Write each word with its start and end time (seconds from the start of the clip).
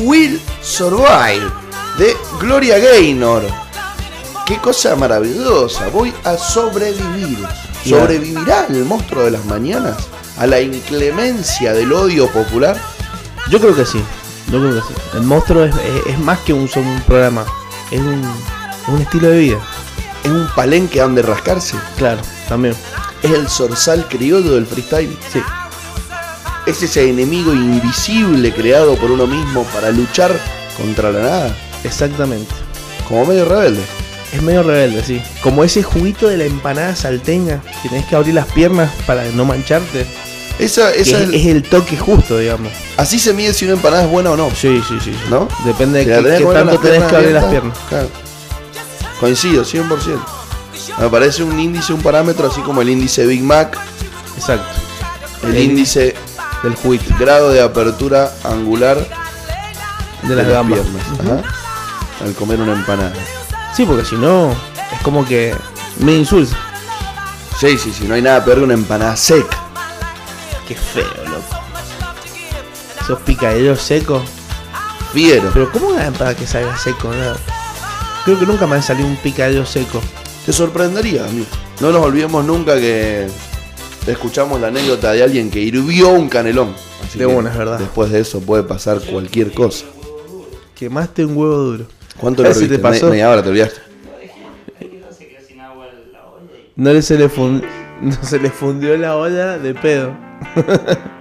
Will 0.00 0.40
Survive 0.62 1.50
de 1.98 2.16
Gloria 2.40 2.78
Gaynor. 2.78 3.42
Qué 4.46 4.56
cosa 4.58 4.96
maravillosa. 4.96 5.88
Voy 5.88 6.12
a 6.24 6.36
sobrevivir. 6.36 7.38
¿Sobrevivirá 7.84 8.66
el 8.68 8.84
monstruo 8.84 9.24
de 9.24 9.30
las 9.32 9.44
mañanas 9.46 9.96
a 10.38 10.46
la 10.46 10.60
inclemencia 10.60 11.72
del 11.72 11.92
odio 11.92 12.28
popular? 12.30 12.76
Yo 13.48 13.60
creo 13.60 13.74
que 13.74 13.84
sí. 13.86 14.02
Yo 14.50 14.58
creo 14.60 14.74
que 14.74 14.80
sí. 14.80 14.94
El 15.14 15.22
monstruo 15.22 15.64
es, 15.64 15.74
es- 15.76 16.06
es 16.14 16.18
más 16.18 16.38
que 16.40 16.52
un, 16.52 16.68
programa. 17.06 17.44
Es 17.90 18.00
un, 18.00 18.22
un 18.88 19.00
estilo 19.00 19.28
de 19.28 19.38
vida. 19.38 19.58
¿Es 20.24 20.30
un 20.30 20.48
palenque 20.54 21.00
donde 21.00 21.22
rascarse? 21.22 21.76
Claro, 21.96 22.20
también. 22.48 22.74
¿Es 23.22 23.30
el 23.30 23.48
zorzal 23.48 24.06
criollo 24.08 24.54
del 24.54 24.66
freestyle? 24.66 25.16
Sí. 25.32 25.40
¿Es 26.70 26.82
ese 26.84 27.10
enemigo 27.10 27.52
invisible 27.52 28.52
creado 28.54 28.94
por 28.94 29.10
uno 29.10 29.26
mismo 29.26 29.64
para 29.74 29.90
luchar 29.90 30.30
contra 30.76 31.10
la 31.10 31.18
nada? 31.20 31.56
Exactamente. 31.82 32.52
Como 33.08 33.26
medio 33.26 33.44
rebelde. 33.44 33.82
Es 34.32 34.40
medio 34.40 34.62
rebelde, 34.62 35.02
sí. 35.02 35.20
Como 35.42 35.64
ese 35.64 35.82
juguito 35.82 36.28
de 36.28 36.36
la 36.36 36.44
empanada 36.44 36.94
salteña, 36.94 37.60
que 37.82 37.88
tenés 37.88 38.06
que 38.06 38.14
abrir 38.14 38.34
las 38.34 38.46
piernas 38.46 38.88
para 39.04 39.24
no 39.32 39.44
mancharte. 39.44 40.06
Esa, 40.60 40.94
esa 40.94 41.20
es, 41.22 41.46
el 41.46 41.64
toque 41.64 41.96
justo, 41.96 42.38
digamos. 42.38 42.70
así 42.96 43.18
se 43.18 43.32
mide 43.32 43.52
si 43.52 43.64
una 43.64 43.74
empanada 43.74 44.04
es 44.04 44.10
buena 44.10 44.30
o 44.30 44.36
no. 44.36 44.48
Sí, 44.50 44.80
sí, 44.88 44.98
sí. 45.02 45.12
¿No? 45.28 45.48
Depende 45.64 46.04
de 46.04 46.06
qué, 46.06 46.38
qué 46.38 46.44
tanto 46.52 46.78
tenés 46.78 47.02
que 47.02 47.16
abrir 47.16 47.32
las 47.32 47.44
piernas. 47.46 47.76
claro. 47.88 48.08
Coincido, 49.18 49.64
100%. 49.64 49.88
Me 51.00 51.08
parece 51.08 51.42
un 51.42 51.58
índice, 51.58 51.92
un 51.92 52.00
parámetro 52.00 52.46
así 52.48 52.60
como 52.60 52.80
el 52.80 52.90
índice 52.90 53.26
Big 53.26 53.42
Mac, 53.42 53.76
Exacto. 54.36 54.68
el 55.42 55.56
El- 55.56 55.62
índice 55.62 56.14
Del 56.62 56.74
juguito. 56.74 57.14
grado 57.18 57.50
de 57.50 57.62
apertura 57.62 58.32
angular 58.44 58.98
De 60.22 60.34
las 60.36 60.46
gambas. 60.46 60.80
piernas. 60.80 61.06
Ajá. 61.20 62.24
Al 62.24 62.34
comer 62.34 62.60
una 62.60 62.72
empanada. 62.74 63.12
Sí, 63.74 63.84
porque 63.86 64.04
si 64.04 64.16
no, 64.16 64.50
es 64.52 65.00
como 65.02 65.24
que 65.24 65.54
me 66.00 66.12
insulta. 66.16 66.56
Sí, 67.58 67.78
sí, 67.78 67.92
sí, 67.92 68.04
no 68.06 68.14
hay 68.14 68.22
nada 68.22 68.44
peor 68.44 68.58
que 68.58 68.64
una 68.64 68.74
empanada 68.74 69.16
seca. 69.16 69.56
Qué 70.68 70.74
feo, 70.74 71.04
loco. 71.24 71.60
Esos 73.00 73.18
picadillos 73.20 73.80
secos. 73.80 74.22
Fiero. 75.12 75.50
Pero 75.52 75.72
¿cómo 75.72 75.90
hagan 75.92 76.12
para 76.14 76.34
que 76.36 76.46
salga 76.46 76.76
seco? 76.78 77.08
No? 77.08 77.34
Creo 78.24 78.38
que 78.38 78.46
nunca 78.46 78.66
me 78.66 78.76
han 78.76 78.82
salido 78.82 79.08
un 79.08 79.16
picadillo 79.16 79.64
seco. 79.66 80.00
Te 80.46 80.52
sorprendería, 80.52 81.24
amigo. 81.24 81.46
No 81.80 81.90
nos 81.90 82.02
olvidemos 82.04 82.44
nunca 82.44 82.74
que 82.76 83.28
escuchamos 84.06 84.60
la 84.60 84.68
anécdota 84.68 85.12
de 85.12 85.22
alguien 85.22 85.50
que 85.50 85.60
hirvió 85.60 86.10
un 86.10 86.28
canelón. 86.28 86.74
Así 87.04 87.18
De 87.18 87.26
una, 87.26 87.50
es 87.50 87.56
verdad. 87.58 87.78
Después 87.78 88.10
de 88.10 88.20
eso 88.20 88.40
puede 88.40 88.62
pasar 88.62 89.00
cualquier 89.00 89.52
cosa. 89.52 89.86
Quemaste 90.74 91.24
un 91.24 91.36
huevo 91.36 91.56
duro. 91.56 91.86
¿Cuánto 92.16 92.42
lo 92.42 92.52
si 92.54 92.66
te? 92.66 92.76
Me- 92.76 92.78
pasó. 92.78 93.08
Media 93.10 93.30
hora 93.30 93.42
te 93.42 93.48
olvidaste. 93.50 93.80
No 96.76 96.92
le 96.94 97.02
se 97.02 97.18
le, 97.18 97.28
no 98.00 98.22
se 98.22 98.38
le 98.38 98.50
fundió 98.50 98.96
la 98.96 99.16
olla 99.16 99.58
de 99.58 99.74
pedo. 99.74 100.16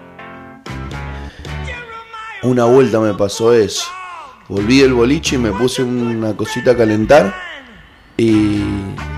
Una 2.43 2.63
vuelta 2.63 2.99
me 3.01 3.13
pasó 3.13 3.53
eso. 3.53 3.83
Volví 4.47 4.79
del 4.81 4.93
boliche 4.93 5.35
y 5.35 5.39
me 5.39 5.51
puse 5.51 5.83
una 5.83 6.33
cosita 6.35 6.71
a 6.71 6.77
calentar 6.77 7.35
y 8.17 8.61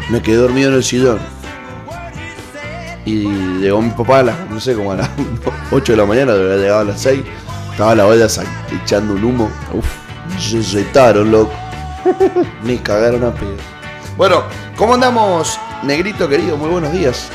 me 0.10 0.22
quedé 0.24 0.38
dormido 0.38 0.70
en 0.70 0.76
el 0.78 0.84
sillón. 0.84 1.20
Y 3.06 3.24
llegó 3.60 3.82
mi 3.82 3.90
papá 3.92 4.20
a 4.20 4.24
las, 4.24 4.50
no 4.50 4.60
sé, 4.60 4.76
como 4.76 4.92
a 4.92 4.96
las 4.98 5.10
8 5.72 5.94
de 5.94 5.98
la 5.98 6.06
mañana, 6.06 6.34
debería 6.34 6.54
haber 6.54 6.64
llegado 6.64 6.82
a 6.82 6.84
las 6.86 7.02
6. 7.02 7.22
Estaba 7.72 7.96
la 7.96 8.06
olla 8.06 8.28
echando 8.84 9.14
un 9.14 9.24
humo. 9.24 9.50
Uf, 9.74 9.86
se 10.40 10.62
retaron, 10.78 11.32
loco. 11.32 11.52
Me 12.64 12.78
cagaron 12.82 13.24
a 13.24 13.32
pedo. 13.34 13.56
Bueno, 14.18 14.44
¿cómo 14.76 14.94
andamos, 14.96 15.58
negrito 15.84 16.28
querido? 16.28 16.58
Muy 16.58 16.70
buenos 16.70 16.92
días. 16.92 17.30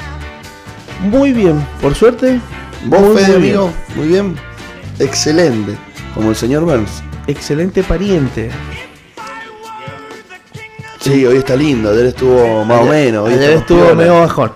Muy 1.00 1.32
bien, 1.32 1.66
por 1.80 1.94
suerte. 1.94 2.40
¿Vos, 2.84 3.00
muy, 3.00 3.16
Fede, 3.16 3.32
muy 3.32 3.42
bien. 3.42 3.56
amigo? 3.56 3.72
Muy 3.96 4.08
bien. 4.08 4.36
Excelente. 4.98 5.76
Como 6.14 6.30
el 6.30 6.36
señor 6.36 6.64
Burns. 6.64 7.02
Excelente 7.26 7.82
pariente. 7.82 8.50
Sí, 11.00 11.24
hoy 11.24 11.36
está 11.38 11.54
lindo, 11.56 11.90
ayer 11.90 12.06
estuvo 12.06 12.64
más 12.64 12.80
o 12.82 12.86
menos. 12.86 13.26
hoy 13.28 13.34
Ayer 13.34 13.50
estuvo 13.52 13.94
medio 13.94 14.20
bajón. 14.20 14.52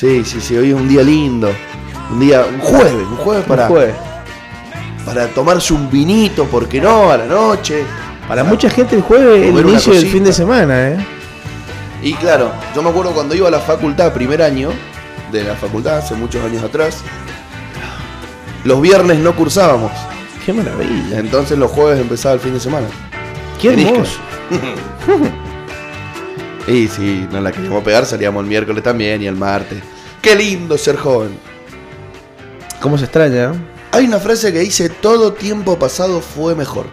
Sí, 0.00 0.24
sí, 0.24 0.40
sí, 0.40 0.56
hoy 0.56 0.70
es 0.70 0.74
un 0.74 0.88
día 0.88 1.02
lindo. 1.02 1.52
Un 2.10 2.20
día, 2.20 2.46
un 2.50 2.58
jueves, 2.58 2.94
un 2.94 3.16
jueves 3.18 3.44
para, 3.44 3.64
Un 3.64 3.68
jueves. 3.68 3.94
para 5.04 5.26
tomarse 5.26 5.74
un 5.74 5.90
vinito, 5.90 6.46
¿por 6.46 6.66
qué 6.66 6.80
no? 6.80 7.10
A 7.10 7.18
la 7.18 7.26
noche. 7.26 7.84
Para 8.26 8.42
mucha 8.42 8.70
gente 8.70 8.96
el 8.96 9.02
jueves 9.02 9.42
es 9.42 9.54
el 9.54 9.68
inicio 9.68 9.92
del 9.92 10.06
fin 10.06 10.24
de 10.24 10.32
semana, 10.32 10.88
¿eh? 10.88 11.06
Y 12.00 12.14
claro, 12.14 12.50
yo 12.74 12.82
me 12.82 12.88
acuerdo 12.88 13.12
cuando 13.12 13.34
iba 13.34 13.48
a 13.48 13.50
la 13.50 13.60
facultad, 13.60 14.10
primer 14.14 14.40
año 14.40 14.70
de 15.30 15.44
la 15.44 15.54
facultad, 15.54 15.98
hace 15.98 16.14
muchos 16.14 16.42
años 16.42 16.64
atrás, 16.64 17.02
los 18.64 18.80
viernes 18.80 19.18
no 19.18 19.36
cursábamos. 19.36 19.92
Qué 20.46 20.54
maravilla. 20.54 21.18
Entonces 21.18 21.58
los 21.58 21.70
jueves 21.70 22.00
empezaba 22.00 22.36
el 22.36 22.40
fin 22.40 22.54
de 22.54 22.60
semana. 22.60 22.86
Qué 23.60 23.74
hermoso. 23.74 24.18
Y 26.66 26.88
si 26.88 27.26
nos 27.32 27.42
la 27.42 27.52
queríamos 27.52 27.82
pegar, 27.82 28.06
salíamos 28.06 28.42
el 28.42 28.48
miércoles 28.48 28.82
también 28.82 29.22
y 29.22 29.26
el 29.26 29.36
martes. 29.36 29.82
Qué 30.22 30.34
lindo 30.36 30.76
ser 30.76 30.96
joven. 30.96 31.30
¿Cómo 32.80 32.96
se 32.98 33.04
extraña? 33.04 33.52
eh? 33.52 33.58
Hay 33.92 34.04
una 34.06 34.20
frase 34.20 34.52
que 34.52 34.60
dice, 34.60 34.88
todo 34.88 35.32
tiempo 35.32 35.78
pasado 35.78 36.20
fue 36.20 36.54
mejor. 36.54 36.86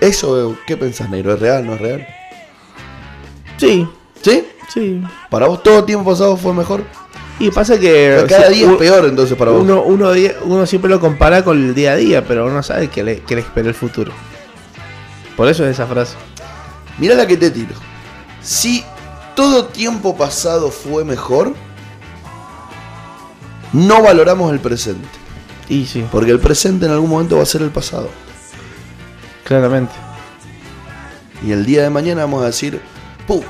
Eso, 0.00 0.56
¿qué 0.66 0.76
pensás, 0.76 1.10
negro? 1.10 1.34
¿Es 1.34 1.40
real, 1.40 1.66
no 1.66 1.74
es 1.74 1.80
real? 1.80 2.06
Sí, 3.56 3.88
¿Sí? 4.20 4.46
sí. 4.72 5.02
¿Para 5.30 5.46
vos 5.46 5.62
todo 5.62 5.84
tiempo 5.84 6.10
pasado 6.10 6.36
fue 6.36 6.52
mejor? 6.52 6.82
Y 7.38 7.50
pasa 7.50 7.78
que. 7.78 8.24
Cada 8.28 8.48
día 8.48 8.70
es 8.70 8.76
peor 8.76 9.06
entonces 9.06 9.36
para 9.36 9.50
vos. 9.50 9.62
Uno, 9.62 9.82
uno, 9.82 10.66
siempre 10.66 10.90
lo 10.90 11.00
compara 11.00 11.42
con 11.42 11.58
el 11.60 11.74
día 11.74 11.92
a 11.92 11.96
día, 11.96 12.24
pero 12.26 12.46
uno 12.46 12.62
sabe 12.62 12.88
que 12.88 13.02
le, 13.02 13.20
que 13.20 13.34
le 13.34 13.40
espera 13.40 13.68
el 13.68 13.74
futuro. 13.74 14.12
Por 15.36 15.48
eso 15.48 15.64
es 15.64 15.72
esa 15.72 15.86
frase. 15.86 16.16
Mirá 16.98 17.14
la 17.14 17.26
que 17.26 17.36
te 17.36 17.50
tiro. 17.50 17.74
Si 18.42 18.84
todo 19.36 19.66
tiempo 19.66 20.16
pasado 20.16 20.70
fue 20.70 21.04
mejor, 21.04 21.54
no 23.72 24.02
valoramos 24.02 24.52
el 24.52 24.60
presente. 24.60 25.08
Y 25.68 25.86
sí, 25.86 26.04
Porque 26.10 26.32
el 26.32 26.40
presente 26.40 26.86
en 26.86 26.92
algún 26.92 27.10
momento 27.10 27.36
va 27.36 27.42
a 27.44 27.46
ser 27.46 27.62
el 27.62 27.70
pasado. 27.70 28.10
claramente. 29.44 29.92
Y 31.44 31.52
el 31.52 31.64
día 31.66 31.82
de 31.82 31.90
mañana 31.90 32.22
vamos 32.22 32.42
a 32.42 32.46
decir, 32.46 32.80
puta, 33.26 33.46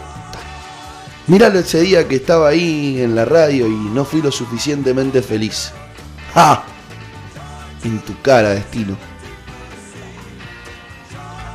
mirá 1.26 1.48
ese 1.48 1.80
día 1.80 2.08
que 2.08 2.16
estaba 2.16 2.48
ahí 2.48 3.00
en 3.02 3.14
la 3.14 3.24
radio 3.24 3.66
y 3.66 3.74
no 3.74 4.04
fui 4.04 4.22
lo 4.22 4.32
suficientemente 4.32 5.20
feliz. 5.20 5.72
¡Ja! 6.34 6.64
En 7.84 7.98
tu 8.00 8.18
cara, 8.22 8.50
destino. 8.50 8.96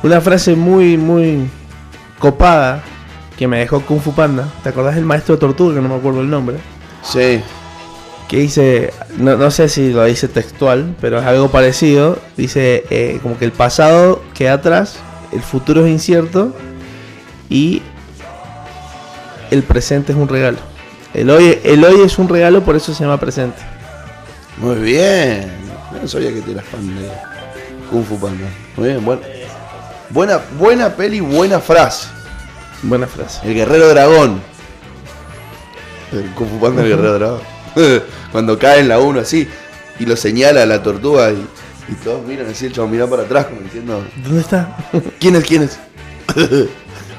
Una 0.02 0.20
frase 0.20 0.54
muy, 0.54 0.96
muy 0.96 1.50
copada 2.20 2.84
que 3.38 3.46
me 3.46 3.58
dejó 3.60 3.80
Kung 3.82 4.00
Fu 4.00 4.12
Panda. 4.12 4.48
¿Te 4.62 4.70
acordás 4.70 4.96
del 4.96 5.04
maestro 5.04 5.36
de 5.36 5.40
tortuga? 5.40 5.76
Que 5.76 5.80
no 5.80 5.88
me 5.88 5.94
acuerdo 5.94 6.20
el 6.20 6.28
nombre. 6.28 6.56
Sí, 7.04 7.40
Que 8.28 8.38
dice, 8.38 8.92
no, 9.16 9.36
no 9.36 9.50
sé 9.50 9.68
si 9.68 9.92
lo 9.92 10.04
dice 10.04 10.26
textual, 10.28 10.94
pero 11.00 11.20
es 11.20 11.24
algo 11.24 11.48
parecido. 11.48 12.18
Dice 12.36 12.84
eh, 12.90 13.20
como 13.22 13.38
que 13.38 13.44
el 13.44 13.52
pasado 13.52 14.22
queda 14.34 14.54
atrás, 14.54 14.96
el 15.32 15.40
futuro 15.40 15.86
es 15.86 15.92
incierto 15.92 16.54
y 17.48 17.80
el 19.50 19.62
presente 19.62 20.12
es 20.12 20.18
un 20.18 20.28
regalo. 20.28 20.58
El 21.14 21.30
hoy, 21.30 21.58
el 21.62 21.82
hoy 21.84 22.02
es 22.02 22.18
un 22.18 22.28
regalo, 22.28 22.62
por 22.64 22.76
eso 22.76 22.92
se 22.92 23.04
llama 23.04 23.18
presente. 23.18 23.58
muy 24.58 24.74
bien. 24.76 25.50
No 26.02 26.06
sabía 26.06 26.34
que 26.34 26.42
te 26.42 26.50
eras 26.50 26.64
fan 26.66 26.86
de 26.86 27.08
Kung 27.90 28.04
Fu 28.04 28.18
Panda. 28.18 28.46
Muy 28.76 28.88
bien, 28.88 29.04
bueno. 29.04 29.22
Buena, 30.10 30.40
buena 30.58 30.90
peli, 30.90 31.20
buena 31.20 31.60
frase. 31.60 32.08
Buena 32.82 33.06
frase. 33.06 33.40
El 33.46 33.54
guerrero 33.54 33.88
dragón. 33.88 34.40
El 36.12 36.24
Kung 36.34 36.48
Fu 36.48 36.60
Panda, 36.60 36.82
el 36.82 36.88
guerrero 36.88 37.14
dragón. 37.18 37.40
Cuando 38.32 38.58
cae 38.58 38.80
en 38.80 38.88
la 38.88 38.98
1 38.98 39.20
así 39.20 39.48
y 39.98 40.06
lo 40.06 40.16
señala 40.16 40.62
a 40.62 40.66
la 40.66 40.82
tortuga 40.82 41.30
y, 41.32 41.46
y 41.88 41.94
todos 42.04 42.24
miran 42.26 42.48
así, 42.48 42.66
el 42.66 42.72
chavo 42.72 42.88
mira 42.88 43.06
para 43.06 43.22
atrás 43.22 43.46
como 43.46 43.60
diciendo, 43.62 44.02
¿Dónde 44.24 44.40
está? 44.40 44.76
¿quién 45.20 45.36
es? 45.36 45.44
¿quién 45.44 45.62
es? 45.64 45.78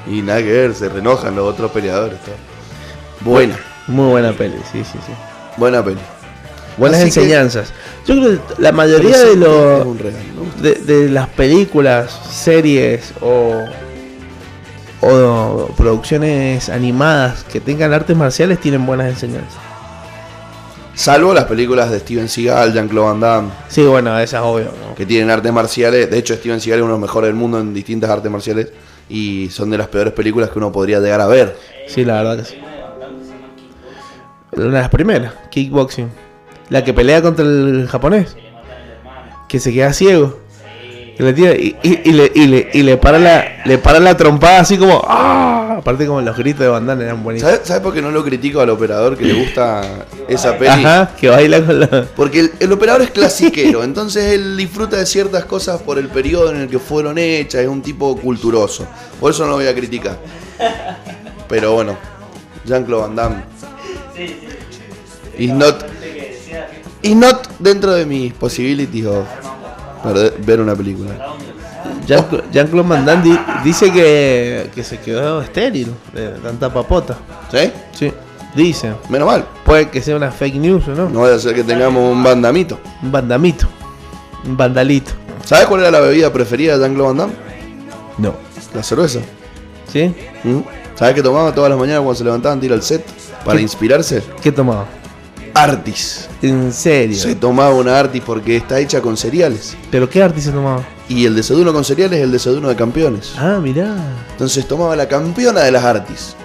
y 0.06 0.22
nada 0.22 0.38
que 0.40 0.50
ver, 0.52 0.74
se 0.74 0.88
renojan 0.88 1.36
los 1.36 1.46
otros 1.52 1.70
peleadores. 1.70 2.18
todo. 2.24 2.34
Buena, 3.20 3.56
Muy 3.86 4.08
buena 4.10 4.32
peli, 4.32 4.56
sí, 4.72 4.82
sí, 4.84 4.98
sí. 5.06 5.12
buena 5.56 5.84
peli. 5.84 6.00
Buenas 6.78 7.00
Así 7.02 7.10
que- 7.12 7.20
enseñanzas. 7.20 7.72
Yo 8.06 8.14
creo 8.16 8.30
que 8.46 8.62
la 8.62 8.72
mayoría 8.72 9.18
de 9.18 9.36
los 9.36 9.86
de, 10.62 10.74
de 10.76 11.08
las 11.10 11.28
películas, 11.28 12.18
series 12.30 13.12
o, 13.20 13.62
o 15.00 15.68
producciones 15.76 16.68
animadas 16.68 17.44
que 17.44 17.60
tengan 17.60 17.92
artes 17.92 18.16
marciales 18.16 18.60
tienen 18.60 18.84
buenas 18.86 19.08
enseñanzas. 19.08 19.58
Salvo 20.94 21.32
las 21.32 21.44
películas 21.44 21.90
de 21.90 21.98
Steven 22.00 22.28
Seagal, 22.28 22.74
Jean-Claude 22.74 23.08
Van 23.08 23.20
Damme, 23.20 23.48
Sí, 23.68 23.82
bueno, 23.84 24.18
esa 24.18 24.38
es 24.38 24.42
obvio. 24.44 24.64
¿no? 24.66 24.94
que 24.94 25.06
tienen 25.06 25.30
artes 25.30 25.50
marciales. 25.50 26.10
De 26.10 26.18
hecho, 26.18 26.34
Steven 26.34 26.60
Seagal 26.60 26.80
es 26.80 26.82
uno 26.84 26.92
de 26.94 27.00
los 27.00 27.08
mejores 27.08 27.28
del 27.28 27.36
mundo 27.36 27.58
en 27.58 27.72
distintas 27.72 28.10
artes 28.10 28.30
marciales. 28.30 28.70
Y 29.08 29.48
son 29.50 29.70
de 29.70 29.78
las 29.78 29.88
peores 29.88 30.12
películas 30.12 30.50
que 30.50 30.58
uno 30.58 30.70
podría 30.70 31.00
llegar 31.00 31.20
a 31.22 31.26
ver. 31.26 31.56
Sí, 31.88 32.04
la 32.04 32.22
verdad 32.22 32.36
que 32.38 32.44
sí. 32.44 32.56
Una 34.52 34.64
de 34.64 34.70
las 34.72 34.88
primeras, 34.90 35.32
kickboxing. 35.50 36.10
La 36.68 36.84
que 36.84 36.92
pelea 36.92 37.22
contra 37.22 37.44
el 37.46 37.88
japonés. 37.90 38.36
Que 39.48 39.58
se 39.58 39.72
queda 39.72 39.92
ciego. 39.94 40.38
Y 41.20 41.22
le, 41.22 41.32
tira- 41.34 41.54
y, 41.54 41.76
y- 41.82 42.00
y 42.04 42.12
le, 42.12 42.32
y 42.34 42.46
le- 42.46 42.68
y 42.72 42.82
le 42.82 42.96
para 42.96 43.18
la, 43.18 43.44
le 43.66 43.76
para 43.78 44.00
la 44.00 44.16
trompada 44.16 44.60
así 44.60 44.78
como. 44.78 45.02
¡Ah! 45.06 45.76
Aparte 45.80 46.06
como 46.06 46.20
los 46.20 46.36
gritos 46.36 46.60
de 46.60 46.68
bandana 46.68 47.04
eran 47.04 47.22
buenísimos. 47.22 47.52
¿Sabes 47.54 47.68
sabe 47.68 47.80
por 47.80 47.94
qué 47.94 48.02
no 48.02 48.10
lo 48.10 48.22
critico 48.24 48.60
al 48.60 48.68
operador 48.70 49.16
que 49.16 49.24
le 49.24 49.32
gusta 49.34 49.82
esa 50.28 50.56
peli? 50.58 50.68
Ajá, 50.70 51.12
que 51.18 51.28
baila 51.28 51.64
con 51.64 51.80
la. 51.80 52.06
Porque 52.16 52.40
el, 52.40 52.52
el 52.60 52.72
operador 52.72 53.02
es 53.02 53.10
clasiquero, 53.10 53.82
entonces 53.84 54.32
él 54.32 54.56
disfruta 54.56 54.96
de 54.96 55.06
ciertas 55.06 55.44
cosas 55.44 55.80
por 55.82 55.98
el 55.98 56.08
periodo 56.08 56.50
en 56.50 56.60
el 56.62 56.68
que 56.68 56.78
fueron 56.78 57.18
hechas, 57.18 57.60
es 57.62 57.68
un 57.68 57.82
tipo 57.82 58.16
culturoso. 58.16 58.86
Por 59.20 59.30
eso 59.32 59.42
no 59.44 59.50
lo 59.50 59.56
voy 59.56 59.66
a 59.66 59.74
criticar. 59.74 60.18
Pero 61.48 61.72
bueno, 61.74 61.96
Jean-Claude 62.66 63.02
Van 63.02 63.16
Damme. 63.16 63.42
Is 65.38 65.52
not, 65.52 65.84
is 67.02 67.16
not 67.16 67.46
dentro 67.58 67.92
de 67.94 68.04
mis 68.04 68.32
possibilities 68.34 69.06
of 69.06 69.24
perder- 70.02 70.34
ver 70.44 70.60
una 70.60 70.74
película. 70.74 71.10
Jean- 72.06 72.26
Jean-Claude 72.52 72.88
Van 72.88 73.04
Damme 73.04 73.22
di- 73.24 73.38
dice 73.64 73.90
que, 73.92 74.70
que 74.74 74.82
se 74.84 74.98
quedó 74.98 75.40
estéril 75.42 75.92
de 76.12 76.28
tanta 76.42 76.72
papota. 76.72 77.16
¿Sí? 77.50 77.70
Sí, 77.92 78.12
dice. 78.54 78.92
Menos 79.08 79.26
mal. 79.28 79.44
Puede 79.64 79.88
que 79.90 80.00
sea 80.02 80.16
una 80.16 80.30
fake 80.30 80.56
news 80.56 80.88
o 80.88 80.94
no. 80.94 81.08
No 81.08 81.20
vaya 81.20 81.36
a 81.36 81.38
ser 81.38 81.54
que 81.54 81.62
tengamos 81.64 82.12
un 82.12 82.22
bandamito. 82.22 82.78
Un 83.02 83.12
bandamito. 83.12 83.66
Un 84.44 84.56
vandalito. 84.56 85.12
¿Sabes 85.44 85.66
cuál 85.66 85.80
era 85.82 85.90
la 85.90 86.00
bebida 86.00 86.32
preferida 86.32 86.76
de 86.76 86.84
Jean-Claude 86.84 87.08
Van 87.08 87.16
Damme? 87.18 87.32
No. 88.18 88.34
La 88.74 88.82
cerveza. 88.82 89.20
¿Sí? 89.92 90.14
¿Mm? 90.44 90.60
¿Sabes 90.94 91.14
qué 91.14 91.22
tomaba 91.22 91.54
todas 91.54 91.70
las 91.70 91.78
mañanas 91.78 92.00
cuando 92.02 92.14
se 92.16 92.24
levantaban 92.24 92.60
de 92.60 92.66
ir 92.66 92.72
al 92.72 92.82
set? 92.82 93.04
Para 93.44 93.56
¿Qué? 93.56 93.62
inspirarse. 93.62 94.22
¿Qué 94.42 94.52
tomaba? 94.52 94.86
Artis. 95.62 96.28
En 96.42 96.72
serio. 96.72 97.16
Se 97.18 97.34
tomaba 97.34 97.74
una 97.74 97.98
Artis 97.98 98.22
porque 98.24 98.56
está 98.56 98.78
hecha 98.78 99.00
con 99.00 99.16
cereales. 99.16 99.76
¿Pero 99.90 100.08
qué 100.08 100.22
arte 100.22 100.40
se 100.40 100.50
tomaba? 100.50 100.82
Y 101.08 101.26
el 101.26 101.34
desayuno 101.34 101.72
con 101.72 101.84
cereales 101.84 102.18
es 102.18 102.24
el 102.24 102.32
desayuno 102.32 102.68
de 102.68 102.76
campeones. 102.76 103.32
Ah, 103.36 103.58
mirá. 103.62 103.94
Entonces 104.32 104.66
tomaba 104.66 104.94
la 104.96 105.08
campeona 105.08 105.60
de 105.60 105.70
las 105.72 105.84
Artis. 105.84 106.36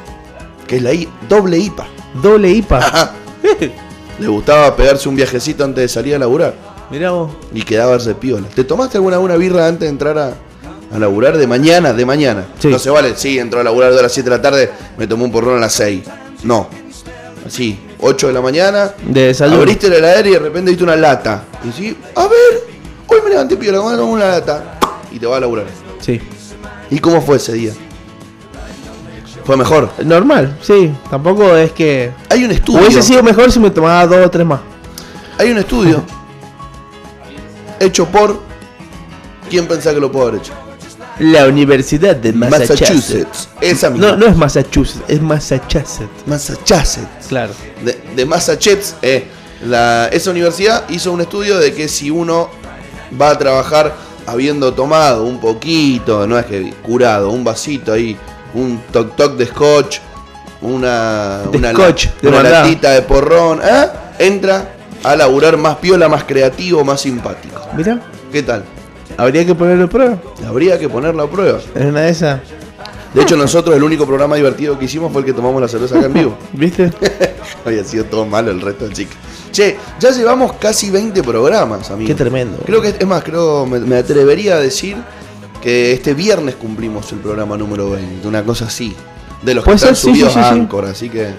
Que 0.67 0.77
es 0.77 0.81
la 0.83 0.93
I- 0.93 1.07
doble 1.29 1.57
IPA. 1.59 1.85
Doble 2.21 2.49
IPA. 2.49 2.77
Ajá. 2.79 3.11
Le 4.19 4.27
gustaba 4.27 4.75
pegarse 4.75 5.07
un 5.09 5.15
viajecito 5.15 5.63
antes 5.63 5.81
de 5.83 5.87
salir 5.89 6.15
a 6.15 6.19
laburar. 6.19 6.55
mirá 6.89 7.11
vos. 7.11 7.31
Y 7.53 7.61
quedarse 7.63 8.15
piola. 8.15 8.47
¿Te 8.47 8.63
tomaste 8.63 8.97
alguna 8.97 9.19
una 9.19 9.35
birra 9.35 9.67
antes 9.67 9.81
de 9.81 9.89
entrar 9.89 10.17
a, 10.17 10.33
a 10.93 10.99
laburar? 10.99 11.37
De 11.37 11.45
mañana, 11.47 11.91
de 11.93 12.05
mañana. 12.05 12.45
Sí. 12.59 12.69
No 12.69 12.79
se 12.79 12.89
vale, 12.89 13.13
sí, 13.17 13.37
entró 13.37 13.59
a 13.59 13.63
laburar 13.63 13.91
a 13.91 14.01
las 14.01 14.11
7 14.13 14.29
de 14.29 14.35
la 14.37 14.41
tarde, 14.41 14.71
me 14.97 15.05
tomó 15.05 15.25
un 15.25 15.31
porrón 15.31 15.57
a 15.57 15.59
las 15.61 15.73
6. 15.73 16.03
No. 16.43 16.67
Así, 17.45 17.77
8 17.99 18.27
de 18.27 18.33
la 18.33 18.41
mañana, 18.41 18.91
De 19.07 19.27
desayuno. 19.27 19.59
abriste 19.61 19.89
la 19.89 19.97
heladera 19.97 20.27
y 20.29 20.31
de 20.33 20.39
repente 20.39 20.71
viste 20.71 20.83
una 20.83 20.95
lata. 20.95 21.43
Y 21.67 21.71
sí, 21.71 21.97
a 22.15 22.23
ver, 22.27 22.63
hoy 23.07 23.19
me 23.23 23.29
levanté 23.29 23.57
piola, 23.57 23.79
voy 23.79 23.93
a 23.93 23.97
tomar 23.97 24.13
una 24.13 24.27
lata. 24.27 24.79
Y 25.11 25.19
te 25.19 25.25
va 25.25 25.37
a 25.37 25.39
laburar. 25.39 25.65
Sí. 26.01 26.21
¿Y 26.91 26.99
cómo 26.99 27.21
fue 27.21 27.37
ese 27.37 27.53
día? 27.53 27.71
Fue 29.45 29.55
mejor. 29.57 29.89
Normal, 30.03 30.57
sí. 30.61 30.91
Tampoco 31.09 31.55
es 31.55 31.71
que. 31.71 32.11
Hay 32.29 32.43
un 32.43 32.51
estudio. 32.51 32.79
Hubiese 32.81 33.01
sido 33.03 33.21
mejor 33.23 33.51
si 33.51 33.59
me 33.59 33.69
tomaba 33.69 34.05
dos 34.07 34.25
o 34.25 34.29
tres 34.29 34.45
más. 34.45 34.59
Hay 35.37 35.51
un 35.51 35.57
estudio 35.57 36.03
hecho 37.79 38.05
por. 38.07 38.39
¿Quién 39.49 39.67
pensaba 39.67 39.93
que 39.93 40.01
lo 40.01 40.11
pudo 40.11 40.23
haber 40.29 40.41
hecho? 40.41 40.53
La 41.19 41.47
Universidad 41.47 42.15
de 42.15 42.33
Massachusetts. 42.33 42.79
Massachusetts. 42.81 43.49
Esa 43.61 43.89
misma. 43.89 44.07
No, 44.11 44.17
no 44.17 44.25
es 44.27 44.35
Massachusetts, 44.35 45.03
es 45.07 45.21
Massachusetts. 45.21 46.09
Massachusetts. 46.25 47.27
Claro. 47.29 47.53
De, 47.83 47.99
de 48.15 48.25
Massachusetts. 48.25 48.95
eh, 49.01 49.25
la- 49.65 50.07
esa 50.09 50.31
universidad 50.31 50.83
hizo 50.89 51.11
un 51.13 51.21
estudio 51.21 51.57
de 51.57 51.73
que 51.73 51.87
si 51.87 52.11
uno 52.11 52.49
va 53.19 53.31
a 53.31 53.37
trabajar 53.37 53.95
habiendo 54.27 54.73
tomado 54.73 55.23
un 55.23 55.39
poquito, 55.39 56.27
no 56.27 56.37
es 56.37 56.45
que 56.45 56.73
curado, 56.83 57.29
un 57.29 57.43
vasito 57.43 57.93
ahí, 57.93 58.17
un 58.53 58.81
toc 58.91 59.15
toc 59.15 59.35
de 59.37 59.45
scotch, 59.45 59.99
una, 60.61 61.39
De 61.51 61.57
una, 61.57 61.71
scotch, 61.71 62.07
latita 62.23 62.91
de 62.91 63.01
porrón, 63.03 63.61
¿eh? 63.63 63.87
entra 64.19 64.71
a 65.03 65.15
laburar 65.15 65.57
más 65.57 65.77
piola, 65.77 66.09
más 66.09 66.23
creativo, 66.23 66.83
más 66.83 67.01
simpático. 67.01 67.61
Mira, 67.75 68.01
¿Qué 68.31 68.41
tal? 68.43 68.63
Habría 69.17 69.45
que 69.45 69.55
ponerlo 69.55 69.85
a 69.85 69.87
prueba. 69.87 70.17
Habría 70.47 70.79
que 70.79 70.89
ponerlo 70.89 71.23
a 71.23 71.29
prueba. 71.29 71.59
Es 71.73 71.85
una 71.85 72.01
de 72.01 72.09
esas. 72.09 72.41
De 73.13 73.21
hecho, 73.21 73.37
nosotros 73.37 73.75
el 73.75 73.83
único 73.83 74.05
programa 74.05 74.35
divertido 74.35 74.77
que 74.77 74.85
hicimos 74.85 75.11
fue 75.11 75.21
el 75.21 75.25
que 75.25 75.33
tomamos 75.33 75.61
la 75.61 75.69
cerveza 75.69 75.97
acá 75.97 76.07
en 76.07 76.13
vivo. 76.13 76.37
¿Viste? 76.53 76.91
Había 77.65 77.83
sido 77.83 78.03
todo 78.05 78.25
malo 78.25 78.51
el 78.51 78.59
resto 78.59 78.85
del 78.85 78.93
chico. 78.93 79.13
Che, 79.51 79.77
ya 79.99 80.11
llevamos 80.11 80.53
casi 80.53 80.91
20 80.91 81.23
programas, 81.23 81.89
amigo. 81.91 82.07
Qué 82.07 82.15
tremendo. 82.15 82.57
Creo 82.65 82.81
que, 82.81 82.89
es 82.89 83.07
más, 83.07 83.23
creo, 83.23 83.65
me, 83.65 83.79
me 83.79 83.95
atrevería 83.95 84.55
a 84.55 84.59
decir 84.59 84.97
que 85.61 85.93
este 85.93 86.13
viernes 86.13 86.55
cumplimos 86.55 87.09
el 87.13 87.19
programa 87.19 87.55
número 87.57 87.91
20, 87.91 88.27
una 88.27 88.43
cosa 88.43 88.65
así. 88.65 88.93
De 89.41 89.53
los 89.53 89.63
que 89.63 89.71
están 89.71 89.95
ser, 89.95 90.11
subidos 90.11 90.33
sí, 90.33 90.39
sí, 90.39 90.45
a. 90.45 90.49
Anchor, 90.49 90.85
así 90.85 91.09
que. 91.09 91.29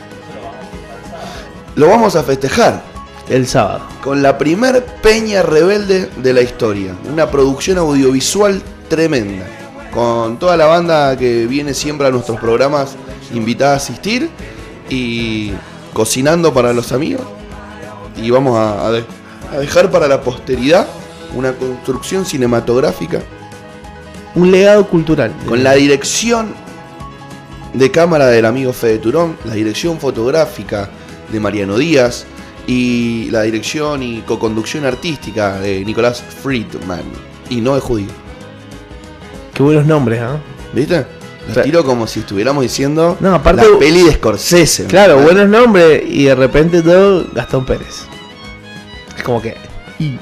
Lo 1.75 1.89
vamos 1.89 2.17
a 2.17 2.23
festejar 2.23 2.83
El 3.29 3.47
sábado. 3.47 3.81
con 4.05 4.23
la 4.23 4.39
primer 4.39 4.85
Peña 5.03 5.43
Rebelde 5.43 6.09
de 6.23 6.33
la 6.33 6.43
historia. 6.43 6.95
Una 7.13 7.29
producción 7.31 7.79
audiovisual 7.79 8.63
tremenda. 8.89 9.45
Con 9.93 10.39
toda 10.39 10.57
la 10.57 10.67
banda 10.67 11.17
que 11.17 11.47
viene 11.47 11.75
siempre 11.75 12.07
a 12.07 12.11
nuestros 12.11 12.39
programas 12.39 12.95
invitada 13.35 13.73
a 13.73 13.77
asistir 13.77 14.31
y 14.89 15.53
cocinando 15.93 16.53
para 16.55 16.73
los 16.73 16.93
amigos. 16.93 17.27
Y 18.17 18.31
vamos 18.31 18.57
a, 18.59 18.87
a 18.87 18.93
de- 18.93 19.05
a 19.53 19.59
dejar 19.59 19.91
para 19.91 20.07
la 20.09 20.21
posteridad 20.21 20.87
una 21.35 21.53
construcción 21.53 22.25
cinematográfica 22.25 23.21
Un 24.35 24.51
legado 24.53 24.87
cultural. 24.89 25.33
con 25.49 25.63
la 25.65 25.73
dirección 25.75 26.55
de 27.75 27.91
cámara 27.91 28.27
del 28.27 28.45
amigo 28.47 28.73
Fede 28.73 28.99
Turón, 28.99 29.37
la 29.45 29.55
dirección 29.55 29.99
fotográfica 29.99 30.89
de 31.31 31.41
Mariano 31.41 31.77
Díaz 31.79 32.25
y 32.67 33.29
la 33.31 33.43
dirección 33.43 34.03
y 34.03 34.21
coconducción 34.23 34.85
artística 34.85 35.59
de 35.61 35.85
Nicolás 35.85 36.23
Friedman. 36.43 37.03
Y 37.49 37.61
no 37.61 37.77
es 37.77 37.83
judío. 37.83 38.09
Qué 39.55 39.63
buenos 39.63 39.87
nombres, 39.87 40.21
¿ah? 40.21 40.39
¿Viste? 40.73 41.07
Lo 41.47 41.53
Claro. 41.53 41.63
tiro 41.63 41.85
como 41.85 42.07
si 42.09 42.21
estuviéramos 42.21 42.63
diciendo 42.65 43.17
No, 43.21 43.33
aparte- 43.35 43.63
la 43.71 43.79
peli 43.79 44.03
de 44.03 44.13
Scorsese. 44.15 44.87
Claro, 44.87 45.17
¿no? 45.17 45.23
buenos 45.23 45.49
nombres 45.49 46.03
y 46.05 46.25
de 46.25 46.35
repente 46.35 46.83
todo 46.83 47.25
Gastón 47.33 47.65
Pérez. 47.65 48.03
Es 49.17 49.23
como 49.23 49.41
que. 49.41 49.57
y- 50.01 50.19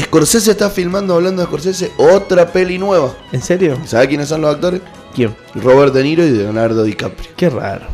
Scorsese 0.00 0.50
está 0.52 0.70
filmando, 0.70 1.14
hablando 1.14 1.42
de 1.42 1.46
Scorsese, 1.46 1.92
otra 1.96 2.50
peli 2.52 2.78
nueva. 2.78 3.14
¿En 3.32 3.42
serio? 3.42 3.78
¿Sabe 3.84 4.08
quiénes 4.08 4.28
son 4.28 4.40
los 4.42 4.54
actores? 4.54 4.80
¿Quién? 5.14 5.34
Robert 5.54 5.92
De 5.94 6.02
Niro 6.02 6.24
y 6.24 6.30
Leonardo 6.30 6.82
DiCaprio. 6.84 7.30
Qué 7.36 7.48
raro. 7.50 7.86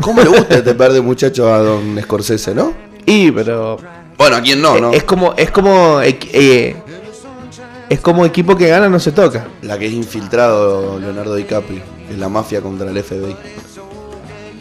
¿Cómo 0.00 0.22
le 0.22 0.28
gusta 0.28 0.56
este 0.56 0.74
par 0.74 0.92
de 0.92 1.00
muchachos 1.00 1.46
a 1.46 1.58
don 1.58 2.00
Scorsese, 2.02 2.54
no? 2.54 2.72
Y, 3.04 3.30
pero. 3.30 3.78
Bueno, 4.16 4.36
¿a 4.36 4.40
quién 4.40 4.60
no, 4.60 4.76
eh, 4.76 4.80
no? 4.80 4.92
Es 4.92 5.04
como. 5.04 5.34
Es 5.34 5.50
como. 5.50 6.00
eh, 6.02 6.76
es 7.88 8.00
como 8.00 8.24
equipo 8.24 8.56
que 8.56 8.68
gana 8.68 8.88
no 8.88 8.98
se 8.98 9.12
toca. 9.12 9.46
La 9.62 9.78
que 9.78 9.86
es 9.86 9.92
infiltrado 9.92 10.98
Leonardo 10.98 11.34
DiCaprio, 11.36 11.82
es 12.10 12.18
la 12.18 12.28
mafia 12.28 12.60
contra 12.60 12.90
el 12.90 13.02
FBI. 13.02 13.36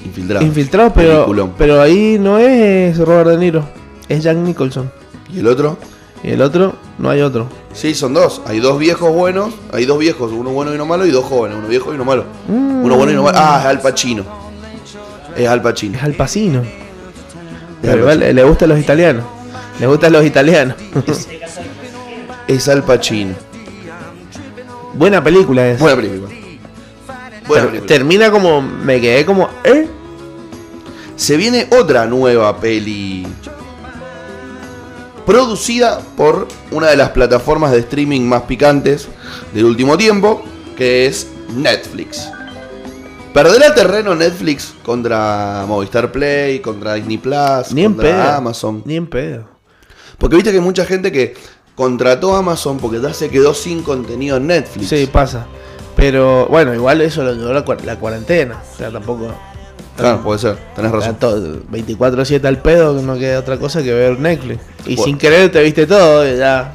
Infiltrado. 0.06 0.46
Infiltrado, 0.46 0.94
pero. 0.94 1.13
Peliculón. 1.13 1.54
Pero 1.58 1.82
ahí 1.82 2.18
no 2.20 2.38
es 2.38 2.98
Robert 2.98 3.32
De 3.32 3.38
Niro. 3.38 3.68
Es 4.08 4.24
Jack 4.24 4.38
Nicholson. 4.38 4.92
¿Y 5.34 5.39
el 5.39 5.48
otro? 5.48 5.77
Y 6.24 6.32
el 6.32 6.42
otro, 6.42 6.74
no 6.98 7.10
hay 7.10 7.22
otro. 7.22 7.48
Sí, 7.74 7.94
son 7.94 8.13
dos. 8.13 8.42
Hay 8.46 8.60
dos 8.60 8.80
viejos 8.80 9.12
buenos, 9.12 9.54
hay 9.74 9.86
dos 9.86 10.00
viejos, 10.00 10.32
uno 10.32 10.51
bueno 10.51 10.72
y 10.72 10.75
uno 10.75 10.86
malo, 10.86 11.06
y 11.06 11.12
dos 11.12 11.25
jóvenes, 11.25 11.58
uno 11.58 11.68
viejo 11.68 11.92
y 11.92 11.96
uno 11.96 12.06
malo. 12.06 12.25
Mm. 12.48 12.84
Uno 12.84 12.96
bueno 12.96 13.12
y 13.12 13.15
uno 13.15 13.24
malo. 13.24 13.38
Ah, 13.39 13.60
es 13.62 13.65
Al 13.65 13.82
Pacino. 13.82 14.44
Es 15.36 15.48
Al 15.48 15.62
Pacino. 15.62 15.98
Es 15.98 16.04
Al 16.04 16.13
Pacino. 16.13 16.63
Pero 17.82 17.98
igual 18.00 18.20
Pacino. 18.20 18.34
le 18.34 18.44
gustan 18.44 18.70
los 18.70 18.80
italianos. 18.80 19.24
Le 19.80 19.88
gustan 19.88 20.13
los 20.13 20.25
italianos. 20.25 20.75
Es 22.48 22.68
Al 22.68 22.84
Pacino. 22.84 23.34
Buena 24.94 25.24
película 25.24 25.68
es. 25.68 25.80
Buena 25.80 25.96
película. 25.98 26.30
Buena 27.48 27.62
Ter- 27.63 27.68
película. 27.72 27.88
Termina 27.88 28.32
como. 28.32 28.62
Me 28.62 29.01
quedé 29.01 29.25
como. 29.25 29.50
¿Eh? 29.63 29.88
Se 31.15 31.38
viene 31.38 31.68
otra 31.72 32.06
nueva 32.06 32.58
peli. 32.60 33.27
Producida 35.25 36.00
por 36.15 36.48
una 36.72 36.88
de 36.88 36.98
las 36.98 37.10
plataformas 37.10 37.72
de 37.72 37.80
streaming 37.80 38.22
más 38.22 38.44
picantes 38.44 39.08
del 39.54 39.65
último 39.65 39.98
tiempo, 39.98 40.44
que 40.77 41.08
es 41.08 41.27
Netflix. 41.56 42.30
¿Perderá 43.36 43.75
terreno 43.75 44.15
Netflix 44.15 44.74
contra 44.82 45.65
Movistar 45.68 46.10
Play, 46.10 46.60
contra 46.60 46.94
Disney 46.94 47.18
Plus, 47.18 47.74
Ni 47.74 47.84
en 47.84 47.92
contra 47.94 48.10
pedo. 48.10 48.32
Amazon? 48.32 48.82
Ni 48.86 48.96
en 48.96 49.08
pedo. 49.08 49.44
Porque 50.18 50.38
viste 50.38 50.51
que 50.51 50.58
hay 50.60 50.63
mucha 50.63 50.86
gente 50.86 51.12
que 51.12 51.34
contrató 51.75 52.34
a 52.34 52.39
Amazon 52.39 52.77
porque 52.77 53.01
ya 53.01 53.13
se 53.13 53.30
quedó 53.30 53.54
sin 53.54 53.84
contenido 53.84 54.38
en 54.38 54.48
Netflix. 54.48 54.88
Sí, 54.88 55.10
pasa. 55.12 55.46
Pero 55.98 56.48
bueno, 56.48 56.74
igual 56.74 57.01
eso 57.01 57.25
lo 57.25 57.34
llevó 57.34 57.51
la, 57.51 57.65
la 57.84 58.00
cuarentena. 58.00 58.62
O 58.74 58.77
sea, 58.77 58.89
tampoco. 58.89 59.27
Claro, 59.98 60.22
puede 60.24 60.39
ser, 60.39 60.58
tenés 60.74 60.92
razón. 60.94 61.18
todo 61.20 61.58
24-7 61.74 62.46
al 62.46 62.62
pedo, 62.62 62.96
que 62.96 63.01
no 63.04 63.18
queda 63.18 63.39
otra 63.39 63.58
cosa 63.58 63.84
que 63.84 63.94
ver 63.94 64.18
Netflix. 64.18 64.62
Y 64.86 64.96
Bueno. 64.96 65.04
sin 65.04 65.18
querer 65.18 65.51
te 65.51 65.62
viste 65.62 65.86
todo, 65.86 66.25
y 66.25 66.38
ya 66.38 66.74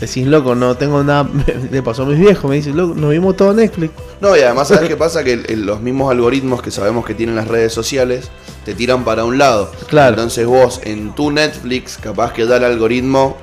decís, 0.00 0.26
loco, 0.26 0.54
no 0.54 0.76
tengo 0.76 1.02
nada. 1.04 1.28
Le 1.70 1.82
pasó 1.82 2.02
a 2.02 2.06
mis 2.06 2.18
viejos, 2.18 2.48
me 2.50 2.56
dicen, 2.56 2.76
loco, 2.76 2.94
nos 2.94 3.10
vimos 3.10 3.36
todo 3.36 3.52
Netflix. 3.54 3.92
No, 4.20 4.36
y 4.36 4.40
además, 4.40 4.68
¿sabes 4.68 4.88
qué 4.88 4.96
pasa? 4.96 5.22
Que 5.24 5.32
el- 5.34 5.46
el- 5.50 5.66
los 5.66 5.80
mismos 5.80 6.10
algoritmos 6.10 6.62
que 6.62 6.70
sabemos 6.70 7.04
que 7.04 7.14
tienen 7.14 7.36
las 7.36 7.48
redes 7.48 7.72
sociales 7.72 8.30
te 8.64 8.74
tiran 8.74 9.04
para 9.04 9.24
un 9.24 9.38
lado. 9.38 9.70
Claro. 9.88 10.10
Entonces 10.10 10.46
vos 10.46 10.80
en 10.84 11.14
tu 11.14 11.30
Netflix, 11.30 11.98
capaz 11.98 12.32
que 12.32 12.46
ya 12.46 12.56
el 12.56 12.64
algoritmo 12.64 13.36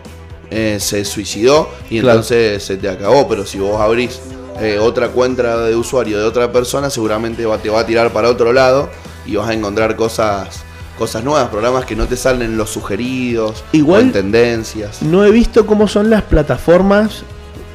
eh, 0.50 0.78
se 0.82 1.06
suicidó 1.06 1.70
y 1.90 2.00
Claro. 2.02 2.18
entonces 2.20 2.64
se 2.64 2.78
te 2.78 2.90
acabó. 2.90 3.28
Pero 3.28 3.46
si 3.46 3.58
vos 3.60 3.80
abrís 3.80 4.20
eh, 4.60 4.80
otra 4.80 5.08
cuenta 5.10 5.58
de 5.60 5.76
usuario 5.76 6.18
de 6.20 6.26
otra 6.26 6.52
persona, 6.52 6.90
seguramente 6.90 7.46
va- 7.46 7.58
te 7.58 7.70
va 7.70 7.80
a 7.82 7.86
tirar 7.86 8.12
para 8.12 8.30
otro 8.30 8.52
lado 8.52 8.90
y 9.26 9.36
vas 9.36 9.48
a 9.50 9.54
encontrar 9.54 9.96
cosas 9.96 10.64
cosas 11.02 11.24
nuevas, 11.24 11.50
programas 11.50 11.86
que 11.86 11.96
no 11.96 12.06
te 12.06 12.16
salen 12.16 12.44
en 12.44 12.58
los 12.58 12.70
sugeridos, 12.70 13.64
Igual- 13.72 14.02
o 14.02 14.02
en 14.04 14.12
tendencias. 14.12 15.02
No 15.02 15.26
he 15.26 15.32
visto 15.32 15.66
cómo 15.66 15.88
son 15.88 16.12
las 16.12 16.22
plataformas 16.22 17.24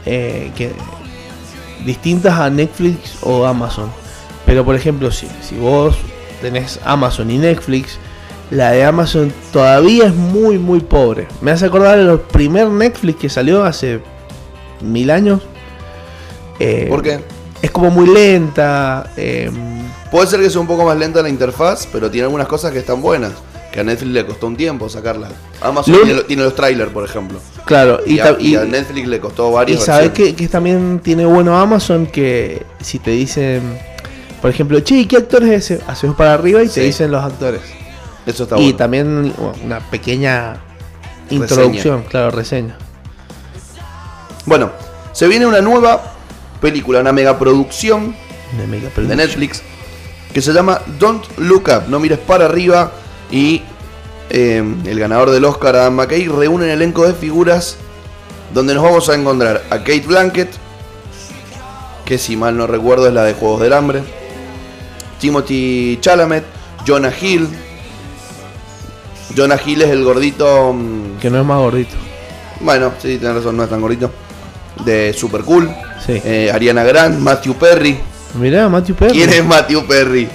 eh, 0.05 0.53
que 0.57 0.71
distintas 1.85 2.39
a 2.39 2.49
Netflix 2.51 3.17
o 3.23 3.45
Amazon. 3.45 3.91
Pero 4.45 4.65
por 4.65 4.77
ejemplo, 4.77 5.11
si, 5.11 5.27
si 5.43 5.57
vos 5.57 5.97
tenés 6.41 6.79
Amazon 6.85 7.29
y 7.33 7.39
Netflix, 7.39 7.99
la 8.53 8.71
de 8.71 8.85
Amazon 8.85 9.33
todavía 9.53 10.07
es 10.07 10.15
muy 10.15 10.57
muy 10.59 10.79
pobre. 10.79 11.27
Me 11.41 11.51
hace 11.51 11.67
acordar 11.67 11.99
de 11.99 12.05
los 12.05 12.21
primer 12.21 12.69
Netflix 12.69 13.19
que 13.19 13.29
salió 13.29 13.65
hace 13.65 14.01
mil 14.83 15.11
años. 15.11 15.43
Eh, 16.61 16.87
¿Por 16.89 17.03
qué? 17.03 17.19
Es 17.61 17.73
como 17.73 17.91
muy 17.91 18.07
lenta. 18.07 19.11
eh, 19.17 19.51
Puede 20.11 20.27
ser 20.29 20.41
que 20.41 20.49
sea 20.51 20.61
un 20.61 20.67
poco 20.67 20.85
más 20.85 20.97
lenta 20.97 21.21
la 21.23 21.29
interfaz, 21.29 21.87
pero 21.93 22.11
tiene 22.11 22.25
algunas 22.27 22.47
cosas 22.47 22.73
que 22.73 22.79
están 22.79 23.01
buenas. 23.03 23.33
Que 23.73 23.81
a 23.81 23.85
Netflix 23.85 24.13
le 24.13 24.25
costó 24.27 24.47
un 24.47 24.57
tiempo 24.57 24.89
sacarla. 24.89 25.29
Amazon 25.61 25.95
tiene, 25.95 26.15
lo- 26.15 26.25
tiene 26.25 26.43
los 26.45 26.55
trailers, 26.55 26.91
por 26.93 27.05
ejemplo. 27.05 27.39
claro, 27.67 28.01
Y, 28.07 28.15
y, 28.15 28.21
a, 28.21 28.37
y 28.39 28.55
y- 28.57 28.69
Netflix 28.69 29.07
le 29.09 29.21
costó 29.21 29.51
Y 29.51 29.55
varias 29.55 29.85
sabes 29.85 30.13
que, 30.13 30.35
que 30.35 30.49
también 30.49 31.01
tiene 31.03 31.27
bueno 31.27 31.59
Amazon 31.59 32.07
que 32.07 32.65
si 32.81 32.99
te 32.99 33.11
dicen, 33.11 33.79
por 34.41 34.51
ejemplo, 34.51 34.81
che, 34.81 34.95
¿y 35.01 35.07
¿qué 35.07 35.19
actor 35.19 35.43
es 35.45 35.71
ese? 35.71 35.83
Haces 35.87 36.13
para 36.15 36.33
arriba 36.35 36.63
y 36.63 36.69
Sí. 36.69 36.75
te 36.77 36.81
dicen 36.83 37.11
los 37.11 37.23
actores. 37.23 37.61
Eso 38.25 38.45
está 38.45 38.57
y 38.57 38.63
bueno. 38.63 38.77
también 38.79 39.35
bueno, 39.37 39.53
una 39.65 39.81
pequeña 39.91 40.57
introducción, 41.29 42.03
claro, 42.09 42.31
reseña. 42.31 42.79
Bueno, 44.47 44.71
se 45.13 45.27
viene 45.29 45.45
una 45.47 45.61
nueva 45.61 46.03
película, 46.61 47.01
una 47.01 47.13
megaproducción 47.13 48.15
De 48.57 48.67
Mega 48.67 48.89
de. 48.97 49.17
Netflix 49.17 49.63
que 50.37 50.43
se 50.43 50.53
llama 50.53 50.83
Don't 50.99 51.25
Look 51.39 51.71
Up, 51.75 51.89
no 51.89 51.99
mires 51.99 52.19
para 52.19 52.45
arriba 52.45 52.93
y 53.31 53.63
eh, 54.29 54.63
el 54.85 54.99
ganador 55.01 55.31
del 55.31 55.43
Oscar 55.47 55.77
Adam 55.77 55.95
McKay 55.95 56.29
reúne 56.29 56.67
un 56.67 56.71
elenco 56.71 57.07
de 57.07 57.15
figuras 57.15 57.79
donde 58.53 58.75
nos 58.75 58.83
vamos 58.83 59.09
a 59.09 59.15
encontrar 59.15 59.63
a 59.71 59.79
Kate 59.79 60.05
Blanket, 60.07 60.51
que 62.05 62.19
si 62.19 62.37
mal 62.37 62.55
no 62.55 62.67
recuerdo 62.67 63.09
es 63.09 63.15
la 63.15 63.25
de 63.25 63.33
Juegos 63.33 63.63
del 63.63 63.73
Hambre, 63.73 64.03
Timothy 65.21 65.97
Chalamet, 66.03 66.45
Jonah 66.87 67.15
Hill. 67.19 67.49
Jonah 69.35 69.59
Hill 69.65 69.81
es 69.81 69.89
el 69.89 70.05
gordito, 70.05 70.75
mm, 70.75 71.17
Que 71.19 71.31
no 71.31 71.41
es 71.41 71.47
más 71.47 71.61
gordito. 71.61 71.97
bueno, 72.61 72.93
sí, 72.99 73.17
tienes 73.17 73.39
razón, 73.39 73.57
no 73.57 73.65
es 73.65 73.71
tan 73.71 73.81
gordito, 73.81 74.11
de 74.85 75.15
Super 75.15 75.41
Cool, 75.45 75.71
Sí. 76.05 76.21
Eh, 76.23 76.51
Ariana 76.53 76.85
Grande, 76.85 77.23
Matthew 77.23 77.55
Perry. 77.55 77.99
Mirá, 78.35 78.69
Matthew 78.69 78.97
Perry. 78.97 79.13
¿Quién 79.13 79.31
es 79.31 79.45
Matthew 79.45 79.87
Perry? 79.87 80.29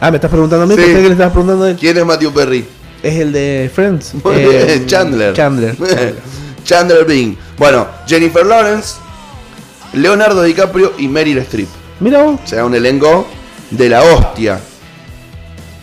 Ah, 0.00 0.10
me 0.10 0.16
estás 0.18 0.30
preguntando 0.30 0.64
a 0.64 0.66
mí, 0.66 0.74
Sí. 0.74 0.80
pensé 0.82 0.94
que 1.00 1.06
le 1.06 1.12
estabas 1.12 1.32
preguntando 1.32 1.64
a 1.64 1.70
él. 1.70 1.76
¿Quién 1.78 1.96
es 1.96 2.04
Matthew 2.04 2.32
Perry? 2.32 2.66
Es 3.02 3.14
el 3.16 3.32
de 3.32 3.70
Friends. 3.74 4.12
Eh, 4.34 4.82
Chandler. 4.86 5.32
Chandler. 5.34 5.76
Chandler 6.64 7.04
Bing. 7.04 7.36
Bueno, 7.58 7.86
Jennifer 8.06 8.44
Lawrence, 8.44 8.96
Leonardo 9.94 10.42
DiCaprio 10.42 10.92
y 10.98 11.08
Meryl 11.08 11.38
Streep. 11.38 11.68
Mira 12.00 12.22
vos. 12.24 12.40
O 12.44 12.46
sea, 12.46 12.64
un 12.64 12.74
elenco 12.74 13.26
de 13.70 13.88
la 13.88 14.02
hostia. 14.02 14.60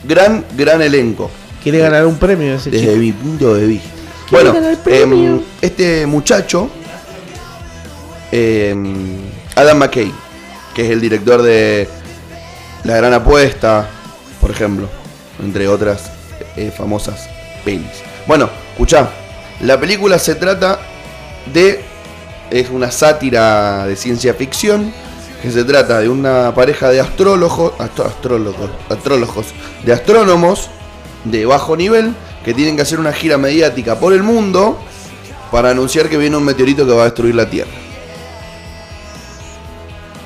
Gran, 0.04 0.46
gran 0.58 0.82
elenco. 0.82 1.30
Quiere 1.64 1.80
ganar 1.80 2.06
un 2.06 2.18
premio 2.18 2.56
ese 2.56 2.70
Desde 2.72 2.88
chico. 2.88 2.98
mi 3.00 3.12
punto 3.12 3.54
de 3.56 3.66
vista. 3.68 3.90
Quiere 4.30 4.44
Bueno, 4.46 4.54
ganar 4.54 4.72
el 4.72 4.78
premio. 4.78 5.30
em, 5.36 5.42
este 5.62 6.06
muchacho, 6.08 6.70
em, 8.32 9.18
Adam 9.56 9.78
McKay, 9.78 10.12
que 10.74 10.86
es 10.86 10.92
el 10.92 11.02
director 11.02 11.42
de 11.42 11.88
La 12.84 12.98
Gran 12.98 13.14
Apuesta, 13.14 13.90
por 14.40 14.52
ejemplo, 14.52 14.88
entre 15.44 15.68
otras 15.68 16.12
eh, 16.56 16.72
famosas 16.76 17.30
pelis. 17.64 18.04
Bueno, 18.28 18.50
escuchá, 18.72 19.10
la 19.62 19.80
película 19.80 20.18
se 20.20 20.36
trata 20.36 20.80
de. 21.54 21.84
Es 22.50 22.70
una 22.70 22.92
sátira 22.92 23.86
de 23.86 23.96
ciencia 23.96 24.34
ficción. 24.34 24.94
Que 25.42 25.50
se 25.50 25.64
trata 25.64 26.00
de 26.00 26.08
una 26.08 26.54
pareja 26.54 26.90
de 26.90 27.00
astrólogos, 27.00 27.74
astrólogos, 27.80 28.70
astrólogos, 28.90 29.48
de 29.84 29.92
astrónomos 29.92 30.70
de 31.24 31.48
bajo 31.48 31.76
nivel 31.76 32.14
que 32.46 32.54
tienen 32.54 32.76
que 32.76 32.84
hacer 32.84 33.00
una 33.00 33.12
gira 33.12 33.40
mediática 33.40 34.00
por 34.00 34.14
el 34.14 34.22
mundo 34.22 34.78
para 35.52 35.72
anunciar 35.72 36.10
que 36.10 36.18
viene 36.18 36.38
un 36.38 36.44
meteorito 36.44 36.86
que 36.86 36.94
va 36.94 37.02
a 37.02 37.06
destruir 37.06 37.34
la 37.34 37.50
Tierra. 37.50 37.72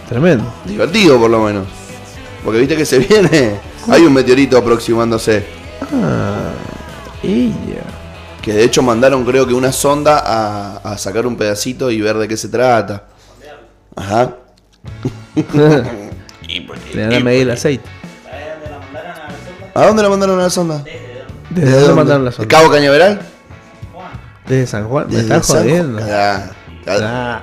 Tremendo. 0.09 0.43
Divertido 0.65 1.19
por 1.19 1.29
lo 1.29 1.41
menos. 1.43 1.65
Porque 2.43 2.59
viste 2.59 2.75
que 2.77 2.85
se 2.85 2.99
viene. 2.99 3.55
Hay 3.89 4.01
un 4.03 4.13
meteorito 4.13 4.57
aproximándose. 4.57 5.45
Ah, 5.93 6.51
ella. 7.23 7.81
Que 8.41 8.53
de 8.53 8.63
hecho 8.63 8.81
mandaron 8.83 9.25
creo 9.25 9.47
que 9.47 9.53
una 9.53 9.71
sonda 9.71 10.19
a, 10.23 10.77
a 10.77 10.97
sacar 10.97 11.25
un 11.25 11.35
pedacito 11.35 11.89
y 11.89 11.99
ver 12.01 12.17
de 12.17 12.27
qué 12.27 12.37
se 12.37 12.47
trata. 12.49 13.05
Ajá. 13.95 14.35
Le 16.93 17.01
dan 17.01 17.13
a 17.13 17.19
medir 17.21 17.41
el 17.43 17.51
aceite. 17.51 17.89
¿A 19.73 19.87
dónde 19.87 20.03
la 20.03 20.09
mandaron 20.09 20.39
a 20.39 20.43
la 20.43 20.49
sonda? 20.49 20.83
¿Desde 21.49 21.79
dónde 21.79 21.93
mandaron 21.95 22.23
la 22.25 22.29
¿De 22.31 22.35
sonda? 22.37 22.47
Cabo 22.55 22.69
Cañaveral? 22.71 23.19
Desde 24.47 24.67
San 24.67 24.87
Juan. 24.87 25.07
Me 25.09 25.23
Ju- 25.23 25.41
jodiendo. 25.41 25.99
Ah, 26.09 26.45
ah. 26.87 27.41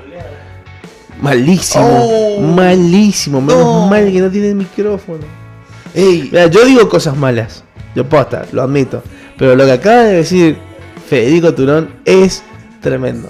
Malísimo. 1.22 1.86
Oh. 1.86 2.40
Malísimo. 2.42 3.40
Menos 3.40 3.64
No. 3.64 3.86
mal 3.88 4.10
que 4.12 4.20
no 4.20 4.30
tiene 4.30 4.54
micrófono. 4.54 5.24
Ey, 5.94 6.28
Mira, 6.32 6.46
yo 6.48 6.64
digo 6.64 6.88
cosas 6.88 7.16
malas. 7.16 7.64
Yo 7.94 8.08
posta, 8.08 8.44
lo 8.52 8.62
admito. 8.62 9.02
Pero 9.38 9.54
lo 9.56 9.64
que 9.64 9.72
acaba 9.72 10.02
de 10.02 10.14
decir 10.14 10.56
Federico 11.08 11.54
Turón 11.54 11.90
es 12.04 12.42
tremendo. 12.80 13.28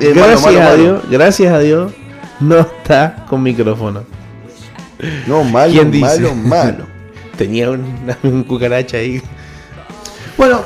Eh, 0.00 0.12
gracias 0.14 0.42
malo, 0.42 0.60
a 0.60 0.64
malo. 0.64 0.76
Dios, 0.82 1.02
gracias 1.10 1.52
a 1.52 1.58
Dios, 1.60 1.92
no 2.40 2.58
está 2.60 3.24
con 3.28 3.42
micrófono. 3.42 4.04
no, 5.26 5.44
malo, 5.44 5.72
¿Quién 5.72 5.90
dice? 5.90 6.04
malo, 6.20 6.34
malo. 6.34 6.86
Tenía 7.36 7.70
una, 7.70 8.18
un 8.22 8.44
cucaracha 8.44 8.98
ahí. 8.98 9.20
Bueno, 10.36 10.60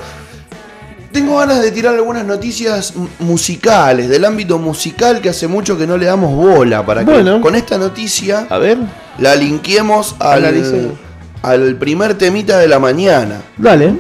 tengo 1.17 1.39
ganas 1.39 1.63
de 1.63 1.71
tirar 1.73 1.95
algunas 1.95 2.27
noticias 2.27 2.93
musicales, 3.21 4.07
del 4.11 4.23
ámbito 4.27 4.59
musical 4.59 5.23
que 5.23 5.31
hace 5.31 5.47
mucho 5.49 5.79
que 5.79 5.87
no 5.87 5.97
le 5.97 6.05
damos 6.05 6.35
bola, 6.35 6.85
para 6.85 7.07
que 7.07 7.11
Bueno. 7.11 7.41
con 7.41 7.55
esta 7.55 7.79
noticia 7.79 8.47
A 8.51 8.59
ver, 8.59 8.77
la 9.19 9.35
linquemos 9.35 10.15
al, 10.19 11.77
primer 11.77 12.19
temita 12.19 12.59
de 12.59 12.69
la 12.69 12.79
mañana. 12.79 13.41
dale. 13.57 13.95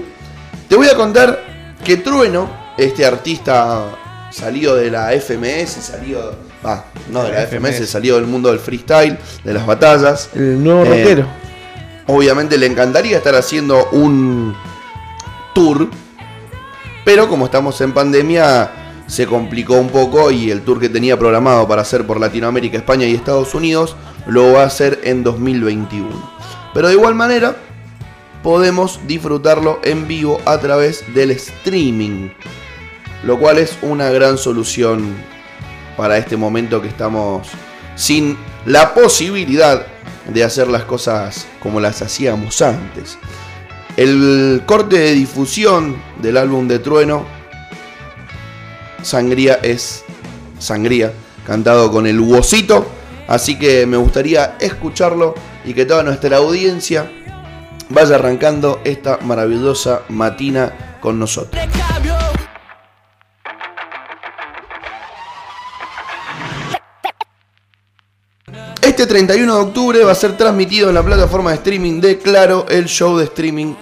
Te 0.68 0.76
voy 0.76 0.88
a 0.88 0.94
contar 0.94 1.40
que 1.82 1.96
Trueno, 1.96 2.50
este 2.76 3.06
artista 3.06 3.84
salido 4.30 4.76
de 4.76 4.90
la 4.90 5.10
FMS, 5.12 5.70
salido... 5.70 6.34
Ah, 6.64 6.84
no 7.10 7.22
de 7.22 7.32
la 7.32 7.46
FMS, 7.46 7.76
FMS. 7.76 7.88
salido 7.88 8.16
del 8.16 8.26
mundo 8.26 8.50
del 8.50 8.58
freestyle, 8.58 9.16
de 9.42 9.54
las 9.54 9.64
batallas. 9.64 10.28
El 10.34 10.62
nuevo 10.62 10.84
Eh, 10.84 10.88
rockero. 10.88 11.26
Obviamente 12.08 12.58
le 12.58 12.66
encantaría 12.66 13.16
estar 13.16 13.34
haciendo 13.36 13.88
un 13.92 14.54
tour, 15.54 15.88
pero 17.06 17.28
como 17.28 17.44
estamos 17.44 17.80
en 17.82 17.92
pandemia 17.92 19.04
se 19.06 19.28
complicó 19.28 19.74
un 19.74 19.90
poco 19.90 20.32
y 20.32 20.50
el 20.50 20.62
tour 20.62 20.80
que 20.80 20.88
tenía 20.88 21.16
programado 21.16 21.68
para 21.68 21.82
hacer 21.82 22.04
por 22.04 22.18
Latinoamérica, 22.18 22.78
España 22.78 23.06
y 23.06 23.14
Estados 23.14 23.54
Unidos 23.54 23.94
lo 24.26 24.54
va 24.54 24.64
a 24.64 24.66
hacer 24.66 25.02
en 25.04 25.22
2021. 25.22 26.08
Pero 26.74 26.88
de 26.88 26.94
igual 26.94 27.14
manera 27.14 27.58
podemos 28.42 28.98
disfrutarlo 29.06 29.78
en 29.84 30.08
vivo 30.08 30.40
a 30.46 30.58
través 30.58 31.04
del 31.14 31.30
streaming, 31.30 32.30
lo 33.22 33.38
cual 33.38 33.58
es 33.58 33.78
una 33.82 34.10
gran 34.10 34.36
solución 34.36 35.14
para 35.96 36.18
este 36.18 36.36
momento 36.36 36.82
que 36.82 36.88
estamos 36.88 37.46
sin 37.94 38.36
la 38.64 38.94
posibilidad 38.94 39.86
de 40.26 40.42
hacer 40.42 40.66
las 40.66 40.82
cosas 40.82 41.46
como 41.62 41.78
las 41.78 42.02
hacíamos 42.02 42.60
antes. 42.62 43.16
El 43.96 44.62
corte 44.66 44.98
de 44.98 45.12
difusión 45.14 45.96
del 46.20 46.36
álbum 46.36 46.68
de 46.68 46.80
Trueno, 46.80 47.24
Sangría 49.02 49.54
es 49.62 50.04
Sangría, 50.58 51.14
cantado 51.46 51.90
con 51.90 52.06
el 52.06 52.20
huesito. 52.20 52.86
Así 53.26 53.58
que 53.58 53.86
me 53.86 53.96
gustaría 53.96 54.56
escucharlo 54.60 55.34
y 55.64 55.72
que 55.72 55.86
toda 55.86 56.02
nuestra 56.02 56.36
audiencia 56.36 57.10
vaya 57.88 58.16
arrancando 58.16 58.82
esta 58.84 59.18
maravillosa 59.22 60.02
matina 60.10 60.98
con 61.00 61.18
nosotros. 61.18 61.62
Este 68.82 69.06
31 69.06 69.54
de 69.54 69.60
octubre 69.60 70.04
va 70.04 70.12
a 70.12 70.14
ser 70.14 70.36
transmitido 70.36 70.90
en 70.90 70.94
la 70.94 71.02
plataforma 71.02 71.50
de 71.50 71.56
streaming 71.56 72.00
de 72.00 72.18
Claro, 72.18 72.66
el 72.68 72.86
show 72.86 73.16
de 73.16 73.24
streaming 73.24 73.74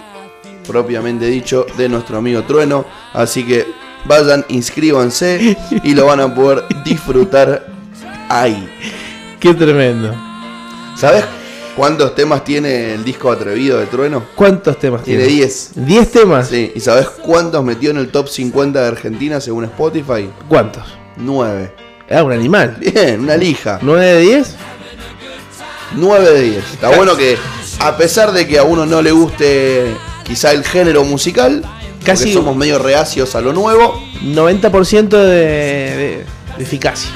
propiamente 0.67 1.25
dicho 1.27 1.65
de 1.77 1.89
nuestro 1.89 2.17
amigo 2.17 2.43
Trueno. 2.43 2.85
Así 3.13 3.43
que 3.43 3.67
vayan, 4.05 4.45
inscríbanse 4.49 5.57
y 5.83 5.93
lo 5.93 6.05
van 6.05 6.19
a 6.21 6.33
poder 6.33 6.63
disfrutar 6.83 7.67
ahí. 8.29 8.69
Qué 9.39 9.53
tremendo. 9.53 10.13
¿Sabes 10.95 11.25
cuántos 11.75 12.15
temas 12.15 12.43
tiene 12.43 12.93
el 12.93 13.03
disco 13.03 13.31
atrevido 13.31 13.79
de 13.79 13.85
Trueno? 13.87 14.23
¿Cuántos 14.35 14.79
temas 14.79 15.03
Tiene 15.03 15.25
tiene? 15.25 15.39
10. 15.41 15.71
10 15.75 16.11
temas. 16.11 16.47
Sí, 16.47 16.71
¿y 16.73 16.79
sabes 16.79 17.07
cuántos 17.09 17.63
metió 17.63 17.91
en 17.91 17.97
el 17.97 18.09
top 18.09 18.29
50 18.29 18.81
de 18.81 18.87
Argentina 18.87 19.41
según 19.41 19.65
Spotify? 19.65 20.29
¿Cuántos? 20.47 20.83
9. 21.17 21.73
Era 22.07 22.23
un 22.23 22.31
animal. 22.31 22.77
Bien, 22.79 23.19
una 23.19 23.35
lija. 23.35 23.79
¿9 23.81 23.99
de 23.99 24.19
10? 24.21 24.55
9 25.93 26.29
de 26.31 26.41
10. 26.41 26.73
Está 26.73 26.95
bueno 26.95 27.15
que, 27.15 27.37
a 27.79 27.97
pesar 27.97 28.31
de 28.31 28.47
que 28.47 28.59
a 28.59 28.63
uno 28.63 28.85
no 28.85 29.01
le 29.01 29.11
guste 29.11 29.85
quizá 30.25 30.51
el 30.51 30.63
género 30.65 31.03
musical, 31.05 31.63
Casi- 32.03 32.33
somos 32.33 32.55
medio 32.55 32.77
reacios 32.79 33.35
a 33.35 33.41
lo 33.41 33.53
nuevo, 33.53 34.01
90% 34.23 35.17
de, 35.17 35.25
de- 35.35 36.25
de 36.57 36.63
eficacia. 36.63 37.09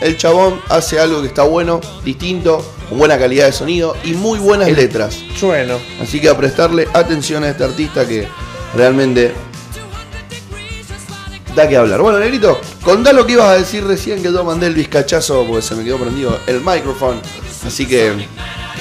el 0.00 0.16
chabón 0.18 0.60
hace 0.68 0.98
algo 1.00 1.20
que 1.22 1.28
está 1.28 1.42
bueno, 1.44 1.80
distinto, 2.04 2.64
con 2.88 2.98
buena 2.98 3.18
calidad 3.18 3.46
de 3.46 3.52
sonido 3.52 3.96
y 4.04 4.12
muy 4.12 4.38
buenas 4.38 4.68
El- 4.68 4.76
letras. 4.76 5.18
Bueno. 5.40 5.78
Así 6.02 6.20
que 6.20 6.28
a 6.28 6.36
prestarle 6.36 6.86
atención 6.92 7.42
a 7.44 7.48
este 7.50 7.64
artista 7.64 8.06
que 8.06 8.28
realmente 8.74 9.32
da 11.54 11.68
que 11.68 11.76
hablar. 11.76 12.00
Bueno, 12.02 12.18
Negrito, 12.18 12.60
contá 12.82 13.12
lo 13.12 13.24
que 13.26 13.32
ibas 13.34 13.46
a 13.46 13.54
decir 13.54 13.84
recién 13.84 14.22
que 14.22 14.32
yo 14.32 14.44
mandé 14.44 14.66
el 14.66 14.74
bizcachazo 14.74 15.44
porque 15.46 15.62
se 15.62 15.74
me 15.76 15.84
quedó 15.84 15.98
prendido 15.98 16.38
el 16.46 16.60
micrófono. 16.60 17.20
Así 17.66 17.86
que, 17.86 18.26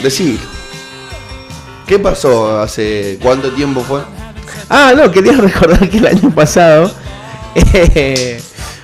decí. 0.02 0.40
¿Qué 1.88 2.00
pasó 2.00 2.60
hace 2.60 3.20
cuánto 3.22 3.52
tiempo 3.52 3.82
fue? 3.82 4.02
Ah, 4.70 4.94
no, 4.96 5.12
quería 5.12 5.34
recordar 5.38 5.90
que 5.90 5.98
el 5.98 6.08
año 6.08 6.34
pasado 6.34 6.92
eh, 7.56 8.42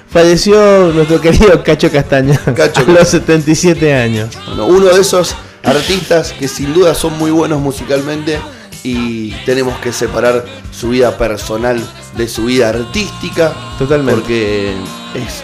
falleció 0.09 0.91
nuestro 0.93 1.21
querido 1.21 1.63
Cacho 1.63 1.91
Castaña 1.91 2.39
Cacho 2.55 2.81
a 2.87 2.91
los 2.91 3.07
77 3.09 3.93
años. 3.93 4.35
Bueno, 4.47 4.65
uno 4.65 4.85
de 4.87 5.01
esos 5.01 5.35
artistas 5.63 6.33
que 6.33 6.47
sin 6.47 6.73
duda 6.73 6.93
son 6.93 7.17
muy 7.17 7.31
buenos 7.31 7.59
musicalmente 7.59 8.39
y 8.83 9.31
tenemos 9.45 9.77
que 9.79 9.91
separar 9.91 10.45
su 10.71 10.89
vida 10.89 11.17
personal 11.17 11.81
de 12.15 12.27
su 12.27 12.45
vida 12.45 12.69
artística. 12.69 13.53
Totalmente. 13.77 14.19
Porque 14.19 14.73
es 15.15 15.43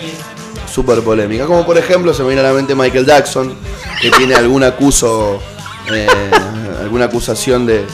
súper 0.71 1.01
polémica. 1.01 1.45
Como 1.45 1.65
por 1.65 1.77
ejemplo 1.77 2.13
se 2.13 2.21
me 2.23 2.29
viene 2.29 2.41
a 2.41 2.45
la 2.45 2.53
mente 2.53 2.75
Michael 2.75 3.05
Jackson, 3.05 3.53
que 4.01 4.11
tiene 4.11 4.35
algún 4.35 4.63
acuso, 4.63 5.41
eh, 5.93 6.07
alguna 6.81 7.05
acusación 7.05 7.65
de 7.65 7.85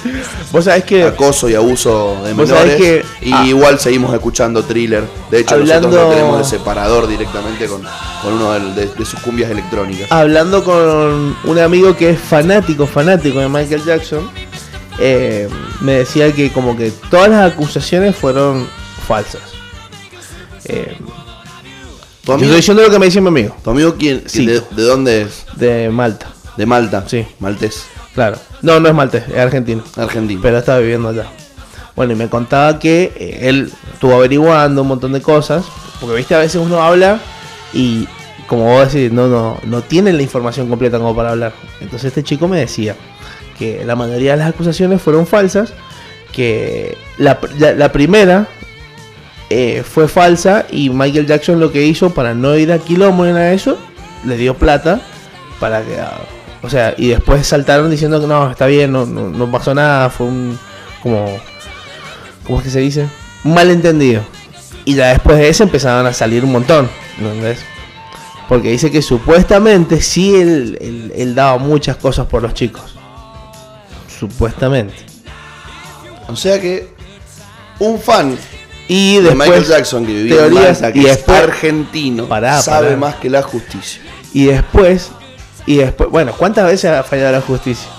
Vos 0.52 0.66
sabés 0.66 0.84
que 0.84 1.04
acoso 1.04 1.50
y 1.50 1.56
abuso 1.56 2.18
de 2.24 2.34
Vos 2.34 2.48
menores. 2.50 2.76
que- 2.76 3.06
y 3.22 3.32
ah. 3.34 3.46
igual 3.46 3.80
seguimos 3.80 4.14
escuchando 4.14 4.64
thriller. 4.64 5.04
De 5.30 5.40
hecho, 5.40 5.56
Hablando- 5.56 5.88
nosotros 5.90 6.10
lo 6.10 6.16
tenemos 6.16 6.38
de 6.40 6.58
separador 6.58 7.08
directamente 7.08 7.68
con, 7.68 7.82
con 8.22 8.34
uno 8.34 8.54
de, 8.74 8.88
de 8.88 9.06
sus 9.06 9.20
cumbias 9.22 9.50
electrónicas. 9.52 10.12
hablando 10.12 10.64
con 10.64 11.36
un 11.44 11.60
amigo 11.60 11.96
que 11.96 12.12
es 12.12 12.20
fanático, 12.20 12.86
fanático 12.88 13.40
de 13.40 13.48
Michael 13.50 13.84
Jackson, 13.86 14.30
eh, 15.00 15.48
me 15.80 15.94
decía 15.94 16.32
que 16.34 16.52
como 16.52 16.76
que 16.78 16.92
todas 17.10 17.30
las 17.30 17.52
acusaciones 17.54 18.16
fueron 18.16 18.68
falsas. 19.08 19.42
Eh, 20.66 20.98
¿Tu 22.24 22.32
yo 22.34 22.36
estoy 22.38 22.56
diciendo 22.58 22.84
lo 22.84 22.90
que 22.92 23.00
me 23.00 23.06
dice 23.08 23.20
mi 23.20 23.30
amigo, 23.30 23.56
tu 23.64 23.72
amigo 23.72 23.96
quién, 23.98 24.24
Sí. 24.28 24.46
de, 24.46 24.62
de 24.72 24.84
dónde 24.84 25.22
es? 25.24 25.46
de 25.56 25.90
Malta, 25.90 26.28
De 26.62 26.66
Malta. 26.68 27.04
Sí. 27.08 27.26
Maltés. 27.40 27.86
claro. 28.14 28.38
No, 28.62 28.80
no 28.80 28.88
es 28.88 28.94
maltés, 28.94 29.24
es 29.28 29.38
argentino. 29.40 29.84
Argentino. 29.98 30.40
pero 30.44 30.60
estaba 30.60 30.78
viviendo 30.78 31.10
allá. 31.10 31.26
Bueno, 31.96 32.14
y 32.14 32.16
me 32.16 32.30
contaba 32.30 32.78
que 32.78 33.12
eh, 33.16 33.40
él 33.50 33.72
estuvo 33.92 34.14
averiguando 34.14 34.84
un 34.84 34.88
montón 34.90 35.12
de 35.14 35.22
cosas, 35.24 35.66
porque 36.00 36.18
viste, 36.18 36.36
a 36.36 36.38
veces 36.38 36.62
uno 36.64 36.80
habla 36.84 37.20
y 37.74 38.08
como 38.46 38.66
vos 38.66 38.94
decís, 38.94 39.12
no, 39.12 39.28
no, 39.28 39.58
no 39.64 39.82
tiene 39.82 40.14
la 40.14 40.22
información 40.22 40.70
completa 40.70 41.00
como 41.00 41.16
para 41.16 41.32
hablar. 41.32 41.54
Entonces 41.80 42.10
este 42.10 42.22
chico 42.22 42.48
me 42.48 42.60
decía 42.60 42.96
que 43.58 43.84
la 43.84 43.96
mayoría 43.96 44.34
de 44.34 44.38
las 44.38 44.50
acusaciones 44.50 45.02
fueron 45.02 45.26
falsas, 45.26 45.74
que 46.32 46.96
la, 47.18 47.40
la- 47.58 47.74
la 47.74 47.92
primera 47.92 48.48
eh, 49.50 49.84
fue 49.84 50.08
falsa 50.08 50.66
y 50.70 50.92
Michael 50.92 51.26
Jackson 51.26 51.60
lo 51.60 51.72
que 51.72 51.84
hizo 51.88 52.12
para 52.12 52.36
no 52.36 52.56
ir 52.56 52.72
a 52.72 52.78
quilombo 52.78 53.26
ni 53.26 53.32
nada 53.34 53.46
de 53.46 53.56
eso, 53.56 53.80
le 54.26 54.38
dio 54.38 54.54
plata 54.54 55.02
para 55.60 55.82
que... 55.82 55.98
O 56.64 56.70
sea, 56.70 56.94
y 56.98 57.08
después 57.10 57.46
saltaron 57.48 57.90
diciendo 57.90 58.22
que 58.22 58.28
no, 58.28 58.52
está 58.52 58.68
bien, 58.68 58.92
no, 58.92 59.06
no, 59.06 59.30
no 59.30 59.50
pasó 59.52 59.74
nada, 59.74 60.10
fue 60.10 60.28
un... 60.28 60.60
como... 61.02 61.26
¿Cómo 62.46 62.58
es 62.60 62.64
que 62.66 62.70
se 62.72 62.80
dice? 62.80 63.08
Un 63.44 63.54
malentendido. 63.54 64.22
Y 64.86 64.96
ya 64.96 65.08
después 65.10 65.38
de 65.38 65.50
eso 65.50 65.64
empezaron 65.64 66.06
a 66.08 66.14
salir 66.14 66.44
un 66.44 66.52
montón, 66.52 66.90
¿entendés? 67.18 67.60
Porque 68.50 68.70
dice 68.72 68.92
que 68.92 69.02
supuestamente 69.02 70.02
sí 70.02 70.36
él, 70.36 70.78
él- 70.82 71.14
él 71.16 71.36
daba 71.36 71.58
muchas 71.58 71.98
cosas 71.98 72.28
por 72.28 72.42
los 72.42 72.54
chicos. 72.54 72.96
Supuestamente. 74.20 74.94
O 76.28 76.36
sea 76.36 76.60
que 76.60 76.90
un 77.80 78.00
fan 78.00 78.38
Y 78.88 79.18
de. 79.20 79.34
Michael 79.36 79.66
Jackson 79.66 80.06
que 80.06 80.14
vivía 80.14 80.36
teorías, 80.38 80.64
en 80.64 80.72
Malta, 80.84 80.94
que 80.94 81.00
y 81.00 81.06
es 81.06 81.18
después- 81.18 81.40
argentino, 81.42 82.26
Pará, 82.26 82.62
sabe 82.62 82.88
pará. 82.88 82.98
más 82.98 83.16
que 83.16 83.30
la 83.30 83.42
justicia. 83.42 84.02
Y 84.34 84.46
después, 84.46 85.12
y 85.66 85.78
después, 85.78 86.10
bueno, 86.10 86.34
¿cuántas 86.38 86.66
veces 86.66 86.92
ha 86.92 87.04
fallado 87.04 87.32
la 87.34 87.42
justicia? 87.42 87.90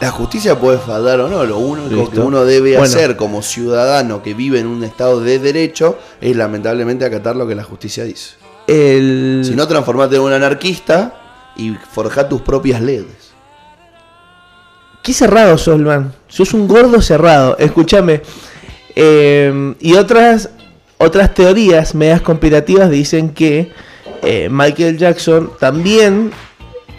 La 0.00 0.10
justicia 0.10 0.58
puede 0.58 0.78
fallar 0.78 1.20
o 1.20 1.28
no, 1.28 1.44
lo 1.44 1.56
único 1.58 1.88
Listo. 1.88 2.10
que 2.10 2.20
uno 2.20 2.44
debe 2.44 2.76
Bueno. 2.76 2.84
hacer 2.84 3.16
como 3.16 3.40
ciudadano 3.40 4.22
que 4.22 4.34
vive 4.34 4.60
en 4.60 4.66
un 4.66 4.84
estado 4.84 5.20
de 5.20 5.38
derecho 5.38 5.98
es 6.20 6.36
lamentablemente 6.36 7.04
acatar 7.06 7.34
lo 7.34 7.46
que 7.46 7.54
la 7.54 7.62
justicia 7.64 8.04
dice. 8.04 8.34
El... 8.66 9.42
Si 9.44 9.54
no, 9.54 9.66
transformate 9.66 10.16
en 10.16 10.22
un 10.22 10.32
anarquista 10.32 11.14
y 11.56 11.74
forja 11.92 12.28
tus 12.28 12.42
propias 12.42 12.82
leyes. 12.82 13.32
Qué 15.02 15.12
cerrado 15.14 15.56
sos, 15.56 15.78
man. 15.78 16.12
Sos 16.28 16.52
un 16.52 16.66
gordo 16.68 17.00
cerrado. 17.00 17.56
Escúchame. 17.58 18.22
Eh, 18.94 19.74
y 19.80 19.94
otras, 19.94 20.50
otras 20.98 21.32
teorías 21.32 21.94
medias 21.94 22.20
conspirativas 22.20 22.90
dicen 22.90 23.30
que 23.32 23.72
eh, 24.22 24.48
Michael 24.50 24.98
Jackson 24.98 25.50
también 25.58 26.32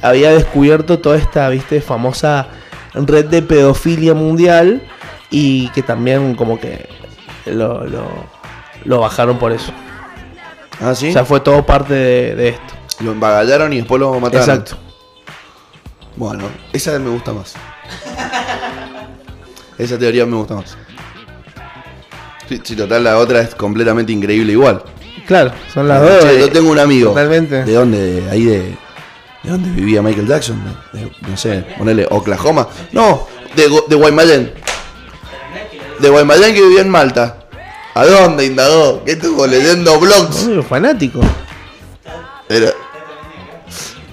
había 0.02 0.32
descubierto 0.32 1.00
toda 1.00 1.18
esta, 1.18 1.50
viste, 1.50 1.82
famosa 1.82 2.48
red 2.94 3.26
de 3.26 3.42
pedofilia 3.42 4.14
mundial 4.14 4.82
y 5.30 5.70
que 5.70 5.84
también 5.84 6.36
como 6.36 6.60
que 6.60 6.88
lo, 7.46 7.86
lo, 7.86 8.08
lo 8.86 9.00
bajaron 9.00 9.38
por 9.38 9.52
eso. 9.52 9.72
¿Ah, 10.82 10.94
sí? 10.96 11.10
O 11.10 11.14
sea, 11.14 11.26
fue 11.26 11.40
todo 11.40 11.66
parte 11.66 11.94
de, 11.94 12.36
de 12.36 12.50
esto. 12.50 12.74
lo 13.02 13.12
embagallaron 13.12 13.74
y 13.74 13.78
después 13.78 14.00
lo 14.00 14.20
mataron. 14.20 14.50
Exacto. 14.50 14.78
Bueno, 16.16 16.46
esa 16.74 16.98
me 17.00 17.10
gusta 17.10 17.34
más. 17.34 17.56
Esa 19.78 19.98
teoría 20.00 20.26
me 20.26 20.36
gusta 20.36 20.56
más. 20.56 20.78
Sí, 22.50 22.62
sí, 22.64 22.76
total, 22.76 23.04
la 23.04 23.18
otra 23.18 23.42
es 23.42 23.54
completamente 23.54 24.12
increíble 24.12 24.54
igual. 24.54 24.82
Claro, 25.28 25.52
son 25.74 25.88
las 25.88 26.02
dos. 26.02 26.24
Che, 26.24 26.40
yo 26.40 26.50
tengo 26.50 26.72
un 26.72 26.80
amigo. 26.80 27.10
Totalmente. 27.10 27.64
¿De 27.66 27.74
dónde? 27.74 28.22
De 28.22 28.32
ahí 28.32 28.46
de. 28.46 28.60
¿De 29.44 29.52
dónde 29.52 29.70
vivía 29.70 30.02
Michael 30.02 30.28
Jackson? 30.28 30.62
De- 30.94 31.00
de- 31.02 31.12
no 31.28 31.38
sé, 31.38 31.66
ponele 31.78 32.08
Oklahoma. 32.10 32.68
No, 32.92 33.28
de, 33.56 33.70
de 33.88 33.96
Guaymallén. 33.96 34.54
De 36.00 36.10
Guaymallén 36.10 36.54
que 36.56 36.62
vivía 36.62 36.82
en 36.82 36.90
Malta. 36.90 37.38
¿A 37.94 38.06
dónde 38.06 38.46
indagó? 38.46 39.04
¿Qué 39.04 39.14
estuvo 39.14 39.46
leyendo 39.48 40.00
blogs? 40.00 40.46
Uy, 40.46 40.62
fanático. 40.64 41.20
Era- 42.50 42.72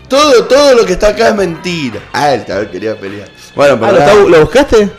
Todo, 0.09 0.44
todo 0.44 0.74
lo 0.74 0.85
que 0.85 0.92
está 0.94 1.09
acá 1.09 1.29
es 1.29 1.35
mentira. 1.35 2.00
Ah, 2.12 2.33
el 2.35 2.44
cabrón 2.44 2.68
quería 2.70 2.98
pelear. 2.98 3.29
Bueno, 3.55 3.74
Ah, 3.74 3.79
pero 3.81 3.92
¿lo, 3.92 3.98
nada, 3.98 4.12
está- 4.12 4.31
lo 4.31 4.40
buscaste? 4.40 4.90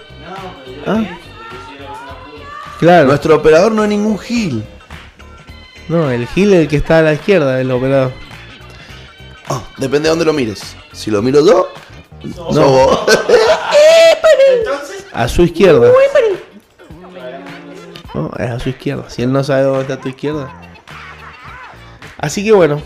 Ah. 0.88 1.04
Claro. 2.80 3.08
nuestro 3.08 3.36
operador 3.36 3.71
no 3.71 3.84
es 3.84 3.89
ningún 3.89 4.17
gil. 4.19 4.63
No, 5.87 6.09
el 6.09 6.27
Gil 6.27 6.53
el 6.53 6.67
que 6.67 6.77
está 6.77 6.99
a 6.99 7.01
la 7.03 7.13
izquierda 7.13 7.55
del 7.57 7.71
operador. 7.71 8.11
Ah, 9.47 9.61
depende 9.77 10.03
de 10.03 10.09
dónde 10.09 10.25
lo 10.25 10.33
mires. 10.33 10.75
Si 10.91 11.11
lo 11.11 11.21
miro 11.21 11.45
yo, 11.45 11.69
No. 12.51 12.67
vos. 12.69 12.99
A 15.13 15.27
su 15.29 15.43
izquierda. 15.43 15.91
No, 18.13 18.31
es 18.37 18.49
a 18.49 18.59
su 18.59 18.69
izquierda. 18.69 19.09
Si 19.09 19.21
él 19.21 19.31
no 19.31 19.43
sabe 19.43 19.63
dónde 19.63 19.81
está 19.83 19.93
a 19.95 19.99
tu 20.01 20.09
izquierda. 20.09 20.49
Así 22.17 22.43
que 22.43 22.51
bueno. 22.51 22.81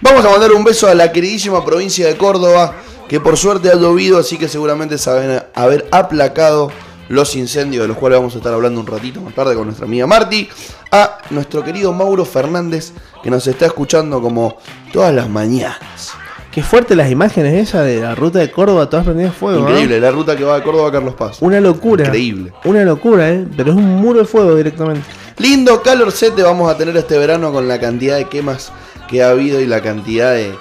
Vamos 0.00 0.24
a 0.24 0.30
mandar 0.30 0.52
un 0.52 0.62
beso 0.64 0.88
a 0.88 0.94
la 0.94 1.10
queridísima 1.12 1.64
provincia 1.64 2.06
de 2.06 2.16
Córdoba, 2.16 2.74
que 3.08 3.20
por 3.20 3.36
suerte 3.36 3.68
ha 3.70 3.74
llovido, 3.76 4.18
así 4.18 4.36
que 4.38 4.48
seguramente 4.48 4.98
saben 4.98 5.42
haber 5.54 5.86
aplacado 5.92 6.70
los 7.12 7.36
incendios, 7.36 7.82
de 7.82 7.88
los 7.88 7.98
cuales 7.98 8.18
vamos 8.18 8.34
a 8.34 8.38
estar 8.38 8.54
hablando 8.54 8.80
un 8.80 8.86
ratito 8.86 9.20
más 9.20 9.34
tarde 9.34 9.54
con 9.54 9.66
nuestra 9.66 9.84
amiga 9.84 10.06
Marti. 10.06 10.48
A 10.90 11.18
nuestro 11.28 11.62
querido 11.62 11.92
Mauro 11.92 12.24
Fernández, 12.24 12.92
que 13.22 13.30
nos 13.30 13.46
está 13.46 13.66
escuchando 13.66 14.22
como 14.22 14.56
todas 14.94 15.14
las 15.14 15.28
mañanas. 15.28 16.12
Qué 16.50 16.62
fuerte 16.62 16.96
las 16.96 17.10
imágenes 17.10 17.68
esas 17.68 17.84
de 17.84 18.00
la 18.00 18.14
ruta 18.14 18.38
de 18.38 18.50
Córdoba, 18.50 18.88
todas 18.88 19.04
prendidas 19.04 19.34
fuego. 19.34 19.60
Increíble, 19.60 20.00
la 20.00 20.10
ruta 20.10 20.36
que 20.36 20.44
va 20.44 20.56
de 20.56 20.62
Córdoba 20.62 20.88
a 20.88 20.92
Carlos 20.92 21.14
Paz. 21.14 21.36
Una 21.42 21.60
locura. 21.60 22.06
Increíble. 22.06 22.52
Una 22.64 22.82
locura, 22.82 23.30
¿eh? 23.30 23.46
Pero 23.58 23.72
es 23.72 23.76
un 23.76 23.96
muro 24.00 24.20
de 24.20 24.24
fuego 24.24 24.54
directamente. 24.54 25.06
Lindo 25.36 25.82
calorcete 25.82 26.42
vamos 26.42 26.70
a 26.70 26.78
tener 26.78 26.96
este 26.96 27.18
verano 27.18 27.52
con 27.52 27.68
la 27.68 27.78
cantidad 27.78 28.16
de 28.16 28.24
quemas 28.24 28.72
que 29.08 29.22
ha 29.22 29.30
habido 29.30 29.60
y 29.60 29.66
la 29.66 29.82
cantidad 29.82 30.32
de 30.32 30.54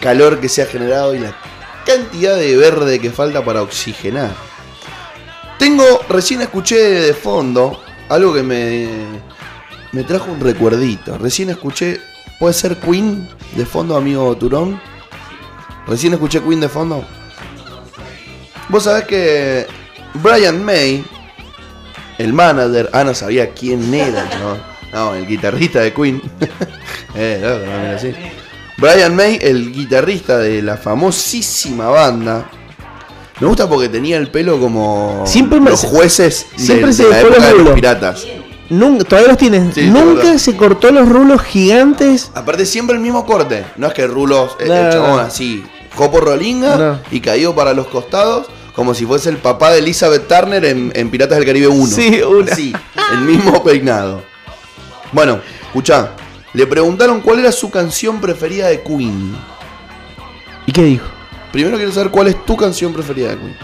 calor 0.00 0.40
que 0.40 0.48
se 0.48 0.62
ha 0.62 0.66
generado 0.66 1.14
y 1.14 1.20
la 1.20 1.36
cantidad 1.86 2.36
de 2.36 2.56
verde 2.56 2.98
que 2.98 3.10
falta 3.12 3.44
para 3.44 3.62
oxigenar. 3.62 4.32
Tengo, 5.62 6.00
recién 6.08 6.40
escuché 6.40 6.74
de 6.74 7.14
fondo 7.14 7.80
algo 8.08 8.34
que 8.34 8.42
me, 8.42 8.88
me 9.92 10.02
trajo 10.02 10.32
un 10.32 10.40
recuerdito. 10.40 11.16
Recién 11.18 11.50
escuché, 11.50 12.00
puede 12.40 12.52
ser 12.52 12.78
Queen 12.78 13.28
de 13.54 13.64
fondo, 13.64 13.96
amigo 13.96 14.36
Turón. 14.36 14.80
Recién 15.86 16.14
escuché 16.14 16.42
Queen 16.42 16.58
de 16.58 16.68
fondo. 16.68 17.04
Vos 18.70 18.82
sabés 18.82 19.04
que 19.04 19.66
Brian 20.14 20.64
May, 20.64 21.04
el 22.18 22.32
manager, 22.32 22.90
Ana 22.92 23.14
sabía 23.14 23.52
quién 23.54 23.94
era, 23.94 24.24
¿no? 24.40 24.58
No, 24.92 25.14
el 25.14 25.28
guitarrista 25.28 25.78
de 25.78 25.94
Queen. 25.94 26.20
eh, 27.14 27.38
no, 27.40 27.50
no, 27.50 27.78
mira 27.82 27.94
así. 27.94 28.12
Brian 28.78 29.14
May, 29.14 29.38
el 29.40 29.72
guitarrista 29.72 30.38
de 30.38 30.60
la 30.60 30.76
famosísima 30.76 31.86
banda. 31.86 32.50
Me 33.42 33.48
gusta 33.48 33.68
porque 33.68 33.88
tenía 33.88 34.18
el 34.18 34.28
pelo 34.28 34.60
como 34.60 35.24
Siempre 35.26 35.58
los 35.58 35.80
jueces 35.80 36.46
de, 36.56 36.62
siempre 36.62 36.86
de 36.88 36.92
se 36.92 37.08
la 37.08 37.20
época 37.20 37.38
los 37.40 37.58
de 37.58 37.64
los 37.64 37.74
piratas. 37.74 38.24
Nunca, 38.68 39.04
todavía 39.04 39.36
los. 39.36 39.72
Sí, 39.74 39.80
es 39.80 39.90
Nunca 39.90 40.38
se 40.38 40.56
cortó 40.56 40.92
los 40.92 41.08
rulos 41.08 41.42
gigantes. 41.42 42.30
Aparte 42.34 42.64
siempre 42.64 42.94
el 42.94 43.02
mismo 43.02 43.26
corte. 43.26 43.64
No 43.76 43.88
es 43.88 43.94
que 43.94 44.06
rulos, 44.06 44.56
eh, 44.60 44.66
No, 44.68 44.74
el 44.76 44.84
no, 44.84 44.90
chabón 44.92 45.10
no. 45.10 45.18
así, 45.18 45.64
jopo 45.96 46.20
rolinga 46.20 46.76
No. 46.76 46.98
y 47.10 47.20
caído 47.20 47.52
para 47.54 47.74
los 47.74 47.88
costados, 47.88 48.46
como 48.76 48.94
si 48.94 49.04
fuese 49.04 49.28
el 49.28 49.38
papá 49.38 49.72
de 49.72 49.80
Elizabeth 49.80 50.28
Turner 50.28 50.64
en, 50.64 50.92
en 50.94 51.10
Piratas 51.10 51.36
del 51.36 51.46
Caribe 51.46 51.66
1. 51.66 51.86
Sí, 51.88 52.20
una. 52.22 52.54
Sí, 52.54 52.72
el 53.12 53.20
mismo 53.22 53.62
peinado. 53.64 54.22
Bueno, 55.10 55.40
escuchá, 55.66 56.12
le 56.54 56.64
preguntaron 56.66 57.20
cuál 57.20 57.40
era 57.40 57.50
su 57.50 57.70
canción 57.70 58.20
preferida 58.20 58.68
de 58.68 58.82
Queen. 58.82 59.34
¿Y 60.64 60.72
qué 60.72 60.82
dijo? 60.84 61.06
Primero 61.52 61.76
quiero 61.76 61.92
saber 61.92 62.10
cuál 62.10 62.28
es 62.28 62.44
tu 62.44 62.56
canción 62.56 62.92
preferida 62.92 63.28
de 63.30 63.36
Queen. 63.38 63.56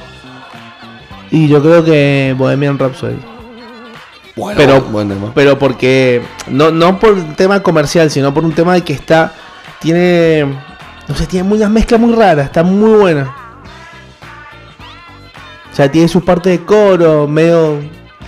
Y 1.31 1.48
yo 1.48 1.62
creo 1.62 1.85
que 1.85 2.35
Bohemian 2.37 2.79
Rhapsody. 2.79 3.16
Bueno, 4.37 4.57
Pero- 4.57 4.81
buen 4.83 5.09
tema. 5.09 5.33
Pero 5.35 5.59
porque. 5.59 6.22
No, 6.48 6.70
no 6.70 6.98
por 7.01 7.12
un 7.12 7.35
tema 7.35 7.62
comercial, 7.62 8.11
sino 8.11 8.33
por 8.33 8.44
un 8.44 8.53
tema 8.53 8.74
de 8.74 8.83
que 8.83 8.92
está. 8.92 9.33
Tiene. 9.81 10.44
No 11.09 11.14
sé, 11.14 11.27
tiene 11.27 11.51
unas 11.53 11.70
mezclas 11.70 12.01
muy 12.01 12.14
raras. 12.14 12.46
Está 12.46 12.62
muy 12.62 12.98
buena. 12.98 13.35
O 15.72 15.74
sea, 15.74 15.90
tiene 15.90 16.09
su 16.09 16.24
parte 16.24 16.51
de 16.51 16.64
coro, 16.64 17.27
medio 17.29 17.79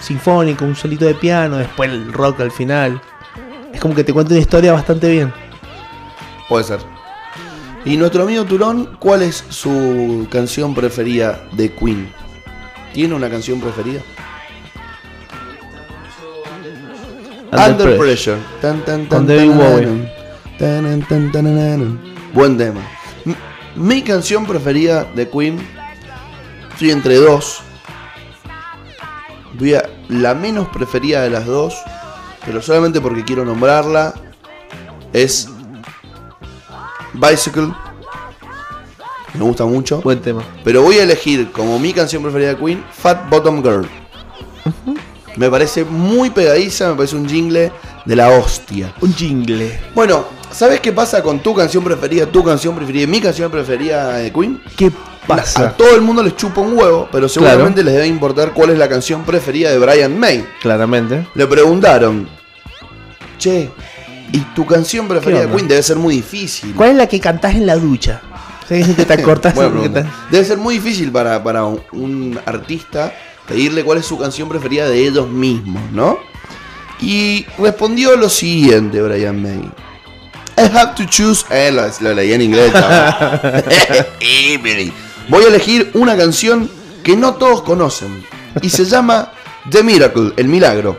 sinfónico, 0.00 0.64
un 0.64 0.76
solito 0.76 1.04
de 1.04 1.14
piano, 1.14 1.56
después 1.56 1.90
el 1.90 2.12
rock 2.12 2.40
al 2.40 2.50
final. 2.52 3.00
Es 3.72 3.80
como 3.80 3.94
que 3.94 4.04
te 4.04 4.12
cuenta 4.12 4.32
una 4.32 4.40
historia 4.40 4.72
bastante 4.72 5.10
bien. 5.10 5.32
Puede 6.48 6.64
ser. 6.64 6.78
Y 7.84 7.96
nuestro 7.96 8.24
amigo 8.24 8.44
Turón, 8.44 8.96
¿cuál 8.98 9.22
es 9.22 9.44
su 9.48 10.26
canción 10.30 10.74
preferida 10.74 11.48
de 11.52 11.72
Queen? 11.72 12.12
¿Tiene 12.92 13.14
una 13.14 13.30
canción 13.30 13.60
preferida? 13.60 14.00
Under, 17.52 17.98
Pressure. 17.98 18.36
Tan, 18.60 18.84
tan, 18.84 19.08
tan. 19.08 19.26
Buen 22.32 22.56
tema. 22.56 22.80
M- 23.24 23.36
Mi 23.74 24.02
canción 24.02 24.46
preferida 24.46 25.04
de 25.14 25.28
Queen. 25.28 25.58
Estoy 26.72 26.90
entre 26.90 27.16
dos. 27.16 27.60
Voy 29.58 29.74
a 29.74 29.88
la 30.08 30.34
menos 30.34 30.68
preferida 30.68 31.22
de 31.22 31.30
las 31.30 31.46
dos. 31.46 31.74
Pero 32.44 32.62
solamente 32.62 33.00
porque 33.00 33.24
quiero 33.24 33.44
nombrarla. 33.44 34.14
Es 35.12 35.48
Bicycle. 37.20 37.72
Me 39.34 39.40
gusta 39.44 39.64
mucho. 39.64 40.00
Buen 40.00 40.20
tema. 40.20 40.42
Pero 40.64 40.82
voy 40.82 40.96
a 40.98 41.04
elegir 41.04 41.52
como 41.52 41.78
mi 41.78 41.92
canción 41.92 42.22
preferida 42.22 42.48
de 42.54 42.56
Queen, 42.56 42.84
Fat 42.92 43.28
Bottom 43.28 43.62
Girl. 43.62 43.86
Me 45.36 45.48
parece 45.48 45.84
muy 45.84 46.30
pegadiza, 46.30 46.88
me 46.90 46.94
parece 46.96 47.14
un 47.16 47.28
jingle 47.28 47.70
de 48.04 48.16
la 48.16 48.28
hostia. 48.30 48.92
Un 49.00 49.14
jingle. 49.14 49.78
Bueno, 49.94 50.24
¿sabes 50.50 50.80
qué 50.80 50.92
pasa 50.92 51.22
con 51.22 51.38
tu 51.40 51.54
canción 51.54 51.84
preferida, 51.84 52.26
tu 52.26 52.42
canción 52.42 52.74
preferida 52.74 53.04
y 53.04 53.06
mi 53.06 53.20
canción 53.20 53.50
preferida 53.50 54.14
de 54.16 54.32
Queen? 54.32 54.60
¿Qué 54.76 54.86
A 54.88 55.26
pasa? 55.26 55.76
todo 55.76 55.94
el 55.94 56.00
mundo 56.00 56.22
les 56.24 56.34
chupa 56.36 56.60
un 56.60 56.76
huevo, 56.76 57.08
pero 57.12 57.28
seguramente 57.28 57.84
les 57.84 57.94
debe 57.94 58.08
importar 58.08 58.52
cuál 58.52 58.70
es 58.70 58.78
la 58.78 58.88
canción 58.88 59.22
preferida 59.22 59.70
de 59.70 59.78
Brian 59.78 60.18
May. 60.18 60.44
Claramente. 60.60 61.28
Le 61.34 61.46
preguntaron, 61.46 62.28
che, 63.38 63.70
¿y 64.32 64.38
tu 64.54 64.66
canción 64.66 65.08
preferida 65.08 65.40
de? 65.46 65.54
Queen 65.54 65.68
debe 65.68 65.82
ser 65.82 65.96
muy 65.96 66.16
difícil? 66.16 66.74
¿Cuál 66.74 66.90
es 66.90 66.96
la 66.96 67.06
que 67.06 67.20
cantás 67.20 67.54
en 67.54 67.66
la 67.66 67.76
ducha? 67.76 68.20
¿Sabes 68.68 68.86
que 68.86 68.92
te 68.94 69.04
te- 70.02 70.06
Debe 70.30 70.44
ser 70.44 70.58
muy 70.58 70.74
difícil 70.78 71.10
para, 71.10 71.42
para 71.42 71.64
un, 71.64 71.80
un 71.92 72.38
artista 72.46 73.12
pedirle 73.48 73.82
cuál 73.84 73.98
es 73.98 74.06
su 74.06 74.16
canción 74.18 74.48
preferida 74.48 74.88
de 74.88 75.06
ellos 75.06 75.28
mismos, 75.28 75.82
¿no? 75.92 76.18
Y 77.00 77.46
respondió 77.58 78.14
lo 78.16 78.28
siguiente, 78.28 79.00
Brian 79.02 79.40
May. 79.42 79.70
I 80.58 80.76
have 80.76 80.94
to 80.96 81.04
choose. 81.08 81.44
Eh, 81.50 81.72
lo, 81.72 81.82
lo 82.00 82.14
leí 82.14 82.32
en 82.32 82.42
inglés. 82.42 82.72
Voy 85.28 85.44
a 85.44 85.48
elegir 85.48 85.90
una 85.94 86.16
canción 86.16 86.70
que 87.02 87.16
no 87.16 87.34
todos 87.34 87.62
conocen. 87.62 88.24
Y 88.62 88.68
se 88.68 88.84
llama 88.84 89.32
The 89.70 89.82
Miracle, 89.82 90.32
el 90.36 90.48
milagro. 90.48 90.98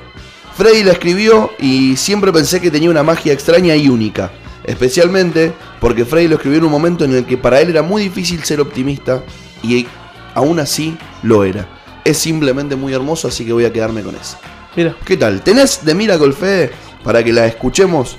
Freddy 0.61 0.83
la 0.83 0.91
escribió 0.91 1.49
y 1.57 1.97
siempre 1.97 2.31
pensé 2.31 2.61
que 2.61 2.69
tenía 2.69 2.91
una 2.91 3.01
magia 3.01 3.33
extraña 3.33 3.75
y 3.75 3.89
única. 3.89 4.31
Especialmente 4.63 5.53
porque 5.79 6.05
Freddy 6.05 6.27
lo 6.27 6.35
escribió 6.35 6.59
en 6.59 6.65
un 6.65 6.71
momento 6.71 7.03
en 7.03 7.15
el 7.15 7.25
que 7.25 7.35
para 7.35 7.59
él 7.59 7.71
era 7.71 7.81
muy 7.81 8.03
difícil 8.03 8.43
ser 8.43 8.61
optimista 8.61 9.23
y 9.63 9.87
aún 10.35 10.59
así 10.59 10.95
lo 11.23 11.43
era. 11.43 11.67
Es 12.05 12.19
simplemente 12.19 12.75
muy 12.75 12.93
hermoso, 12.93 13.27
así 13.27 13.43
que 13.43 13.53
voy 13.53 13.65
a 13.65 13.73
quedarme 13.73 14.03
con 14.03 14.15
eso. 14.15 14.37
Mira. 14.75 14.95
¿Qué 15.03 15.17
tal? 15.17 15.41
¿Tenés 15.41 15.79
The 15.79 15.95
Miracle 15.95 16.31
Fede 16.31 16.69
para 17.03 17.23
que 17.23 17.33
la 17.33 17.47
escuchemos 17.47 18.17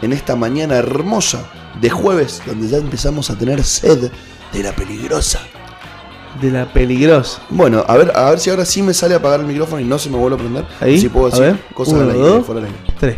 en 0.00 0.12
esta 0.12 0.36
mañana 0.36 0.76
hermosa 0.76 1.50
de 1.80 1.90
jueves, 1.90 2.40
donde 2.46 2.68
ya 2.68 2.76
empezamos 2.76 3.30
a 3.30 3.36
tener 3.36 3.64
sed 3.64 4.12
de 4.52 4.62
la 4.62 4.70
peligrosa? 4.76 5.40
De 6.40 6.50
la 6.50 6.66
peligrosa. 6.72 7.40
Bueno, 7.48 7.84
a 7.86 7.96
ver, 7.96 8.12
a 8.14 8.30
ver 8.30 8.40
si 8.40 8.50
ahora 8.50 8.64
sí 8.64 8.82
me 8.82 8.92
sale 8.92 9.14
a 9.14 9.18
apagar 9.18 9.40
el 9.40 9.46
micrófono 9.46 9.80
y 9.80 9.84
no 9.84 9.98
se 9.98 10.10
me 10.10 10.16
vuelve 10.16 10.36
a 10.36 10.38
prender. 10.40 10.64
Ahí, 10.80 10.98
Si 11.00 11.08
puedo 11.08 11.26
a 11.26 11.30
decir 11.30 11.44
ver. 11.44 11.60
cosas 11.74 11.94
Uno, 11.94 12.02
al 12.02 12.10
aire, 12.10 12.22
dos. 12.22 12.46
fuera 12.46 12.60
del 12.60 12.70
aire. 12.70 12.92
Tres. 12.98 13.16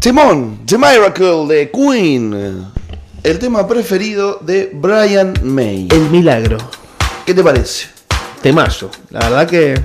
Timón, 0.00 0.60
The 0.66 0.78
Miracle 0.78 1.46
de 1.46 1.70
Queen. 1.70 2.66
El 3.22 3.38
tema 3.38 3.66
preferido 3.68 4.38
de 4.40 4.70
Brian 4.72 5.34
May. 5.42 5.88
El 5.90 6.08
milagro. 6.10 6.56
¿Qué 7.26 7.34
te 7.34 7.42
parece? 7.44 7.88
Temazo. 8.42 8.90
La 9.10 9.20
verdad 9.20 9.48
que. 9.48 9.80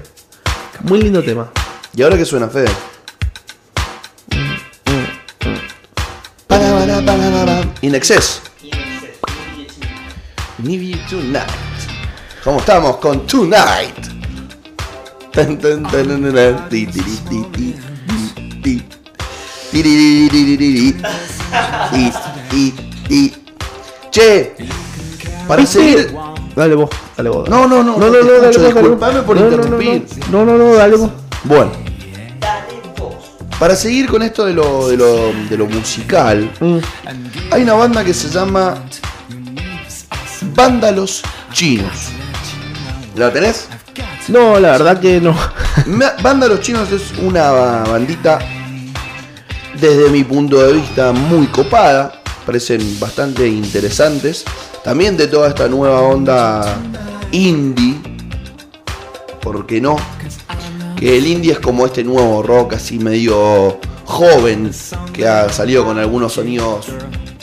Muy 0.81 1.01
lindo 1.01 1.23
tema. 1.23 1.51
¿Y 1.95 2.03
ahora 2.03 2.17
qué 2.17 2.25
suena, 2.25 2.47
Fede? 2.47 2.69
In 7.81 7.93
excess. 7.95 8.41
Need 10.57 10.81
you 10.81 10.97
tonight. 11.09 11.45
¿Cómo 12.43 12.59
estamos 12.59 12.97
con 12.97 13.25
Tonight? 13.27 14.05
Che, 24.11 24.55
Para 25.47 25.65
seguir. 25.65 26.15
Dale 26.55 26.75
vos, 26.75 26.89
dale 27.17 27.29
vos. 27.29 27.49
No, 27.49 27.67
no, 27.67 27.83
no, 27.83 27.97
no, 27.97 28.09
no, 28.09 28.09
no, 28.09 28.39
dale 28.41 28.57
vos, 28.57 28.73
disculpame 28.73 29.21
por 29.23 29.35
No, 29.35 29.43
no, 29.43 29.49
no, 29.49 29.55
interrumpir. 29.81 30.05
No, 30.31 30.45
no, 30.45 30.57
no, 30.57 30.73
dale 30.75 30.95
vos. 30.95 31.09
Bueno. 31.43 31.71
Para 33.59 33.75
seguir 33.75 34.07
con 34.09 34.21
esto 34.21 34.45
de 34.45 34.53
lo, 34.53 34.87
de 34.89 34.97
lo, 34.97 35.31
de 35.49 35.57
lo 35.57 35.65
musical, 35.65 36.51
Mm. 36.59 36.77
hay 37.51 37.63
una 37.63 37.73
banda 37.73 38.03
que 38.03 38.13
se 38.13 38.29
llama 38.29 38.75
Vándalos 40.53 41.21
Chinos. 41.53 42.09
¿La 43.15 43.31
tenés? 43.31 43.67
No, 44.27 44.59
la 44.59 44.71
verdad 44.71 44.99
que 44.99 45.21
no. 45.21 45.35
Vándalos 46.21 46.59
Chinos 46.61 46.91
es 46.91 47.17
una 47.19 47.51
bandita, 47.51 48.39
desde 49.79 50.09
mi 50.09 50.23
punto 50.25 50.57
de 50.61 50.73
vista, 50.73 51.11
muy 51.13 51.47
copada. 51.47 52.21
Parecen 52.45 52.99
bastante 52.99 53.47
interesantes. 53.47 54.43
También 54.85 55.17
de 55.17 55.27
toda 55.27 55.47
esta 55.49 55.67
nueva 55.67 55.99
onda 56.01 56.77
indie. 57.31 57.95
¿Por 59.41 59.65
qué 59.65 59.81
no? 59.81 59.95
Que 60.95 61.17
el 61.17 61.25
indie 61.25 61.53
es 61.53 61.59
como 61.59 61.87
este 61.87 62.03
nuevo 62.03 62.43
rock 62.43 62.73
así 62.73 62.99
medio 62.99 63.79
joven. 64.05 64.71
Que 65.11 65.27
ha 65.27 65.51
salido 65.51 65.83
con 65.83 65.97
algunos 65.97 66.33
sonidos 66.33 66.85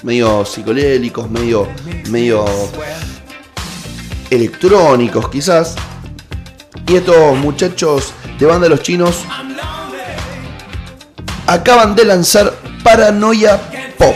medio 0.04 0.44
psicolélicos, 0.44 1.28
medio, 1.28 1.66
medio 2.10 2.44
electrónicos 4.30 5.28
quizás. 5.28 5.74
Y 6.86 6.94
estos 6.94 7.36
muchachos 7.38 8.14
de 8.38 8.46
banda 8.46 8.68
de 8.68 8.70
los 8.70 8.82
chinos 8.82 9.24
acaban 11.48 11.96
de 11.96 12.04
lanzar 12.04 12.54
Paranoia 12.84 13.60
Pop. 13.98 14.14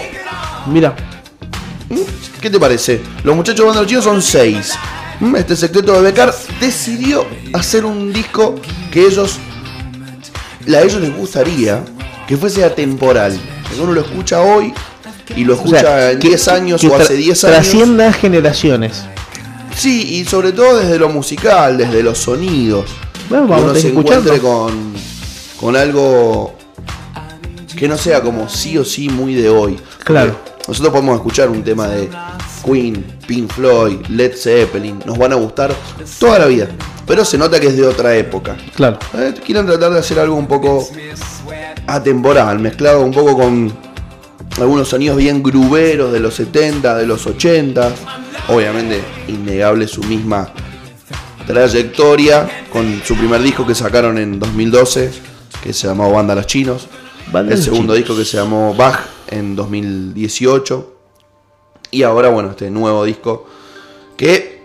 Mira, 0.69 0.95
¿Qué 2.41 2.51
te 2.51 2.61
parece? 2.61 3.01
Los 3.25 3.35
muchachos 3.37 3.67
de 3.75 3.81
banda 3.81 4.03
son 4.03 4.23
seis. 4.23 4.73
Mm, 5.21 5.37
Este 5.37 5.57
secreto 5.57 5.93
de 5.95 6.01
Becar 6.03 6.35
decidió 6.61 7.27
hacer 7.53 7.85
un 7.85 8.13
disco 8.13 8.55
que 8.91 9.07
ellos, 9.07 9.39
a 10.69 10.81
ellos 10.81 11.01
les 11.01 11.17
gustaría 11.17 11.83
que 12.29 12.37
fuese 12.37 12.65
atemporal. 12.65 13.39
Que 13.75 13.81
uno 13.81 13.93
lo 13.93 14.01
escucha 14.03 14.41
hoy 14.43 14.73
y 15.35 15.45
lo 15.45 15.55
o 15.55 15.57
escucha 15.57 15.81
sea, 15.81 16.11
en 16.13 16.19
que- 16.19 16.29
10 16.29 16.49
años 16.49 16.81
que 16.81 16.89
o 16.89 16.95
hace 16.97 17.15
10 17.15 17.43
años. 17.45 17.57
Trascienda 17.57 18.13
generaciones. 18.13 19.03
Sí, 19.75 20.17
y 20.21 20.25
sobre 20.25 20.53
todo 20.53 20.79
desde 20.79 20.99
lo 20.99 21.09
musical, 21.09 21.77
desde 21.77 22.03
los 22.03 22.19
sonidos. 22.19 22.87
Bueno, 23.29 23.47
vamos 23.47 23.65
uno 23.65 23.73
a 23.73 23.75
se 23.81 23.89
escuchando. 23.89 24.35
encuentre 24.35 24.41
con, 24.41 24.93
con 25.61 25.77
algo 25.77 26.55
que 27.77 27.89
no 27.89 27.99
sea 27.99 28.23
como 28.23 28.49
sí 28.49 28.79
o 28.79 28.85
sí 28.85 29.09
muy 29.09 29.35
de 29.35 29.51
hoy. 29.51 29.79
Claro. 30.05 30.39
Porque 30.45 30.56
Nosotros 30.67 30.93
podemos 30.93 31.17
escuchar 31.17 31.49
un 31.49 31.63
tema 31.63 31.87
de 31.89 32.09
Queen, 32.65 33.05
Pink 33.27 33.53
Floyd, 33.53 33.99
Led 34.09 34.35
Zeppelin, 34.37 35.01
nos 35.07 35.17
van 35.17 35.33
a 35.33 35.37
gustar 35.37 35.73
toda 36.19 36.41
la 36.41 36.47
vida. 36.47 36.69
Pero 37.07 37.25
se 37.25 37.39
nota 37.39 37.61
que 37.61 37.69
es 37.69 37.77
de 37.77 37.87
otra 37.87 38.17
época. 38.17 38.57
Claro. 38.75 38.99
Eh, 39.15 39.33
Quieren 39.45 39.65
tratar 39.67 39.93
de 39.93 40.01
hacer 40.01 40.19
algo 40.19 40.35
un 40.35 40.49
poco 40.49 40.87
atemporal, 41.87 42.59
mezclado 42.59 43.03
un 43.03 43.13
poco 43.13 43.37
con 43.37 43.73
algunos 44.61 44.89
sonidos 44.89 45.17
bien 45.19 45.43
gruberos 45.43 46.13
de 46.13 46.19
los 46.21 46.35
70, 46.35 46.97
de 46.97 47.07
los 47.07 47.27
80. 47.27 47.93
Obviamente, 48.49 49.03
innegable 49.29 49.87
su 49.87 50.03
misma 50.03 50.49
trayectoria 51.47 52.49
con 52.73 53.01
su 53.05 53.15
primer 53.17 53.41
disco 53.43 53.65
que 53.67 53.75
sacaron 53.75 54.19
en 54.19 54.39
2012, 54.41 55.13
que 55.63 55.73
se 55.73 55.87
llamó 55.87 56.11
Banda 56.11 56.35
Los 56.35 56.47
Chinos. 56.47 56.89
Banda 57.33 57.55
el 57.55 57.63
segundo 57.63 57.95
Chinos. 57.95 57.97
disco 57.99 58.17
que 58.17 58.25
se 58.25 58.37
llamó 58.37 58.75
Bach 58.75 58.99
en 59.29 59.57
2018. 59.57 60.95
Y 61.91 62.03
ahora, 62.03 62.29
bueno, 62.29 62.51
este 62.51 62.71
nuevo 62.71 63.05
disco 63.05 63.47
que 64.17 64.61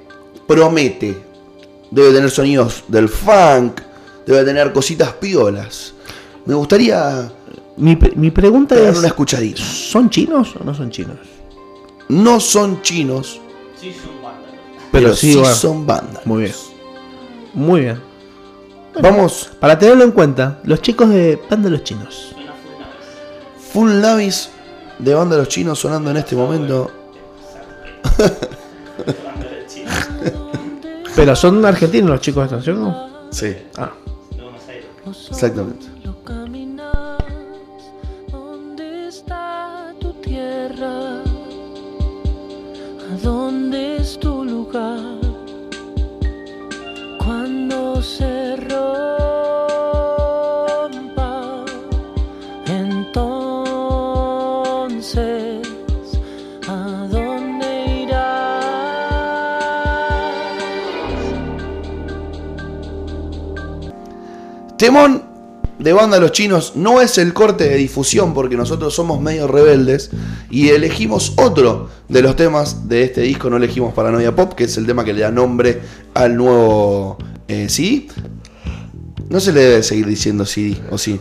promete. 0.47 1.17
Debe 1.91 2.13
tener 2.13 2.32
sonidos 2.32 2.86
del 2.88 3.10
funk, 3.10 3.82
debe 4.26 4.45
tener 4.45 4.71
cositas 4.71 5.12
piolas. 5.13 5.93
Me 6.45 6.54
gustaría 6.56 7.30
Mi, 7.76 7.97
mi 8.15 8.32
pregunta 8.32 8.76
es: 8.80 8.97
una 8.97 9.08
escuchadita. 9.08 9.62
¿son 9.62 10.10
chinos 10.10 10.56
o 10.56 10.63
no 10.63 10.74
son 10.74 10.89
chinos? 10.89 11.17
No 12.08 12.39
son 12.39 12.82
chinos, 12.82 13.39
Pero, 13.82 13.97
pero, 14.91 15.15
sí, 15.15 15.34
sí, 15.34 15.39
bueno. 15.39 15.56
son 15.56 15.86
bandas. 15.86 16.26
Muy 16.26 16.43
bien. 16.43 16.56
Muy 17.54 17.82
bien. 17.82 18.02
Vamos, 19.02 19.50
Para 19.60 19.78
tenerlo 19.80 20.04
en 20.04 20.12
cuenta, 20.12 20.60
los 20.63 20.82
chicos 20.82 21.10
de 21.10 21.39
Banda 21.50 21.69
de 21.69 21.78
los 21.78 21.84
Chinos. 21.86 22.36
Full 23.73 24.01
Navis 24.01 24.49
de 24.99 25.13
banda 25.13 25.36
de 25.36 25.41
los 25.43 25.49
chinos 25.49 25.79
sonando 25.79 26.12
en 26.12 26.17
este 26.17 26.36
momento. 26.36 26.91
Pero 31.15 31.36
son 31.36 31.63
argentinos 31.65 32.10
los 32.10 32.21
chicos 32.21 32.45
estos, 32.45 32.63
¿cierto? 32.63 33.10
Sí, 33.31 33.55
Ah, 33.77 33.91
exactamente. 35.29 35.88
¿dónde 38.31 39.07
está 39.07 39.93
tu 39.99 40.13
tierra? 40.13 41.21
¿A 43.12 43.17
dónde 43.23 43.97
es 43.97 44.19
tu 44.19 44.43
lugar? 44.45 44.99
Cuando 47.23 48.01
se 48.01 48.55
Temón 64.82 65.22
de 65.78 65.94
banda 65.94 66.15
de 66.15 66.22
los 66.22 66.32
chinos 66.32 66.74
no 66.76 67.02
es 67.02 67.20
el 67.20 67.34
corte 67.34 67.70
de 67.70 67.76
difusión 67.78 68.34
porque 68.34 68.58
nosotros 68.58 68.96
somos 68.96 69.22
medio 69.22 69.48
rebeldes 69.48 70.10
y 70.50 70.70
elegimos 70.70 71.34
otro 71.38 71.91
de 72.10 72.24
los 72.24 72.36
temas 72.36 72.89
de 72.89 73.04
este 73.04 73.22
disco. 73.22 73.52
No 73.52 73.58
elegimos 73.58 73.94
Paranoia 73.94 74.36
Pop, 74.36 74.54
que 74.54 74.63
es 74.63 74.76
el 74.78 74.88
tema 74.88 75.06
que 75.06 75.13
le 75.13 75.22
da 75.22 75.30
nombre 75.30 75.82
al 76.15 76.36
nuevo 76.36 77.20
eh, 77.48 77.70
CD. 77.70 78.08
No 79.30 79.39
se 79.39 79.54
le 79.54 79.60
debe 79.60 79.84
seguir 79.84 80.08
diciendo 80.08 80.48
CD, 80.48 80.76
¿o 80.89 80.98
sí? 80.98 81.20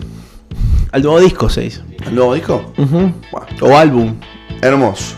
al 0.91 1.03
nuevo 1.03 1.21
disco 1.21 1.51
se 1.51 1.61
dice. 1.61 1.83
¿Al 2.07 2.15
nuevo 2.15 2.33
disco? 2.33 2.73
Bueno, 2.79 3.15
O 3.61 3.77
álbum. 3.77 4.17
hermoso. 4.63 5.17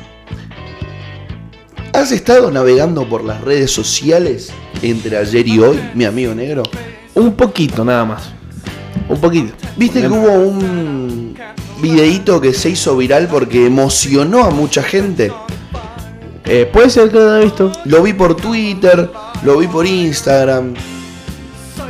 ¿Has 1.92 2.10
estado 2.10 2.50
navegando 2.50 3.08
por 3.08 3.22
las 3.22 3.40
redes 3.40 3.70
sociales 3.70 4.50
entre 4.82 5.16
ayer 5.16 5.46
y 5.46 5.60
hoy, 5.60 5.78
mi 5.94 6.06
amigo 6.06 6.34
negro? 6.34 6.64
Un 7.14 7.32
poquito 7.34 7.84
nada 7.84 8.04
más. 8.04 8.22
Un 9.08 9.20
poquito. 9.20 9.52
Viste 9.76 10.00
que 10.00 10.08
hubo 10.08 10.32
un 10.32 11.34
videíto 11.80 12.40
que 12.40 12.52
se 12.54 12.70
hizo 12.70 12.96
viral 12.96 13.28
porque 13.30 13.66
emocionó 13.66 14.44
a 14.44 14.50
mucha 14.50 14.82
gente. 14.82 15.32
Eh, 16.44 16.68
Puede 16.72 16.90
ser 16.90 17.10
que 17.10 17.18
lo 17.18 17.30
haya 17.32 17.44
visto. 17.44 17.70
Lo 17.84 18.02
vi 18.02 18.12
por 18.12 18.34
Twitter, 18.36 19.10
lo 19.44 19.58
vi 19.58 19.66
por 19.68 19.86
Instagram, 19.86 20.74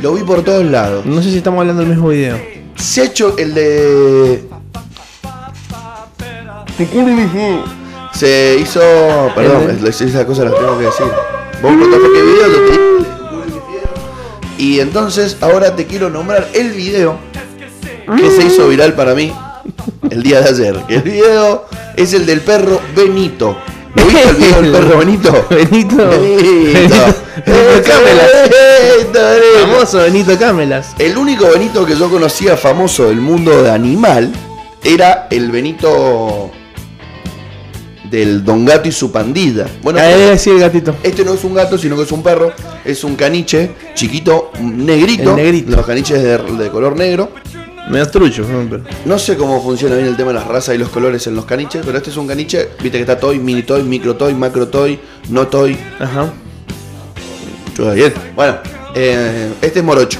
lo 0.01 0.13
vi 0.13 0.23
por 0.23 0.43
todos 0.43 0.65
lados. 0.65 1.05
No 1.05 1.21
sé 1.21 1.31
si 1.31 1.37
estamos 1.37 1.59
hablando 1.61 1.81
del 1.81 1.91
mismo 1.91 2.09
video. 2.09 2.37
Se 2.75 3.01
ha 3.01 3.05
hecho 3.05 3.37
el 3.37 3.53
de. 3.53 4.43
Se 8.13 8.57
hizo. 8.59 8.79
Perdón, 9.35 9.69
El 9.69 9.81
de- 9.83 9.89
es- 9.89 10.01
esas 10.01 10.25
cosas 10.25 10.45
las 10.45 10.55
tengo 10.55 10.77
que 10.77 10.85
decir. 10.85 11.05
Vos 11.61 11.71
contaste 11.71 12.07
qué 12.13 12.21
video 12.23 12.47
yo 12.47 12.71
te- 12.71 13.12
Y 14.63 14.79
entonces 14.79 15.35
ahora 15.41 15.75
te 15.75 15.85
quiero 15.85 16.09
nombrar 16.09 16.47
el 16.53 16.71
video 16.71 17.17
que 18.15 18.31
se 18.31 18.45
hizo 18.45 18.69
viral 18.69 18.93
para 18.93 19.13
mí 19.13 19.29
el 20.09 20.23
día 20.23 20.39
de 20.39 20.49
ayer. 20.51 20.79
El 20.87 21.01
video 21.01 21.65
es 21.97 22.13
el 22.13 22.25
del 22.25 22.39
perro 22.39 22.79
Benito. 22.95 23.57
¿Lo 23.93 24.05
viste 24.05 24.29
el 24.29 24.35
video 24.37 24.61
del 24.61 24.71
perro 24.71 24.99
Benito? 24.99 25.47
Benito. 25.49 25.97
Benito. 25.97 26.95
Benito 27.45 27.83
Camelas. 27.85 28.31
Benito, 28.49 29.19
Benito. 29.19 29.59
Famoso 29.59 29.97
Benito 29.97 30.39
Camelas. 30.39 30.95
El 30.97 31.17
único 31.17 31.45
Benito 31.51 31.85
que 31.85 31.97
yo 31.97 32.09
conocía 32.09 32.55
famoso 32.55 33.09
del 33.09 33.19
mundo 33.19 33.63
de 33.63 33.69
animal 33.69 34.31
era 34.81 35.27
el 35.29 35.51
Benito 35.51 36.51
del 38.13 38.45
Don 38.45 38.63
Gato 38.63 38.87
y 38.87 38.91
su 38.91 39.11
pandilla. 39.11 39.65
Bueno, 39.81 39.99
Ahí 39.99 40.13
decía 40.21 40.53
el 40.53 40.59
gatito. 40.59 40.95
este 41.01 41.25
no 41.25 41.33
es 41.33 41.43
un 41.43 41.55
gato, 41.55 41.79
sino 41.79 41.95
que 41.95 42.03
es 42.03 42.11
un 42.11 42.21
perro. 42.21 42.53
Es 42.85 43.03
un 43.03 43.15
caniche 43.15 43.71
chiquito, 43.95 44.51
negrito. 44.61 45.31
El 45.31 45.35
negrito. 45.37 45.75
Los 45.75 45.83
caniches 45.83 46.21
de, 46.21 46.37
de 46.37 46.69
color 46.69 46.95
negro. 46.95 47.31
Medio 47.89 48.07
trucho, 48.11 48.43
¿no? 48.43 48.69
pero. 48.69 48.83
No 49.05 49.17
sé 49.17 49.35
cómo 49.35 49.61
funciona 49.63 49.95
bien 49.95 50.07
el 50.07 50.15
tema 50.15 50.27
de 50.27 50.35
las 50.35 50.47
razas 50.47 50.75
y 50.75 50.77
los 50.77 50.89
colores 50.89 51.25
en 51.25 51.35
los 51.35 51.45
caniches, 51.45 51.81
pero 51.83 51.97
este 51.97 52.11
es 52.11 52.17
un 52.17 52.27
caniche, 52.27 52.69
viste 52.83 52.99
que 52.99 53.01
está 53.01 53.17
toy, 53.19 53.39
mini 53.39 53.63
toy, 53.63 53.81
micro 53.81 54.15
toy, 54.15 54.35
macro 54.35 54.67
toy, 54.67 54.99
no 55.29 55.47
toy. 55.47 55.75
Ajá. 55.99 56.31
Todo 57.75 57.93
bien. 57.93 58.13
Bueno, 58.35 58.57
eh, 58.93 59.51
este 59.59 59.79
es 59.79 59.85
morocho. 59.85 60.19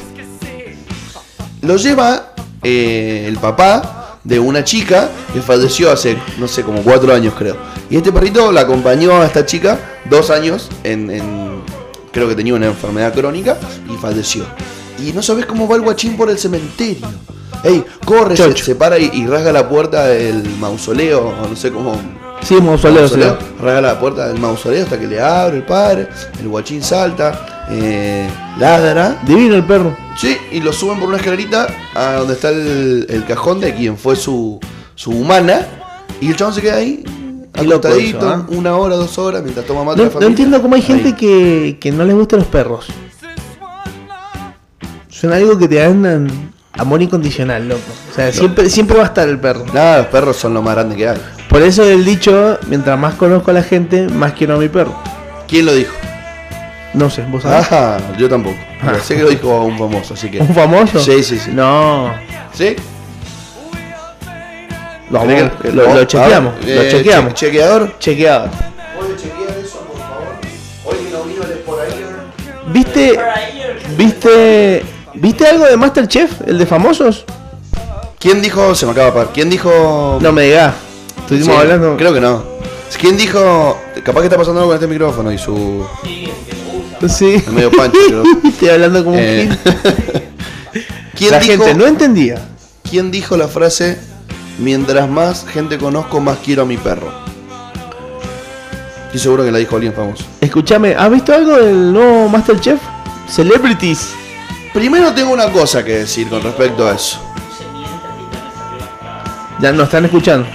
Lo 1.62 1.78
lleva 1.78 2.34
eh, 2.64 3.26
el 3.28 3.38
papá 3.38 4.18
de 4.24 4.40
una 4.40 4.64
chica 4.64 5.10
que 5.32 5.42
falleció 5.42 5.92
hace, 5.92 6.18
no 6.40 6.48
sé, 6.48 6.64
como 6.64 6.82
cuatro 6.82 7.14
años 7.14 7.36
creo. 7.38 7.56
Y 7.94 7.98
este 7.98 8.12
perrito 8.12 8.52
la 8.52 8.62
acompañó 8.62 9.22
a 9.22 9.26
esta 9.28 9.46
chica 9.46 9.78
dos 10.10 10.32
años 10.32 10.68
en, 10.84 11.12
en- 11.12 11.62
creo 12.12 12.28
que 12.28 12.34
tenía 12.34 12.56
una 12.56 12.66
enfermedad 12.66 13.14
crónica 13.14 13.56
y 13.88 13.96
falleció. 13.98 14.46
Y 14.98 15.12
no 15.14 15.22
sabes 15.22 15.46
cómo 15.46 15.68
va 15.68 15.76
el 15.76 15.84
guachín 15.84 16.18
por 16.18 16.28
el 16.32 16.40
cementerio. 16.40 17.06
Ey, 17.64 17.86
corre, 18.04 18.36
se, 18.36 18.74
para 18.74 18.98
y, 18.98 19.12
y 19.14 19.28
rasga 19.28 19.52
la 19.52 19.70
puerta 19.70 20.08
del 20.08 20.44
mausoleo, 20.60 21.36
no 21.48 21.56
sé 21.56 21.72
cómo. 21.72 21.96
Sí, 22.42 22.56
mausoleo, 22.56 23.08
sí. 23.08 23.18
mausoleo, 23.18 23.38
rasga 23.62 23.82
la 23.82 24.00
puerta 24.00 24.28
del 24.28 24.40
mausoleo 24.40 24.84
hasta 24.86 25.00
que 25.00 25.06
le 25.06 25.22
abre 25.22 25.58
el 25.58 25.64
padre, 25.64 26.08
el 26.42 26.48
guachín 26.48 26.82
salta, 26.82 27.68
eh, 27.70 28.28
ladra, 28.58 29.22
Divino 29.28 29.54
el 29.54 29.66
perro. 29.66 29.96
sí, 30.18 30.36
y 30.52 30.62
lo 30.62 30.74
suben 30.74 31.00
por 31.00 31.10
una 31.10 31.18
escalerita 31.18 31.68
a 31.94 32.14
donde 32.14 32.34
está 32.34 32.50
el, 32.50 33.06
el 33.08 33.24
cajón 33.26 33.60
de 33.60 33.76
quien 33.76 34.00
fue 34.00 34.16
su, 34.16 34.60
su 34.96 35.12
humana, 35.12 35.68
y 36.20 36.30
el 36.30 36.36
chabón 36.36 36.56
se 36.56 36.62
queda 36.62 36.78
ahí, 36.78 37.04
acostadito, 37.54 38.18
eso, 38.18 38.30
¿ah? 38.30 38.46
una 38.50 38.76
hora, 38.78 38.96
dos 38.96 39.18
horas, 39.18 39.42
mientras 39.44 39.66
toma 39.66 39.84
mate 39.84 39.98
No, 39.98 40.04
la 40.04 40.08
no 40.08 40.12
familia. 40.14 40.30
entiendo 40.30 40.62
cómo 40.62 40.76
hay 40.76 40.82
gente 40.82 41.16
que, 41.16 41.78
que 41.80 41.92
no 41.92 42.04
les 42.04 42.16
gustan 42.16 42.40
los 42.40 42.48
perros. 42.48 42.88
Suena 45.10 45.38
algo 45.38 45.58
que 45.58 45.68
te 45.68 45.76
dan 45.76 46.28
amor 46.74 47.02
incondicional, 47.02 47.68
loco. 47.68 47.82
O 48.12 48.16
sea, 48.16 48.32
siempre, 48.32 48.70
siempre 48.70 48.98
va 48.98 49.04
a 49.04 49.08
estar 49.08 49.28
el 49.30 49.40
perro. 49.40 49.66
Nada, 49.74 50.00
los 50.00 50.08
perros 50.08 50.36
son 50.36 50.54
lo 50.54 50.62
más 50.62 50.76
grande 50.76 50.96
que 50.96 51.08
hay. 51.08 51.18
Por 51.50 51.62
eso 51.62 51.84
el 51.84 52.04
dicho, 52.04 52.58
mientras 52.68 52.98
más 53.00 53.14
conozco 53.16 53.52
a 53.52 53.54
la 53.54 53.64
gente, 53.64 54.08
más 54.10 54.34
quiero 54.34 54.56
a 54.56 54.58
mi 54.58 54.70
perro. 54.70 54.94
¿Quién 55.48 55.66
lo 55.66 55.74
dijo? 55.74 55.94
No 56.94 57.10
sé, 57.10 57.24
vos 57.30 57.44
sabés. 57.44 57.72
Ah, 57.72 57.98
yo 58.18 58.28
tampoco. 58.28 58.58
Ah. 58.82 58.96
Sé 59.02 59.16
que 59.16 59.24
lo 59.24 59.30
dijo 59.30 59.64
un 59.64 59.78
famoso, 59.78 60.14
así 60.14 60.30
que. 60.30 60.40
¿Un 60.40 60.54
famoso? 60.54 61.00
Sí, 61.00 61.24
sí, 61.24 61.38
sí. 61.40 61.52
No. 61.54 62.12
¿Sí? 62.54 62.76
Lo, 65.14 65.22
¿Crees 65.22 65.52
que- 65.62 65.72
lo- 65.72 65.86
vos- 65.86 65.96
lo 65.96 66.04
chequeamos. 66.06 66.54
ah, 66.58 66.66
lo 66.66 66.82
eh, 66.82 66.88
chequeamos. 66.92 67.34
che- 67.36 67.46
chequeador. 67.46 68.00
Chequeado. 68.00 68.50
¿Puede 68.98 69.16
chequear 69.16 69.58
eso, 69.64 69.78
por 69.88 69.98
favor? 70.00 70.26
Hoy 70.86 70.96
que 71.06 71.12
no 71.12 71.24
vino 71.24 71.44
el 71.44 71.60
por 71.60 71.80
ahí. 71.80 71.94
¿Viste, 72.74 73.20
viste, 73.98 74.84
viste 75.14 75.48
algo 75.48 75.66
de 75.66 75.78
Masterchef, 75.78 76.42
el 76.48 76.58
de 76.58 76.66
famosos? 76.66 77.26
¿Quién 78.20 78.42
dijo? 78.42 78.74
Se 78.74 78.86
me 78.86 78.94
acaba 78.94 79.06
de 79.08 79.12
apagar. 79.12 79.34
¿Quién 79.34 79.50
dijo? 79.50 80.18
No 80.22 80.32
me 80.32 80.44
digas. 80.44 80.74
Estuvimos 81.20 81.54
Sí, 81.56 81.62
hablando. 81.62 81.98
Creo 81.98 82.14
que 82.14 82.22
no. 82.22 82.44
¿Quién 83.00 83.18
dijo? 83.18 83.78
Capaz 84.04 84.22
que 84.22 84.28
está 84.28 84.38
pasando 84.38 84.62
algo 84.62 84.70
con 84.72 84.76
este 84.76 84.88
micrófono 84.88 85.32
y 85.32 85.38
su. 85.38 85.86
Sí. 87.10 87.36
Es 87.36 87.48
medio 87.50 87.70
pancho. 87.72 88.24
Estoy 88.46 88.70
hablando 88.70 89.04
como 89.04 89.18
un 89.18 89.22
Eh. 89.24 89.50
¿Quién, 91.16 91.32
La 91.32 91.40
dijo, 91.40 91.52
gente 91.52 91.76
no 91.76 91.86
entendía. 91.86 92.42
¿Quién 92.90 93.12
dijo 93.12 93.36
la 93.38 93.48
frase? 93.48 93.98
Mientras 94.58 95.10
más 95.10 95.46
gente 95.46 95.78
conozco, 95.78 96.20
más 96.20 96.38
quiero 96.44 96.64
a 96.64 96.66
mi 96.66 96.78
perro. 96.78 97.12
Estoy 99.06 99.20
seguro 99.20 99.44
que 99.44 99.52
la 99.52 99.60
dijo 99.60 99.76
alguien 99.76 99.94
famoso. 99.94 100.26
Escúchame, 100.42 100.96
¿has 100.96 101.12
visto 101.12 101.34
algo 101.34 101.58
del 101.58 101.94
nuevo 101.94 102.30
Masterchef? 102.30 102.80
Celebrities. 103.28 104.14
Primero 104.74 105.14
tengo 105.14 105.32
una 105.32 105.52
cosa 105.52 105.84
que 105.84 106.00
decir 106.00 106.28
con 106.30 106.42
respecto 106.42 106.88
a 106.88 106.94
eso. 106.94 107.20
Ya 109.60 109.72
nos 109.72 109.86
están 109.86 110.06
escuchando. 110.06 110.48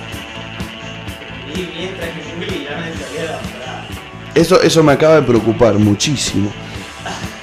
Eso, 4.35 4.61
eso 4.61 4.83
me 4.83 4.93
acaba 4.93 5.17
de 5.17 5.23
preocupar 5.23 5.75
muchísimo. 5.75 6.53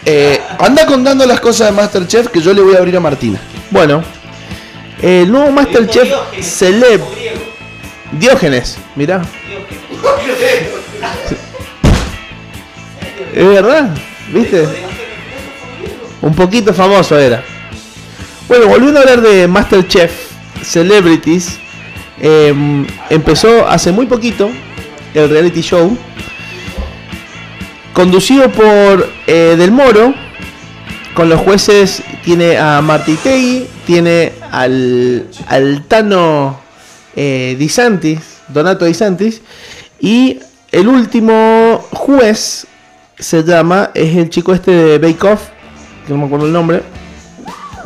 Eh, 0.06 0.40
anda 0.60 0.86
contando 0.86 1.26
las 1.26 1.40
cosas 1.40 1.68
de 1.68 1.74
Masterchef 1.74 2.28
que 2.28 2.40
yo 2.40 2.54
le 2.54 2.62
voy 2.62 2.76
a 2.76 2.80
abrir 2.80 2.96
a 2.96 3.00
Martina. 3.00 3.40
Bueno, 3.72 4.04
el 5.02 5.32
nuevo 5.32 5.52
Masterchef 5.52 6.10
Celeb. 6.42 7.02
Diógenes, 8.12 8.78
mirá. 8.96 9.22
Es 13.34 13.48
verdad, 13.48 13.90
¿viste? 14.32 14.66
Un 16.22 16.34
poquito 16.34 16.74
famoso 16.74 17.18
era. 17.20 17.44
Bueno, 18.48 18.68
volviendo 18.68 19.00
a 19.00 19.02
hablar 19.04 19.22
de 19.22 19.48
Masterchef 19.48 20.12
Celebrities, 20.62 21.60
em, 22.22 22.86
empezó 23.10 23.68
hace 23.68 23.92
muy 23.92 24.06
poquito 24.06 24.50
el 25.14 25.30
reality 25.30 25.62
show, 25.62 25.98
conducido 27.94 28.50
por 28.52 29.10
eh, 29.28 29.56
Del 29.58 29.72
Moro, 29.72 30.14
con 31.16 31.30
los 31.30 31.40
jueces 31.40 32.04
tiene 32.24 32.58
a 32.58 32.82
Martitegui, 32.82 33.68
tiene 33.88 34.34
al, 34.52 35.26
al 35.48 35.84
Tano 35.88 36.60
eh, 37.16 37.56
Di 37.58 37.70
Santis, 37.70 38.20
Donato 38.50 38.86
Di 38.86 38.94
Santis, 38.94 39.42
y 40.00 40.40
el 40.72 40.88
último 40.90 41.84
juez 41.92 42.68
se 43.18 43.44
llama, 43.44 43.92
es 43.94 44.16
el 44.18 44.30
chico 44.30 44.54
este 44.54 44.72
de 44.72 44.98
Bake 45.00 45.26
Off, 45.26 45.42
que 46.06 46.14
no 46.14 46.20
me 46.20 46.26
acuerdo 46.26 46.46
el 46.46 46.54
nombre. 46.54 46.84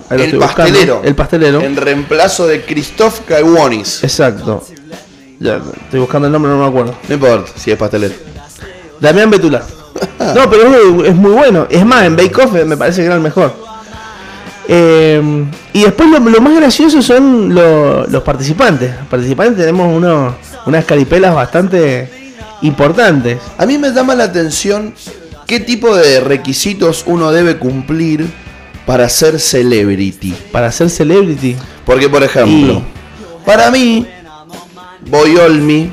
El 0.10 0.18
buscando. 0.18 0.40
pastelero. 0.40 1.02
El 1.06 1.16
pastelero. 1.16 1.62
En 1.62 1.76
reemplazo 1.76 2.48
de 2.48 2.66
Christoph 2.66 3.20
Kaiwonis. 3.28 4.04
Exacto. 4.04 4.66
Ya, 5.40 5.62
estoy 5.84 6.00
buscando 6.00 6.26
el 6.26 6.34
nombre, 6.34 6.52
no 6.52 6.58
me 6.58 6.66
acuerdo. 6.66 6.98
No 7.08 7.14
importa 7.14 7.52
si 7.56 7.70
es 7.70 7.78
pastelero. 7.78 8.16
Damián 9.00 9.30
Betula. 9.30 9.64
No, 10.36 10.50
pero 10.50 11.04
es, 11.06 11.16
muy 11.16 11.32
bueno. 11.32 11.66
Es 11.70 11.86
más, 11.86 12.04
en 12.06 12.16
Bake 12.16 12.38
Off 12.38 12.52
me 12.66 12.78
parece 12.78 13.02
que 13.02 13.06
era 13.08 13.16
el 13.16 13.22
mejor. 13.22 13.56
Eh, 14.68 15.46
y 15.74 15.82
después 15.84 16.10
lo, 16.10 16.20
lo 16.20 16.42
más 16.42 16.56
gracioso 16.56 17.02
son 17.02 17.54
lo- 17.56 18.06
los 18.06 18.22
participantes. 18.24 18.92
Los 19.00 19.08
participantes 19.08 19.58
tenemos 19.58 19.92
uno, 19.96 20.36
unas 20.68 20.86
caripelas 20.86 21.34
bastante 21.34 22.10
importantes. 22.62 23.40
A 23.58 23.66
mí 23.66 23.78
me 23.78 23.92
llama 23.92 24.14
la 24.14 24.26
atención 24.26 24.94
qué 25.48 25.60
tipo 25.60 25.96
de 25.96 26.20
requisitos 26.20 27.04
uno 27.08 27.32
debe 27.32 27.58
cumplir 27.58 28.28
para 28.86 29.10
ser 29.10 29.40
celebrity. 29.40 30.36
Para 30.52 30.72
ser 30.72 30.90
celebrity. 30.90 31.56
Porque, 31.86 32.08
por 32.10 32.22
ejemplo, 32.24 32.84
para 33.46 33.72
mí, 33.72 34.06
Boyolmi 35.10 35.90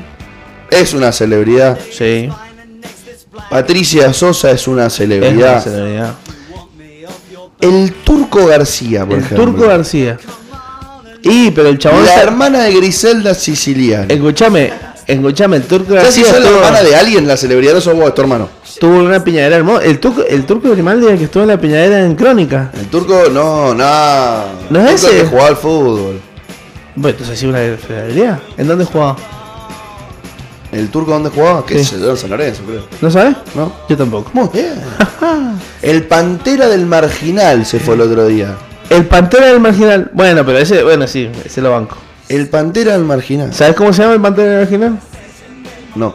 es 0.69 0.93
una 0.93 1.11
celebridad. 1.11 1.79
Sí. 1.91 2.29
Patricia 3.49 4.11
Sosa 4.13 4.51
es 4.51 4.67
una 4.67 4.87
Es 4.87 4.87
una 4.87 4.89
celebridad. 4.89 5.63
celebridad. 5.63 6.13
El 7.59 7.91
Turco 8.03 8.45
García, 8.45 9.05
por 9.05 9.17
El 9.17 9.23
ejemplo. 9.23 9.45
Turco 9.45 9.67
García. 9.67 10.17
Y, 11.23 11.51
pero 11.51 11.69
el 11.69 11.79
chabón. 11.79 12.05
La 12.05 12.13
se- 12.15 12.21
hermana 12.21 12.63
de 12.63 12.73
Griselda 12.73 13.33
Siciliana. 13.33 14.05
Escuchame, 14.13 14.71
escuchame, 15.07 15.57
el 15.57 15.63
Turco 15.63 15.95
Ya 15.95 16.11
si 16.11 16.21
García. 16.21 16.25
sos 16.41 16.43
la 16.43 16.49
hermana 16.57 16.83
de 16.83 16.95
alguien, 16.95 17.27
la 17.27 17.35
celebridad 17.35 17.73
no 17.73 17.81
sos 17.81 17.95
vos, 17.95 18.13
tu 18.13 18.21
hermano. 18.21 18.49
Tuvo 18.79 18.99
una 18.99 19.23
piñadera 19.23 19.55
hermosa. 19.55 19.83
El 19.85 19.99
turco, 19.99 20.23
el 20.23 20.45
turco 20.45 20.69
Grimaldi 20.69 21.07
el 21.07 21.17
que 21.17 21.23
estuvo 21.23 21.41
en 21.43 21.49
la 21.49 21.59
piñadera 21.59 22.05
en 22.05 22.15
Crónica. 22.15 22.71
El 22.79 22.85
turco, 22.87 23.23
no, 23.31 23.73
no. 23.73 24.43
¿No 24.69 24.79
El 24.81 24.87
es 24.87 25.01
turco 25.01 25.13
ese? 25.15 25.21
que 25.23 25.27
jugaba 25.29 25.47
al 25.47 25.57
fútbol. 25.57 26.21
Bueno, 26.95 27.09
entonces 27.17 27.39
sí 27.39 27.47
una 27.47 27.59
fidelidad. 27.77 28.39
¿En 28.57 28.67
dónde 28.67 28.85
jugaba? 28.85 29.15
¿El 30.71 30.89
turco 30.89 31.11
dónde 31.11 31.29
jugaba? 31.29 31.65
¿Qué 31.65 31.79
Sí. 31.83 31.95
sé 31.97 32.17
San 32.17 32.29
Lorenzo, 32.29 32.63
creo. 32.63 32.83
¿No 33.01 33.09
sabes? 33.09 33.37
¿No? 33.55 33.71
Yo 33.87 33.95
tampoco. 33.97 34.29
Muy 34.33 34.49
bien. 34.53 34.73
El 35.81 36.03
Pantera 36.03 36.67
del 36.67 36.85
Marginal 36.85 37.65
se 37.65 37.79
fue 37.79 37.95
el 37.95 38.01
otro 38.01 38.25
día. 38.27 38.55
El 38.89 39.05
Pantera 39.05 39.47
del 39.47 39.59
Marginal. 39.59 40.09
Bueno, 40.13 40.45
pero 40.45 40.57
ese, 40.59 40.83
bueno, 40.83 41.07
sí, 41.07 41.29
ese 41.45 41.61
lo 41.61 41.71
banco. 41.71 41.95
El 42.27 42.49
Pantera 42.49 42.93
del 42.93 43.03
Marginal. 43.05 43.53
¿Sabes 43.53 43.75
cómo 43.75 43.93
se 43.93 44.01
llama 44.01 44.15
el 44.15 44.21
Pantera 44.21 44.49
del 44.49 44.59
Marginal? 44.61 44.99
No. 45.95 46.13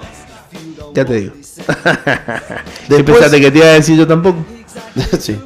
Ya 0.95 1.05
te 1.07 1.15
digo. 1.15 1.33
¿Qué 1.67 2.95
Después- 2.97 3.05
pensaste 3.05 3.41
que 3.41 3.51
te 3.51 3.59
iba 3.59 3.67
a 3.69 3.71
decir 3.73 3.97
yo 3.97 4.07
tampoco? 4.07 4.45
sí. 5.19 5.39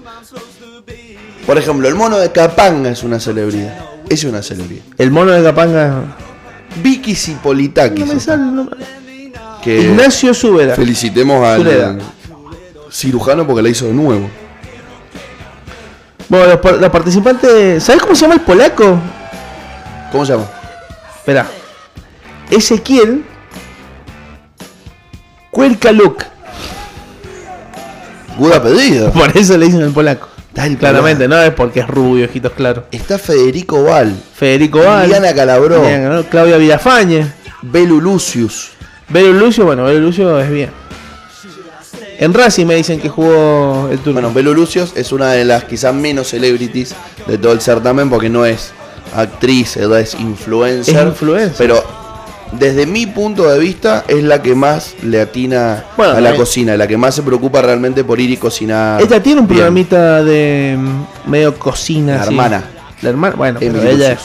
Por 1.47 1.59
ejemplo, 1.59 1.87
el 1.89 1.95
mono 1.95 2.19
de 2.19 2.33
Capanga 2.33 2.91
es 2.91 3.05
una 3.05 3.21
celebridad. 3.21 3.79
Es 4.09 4.25
una 4.25 4.43
celebridad. 4.43 4.85
El 4.99 5.11
mono 5.13 5.31
de 5.33 5.43
Capanga. 5.45 6.17
Vicky 6.83 7.15
Cipolitakis. 7.15 8.01
No 8.01 8.07
me 8.07 8.15
está. 8.15 8.33
sale 8.33 8.43
el 8.49 8.55
nombre. 8.55 8.77
Que 9.63 9.81
Ignacio 9.81 10.33
Súbera. 10.35 10.75
felicitemos 10.77 11.45
al 11.45 11.99
cirujano 12.91 13.47
porque 13.47 13.63
la 13.63 13.69
hizo 13.69 13.87
de 13.87 13.93
nuevo. 13.93 14.29
Bueno, 16.29 16.47
los, 16.47 16.61
par- 16.61 16.77
los 16.79 16.91
participantes. 16.91 17.83
¿Sabes 17.83 18.03
cómo 18.03 18.15
se 18.15 18.23
llama 18.23 18.35
el 18.35 18.41
polaco? 18.41 18.99
¿Cómo 20.13 20.25
se 20.25 20.33
llama? 20.33 20.47
Espera. 21.17 21.47
Ezequiel 22.51 23.25
Cuercaluk. 25.51 26.23
Buda 28.39 28.63
pedido. 28.63 29.11
Por 29.13 29.37
eso 29.37 29.57
le 29.57 29.67
dicen 29.67 29.81
el 29.83 29.93
polaco. 29.93 30.29
Claramente, 30.79 31.29
no 31.29 31.41
es 31.41 31.53
porque 31.53 31.81
es 31.81 31.87
rubio, 31.87 32.25
ojitos 32.25 32.53
claros. 32.53 32.85
Está 32.91 33.19
Federico 33.19 33.85
Val. 33.85 34.15
Federico 34.35 34.81
Val. 34.81 35.05
Liliana 35.05 35.35
Calabró. 35.35 35.83
Claudia 36.31 36.57
Villafañe. 36.57 37.27
Belu 37.63 38.01
Lucius. 38.01 38.71
Belu 39.09 39.33
Lucio, 39.35 39.65
bueno, 39.65 39.85
Belu 39.85 40.01
Lucio 40.01 40.41
es 40.41 40.51
bien. 40.51 40.71
En 42.19 42.33
Racing 42.33 42.67
me 42.67 42.75
dicen 42.75 42.99
que 42.99 43.09
jugó 43.09 43.89
el 43.91 43.99
turno. 43.99 44.15
Bueno, 44.15 44.33
Belu 44.33 44.55
Lucius 44.55 44.93
es 44.97 45.13
una 45.13 45.33
de 45.33 45.45
las 45.45 45.65
quizás 45.65 45.95
menos 45.95 46.29
celebrities 46.29 46.95
de 47.27 47.37
todo 47.37 47.53
el 47.53 47.61
certamen 47.61 48.09
porque 48.09 48.31
no 48.31 48.47
es 48.47 48.73
actriz, 49.15 49.77
es 49.77 50.15
influencer. 50.15 50.97
Es 50.97 51.03
influencer. 51.03 51.55
Pero 51.59 51.85
desde 52.53 52.87
mi 52.87 53.07
punto 53.07 53.49
de 53.51 53.59
vista, 53.59 54.05
es 54.09 54.23
la 54.23 54.41
que 54.43 54.55
más 54.55 54.95
le 55.03 55.21
atina 55.21 55.85
Bueno, 55.97 56.15
a 56.15 56.21
la 56.21 56.35
cocina, 56.37 56.77
la 56.77 56.87
que 56.87 56.97
más 56.97 57.15
se 57.15 57.23
preocupa 57.23 57.61
realmente 57.61 58.05
por 58.05 58.21
ir 58.21 58.31
y 58.31 58.37
cocinar. 58.37 59.03
Ella 59.03 59.23
tiene 59.23 59.41
un 59.41 59.47
bien. 59.47 59.59
programita 59.59 60.23
de 60.23 60.77
mm, 60.79 61.31
medio 61.31 61.59
cocina. 61.59 62.15
La 62.17 62.21
así. 62.23 62.31
hermana. 62.31 62.65
La 63.03 63.11
hermana, 63.11 63.37
bueno, 63.37 63.59
pero 63.61 63.83
ella 63.83 64.13
es 64.13 64.21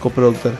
coproductora. 0.00 0.54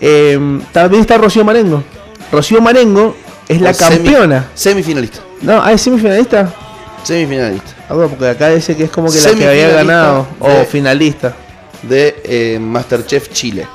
Eh, 0.00 0.60
también 0.72 1.00
está 1.00 1.16
Rocío 1.18 1.44
Marengo. 1.44 1.82
Rocío 2.30 2.60
Marengo 2.60 3.16
es 3.48 3.60
la 3.60 3.72
semi- 3.72 3.78
campeona. 4.04 4.46
semifinalista. 4.54 5.20
No, 5.40 5.62
¿ah, 5.62 5.72
es 5.72 5.80
semifinalista? 5.80 6.52
Semifinalista. 7.02 7.70
Ah, 7.88 7.94
bueno, 7.94 8.10
porque 8.10 8.28
acá 8.28 8.50
dice 8.50 8.76
que 8.76 8.84
es 8.84 8.90
como 8.90 9.10
que 9.10 9.20
la 9.20 9.32
que 9.32 9.48
había 9.48 9.68
ganado. 9.70 10.26
O 10.40 10.64
finalista. 10.64 11.34
De 11.82 12.20
eh, 12.24 12.58
Masterchef 12.60 13.30
Chile. 13.32 13.66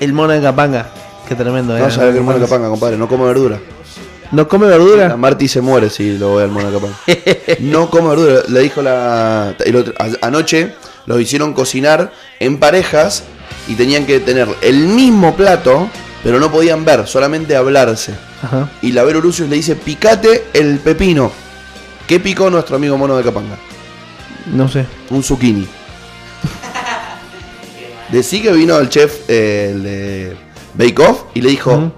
El 0.00 0.12
mono 0.12 0.32
de 0.32 0.42
Capanga. 0.42 0.90
Qué 1.30 1.36
tremendo, 1.36 1.78
No 1.78 1.86
eh. 1.86 1.90
sabe 1.92 2.10
que 2.12 2.18
el 2.18 2.24
mono 2.24 2.38
de 2.40 2.44
Capanga, 2.44 2.68
compadre, 2.68 2.96
no 2.98 3.06
come 3.08 3.24
verdura. 3.24 3.58
¿No 4.32 4.46
come 4.48 4.66
La 4.66 4.72
verdura? 4.76 5.16
Marty 5.16 5.46
se 5.48 5.60
muere 5.60 5.88
si 5.90 6.18
lo 6.18 6.36
ve 6.36 6.44
al 6.44 6.50
mono 6.50 6.70
de 6.70 6.74
Capanga. 6.78 6.96
No 7.60 7.88
come 7.88 8.08
verdura. 8.10 8.42
Le 8.48 8.60
dijo 8.60 8.82
la. 8.82 9.54
el 9.64 9.76
otro- 9.76 9.94
a- 9.98 10.26
anoche 10.26 10.74
los 11.06 11.20
hicieron 11.20 11.54
cocinar 11.54 12.12
en 12.40 12.58
parejas 12.58 13.22
y 13.68 13.74
tenían 13.76 14.06
que 14.06 14.18
tener 14.20 14.48
el 14.60 14.86
mismo 14.88 15.34
plato, 15.36 15.88
pero 16.24 16.40
no 16.40 16.50
podían 16.50 16.84
ver, 16.84 17.06
solamente 17.06 17.54
hablarse. 17.56 18.12
Ajá. 18.42 18.68
Y 18.82 18.90
la 18.92 19.04
Vero 19.04 19.20
Lucius 19.20 19.48
le 19.48 19.54
dice: 19.56 19.76
Picate 19.76 20.46
el 20.52 20.78
pepino. 20.78 21.30
¿Qué 22.08 22.18
picó 22.18 22.50
nuestro 22.50 22.74
amigo 22.76 22.98
mono 22.98 23.16
de 23.16 23.22
Capanga? 23.22 23.56
No 24.52 24.68
sé. 24.68 24.84
Un 25.10 25.22
zucchini. 25.22 25.66
Decí 28.10 28.42
que 28.42 28.50
vino 28.52 28.76
el 28.78 28.88
chef 28.88 29.20
eh, 29.28 29.70
el 29.72 29.82
de 29.84 30.36
Bake 30.74 30.98
Off 31.00 31.24
y 31.34 31.40
le 31.40 31.50
dijo. 31.50 31.92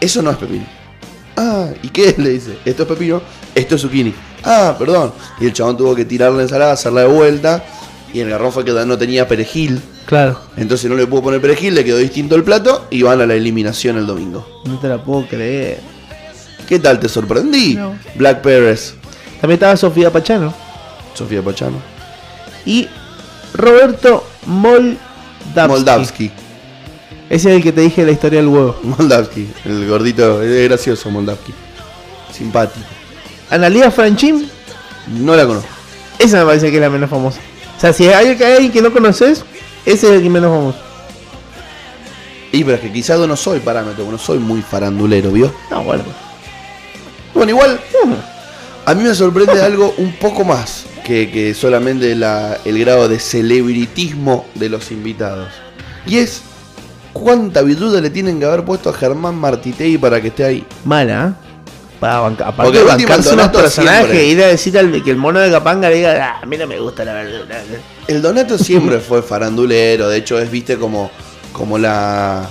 Eso 0.00 0.20
no 0.22 0.30
es 0.32 0.36
pepino. 0.36 0.66
Ah, 1.36 1.68
¿y 1.82 1.88
qué? 1.88 2.14
Le 2.18 2.30
dice: 2.30 2.58
Esto 2.64 2.82
es 2.82 2.88
pepino, 2.88 3.22
esto 3.54 3.76
es 3.76 3.80
zucchini. 3.80 4.14
Ah, 4.44 4.74
perdón. 4.78 5.12
Y 5.40 5.46
el 5.46 5.52
chabón 5.52 5.76
tuvo 5.76 5.94
que 5.94 6.04
tirar 6.04 6.32
la 6.32 6.42
ensalada, 6.42 6.72
hacerla 6.72 7.02
de 7.02 7.06
vuelta. 7.08 7.64
Y 8.12 8.20
el 8.20 8.28
garrón 8.28 8.52
fue 8.52 8.64
que 8.64 8.72
no 8.72 8.98
tenía 8.98 9.26
perejil. 9.26 9.80
Claro. 10.06 10.38
Entonces 10.56 10.90
no 10.90 10.96
le 10.96 11.06
pudo 11.06 11.22
poner 11.22 11.40
perejil, 11.40 11.74
le 11.74 11.84
quedó 11.84 11.96
distinto 11.98 12.34
el 12.34 12.44
plato 12.44 12.86
y 12.90 13.02
van 13.02 13.20
a 13.20 13.26
la 13.26 13.34
eliminación 13.34 13.96
el 13.96 14.06
domingo. 14.06 14.46
No 14.64 14.78
te 14.78 14.88
la 14.88 15.02
puedo 15.02 15.26
creer. 15.26 15.80
¿Qué 16.68 16.78
tal? 16.78 17.00
¿Te 17.00 17.08
sorprendí? 17.08 17.74
No. 17.74 17.94
Black 18.16 18.42
Pérez, 18.42 18.94
También 19.40 19.56
estaba 19.56 19.76
Sofía 19.76 20.10
Pachano. 20.10 20.52
Sofía 21.14 21.42
Pachano, 21.42 21.76
Y 22.66 22.88
Roberto 23.54 24.24
Moldavsky. 24.46 25.68
Moldavsky. 25.68 26.30
Ese 27.32 27.48
es 27.50 27.56
el 27.56 27.62
que 27.62 27.72
te 27.72 27.80
dije 27.80 28.04
la 28.04 28.12
historia 28.12 28.40
del 28.40 28.48
huevo. 28.48 28.76
Moldavsky, 28.82 29.48
el 29.64 29.88
gordito, 29.88 30.42
es 30.42 30.68
gracioso 30.68 31.10
Moldavsky. 31.10 31.54
Simpático. 32.30 32.84
Analia 33.48 33.90
Franchín. 33.90 34.50
No 35.18 35.34
la 35.34 35.46
conozco. 35.46 35.68
Esa 36.18 36.40
me 36.40 36.44
parece 36.44 36.70
que 36.70 36.76
es 36.76 36.80
la 36.82 36.90
menos 36.90 37.08
famosa. 37.08 37.38
O 37.76 37.80
sea, 37.80 37.92
si 37.94 38.06
hay 38.08 38.36
alguien 38.42 38.70
que 38.70 38.82
no 38.82 38.92
conoces, 38.92 39.44
ese 39.86 40.06
es 40.08 40.12
el 40.12 40.22
que 40.22 40.28
menos 40.30 40.50
famoso. 40.50 40.78
Y 42.52 42.64
pero 42.64 42.76
es 42.76 42.82
que 42.82 42.92
quizás 42.92 43.18
yo 43.18 43.26
no 43.26 43.34
soy 43.36 43.60
parámetro, 43.60 44.04
no 44.10 44.18
soy 44.18 44.38
muy 44.38 44.60
farandulero, 44.60 45.30
¿vio? 45.32 45.52
No, 45.70 45.82
bueno. 45.84 46.04
Bueno, 47.32 47.50
igual, 47.50 47.80
a 48.84 48.94
mí 48.94 49.02
me 49.04 49.14
sorprende 49.14 49.62
algo 49.64 49.94
un 49.96 50.12
poco 50.16 50.44
más 50.44 50.84
que, 51.02 51.30
que 51.30 51.54
solamente 51.54 52.14
la- 52.14 52.58
el 52.66 52.78
grado 52.78 53.08
de 53.08 53.18
celebritismo 53.18 54.44
de 54.54 54.68
los 54.68 54.90
invitados. 54.92 55.48
Y 56.06 56.18
es 56.18 56.42
cuánta 57.12 57.62
virtud 57.62 57.98
le 58.00 58.10
tienen 58.10 58.38
que 58.38 58.44
haber 58.46 58.64
puesto 58.64 58.90
a 58.90 58.92
Germán 58.92 59.34
Martitei 59.36 59.98
para 59.98 60.20
que 60.20 60.28
esté 60.28 60.44
ahí. 60.44 60.66
Mala, 60.84 61.28
¿eh? 61.28 61.48
Para 62.00 62.18
bancar. 62.20 62.48
Aparte 62.48 62.62
Porque 62.72 62.78
de 62.78 62.84
bancarse 62.84 63.34
unos 63.34 63.48
personajes, 63.48 64.06
siempre. 64.06 64.24
ir 64.26 64.42
a 64.42 64.46
decir 64.48 64.76
al, 64.78 65.04
que 65.04 65.10
el 65.10 65.16
mono 65.16 65.38
de 65.38 65.50
Capanga 65.52 65.88
le 65.88 65.96
diga, 65.96 66.32
"Ah, 66.34 66.40
a 66.42 66.46
mí 66.46 66.56
no 66.58 66.66
me 66.66 66.78
gusta 66.80 67.04
la 67.04 67.12
verdura. 67.12 67.62
El 68.08 68.20
Donato 68.22 68.58
siempre 68.58 68.98
fue 69.08 69.22
farandulero, 69.22 70.08
de 70.08 70.16
hecho 70.18 70.38
es, 70.40 70.50
viste, 70.50 70.76
como, 70.78 71.10
como 71.52 71.78
la... 71.78 72.48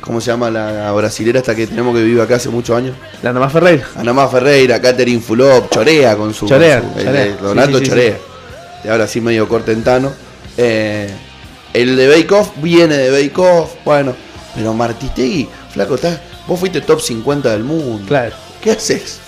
¿Cómo 0.00 0.20
se 0.20 0.32
llama 0.32 0.50
la 0.50 0.90
brasilera 0.90 1.38
hasta 1.38 1.54
que 1.54 1.68
tenemos 1.68 1.94
que 1.94 2.02
vive 2.02 2.20
acá 2.20 2.34
hace 2.34 2.48
muchos 2.48 2.76
años? 2.76 2.96
La 3.22 3.32
nomás 3.32 3.52
Ferreira. 3.52 3.86
Anamá 3.94 4.26
Ferreira, 4.26 4.80
Catherine 4.80 5.20
Fulop, 5.20 5.70
chorea 5.70 6.16
con 6.16 6.34
su. 6.34 6.48
Chorea, 6.48 6.80
con 6.80 6.92
su- 6.94 6.98
el- 6.98 7.04
chorea. 7.06 7.22
el 7.26 7.38
Donato 7.38 7.68
Sí, 7.68 7.74
sí, 7.78 7.84
sí, 7.84 7.90
chorea. 7.90 8.16
Te 8.82 8.90
habla 8.90 9.04
así 9.04 9.20
medio 9.20 9.46
cortentano. 9.46 10.12
Eh, 10.56 11.08
el 11.74 11.96
de 11.96 12.08
Bake 12.08 12.32
Off 12.34 12.50
viene 12.56 12.96
de 12.96 13.10
Bake 13.10 13.38
Off. 13.40 13.70
Bueno, 13.84 14.14
pero 14.54 14.74
Martitegui, 14.74 15.48
flaco, 15.72 15.94
estás- 15.96 16.20
vos 16.46 16.58
fuiste 16.60 16.80
top 16.80 17.00
50 17.00 17.50
del 17.50 17.64
mundo. 17.64 18.04
Claro. 18.06 18.34
¿Qué 18.60 18.72
haces? 18.72 19.18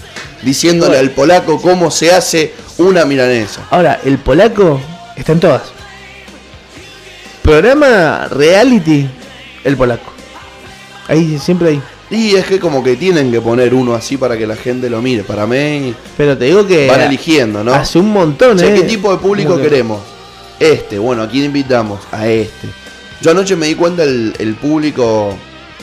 Diciéndole 0.43 0.97
Bueno. 0.97 1.09
al 1.09 1.11
polaco 1.15 1.61
cómo 1.61 1.91
se 1.91 2.13
hace 2.13 2.53
una 2.79 3.05
milanesa. 3.05 3.67
Ahora, 3.71 4.01
el 4.05 4.19
polaco 4.19 4.81
está 5.17 5.33
en 5.33 5.41
todas. 5.41 5.63
Programa 7.43 8.27
reality, 8.31 9.07
el 9.65 9.77
polaco. 9.77 10.13
Ahí, 11.09 11.39
siempre 11.39 11.69
ahí. 11.71 11.83
Y 12.11 12.37
es 12.37 12.47
que 12.47 12.59
como 12.59 12.83
que 12.83 12.97
tienen 12.97 13.31
que 13.33 13.41
poner 13.41 13.75
uno 13.75 13.95
así 13.95 14.17
para 14.17 14.37
que 14.39 14.47
la 14.47 14.57
gente 14.57 14.89
lo 14.89 15.03
mire. 15.03 15.25
Para 15.25 15.47
mí 15.47 15.95
Pero 16.17 16.37
te 16.39 16.47
digo 16.47 16.67
que 16.67 16.87
van 16.89 17.01
eligiendo, 17.03 17.65
¿no? 17.65 17.75
hace 17.75 17.99
un 17.99 18.11
montón, 18.11 18.63
¿eh? 18.63 18.75
¿Qué 18.75 18.83
tipo 18.83 19.11
de 19.11 19.19
público 19.19 19.57
queremos? 19.59 20.01
Este, 20.61 20.99
bueno, 20.99 21.23
¿a 21.23 21.29
quién 21.29 21.45
invitamos? 21.45 22.01
A 22.13 22.27
este. 22.29 22.69
Yo 23.21 23.31
anoche 23.31 23.57
me 23.57 23.67
di 23.67 23.75
cuenta 23.75 24.03
el, 24.05 24.35
el 24.39 24.55
público 24.55 25.37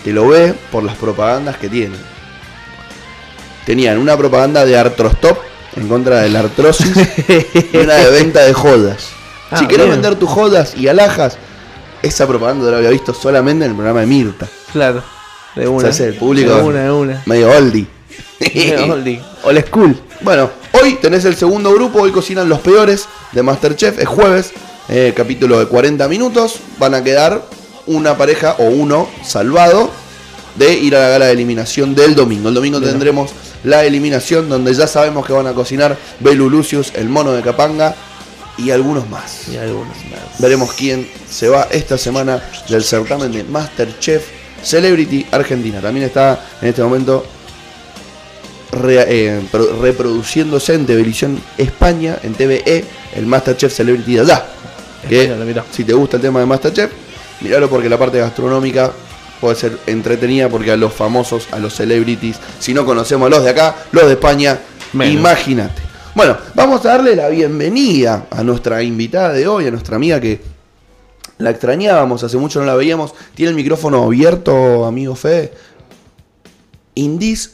que 0.04 0.12
lo 0.12 0.28
ve 0.28 0.54
por 0.72 0.84
las 0.84 0.96
propagandas 0.96 1.58
que 1.58 1.70
tienen. 1.70 2.00
Tenían 3.66 3.98
una 3.98 4.18
propaganda 4.18 4.66
de 4.66 4.78
Artrostop 4.78 5.38
en 5.76 5.88
contra 5.88 6.22
de 6.22 6.30
la 6.30 6.40
artrosis 6.40 6.92
y 7.74 7.78
una 7.78 7.96
de 7.96 8.12
venta 8.12 8.42
de 8.42 8.54
jodas. 8.54 9.10
Ah, 9.50 9.58
si 9.58 9.68
querés 9.68 9.86
bien. 9.86 10.02
vender 10.02 10.16
tus 10.18 10.30
jodas 10.30 10.76
y 10.76 10.88
alhajas, 10.88 11.38
esa 12.02 12.28
propaganda 12.28 12.70
la 12.72 12.78
había 12.78 12.90
visto 12.90 13.14
solamente 13.14 13.66
en 13.66 13.72
el 13.72 13.76
programa 13.76 14.02
de 14.02 14.08
Mirta. 14.08 14.48
Claro. 14.72 15.04
De 15.56 15.68
una. 15.68 15.90
Hace 15.90 16.08
el 16.08 16.16
público. 16.16 16.56
De 16.56 16.62
una, 16.62 16.84
de 16.84 16.92
una. 16.92 17.24
Medio 17.26 17.52
oldie. 17.52 17.86
Oldie. 18.90 19.22
Old 19.44 19.68
school. 19.68 20.02
Bueno, 20.22 20.50
hoy 20.82 20.96
tenés 20.96 21.26
el 21.26 21.36
segundo 21.36 21.74
grupo, 21.74 22.02
hoy 22.02 22.12
cocinan 22.12 22.50
los 22.50 22.60
peores 22.60 23.06
de 23.32 23.44
Masterchef, 23.44 24.00
es 24.00 24.08
jueves, 24.08 24.52
eh, 24.90 25.14
capítulo 25.16 25.60
de 25.60 25.68
40 25.68 26.08
minutos, 26.08 26.60
van 26.80 26.96
a 26.96 27.04
quedar 27.04 27.46
una 27.88 28.18
pareja 28.18 28.56
o 28.58 28.64
uno 28.64 29.08
salvado 29.24 29.92
de 30.56 30.74
ir 30.74 30.96
a 30.96 31.00
la 31.00 31.10
gala 31.10 31.26
de 31.28 31.34
eliminación 31.34 31.96
del 31.96 32.16
domingo. 32.16 32.50
El 32.50 32.56
domingo 32.56 32.80
Bien. 32.80 32.92
tendremos 32.92 33.32
la 33.64 33.86
eliminación 33.86 34.50
donde 34.50 34.74
ya 34.74 34.88
sabemos 34.88 35.26
que 35.26 35.34
van 35.34 35.48
a 35.48 35.54
cocinar 35.54 35.98
Belu 36.20 36.50
Lucius, 36.50 36.92
el 36.96 37.10
mono 37.10 37.32
de 37.32 37.42
Capanga 37.42 37.96
y 38.58 38.72
algunos 38.72 39.08
más. 39.10 39.48
Y 39.50 39.58
algunos 39.58 39.96
más. 40.10 40.40
Veremos 40.40 40.74
quién 40.74 41.08
se 41.30 41.48
va 41.48 41.68
esta 41.72 41.98
semana 41.98 42.42
del 42.70 42.84
certamen 42.84 43.32
de 43.32 43.44
Masterchef 43.44 44.26
Celebrity 44.64 45.26
Argentina. 45.32 45.80
También 45.80 46.08
está 46.08 46.44
en 46.62 46.70
este 46.70 46.84
momento 46.84 47.26
re- 48.72 49.06
eh, 49.08 49.42
pro- 49.52 49.80
reproduciéndose 49.82 50.74
en 50.74 50.86
televisión 50.86 51.42
España, 51.58 52.18
en 52.24 52.34
TVE, 52.34 52.86
el 53.16 53.26
Masterchef 53.26 53.74
Celebrity 53.74 54.16
de 54.16 54.22
allá. 54.22 54.46
Que, 55.08 55.36
si 55.72 55.84
te 55.84 55.94
gusta 55.94 56.18
el 56.18 56.22
tema 56.22 56.40
de 56.40 56.46
Masterchef, 56.46 56.92
míralo 57.42 57.70
porque 57.70 57.90
la 57.90 57.98
parte 57.98 58.20
gastronómica 58.20 58.92
puede 59.40 59.56
ser 59.56 59.78
entretenida 59.88 60.48
porque 60.50 60.72
a 60.72 60.78
los 60.78 60.94
famosos, 60.94 61.48
a 61.52 61.58
los 61.60 61.74
celebrities, 61.74 62.38
si 62.60 62.74
no 62.74 62.86
conocemos 62.86 63.26
a 63.28 63.30
los 63.30 63.44
de 63.44 63.50
acá, 63.50 63.76
los 63.92 64.06
de 64.06 64.12
España, 64.14 64.60
imagínate. 65.14 65.82
Bueno, 66.14 66.38
vamos 66.54 66.86
a 66.86 66.90
darle 66.90 67.16
la 67.16 67.30
bienvenida 67.30 68.28
a 68.30 68.44
nuestra 68.44 68.84
invitada 68.84 69.34
de 69.34 69.48
hoy, 69.48 69.66
a 69.68 69.72
nuestra 69.72 69.96
amiga 69.96 70.20
que 70.20 70.42
la 71.40 71.50
extrañábamos, 71.50 72.24
hace 72.24 72.38
mucho 72.38 72.60
no 72.60 72.66
la 72.68 72.76
veíamos. 72.76 73.14
Tiene 73.34 73.50
el 73.50 73.56
micrófono 73.56 74.04
abierto, 74.04 74.86
amigo 74.86 75.16
Fede. 75.16 75.52
In 76.96 77.18
this 77.18 77.54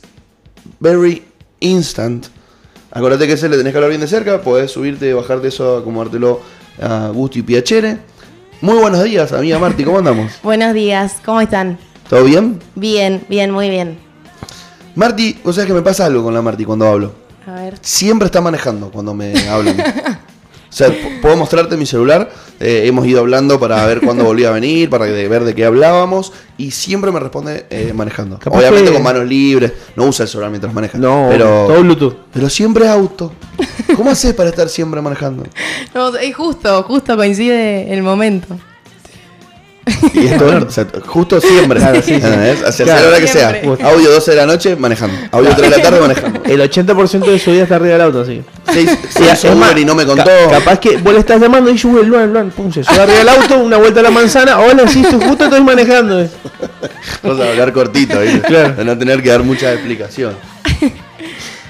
very 0.80 1.24
instant. 1.60 2.28
Acordate 2.92 3.28
que 3.28 3.34
ese 3.34 3.50
le 3.50 3.58
tenés 3.58 3.74
que 3.74 3.78
hablar 3.78 3.90
bien 3.90 4.02
de 4.02 4.08
cerca, 4.08 4.42
podés 4.42 4.72
subirte, 4.72 5.14
bajarte 5.14 5.50
eso, 5.50 5.78
acomodártelo 5.78 6.42
a 6.82 7.10
gusto 7.10 7.40
y 7.40 7.42
piacere. 7.42 7.98
Muy 8.62 8.78
buenos 8.78 9.04
días, 9.04 9.32
amiga 9.34 9.60
Marti, 9.60 9.84
¿cómo 9.84 10.00
andamos? 10.00 10.32
Buenos 10.44 10.74
días, 10.74 11.18
¿cómo 11.24 11.42
están? 11.42 11.78
¿Todo 12.10 12.24
bien? 12.24 12.60
Bien, 12.76 13.24
bien, 13.30 13.52
muy 13.52 13.70
bien. 13.70 14.00
Marti, 14.96 15.40
vos 15.44 15.54
sabés 15.56 15.68
que 15.68 15.74
me 15.74 15.84
pasa 15.84 16.06
algo 16.06 16.24
con 16.24 16.34
la 16.34 16.42
Marti 16.42 16.66
cuando 16.66 16.88
hablo. 16.88 17.14
A 17.46 17.54
ver. 17.54 17.76
Siempre 17.82 18.26
está 18.26 18.42
manejando 18.42 18.90
cuando 18.90 19.14
me 19.14 19.48
hablan. 19.48 19.78
O 20.70 20.74
sea, 20.78 20.94
puedo 21.22 21.36
mostrarte 21.38 21.78
mi 21.78 21.86
celular. 21.86 22.30
Eh, 22.60 22.84
hemos 22.86 23.06
ido 23.08 23.20
hablando 23.20 23.60
para 23.60 23.86
ver 23.86 24.02
cuándo 24.02 24.24
volvía 24.24 24.50
a 24.50 24.52
venir, 24.52 24.90
para 24.90 25.06
de- 25.06 25.28
ver 25.28 25.44
de 25.44 25.54
qué 25.56 25.66
hablábamos. 25.66 26.34
Y 26.58 26.72
siempre 26.72 27.12
me 27.12 27.20
responde 27.20 27.66
eh, 27.70 27.92
manejando. 27.94 28.40
Capaz 28.40 28.58
Obviamente 28.58 28.88
que- 28.90 28.94
con 28.94 29.04
manos 29.04 29.26
libres. 29.28 29.74
No 29.96 30.06
usa 30.06 30.24
el 30.24 30.30
celular 30.30 30.50
mientras 30.50 30.74
maneja. 30.74 30.98
No, 30.98 31.28
pero, 31.30 31.68
todo 31.68 31.82
Bluetooth. 31.82 32.16
pero 32.34 32.50
siempre 32.50 32.88
auto. 32.88 33.32
¿Cómo 33.96 34.10
haces 34.12 34.34
para 34.34 34.50
estar 34.50 34.68
siempre 34.70 35.02
manejando? 35.02 35.44
No, 35.94 36.16
es 36.16 36.36
justo, 36.36 36.84
justo 36.84 37.16
coincide 37.16 37.94
el 37.94 38.04
momento. 38.04 38.58
Y 40.14 40.28
esto, 40.28 40.46
o 40.68 40.70
sea, 40.70 40.86
justo 41.06 41.40
siempre. 41.40 41.80
Claro, 41.80 42.02
sí, 42.02 42.16
sí. 42.16 42.22
O 42.22 42.72
sea, 42.72 42.72
sea 42.72 43.02
la 43.02 43.08
hora 43.08 43.20
que 43.20 43.28
sea. 43.28 43.50
Audio 43.84 44.12
12 44.12 44.32
de 44.32 44.38
la 44.38 44.46
noche 44.46 44.76
manejando. 44.76 45.16
Audio 45.32 45.52
3 45.56 45.70
de 45.72 45.78
la 45.78 45.84
tarde 45.84 46.00
manejando. 46.02 46.42
El 46.46 46.62
80% 46.62 47.26
de 47.26 47.40
su 47.40 47.52
vida 47.52 47.64
está 47.64 47.76
arriba 47.76 47.94
del 47.94 48.02
auto, 48.02 48.26
sí. 48.26 48.42
Seis, 48.74 48.90
Sí, 49.10 49.24
más, 49.24 49.44
Uber 49.46 49.78
y 49.78 49.86
no 49.86 49.96
me 49.96 50.06
contó. 50.06 50.26
ca- 50.26 50.60
capaz 50.60 50.80
que 50.80 50.98
vos 50.98 51.14
le 51.14 51.20
estás 51.20 51.40
llamando 51.40 51.70
y 51.72 51.78
yo, 51.78 52.00
el 52.02 52.08
Luan, 52.08 52.32
Luan, 52.34 52.50
pum, 52.52 52.72
se 52.72 52.84
sube 52.84 53.00
arriba 53.00 53.18
del 53.20 53.30
auto, 53.30 53.58
una 53.60 53.78
vuelta 53.78 54.02
a 54.02 54.04
la 54.04 54.12
manzana, 54.12 54.60
hola, 54.60 54.88
sí, 54.88 55.02
estoy 55.02 55.26
justo 55.28 55.46
estoy 55.46 55.62
manejando. 55.62 56.22
eh. 56.22 56.30
Vamos 57.24 57.40
a 57.40 57.50
hablar 57.50 57.72
cortito, 57.74 58.20
¿viste? 58.20 58.42
Claro. 58.42 58.74
De 58.76 58.84
no 58.86 58.98
tener 58.98 59.24
que 59.24 59.30
dar 59.30 59.44
mucha 59.44 59.72
explicación. 59.74 60.34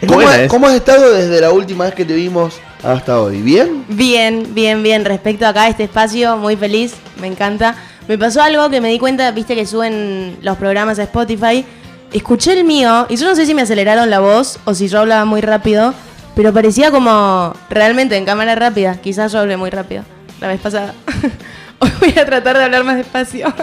¿Cómo, 0.02 0.14
buena 0.22 0.42
esa. 0.44 0.48
cómo 0.50 0.68
has 0.68 0.76
estado 0.76 1.12
desde 1.14 1.42
la 1.42 1.52
última 1.52 1.86
vez 1.86 1.96
que 1.96 2.06
te 2.06 2.14
vimos 2.14 2.56
hasta 2.84 3.20
hoy? 3.20 3.42
¿Bien? 3.42 3.84
Bien, 3.90 4.48
bien, 4.54 4.84
bien. 4.84 5.04
Respecto 5.06 5.46
acá 5.48 5.64
a 5.64 5.70
este 5.70 5.84
espacio, 5.86 6.38
muy 6.38 6.56
feliz, 6.56 6.94
me 7.20 7.28
encanta. 7.28 7.76
Me 8.08 8.18
pasó 8.18 8.42
algo 8.42 8.70
que 8.70 8.80
me 8.82 8.90
di 8.90 9.00
cuenta, 9.00 9.30
viste 9.32 9.56
que 9.56 9.66
suben 9.66 10.38
los 10.42 10.58
programas 10.58 10.98
a 11.00 11.04
Spotify. 11.04 11.66
Escuché 12.14 12.54
el 12.54 12.64
mío 12.64 13.06
y 13.10 13.18
yo 13.18 13.28
no 13.28 13.36
sé 13.36 13.46
si 13.46 13.54
me 13.54 13.64
aceleraron 13.64 14.10
la 14.10 14.20
voz 14.20 14.60
o 14.66 14.74
si 14.74 14.88
yo 14.88 15.00
hablaba 15.00 15.26
muy 15.26 15.42
rápido, 15.42 15.94
pero 16.36 16.54
parecía 16.54 16.90
como 16.90 17.54
realmente 17.70 18.16
en 18.16 18.24
cámara 18.26 18.56
rápida. 18.56 18.96
Quizás 19.02 19.34
yo 19.34 19.40
hablé 19.40 19.58
muy 19.58 19.70
rápido 19.70 20.04
la 20.40 20.48
vez 20.48 20.62
pasada. 20.62 20.94
Hoy 21.80 21.92
voy 22.00 22.18
a 22.18 22.26
tratar 22.26 22.58
de 22.58 22.64
hablar 22.64 22.84
más 22.86 22.96
despacio. 22.98 23.54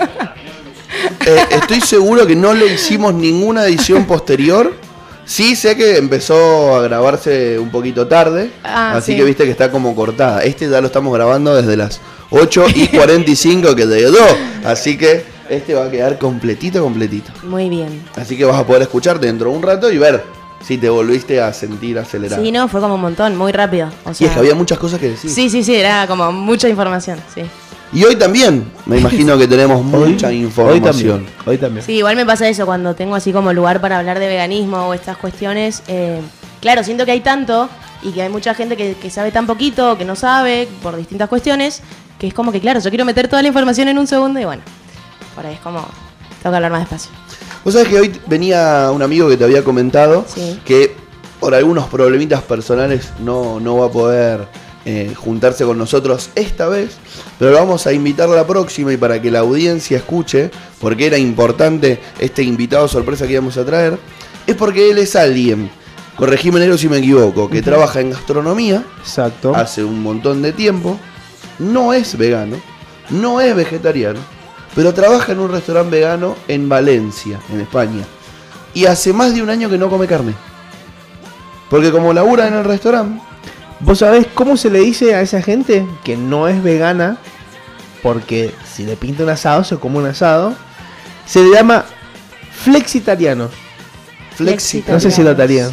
Eh, 1.27 1.39
estoy 1.51 1.81
seguro 1.81 2.27
que 2.27 2.37
no 2.37 2.53
le 2.55 2.67
hicimos 2.75 3.15
ninguna 3.15 3.65
edición 3.65 4.05
posterior. 4.05 4.73
Sí, 5.25 5.57
sé 5.57 5.75
que 5.75 5.97
empezó 5.97 6.77
a 6.77 6.83
grabarse 6.83 7.59
un 7.59 7.71
poquito 7.71 8.07
tarde, 8.07 8.51
Ah, 8.63 8.93
así 8.97 9.13
sí. 9.13 9.19
que 9.19 9.25
viste 9.25 9.45
que 9.45 9.51
está 9.51 9.71
como 9.71 9.97
cortada. 9.97 10.43
Este 10.45 10.69
ya 10.69 10.81
lo 10.83 10.87
estamos 10.89 11.15
grabando 11.15 11.55
desde 11.57 11.77
las 11.79 11.99
8 12.37 12.65
y 12.75 12.89
45 12.97 13.75
que 13.77 13.87
llegó, 13.87 14.19
así 14.65 14.97
que 14.99 15.25
este 15.49 15.75
va 15.75 15.85
a 15.87 15.91
quedar 15.91 16.19
completito, 16.19 16.83
completito. 16.83 17.31
Muy 17.45 17.69
bien. 17.69 18.03
Así 18.17 18.37
que 18.37 18.45
vas 18.45 18.57
a 18.59 18.67
poder 18.67 18.83
escucharte 18.83 19.27
dentro 19.27 19.51
de 19.51 19.57
un 19.57 19.63
rato 19.63 19.91
y 19.93 19.99
ver 19.99 20.25
si 20.67 20.79
te 20.79 20.89
volviste 20.89 21.41
a 21.41 21.53
sentir 21.53 21.99
acelerado. 21.99 22.43
Sí, 22.43 22.51
no, 22.51 22.67
fue 22.69 22.81
como 22.81 22.95
un 22.95 23.01
montón, 23.03 23.37
muy 23.37 23.53
rápido. 23.53 23.89
O 24.05 24.11
Y 24.11 24.15
sea, 24.15 24.29
es 24.29 24.33
que 24.33 24.39
había 24.39 24.55
muchas 24.55 24.79
cosas 24.79 24.99
que 24.99 25.11
decir. 25.11 25.31
Sí, 25.31 25.51
sí, 25.51 25.63
sí, 25.63 25.75
era 25.77 26.07
como 26.07 26.33
mucha 26.33 26.69
información, 26.69 27.19
sí. 27.35 27.43
Y 27.93 28.03
hoy 28.03 28.17
también, 28.17 28.65
me 28.87 28.99
imagino 28.99 29.37
que 29.39 29.47
tenemos 29.47 29.85
mucha 29.85 30.29
Hoy 30.29 30.37
información. 30.39 30.83
también. 30.83 31.27
Hoy 31.47 31.59
también. 31.59 31.85
Sí, 31.87 31.93
igual 31.93 32.17
me 32.17 32.27
pasa 32.27 32.49
eso 32.49 32.65
cuando 32.67 32.95
tengo 32.95 33.15
así 33.15 33.33
como 33.33 33.53
lugar 33.53 33.81
para 33.81 33.99
hablar 33.99 34.19
de 34.19 34.27
veganismo 34.27 34.89
o 34.89 34.95
estas 34.95 35.17
cuestiones. 35.19 35.83
eh, 35.87 36.19
claro, 36.61 36.83
siento 36.83 37.05
que 37.05 37.13
hay 37.13 37.21
tanto 37.21 37.69
y 38.03 38.11
que 38.13 38.23
hay 38.23 38.29
mucha 38.31 38.55
gente 38.55 38.77
que, 38.77 38.95
que 38.95 39.11
sabe 39.11 39.31
tan 39.33 39.47
poquito 39.47 39.93
o 39.93 39.99
que 39.99 40.05
no 40.07 40.17
sabe 40.17 40.67
por 40.83 40.97
distintas 40.97 41.29
cuestiones, 41.29 41.83
que 42.25 42.29
es 42.29 42.35
como 42.35 42.53
que, 42.53 42.59
claro, 42.61 42.81
yo 42.81 42.89
quiero 42.89 43.05
meter 43.05 43.29
toda 43.29 43.43
la 43.43 43.49
información 43.49 43.87
en 43.89 43.99
un 43.99 44.07
segundo 44.07 44.41
y 44.41 44.47
bueno, 44.47 44.63
por 45.35 45.45
ahí 45.45 45.53
es 45.55 45.61
como, 45.61 45.81
tengo 46.43 46.53
que 46.53 46.57
hablar 46.57 46.71
más 46.73 46.81
despacio. 46.81 47.11
Vos 47.63 47.75
sabés 47.75 47.89
que 47.89 48.01
hoy 48.01 48.19
venía 48.27 48.91
un 48.95 49.03
amigo 49.03 49.29
que 49.29 49.37
te 49.37 49.45
había 49.45 49.63
comentado 49.63 50.25
Sí. 50.27 50.59
que 50.65 50.97
por 51.39 51.55
algunos 51.55 51.87
problemitas 51.89 52.41
personales 52.43 53.11
no, 53.21 53.61
no 53.61 53.77
va 53.77 53.87
a 53.87 53.91
poder 53.91 54.47
eh, 54.87 55.13
juntarse 55.15 55.65
con 55.67 55.77
nosotros 55.77 56.31
esta 56.35 56.67
vez, 56.69 56.93
pero 57.39 57.51
lo 57.51 57.59
vamos 57.59 57.87
a 57.87 57.93
invitar 57.93 58.27
la 58.31 58.47
próxima 58.47 58.91
y 58.91 58.97
para 58.97 59.21
que 59.21 59.31
la 59.31 59.41
audiencia 59.41 59.99
escuche, 59.99 60.51
porque 60.81 61.07
era 61.07 61.19
importante 61.19 62.01
este 62.19 62.43
invitado 62.43 62.89
sorpresa 62.89 63.27
que 63.27 63.35
íbamos 63.35 63.59
a 63.59 63.67
traer, 63.67 63.99
es 64.47 64.55
porque 64.57 64.91
él 64.91 64.97
es 64.97 65.15
alguien, 65.15 65.71
corregime 66.17 66.59
Nero 66.59 66.79
si 66.79 66.89
me 66.89 66.99
equivoco, 66.99 67.51
que 67.51 67.61
trabaja 67.61 68.01
en 68.01 68.11
gastronomía 68.13 68.83
Exacto. 69.01 69.55
hace 69.55 69.85
un 69.85 70.03
montón 70.03 70.41
de 70.41 70.53
tiempo, 70.53 70.99
no 71.59 71.93
es 71.93 72.17
vegano, 72.17 72.57
no 73.11 73.41
es 73.41 73.55
vegetariano, 73.55 74.21
pero 74.75 74.95
trabaja 74.95 75.33
en 75.33 75.41
un 75.41 75.51
restaurante 75.51 75.97
vegano 75.97 76.37
en 76.49 76.69
Valencia, 76.69 77.39
en 77.53 77.61
España. 77.61 78.05
Y 78.73 78.87
hace 78.87 79.13
más 79.13 79.35
de 79.35 79.43
un 79.43 79.51
año 79.51 79.71
que 79.71 79.79
no 79.79 79.89
come 79.89 80.07
carne. 80.07 80.35
Porque 81.71 81.93
como 81.93 82.13
labura 82.13 82.49
en 82.49 82.55
el 82.55 82.65
restaurante, 82.65 83.21
¿Vos 83.85 83.99
sabés 83.99 84.27
cómo 84.33 84.57
se 84.57 84.71
le 84.71 84.79
dice 84.81 85.15
a 85.15 85.21
esa 85.21 85.43
gente 85.43 85.87
que 86.05 86.17
no 86.17 86.49
es 86.49 86.63
vegana? 86.63 87.19
Porque 88.03 88.55
si 88.65 88.85
le 88.85 88.97
pinta 88.97 89.25
un 89.25 89.29
asado, 89.29 89.63
se 89.63 89.77
come 89.77 89.99
un 89.99 90.07
asado. 90.07 90.55
Se 91.27 91.43
le 91.43 91.51
llama 91.51 91.85
flexitarianos. 92.51 93.51
flexita. 94.37 94.93
No 94.93 95.01
sé 95.01 95.11
si 95.11 95.23
lo 95.23 95.31
atarían. 95.31 95.71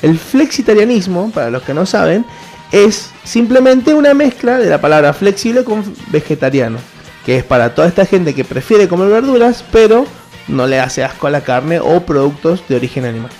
El 0.00 0.18
flexitarianismo, 0.18 1.30
para 1.30 1.50
los 1.50 1.62
que 1.62 1.74
no 1.74 1.84
saben, 1.84 2.24
es 2.72 3.10
simplemente 3.24 3.94
una 3.94 4.14
mezcla 4.14 4.58
de 4.58 4.68
la 4.68 4.80
palabra 4.80 5.12
flexible 5.12 5.64
con 5.64 5.82
vegetariano. 6.08 6.78
Que 7.24 7.36
es 7.36 7.44
para 7.44 7.74
toda 7.74 7.88
esta 7.88 8.06
gente 8.06 8.34
que 8.34 8.44
prefiere 8.44 8.88
comer 8.88 9.08
verduras, 9.08 9.64
pero 9.70 10.06
no 10.48 10.66
le 10.66 10.80
hace 10.80 11.04
asco 11.04 11.26
a 11.26 11.30
la 11.30 11.42
carne 11.42 11.78
o 11.78 12.00
productos 12.00 12.62
de 12.68 12.76
origen 12.76 13.04
animal. 13.04 13.30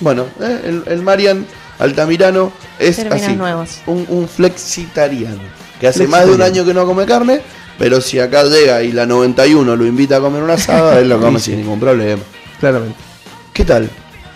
Bueno, 0.00 0.26
eh, 0.40 0.60
el, 0.64 0.82
el 0.86 1.02
Marian 1.02 1.46
Altamirano 1.78 2.52
es 2.78 2.98
así, 2.98 3.36
nuevos. 3.36 3.80
Un, 3.86 4.04
un 4.08 4.28
flexitariano. 4.28 5.40
Que 5.80 5.86
hace 5.86 6.08
más 6.08 6.26
de 6.26 6.32
un 6.32 6.42
año 6.42 6.64
que 6.64 6.74
no 6.74 6.84
come 6.86 7.06
carne, 7.06 7.40
pero 7.78 8.00
si 8.00 8.18
acá 8.18 8.42
llega 8.44 8.82
y 8.82 8.90
la 8.90 9.06
91 9.06 9.76
lo 9.76 9.86
invita 9.86 10.16
a 10.16 10.20
comer 10.20 10.42
un 10.42 10.50
asado, 10.50 10.98
él 10.98 11.08
lo 11.08 11.20
come 11.20 11.38
sin 11.38 11.58
ningún 11.58 11.78
problema. 11.78 12.22
Claramente. 12.58 12.98
¿Qué 13.52 13.64
tal? 13.64 13.88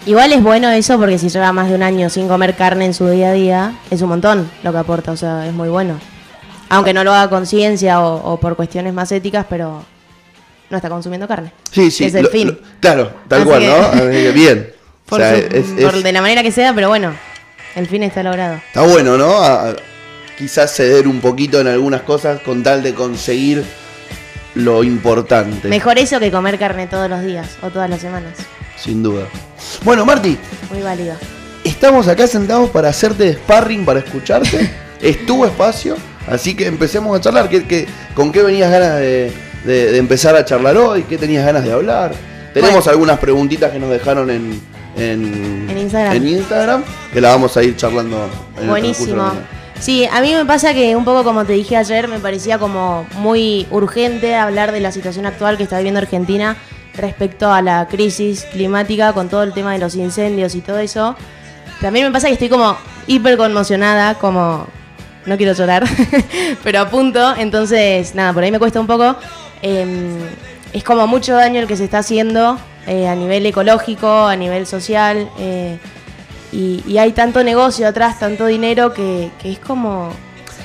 Igual 0.04 0.32
es 0.32 0.42
bueno 0.42 0.68
eso 0.70 0.98
porque 0.98 1.18
si 1.18 1.28
lleva 1.28 1.52
más 1.52 1.68
de 1.68 1.76
un 1.76 1.82
año 1.82 2.10
sin 2.10 2.26
comer 2.26 2.56
carne 2.56 2.86
en 2.86 2.94
su 2.94 3.08
día 3.08 3.28
a 3.28 3.32
día, 3.32 3.72
es 3.90 4.02
un 4.02 4.08
montón 4.08 4.50
lo 4.64 4.72
que 4.72 4.78
aporta, 4.78 5.12
o 5.12 5.16
sea, 5.16 5.46
es 5.46 5.52
muy 5.52 5.68
bueno. 5.68 5.98
Aunque 6.70 6.92
no 6.92 7.04
lo 7.04 7.12
haga 7.12 7.30
con 7.30 7.46
ciencia 7.46 8.00
o, 8.00 8.32
o 8.32 8.40
por 8.40 8.56
cuestiones 8.56 8.92
más 8.94 9.12
éticas, 9.12 9.46
pero 9.48 9.84
no 10.70 10.76
está 10.76 10.88
consumiendo 10.88 11.28
carne. 11.28 11.52
Sí, 11.70 11.90
sí. 11.90 12.04
Es 12.06 12.14
el 12.14 12.24
lo- 12.24 12.30
fin. 12.30 12.48
lo- 12.48 12.58
claro, 12.80 13.12
tal 13.28 13.40
Así 13.42 13.48
cual, 13.48 13.60
que- 13.60 14.26
¿no? 14.26 14.32
Bien. 14.32 14.72
O 15.04 15.14
Por 15.14 15.20
sea, 15.20 15.36
su- 15.36 15.42
es- 15.56 15.68
es- 15.76 15.84
por 15.84 16.02
de 16.02 16.12
la 16.12 16.22
manera 16.22 16.42
que 16.42 16.50
sea, 16.50 16.72
pero 16.74 16.88
bueno, 16.88 17.12
el 17.76 17.86
fin 17.86 18.02
está 18.02 18.22
logrado. 18.22 18.54
está 18.54 18.80
bueno, 18.82 19.18
¿no? 19.18 19.36
A- 19.44 19.74
quizás 20.38 20.72
ceder 20.74 21.06
un 21.06 21.20
poquito 21.20 21.60
en 21.60 21.66
algunas 21.68 22.00
cosas 22.00 22.40
con 22.40 22.62
tal 22.62 22.82
de 22.82 22.94
conseguir 22.94 23.62
lo 24.54 24.82
importante. 24.82 25.68
Mejor 25.68 25.98
eso 25.98 26.18
que 26.18 26.30
comer 26.32 26.58
carne 26.58 26.86
todos 26.86 27.10
los 27.10 27.22
días 27.22 27.58
o 27.62 27.68
todas 27.68 27.90
las 27.90 28.00
semanas. 28.00 28.32
Sin 28.82 29.02
duda. 29.02 29.26
Bueno, 29.84 30.04
Marti, 30.04 30.36
Muy 30.70 30.82
válido. 30.82 31.14
estamos 31.64 32.08
acá 32.08 32.26
sentados 32.26 32.70
para 32.70 32.88
hacerte 32.88 33.34
sparring, 33.34 33.84
para 33.84 34.00
escucharte. 34.00 34.70
es 35.00 35.24
tu 35.26 35.44
espacio, 35.44 35.96
así 36.28 36.54
que 36.54 36.66
empecemos 36.66 37.16
a 37.16 37.20
charlar. 37.20 37.48
¿Qué, 37.48 37.64
qué- 37.64 37.86
con 38.14 38.32
qué 38.32 38.42
venías 38.42 38.70
ganas 38.70 38.96
de, 38.96 39.32
de- 39.64 39.92
de 39.92 39.98
empezar 39.98 40.34
a 40.36 40.44
charlar 40.44 40.76
hoy? 40.76 41.04
¿Qué 41.04 41.16
tenías 41.18 41.44
ganas 41.46 41.64
de 41.64 41.72
hablar? 41.72 42.12
Tenemos 42.54 42.74
Bueno. 42.84 42.90
algunas 42.90 43.18
preguntitas 43.18 43.70
que 43.70 43.78
nos 43.78 43.88
dejaron 43.90 44.28
en, 44.30 44.60
en, 44.96 45.66
En 45.70 45.78
Instagram. 45.78 46.16
en 46.16 46.28
Instagram, 46.28 46.84
que 47.12 47.20
la 47.20 47.30
vamos 47.30 47.56
a 47.56 47.62
ir 47.62 47.76
charlando. 47.76 48.28
En 48.60 48.68
Buenísimo. 48.68 49.32
Sí, 49.80 50.06
a 50.12 50.20
mí 50.20 50.32
me 50.34 50.44
pasa 50.44 50.74
que 50.74 50.94
un 50.94 51.04
poco 51.04 51.24
como 51.24 51.44
te 51.44 51.54
dije 51.54 51.76
ayer, 51.76 52.06
me 52.08 52.18
parecía 52.20 52.58
como 52.58 53.04
muy 53.16 53.66
urgente 53.70 54.36
hablar 54.36 54.70
de 54.70 54.78
la 54.80 54.92
situación 54.92 55.26
actual 55.26 55.56
que 55.56 55.62
está 55.64 55.78
viviendo 55.78 55.98
Argentina 55.98 56.56
respecto 56.94 57.52
a 57.52 57.62
la 57.62 57.88
crisis 57.88 58.44
climática 58.52 59.12
con 59.12 59.28
todo 59.28 59.42
el 59.42 59.52
tema 59.52 59.72
de 59.72 59.78
los 59.78 59.94
incendios 59.94 60.54
y 60.54 60.60
todo 60.60 60.78
eso. 60.78 61.16
También 61.80 62.06
me 62.06 62.12
pasa 62.12 62.28
que 62.28 62.34
estoy 62.34 62.48
como 62.48 62.76
hiper 63.06 63.36
conmocionada, 63.36 64.14
como 64.14 64.66
no 65.26 65.36
quiero 65.36 65.52
llorar, 65.52 65.84
pero 66.62 66.80
a 66.80 66.90
punto. 66.90 67.34
Entonces, 67.36 68.14
nada, 68.14 68.32
por 68.32 68.42
ahí 68.44 68.50
me 68.50 68.58
cuesta 68.58 68.80
un 68.80 68.86
poco. 68.86 69.16
Em, 69.62 70.18
es 70.72 70.84
como 70.84 71.06
mucho 71.06 71.34
daño 71.34 71.60
el 71.60 71.66
que 71.66 71.76
se 71.76 71.84
está 71.84 71.98
haciendo 71.98 72.58
eh, 72.86 73.08
a 73.08 73.14
nivel 73.14 73.44
ecológico, 73.46 74.26
a 74.26 74.36
nivel 74.36 74.66
social. 74.66 75.28
eh, 75.38 75.78
y, 76.52 76.82
y 76.86 76.98
hay 76.98 77.12
tanto 77.12 77.42
negocio 77.42 77.88
atrás, 77.88 78.18
tanto 78.20 78.46
dinero 78.46 78.92
que, 78.92 79.30
que 79.40 79.52
es 79.52 79.58
como... 79.58 80.10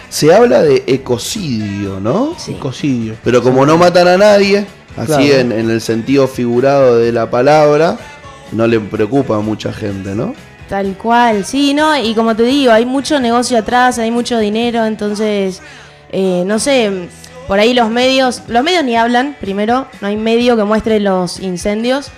Se 0.10 0.34
habla 0.34 0.62
de 0.62 0.84
ecocidio, 0.86 2.00
¿no? 2.02 2.36
Sí. 2.38 2.52
Ecocidio. 2.54 3.16
Pero 3.24 3.42
como 3.42 3.66
no 3.66 3.78
matan 3.78 4.08
a 4.08 4.18
nadie, 4.18 4.66
así 4.98 5.06
Claro. 5.06 5.24
en, 5.40 5.52
en 5.52 5.70
el 5.70 5.82
sentido 5.82 6.28
figurado 6.28 6.98
de 6.98 7.12
la 7.12 7.30
palabra, 7.30 7.98
no 8.52 8.66
le 8.68 8.80
preocupa 8.80 9.36
a 9.38 9.40
mucha 9.40 9.72
gente, 9.74 10.16
¿no? 10.16 10.34
Tal 10.70 10.98
cual, 10.98 11.46
sí, 11.46 11.74
¿no? 11.74 11.96
Y 11.98 12.14
como 12.14 12.36
te 12.36 12.44
digo, 12.44 12.72
hay 12.74 12.86
mucho 12.86 13.20
negocio 13.20 13.58
atrás, 13.58 14.00
hay 14.00 14.12
mucho 14.12 14.38
dinero, 14.38 14.86
entonces, 14.86 15.62
eh, 16.12 16.44
no 16.46 16.60
sé, 16.60 17.08
por 17.48 17.58
ahí 17.60 17.74
los 17.74 17.90
medios, 17.90 18.42
los 18.50 18.64
medios 18.64 18.84
ni 18.84 18.98
hablan, 18.98 19.36
primero, 19.40 19.88
no 20.02 20.08
hay 20.08 20.18
medio 20.18 20.58
que 20.58 20.66
muestre 20.66 21.00
los 21.00 21.40
incendios, 21.40 22.10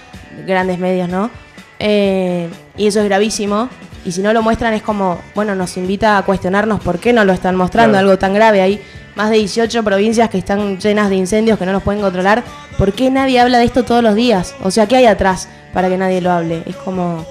grandes 0.47 0.79
medios, 0.79 1.09
¿no? 1.09 1.29
Eh, 1.77 2.49
y 2.75 2.87
eso 2.87 2.99
es 3.01 3.05
gravísimo, 3.05 3.69
y 4.05 4.11
si 4.11 4.21
no 4.21 4.33
lo 4.33 4.41
muestran 4.41 4.73
es 4.73 4.81
como, 4.81 5.19
bueno, 5.35 5.55
nos 5.55 5.77
invita 5.77 6.17
a 6.17 6.23
cuestionarnos 6.23 6.79
por 6.81 6.99
qué 6.99 7.13
no 7.13 7.25
lo 7.25 7.33
están 7.33 7.55
mostrando, 7.55 7.93
Claro. 7.93 8.07
algo 8.09 8.19
tan 8.19 8.33
grave, 8.33 8.61
hay 8.61 8.81
más 9.15 9.29
de 9.29 9.37
18 9.37 9.83
provincias 9.83 10.29
que 10.29 10.37
están 10.37 10.77
llenas 10.79 11.09
de 11.09 11.15
incendios 11.15 11.59
que 11.59 11.65
no 11.65 11.73
los 11.73 11.83
pueden 11.83 12.01
controlar, 12.01 12.43
¿por 12.77 12.93
qué 12.93 13.09
nadie 13.11 13.39
habla 13.39 13.59
de 13.59 13.65
esto 13.65 13.83
todos 13.83 14.01
los 14.03 14.15
días? 14.15 14.55
O 14.63 14.71
sea, 14.71 14.87
¿qué 14.87 14.95
hay 14.97 15.05
atrás 15.05 15.49
para 15.73 15.89
que 15.89 15.97
nadie 15.97 16.21
lo 16.21 16.31
hable? 16.31 16.63
Es 16.65 16.75
como 16.77 17.25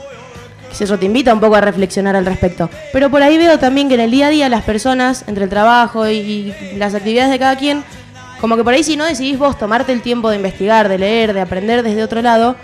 qué 0.69 0.87
sé 0.87 0.99
te 0.99 1.07
invita 1.07 1.33
un 1.33 1.41
poco 1.41 1.57
a 1.57 1.61
reflexionar 1.61 2.15
al 2.15 2.27
respecto. 2.27 2.69
Pero 2.93 3.11
por 3.11 3.23
ahí 3.23 3.39
veo 3.39 3.59
también 3.59 3.89
que 3.89 3.95
en 3.95 4.01
el 4.01 4.11
día 4.11 4.27
a 4.27 4.31
día 4.31 4.49
las 4.49 4.65
personas, 4.65 5.25
entre 5.27 5.45
el 5.45 5.51
trabajo 5.51 6.09
y, 6.09 6.17
y 6.17 6.55
las 6.77 6.95
actividades 6.95 7.31
de 7.31 7.39
cada 7.39 7.57
quien, 7.57 7.83
como 8.41 8.57
que 8.57 8.65
por 8.65 8.75
ahí 8.75 8.85
si 8.85 8.97
no 8.97 9.05
decidís 9.05 9.39
vos 9.39 9.59
tomarte 9.59 9.93
el 9.93 10.03
tiempo 10.03 10.31
de 10.31 10.37
investigar, 10.37 10.89
de 10.89 10.99
leer, 10.99 11.33
de 11.33 11.41
aprender 11.41 11.83
desde 11.83 12.03
otro 12.03 12.23
lado, 12.23 12.57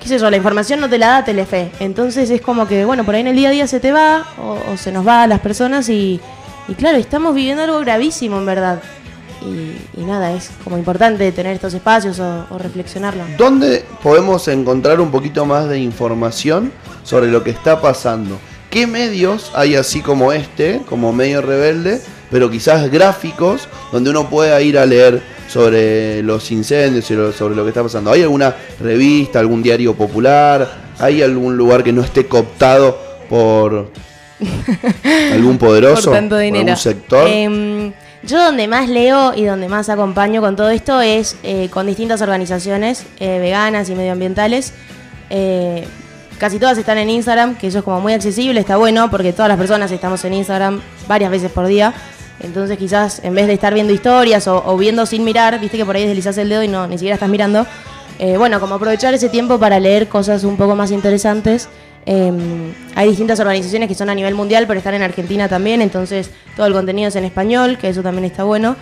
qué 0.00 0.08
sé 0.08 0.18
yo, 0.18 0.30
la 0.30 0.36
información 0.36 0.80
no 0.80 0.88
te 0.88 0.98
la 0.98 1.08
da 1.08 1.24
Telefe. 1.24 1.70
Entonces 1.78 2.30
es 2.30 2.40
como 2.40 2.66
que, 2.66 2.84
bueno, 2.84 3.04
por 3.04 3.14
ahí 3.14 3.20
en 3.20 3.28
el 3.28 3.36
día 3.36 3.50
a 3.50 3.52
día 3.52 3.66
se 3.66 3.80
te 3.80 3.92
va 3.92 4.26
o, 4.38 4.76
se 4.76 4.90
nos 4.90 5.06
va 5.06 5.22
a 5.22 5.26
las 5.26 5.40
personas 5.40 5.88
y, 5.88 6.20
y 6.68 6.74
claro, 6.74 6.98
estamos 6.98 7.34
viviendo 7.34 7.62
algo 7.62 7.78
gravísimo 7.80 8.38
en 8.38 8.46
verdad. 8.46 8.80
Y, 9.42 10.00
y 10.00 10.04
nada, 10.04 10.32
es 10.32 10.50
como 10.64 10.76
importante 10.76 11.30
tener 11.32 11.54
estos 11.54 11.72
espacios 11.74 12.18
o, 12.18 12.46
o 12.50 12.58
reflexionarlo. 12.58 13.24
¿Dónde 13.38 13.84
podemos 14.02 14.48
encontrar 14.48 15.00
un 15.00 15.10
poquito 15.10 15.46
más 15.46 15.68
de 15.68 15.78
información 15.78 16.72
sobre 17.04 17.30
lo 17.30 17.42
que 17.42 17.50
está 17.50 17.80
pasando? 17.80 18.38
¿Qué 18.70 18.86
medios 18.86 19.50
hay 19.54 19.74
así 19.74 20.00
como 20.00 20.32
este, 20.32 20.80
como 20.88 21.12
medio 21.12 21.42
rebelde, 21.42 22.00
pero 22.30 22.50
quizás 22.50 22.90
gráficos, 22.90 23.68
donde 23.90 24.10
uno 24.10 24.30
pueda 24.30 24.60
ir 24.62 24.78
a 24.78 24.86
leer 24.86 25.22
sobre 25.50 26.22
los 26.22 26.50
incendios 26.50 27.10
y 27.10 27.14
sobre 27.32 27.54
lo 27.54 27.64
que 27.64 27.70
está 27.70 27.82
pasando? 27.82 28.12
¿Hay 28.12 28.22
alguna 28.22 28.54
revista, 28.80 29.40
algún 29.40 29.62
diario 29.62 29.94
popular? 29.94 30.92
¿Hay 30.98 31.22
algún 31.22 31.56
lugar 31.56 31.82
que 31.82 31.92
no 31.92 32.02
esté 32.02 32.26
cooptado 32.26 32.98
por 33.28 33.90
algún 35.32 35.58
poderoso? 35.58 36.04
por 36.04 36.12
tanto 36.14 36.38
dinero. 36.38 36.60
algún 36.60 36.76
sector? 36.76 37.28
Em, 37.28 37.92
yo 38.22 38.42
donde 38.44 38.68
más 38.68 38.88
leo 38.88 39.32
y 39.34 39.44
donde 39.44 39.68
más 39.68 39.88
acompaño 39.88 40.40
con 40.40 40.54
todo 40.54 40.70
esto 40.70 41.00
es 41.00 41.36
eh, 41.42 41.68
con 41.70 41.86
distintas 41.86 42.20
organizaciones 42.20 43.06
eh, 43.18 43.38
veganas 43.38 43.88
y 43.88 43.94
medioambientales. 43.94 44.72
Eh, 45.30 45.86
casi 46.38 46.58
todas 46.58 46.78
están 46.78 46.98
en 46.98 47.10
Instagram, 47.10 47.56
que 47.56 47.68
eso 47.68 47.78
es 47.78 47.84
como 47.84 48.00
muy 48.00 48.12
accesible, 48.12 48.60
está 48.60 48.76
bueno 48.76 49.10
porque 49.10 49.32
todas 49.32 49.48
las 49.48 49.58
personas 49.58 49.90
estamos 49.90 50.24
en 50.24 50.34
Instagram 50.34 50.80
varias 51.08 51.30
veces 51.30 51.50
por 51.50 51.66
día. 51.66 51.94
Entonces 52.40 52.78
quizás 52.78 53.20
en 53.22 53.34
vez 53.34 53.46
de 53.46 53.52
estar 53.52 53.74
viendo 53.74 53.92
historias 53.92 54.48
o, 54.48 54.76
viendo 54.76 55.06
sin 55.06 55.24
mirar, 55.24 55.60
viste 55.60 55.76
que 55.76 55.84
por 55.84 55.96
ahí 55.96 56.06
deslizás 56.06 56.38
el 56.38 56.48
dedo 56.48 56.62
y 56.62 56.68
no 56.68 56.86
ni 56.86 56.96
siquiera 56.96 57.14
estás 57.14 57.28
mirando, 57.28 57.66
eh, 58.18 58.36
bueno, 58.36 58.60
como 58.60 58.74
aprovechar 58.74 59.14
ese 59.14 59.28
tiempo 59.28 59.58
para 59.58 59.78
leer 59.80 60.08
cosas 60.08 60.44
un 60.44 60.56
poco 60.56 60.76
más 60.76 60.90
interesantes. 60.90 61.68
Eh, 62.06 62.32
hay 62.94 63.08
distintas 63.08 63.40
organizaciones 63.40 63.88
que 63.88 63.94
son 63.94 64.10
a 64.10 64.14
nivel 64.14 64.34
mundial, 64.34 64.66
pero 64.66 64.78
están 64.78 64.94
en 64.94 65.02
Argentina 65.02 65.48
también, 65.48 65.82
entonces 65.82 66.30
todo 66.56 66.66
el 66.66 66.72
contenido 66.72 67.08
es 67.08 67.16
en 67.16 67.24
español, 67.24 67.78
que 67.78 67.88
eso 67.88 68.02
también 68.02 68.24
está 68.24 68.44
bueno. 68.44 68.76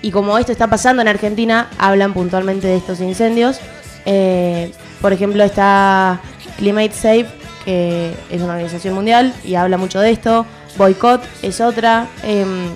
Y 0.00 0.10
como 0.10 0.36
esto 0.38 0.52
está 0.52 0.68
pasando 0.68 1.02
en 1.02 1.08
Argentina, 1.08 1.70
hablan 1.78 2.12
puntualmente 2.12 2.66
de 2.66 2.76
estos 2.76 3.00
incendios. 3.00 3.60
Eh, 4.04 4.72
por 5.00 5.12
ejemplo, 5.12 5.44
está 5.44 6.20
Climate 6.56 6.92
Safe, 6.92 7.26
que 7.64 8.12
es 8.30 8.42
una 8.42 8.54
organización 8.54 8.94
mundial 8.94 9.32
y 9.44 9.54
habla 9.54 9.76
mucho 9.76 10.00
de 10.00 10.10
esto. 10.10 10.46
Boycott 10.76 11.22
es 11.42 11.60
otra. 11.60 12.08
Em, 12.24 12.74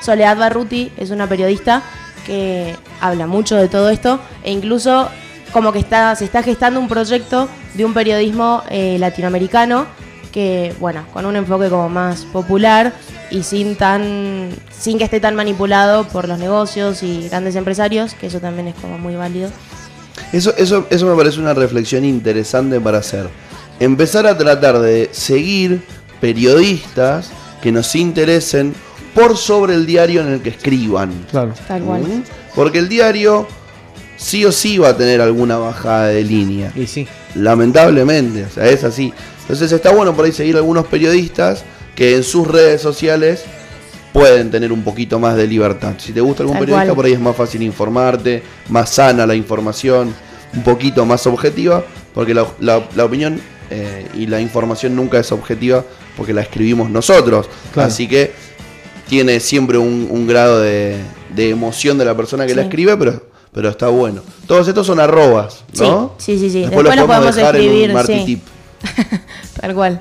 Soledad 0.00 0.36
Barruti 0.36 0.92
es 0.96 1.10
una 1.10 1.26
periodista 1.28 1.82
que 2.26 2.76
habla 3.00 3.26
mucho 3.26 3.56
de 3.56 3.68
todo 3.68 3.90
esto 3.90 4.20
e 4.42 4.52
incluso 4.52 5.08
como 5.52 5.72
que 5.72 5.78
está, 5.78 6.14
se 6.14 6.24
está 6.24 6.42
gestando 6.42 6.80
un 6.80 6.88
proyecto 6.88 7.48
de 7.74 7.84
un 7.84 7.94
periodismo 7.94 8.62
eh, 8.70 8.96
latinoamericano 8.98 9.86
que, 10.30 10.74
bueno, 10.78 11.04
con 11.12 11.26
un 11.26 11.36
enfoque 11.36 11.68
como 11.68 11.88
más 11.88 12.24
popular 12.24 12.92
y 13.30 13.42
sin 13.42 13.76
tan 13.76 14.50
sin 14.70 14.98
que 14.98 15.04
esté 15.04 15.20
tan 15.20 15.34
manipulado 15.34 16.04
por 16.08 16.28
los 16.28 16.38
negocios 16.38 17.02
y 17.02 17.28
grandes 17.28 17.56
empresarios, 17.56 18.14
que 18.14 18.28
eso 18.28 18.40
también 18.40 18.68
es 18.68 18.74
como 18.76 18.98
muy 18.98 19.16
válido. 19.16 19.50
Eso, 20.32 20.54
eso, 20.56 20.86
eso 20.90 21.06
me 21.06 21.16
parece 21.16 21.40
una 21.40 21.54
reflexión 21.54 22.04
interesante 22.04 22.80
para 22.80 22.98
hacer. 22.98 23.28
Empezar 23.80 24.26
a 24.26 24.38
tratar 24.38 24.78
de 24.78 25.08
seguir 25.12 25.82
periodistas 26.20 27.30
que 27.60 27.72
nos 27.72 27.94
interesen 27.94 28.74
por 29.14 29.36
sobre 29.36 29.74
el 29.74 29.86
diario 29.86 30.20
en 30.22 30.32
el 30.32 30.40
que 30.40 30.50
escriban. 30.50 31.12
Claro. 31.30 31.52
Tal 31.66 31.82
cual. 31.82 32.02
¿Mm? 32.02 32.22
Porque 32.54 32.78
el 32.78 32.88
diario 32.88 33.46
sí 34.16 34.44
o 34.44 34.52
sí 34.52 34.78
va 34.78 34.90
a 34.90 34.96
tener 34.96 35.20
alguna 35.20 35.56
bajada 35.58 36.08
de 36.08 36.22
línea. 36.24 36.72
Y 36.76 36.86
sí. 36.86 37.06
Lamentablemente, 37.34 38.44
o 38.44 38.50
sea, 38.50 38.66
es 38.66 38.84
así. 38.84 39.12
Entonces 39.42 39.72
está 39.72 39.90
bueno 39.92 40.14
por 40.14 40.24
ahí 40.24 40.32
seguir 40.32 40.56
algunos 40.56 40.86
periodistas 40.86 41.64
que 41.96 42.14
en 42.16 42.22
sus 42.22 42.46
redes 42.46 42.80
sociales 42.80 43.42
pueden 44.12 44.50
tener 44.50 44.72
un 44.72 44.82
poquito 44.82 45.18
más 45.18 45.36
de 45.36 45.46
libertad. 45.46 45.94
Si 45.98 46.12
te 46.12 46.20
gusta 46.20 46.42
algún 46.42 46.54
Tal 46.56 46.60
periodista, 46.64 46.86
cual. 46.86 46.96
por 46.96 47.04
ahí 47.06 47.12
es 47.12 47.20
más 47.20 47.36
fácil 47.36 47.62
informarte, 47.62 48.42
más 48.68 48.90
sana 48.90 49.26
la 49.26 49.34
información, 49.34 50.14
un 50.54 50.62
poquito 50.62 51.04
más 51.04 51.26
objetiva, 51.26 51.84
porque 52.14 52.32
la, 52.34 52.46
la- 52.60 52.88
la 52.94 53.04
opinión 53.04 53.40
eh, 53.70 54.06
y 54.14 54.26
la 54.26 54.40
información 54.40 54.96
nunca 54.96 55.18
es 55.18 55.30
objetiva 55.32 55.84
porque 56.16 56.32
la 56.32 56.40
escribimos 56.42 56.90
nosotros. 56.90 57.48
Claro. 57.72 57.88
Así 57.88 58.08
que 58.08 58.32
tiene 59.10 59.40
siempre 59.40 59.76
un, 59.76 60.06
un 60.08 60.26
grado 60.28 60.60
de, 60.60 60.96
de 61.34 61.50
emoción 61.50 61.98
de 61.98 62.04
la 62.04 62.16
persona 62.16 62.46
que 62.46 62.54
la 62.54 62.62
escribe, 62.62 62.96
pero, 62.96 63.20
pero 63.52 63.68
está 63.68 63.88
bueno. 63.88 64.22
Todos 64.46 64.68
estos 64.68 64.86
son 64.86 65.00
arrobas, 65.00 65.64
¿no? 65.78 66.14
Sí, 66.16 66.38
sí, 66.38 66.38
sí, 66.38 66.50
sí. 66.50 66.60
Después, 66.60 66.84
Después 66.84 66.96
los 66.96 66.96
lo 66.96 67.06
podemos 67.08 67.34
dejar 67.34 67.56
en 67.56 67.62
escribir, 67.62 67.96
un 67.96 68.06
sí. 68.06 68.22
Tip. 68.24 68.42
Tal 69.60 69.74
cual. 69.74 70.00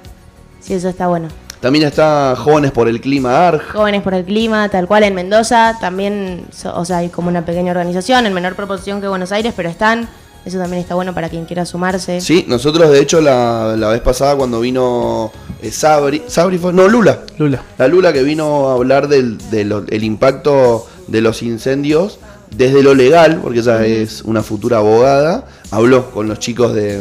Sí, 0.62 0.76
eso 0.76 0.90
está 0.90 1.08
bueno. 1.08 1.28
También 1.60 1.86
está 1.86 2.36
Jóvenes 2.38 2.72
por 2.72 2.88
el 2.88 3.02
Clima 3.02 3.48
ARG. 3.48 3.72
Jóvenes 3.74 4.04
por 4.04 4.14
el 4.14 4.24
Clima, 4.24 4.70
tal 4.70 4.88
cual 4.88 5.04
en 5.04 5.14
Mendoza, 5.14 5.76
también, 5.82 6.46
o 6.74 6.86
sea, 6.86 6.98
hay 6.98 7.10
como 7.10 7.28
una 7.28 7.44
pequeña 7.44 7.72
organización, 7.72 8.26
en 8.26 8.34
menor 8.34 8.56
proporción 8.56 9.02
que 9.02 9.10
Buenos 9.10 9.34
Aires, 9.34 9.54
pero 9.58 9.68
están. 9.68 10.08
Eso 10.46 10.58
también 10.58 10.82
está 10.82 10.96
bueno 10.96 11.14
para 11.14 11.30
quien 11.30 11.46
quiera 11.46 11.66
sumarse. 11.66 12.22
Sí, 12.22 12.46
nosotros 12.48 12.90
de 12.92 13.00
hecho 13.02 13.22
la, 13.22 13.76
la 13.78 13.90
vez 13.90 14.02
pasada 14.02 14.36
cuando 14.36 14.60
vino 14.62 15.32
eh, 15.62 15.70
Sabri, 15.72 16.24
Sabri 16.28 16.58
fue, 16.58 16.74
no, 16.74 16.88
Lula. 16.88 17.20
Lula. 17.38 17.62
La 17.78 17.88
Lula 17.88 18.14
que 18.14 18.24
vino 18.24 18.70
a 18.70 18.74
hablar 18.74 19.08
del, 19.10 19.38
de 19.52 19.66
lo- 19.66 19.86
el 19.88 20.04
impacto 20.04 20.88
de 21.08 21.22
los 21.22 21.44
incendios 21.44 22.20
desde 22.56 22.82
lo 22.82 22.96
legal, 22.96 23.42
porque 23.44 23.60
ella 23.60 23.86
es 23.86 24.24
una 24.24 24.42
futura 24.42 24.78
abogada, 24.78 25.46
habló 25.72 26.10
con 26.12 26.28
los 26.28 26.40
chicos 26.40 26.74
de... 26.74 27.00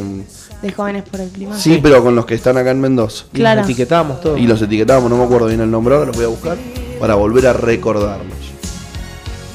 De 0.61 0.73
Jóvenes 0.73 1.05
por 1.09 1.21
el 1.21 1.31
Clima. 1.31 1.57
Sí, 1.57 1.79
pero 1.83 2.03
con 2.03 2.17
los 2.17 2.27
que 2.27 2.35
están 2.35 2.59
acá 2.59 2.73
en 2.73 2.81
Mendoza. 2.81 3.25
Y 3.33 3.37
Claro. 3.37 3.61
nos 3.61 3.71
etiquetamos 3.71 4.21
todo. 4.21 4.37
Y 4.37 4.47
los 4.47 4.61
etiquetamos, 4.61 5.09
no 5.09 5.17
me 5.17 5.25
acuerdo 5.25 5.47
bien 5.47 5.61
el 5.61 5.71
nombre, 5.71 5.95
ahora 5.95 6.09
los 6.09 6.17
voy 6.17 6.25
a 6.27 6.29
buscar 6.29 6.59
para 7.01 7.15
volver 7.15 7.47
a 7.47 7.53
recordarlos. 7.53 8.37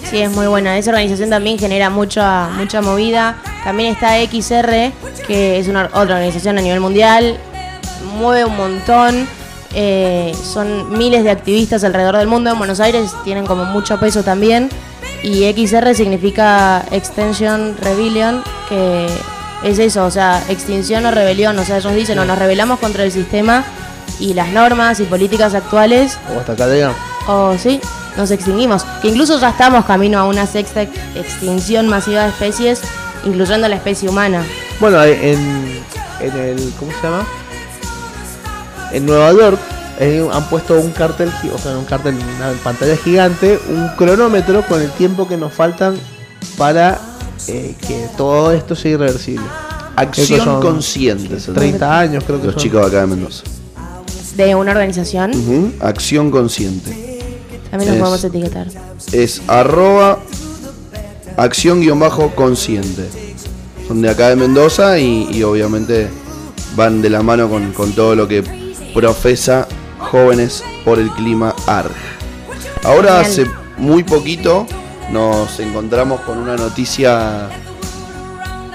Sí, 0.10 0.22
es 0.22 0.30
muy 0.32 0.48
buena. 0.48 0.78
Esa 0.78 0.92
organización 0.92 1.30
también 1.30 1.58
genera 1.58 1.90
mucha, 1.90 2.50
mucha 2.58 2.82
movida. 2.82 3.36
También 3.64 3.94
está 3.94 4.16
XR, 4.22 4.92
que 5.28 5.60
es 5.60 5.68
una 5.68 5.86
otra 5.86 6.02
organización 6.16 6.58
a 6.58 6.62
nivel 6.62 6.80
mundial. 6.80 7.38
Mueve 8.18 8.46
un 8.46 8.56
montón. 8.56 9.28
Eh, 9.76 10.36
son 10.44 10.96
miles 10.98 11.24
de 11.24 11.32
activistas 11.32 11.84
alrededor 11.84 12.18
del 12.18 12.28
mundo. 12.28 12.52
En 12.52 12.58
Buenos 12.60 12.80
Aires 12.80 13.12
tienen 13.24 13.46
como 13.46 13.66
mucho 13.66 14.00
peso 14.00 14.24
también. 14.24 14.70
Y 15.24 15.44
XR 15.52 15.96
significa 15.96 16.84
Extension 16.92 17.76
Rebellion, 17.82 18.44
que 18.70 19.08
es 19.64 19.80
eso, 19.80 20.06
o 20.06 20.12
sea, 20.12 20.44
extinción 20.50 21.06
o 21.06 21.12
rebelión. 21.12 21.58
O 21.58 21.64
sea, 21.66 21.78
ellos 21.78 21.96
dicen, 21.96 22.20
o 22.20 22.26
nos 22.26 22.38
rebelamos 22.38 22.80
contra 22.80 23.04
el 23.04 23.12
sistema 23.12 23.64
y 24.20 24.34
las 24.34 24.50
normas 24.50 25.00
y 25.00 25.04
políticas 25.06 25.56
actuales, 25.56 26.20
O 26.36 26.40
hasta 26.40 26.52
acá 26.52 26.68
llegamos. 26.68 26.98
o 27.28 27.56
sí, 27.58 27.80
nos 28.18 28.32
extinguimos. 28.32 28.84
Que 29.02 29.10
incluso 29.10 29.40
ya 29.40 29.50
estamos 29.50 29.86
camino 29.86 30.20
a 30.20 30.26
una 30.26 30.46
sexta 30.48 30.82
ex- 30.84 30.92
extinción 31.16 31.88
masiva 31.88 32.24
de 32.24 32.30
especies, 32.30 32.82
incluyendo 33.26 33.68
la 33.68 33.76
especie 33.76 34.10
humana. 34.10 34.44
Bueno, 34.80 35.04
en, 35.04 35.82
en 36.22 36.38
el. 36.38 36.74
¿Cómo 36.80 36.92
se 36.92 37.02
llama? 37.08 37.26
En 38.92 39.06
Nueva 39.06 39.32
York 39.34 39.60
eh, 40.00 40.28
han 40.32 40.44
puesto 40.50 40.80
un 40.80 40.92
cartel, 40.92 41.32
o 41.54 41.58
sea, 41.58 41.78
un 41.78 41.86
cartel, 41.86 42.16
una 42.38 42.52
pantalla 42.64 42.96
gigante, 42.98 43.60
un 43.70 43.88
cronómetro 43.98 44.62
con 44.68 44.82
el 44.82 44.92
tiempo 44.92 45.28
que 45.28 45.38
nos 45.38 45.52
faltan 45.54 45.96
para 46.58 47.00
eh, 47.48 47.76
que 47.88 48.08
todo 48.18 48.52
esto 48.52 48.76
sea 48.76 48.92
irreversible. 48.92 49.46
Acción 49.96 50.60
consciente. 50.62 51.40
se 51.40 51.48
llama. 51.48 51.60
30 51.60 52.00
años 52.00 52.24
creo 52.26 52.40
que 52.40 52.46
Los 52.48 52.56
son. 52.56 52.64
chicos 52.64 52.82
de 52.82 52.88
acá 52.88 53.02
de 53.02 53.08
Mendoza. 53.08 53.44
De 54.36 54.56
una 54.56 54.72
organización, 54.72 55.74
Acción 55.80 56.32
consciente. 56.32 57.13
También 57.74 57.90
nos 57.90 57.96
Es- 57.98 58.02
podemos 58.02 58.24
etiquetar. 58.24 58.68
es 59.12 59.42
arroba 59.48 60.20
acción 61.38 61.82
guion 61.82 62.00
bajo 62.00 62.30
consciente. 62.36 63.08
Son 63.88 64.02
de 64.02 64.10
acá 64.10 64.30
de 64.30 64.36
Mendoza 64.36 65.00
y, 65.00 65.28
y 65.32 65.44
obviamente 65.44 66.08
van 66.76 67.02
de 67.02 67.10
la 67.10 67.22
mano 67.24 67.50
con, 67.50 67.72
con 67.74 67.92
todo 67.94 68.16
lo 68.16 68.28
que 68.28 68.44
profesa 68.94 69.68
Jóvenes 70.00 70.64
por 70.86 71.00
el 71.00 71.10
Clima 71.12 71.56
ARG. 71.66 71.92
Ahora 72.84 73.20
hace 73.22 73.46
muy 73.78 74.04
poquito 74.04 74.68
nos 75.12 75.60
encontramos 75.60 76.22
con 76.22 76.38
una 76.38 76.56
noticia 76.56 77.50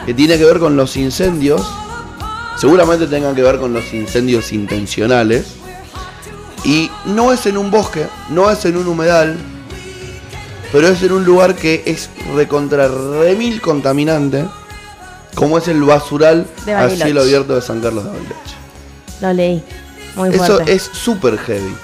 que 0.06 0.12
tiene 0.14 0.36
que 0.38 0.44
ver 0.44 0.58
con 0.58 0.76
los 0.76 0.96
incendios. 0.96 1.62
Seguramente 2.56 3.06
tengan 3.06 3.34
que 3.36 3.42
ver 3.42 3.58
con 3.58 3.72
los 3.72 3.92
incendios 3.94 4.52
intencionales. 4.52 5.46
Y 6.68 6.90
no 7.06 7.32
es 7.32 7.46
en 7.46 7.56
un 7.56 7.70
bosque, 7.70 8.06
no 8.28 8.50
es 8.50 8.62
en 8.66 8.76
un 8.76 8.86
humedal, 8.86 9.38
pero 10.70 10.88
es 10.88 11.02
en 11.02 11.12
un 11.12 11.24
lugar 11.24 11.54
que 11.54 11.82
es 11.86 12.10
recontra 12.34 12.88
remil 12.88 13.62
contaminante, 13.62 14.44
como 15.34 15.56
es 15.56 15.66
el 15.68 15.82
basural 15.82 16.46
De 16.66 16.74
a 16.74 16.80
Bariloche. 16.82 17.04
cielo 17.04 17.20
abierto 17.22 17.54
de 17.54 17.62
San 17.62 17.80
Carlos 17.80 18.04
de 18.04 18.10
Bariloche. 18.10 18.54
Lo 19.22 19.32
leí. 19.32 19.62
Muy 20.14 20.28
Eso 20.28 20.44
fuerte. 20.44 20.72
es 20.74 20.82
súper 20.92 21.38
heavy, 21.38 21.74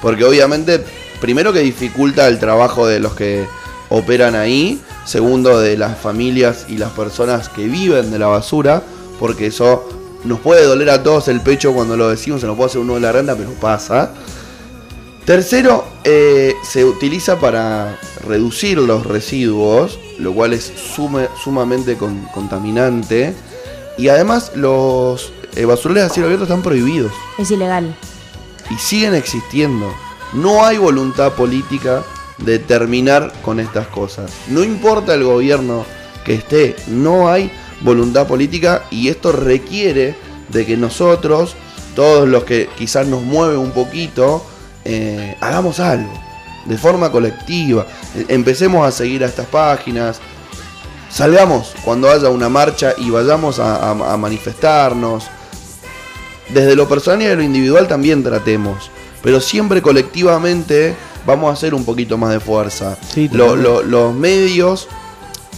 porque 0.00 0.24
obviamente, 0.24 0.84
primero 1.20 1.52
que 1.52 1.58
dificulta 1.58 2.28
el 2.28 2.38
trabajo 2.38 2.86
de 2.86 3.00
los 3.00 3.14
que 3.14 3.44
operan 3.88 4.36
ahí. 4.36 4.80
Segundo, 5.04 5.58
de 5.58 5.76
las 5.76 5.98
familias 5.98 6.66
y 6.68 6.76
las 6.76 6.90
personas 6.92 7.48
que 7.48 7.66
viven 7.66 8.12
de 8.12 8.20
la 8.20 8.28
basura, 8.28 8.82
porque 9.18 9.46
eso 9.46 9.88
nos 10.24 10.40
puede 10.40 10.64
doler 10.64 10.90
a 10.90 11.02
todos 11.02 11.28
el 11.28 11.40
pecho 11.40 11.72
cuando 11.72 11.96
lo 11.96 12.08
decimos, 12.08 12.40
se 12.40 12.46
nos 12.46 12.56
puede 12.56 12.68
hacer 12.70 12.80
uno 12.80 12.94
de 12.94 13.00
la 13.00 13.12
renta, 13.12 13.36
pero 13.36 13.50
pasa. 13.52 14.12
Tercero, 15.24 15.84
eh, 16.04 16.54
se 16.62 16.84
utiliza 16.86 17.38
para 17.38 17.98
reducir 18.26 18.78
los 18.78 19.04
residuos, 19.06 19.98
lo 20.18 20.32
cual 20.32 20.54
es 20.54 20.72
sume- 20.96 21.28
sumamente 21.42 21.96
con- 21.96 22.22
contaminante. 22.32 23.34
Y 23.98 24.08
además 24.08 24.52
los 24.54 25.32
eh, 25.54 25.64
basureros 25.66 26.10
a 26.10 26.14
cielo 26.14 26.26
abierto 26.26 26.44
están 26.44 26.62
prohibidos 26.62 27.12
Es 27.38 27.50
ilegal. 27.50 27.94
y 28.70 28.74
siguen 28.78 29.14
existiendo. 29.14 29.92
No 30.32 30.64
hay 30.64 30.78
voluntad 30.78 31.32
política 31.32 32.02
de 32.38 32.58
terminar 32.58 33.32
con 33.42 33.60
estas 33.60 33.86
cosas. 33.88 34.30
No 34.48 34.62
importa 34.64 35.14
el 35.14 35.24
gobierno 35.24 35.84
que 36.24 36.34
esté, 36.34 36.76
no 36.86 37.28
hay 37.28 37.50
voluntad 37.80 38.26
política 38.26 38.84
y 38.90 39.08
esto 39.08 39.32
requiere 39.32 40.14
de 40.48 40.66
que 40.66 40.76
nosotros, 40.76 41.54
todos 41.94 42.28
los 42.28 42.44
que 42.44 42.68
quizás 42.76 43.06
nos 43.06 43.22
mueve 43.22 43.56
un 43.56 43.70
poquito, 43.72 44.44
eh, 44.84 45.36
hagamos 45.40 45.80
algo 45.80 46.12
de 46.64 46.76
forma 46.78 47.10
colectiva. 47.12 47.86
Eh, 48.16 48.26
Empecemos 48.28 48.86
a 48.86 48.90
seguir 48.90 49.22
a 49.24 49.26
estas 49.26 49.46
páginas. 49.46 50.20
Salgamos 51.10 51.74
cuando 51.84 52.10
haya 52.10 52.28
una 52.28 52.48
marcha 52.48 52.92
y 52.98 53.10
vayamos 53.10 53.58
a, 53.58 53.76
a- 53.76 54.12
a 54.12 54.16
manifestarnos, 54.16 55.24
desde 56.50 56.76
lo 56.76 56.88
personal 56.88 57.22
y 57.22 57.26
de 57.26 57.36
lo 57.36 57.42
individual 57.42 57.88
también 57.88 58.22
tratemos. 58.22 58.90
Pero 59.22 59.40
siempre 59.40 59.82
colectivamente 59.82 60.94
vamos 61.26 61.50
a 61.50 61.52
hacer 61.54 61.74
un 61.74 61.84
poquito 61.84 62.16
más 62.16 62.30
de 62.30 62.40
fuerza. 62.40 62.96
Sí, 63.12 63.28
Lo- 63.32 63.46
totalmente. 63.54 63.68
lo- 63.68 63.82
los 63.82 64.14
medios, 64.14 64.88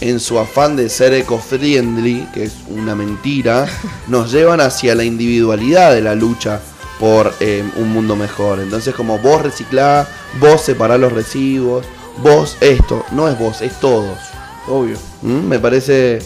en 0.01 0.19
su 0.19 0.37
afán 0.39 0.75
de 0.75 0.89
ser 0.89 1.13
eco-friendly, 1.13 2.27
que 2.33 2.43
es 2.45 2.53
una 2.69 2.95
mentira, 2.95 3.65
nos 4.07 4.31
llevan 4.31 4.59
hacia 4.61 4.95
la 4.95 5.03
individualidad 5.03 5.93
de 5.93 6.01
la 6.01 6.15
lucha 6.15 6.59
por 6.99 7.33
eh, 7.39 7.63
un 7.77 7.89
mundo 7.93 8.15
mejor. 8.15 8.59
Entonces 8.59 8.93
como 8.93 9.17
vos 9.19 9.41
reciclá, 9.41 10.07
vos 10.39 10.61
separá 10.61 10.97
los 10.97 11.11
residuos, 11.11 11.85
vos 12.21 12.57
esto, 12.61 13.05
no 13.11 13.27
es 13.27 13.37
vos, 13.39 13.61
es 13.61 13.79
todos. 13.79 14.17
Obvio. 14.67 14.97
¿Mm? 15.21 15.47
Me 15.47 15.59
parece 15.59 16.19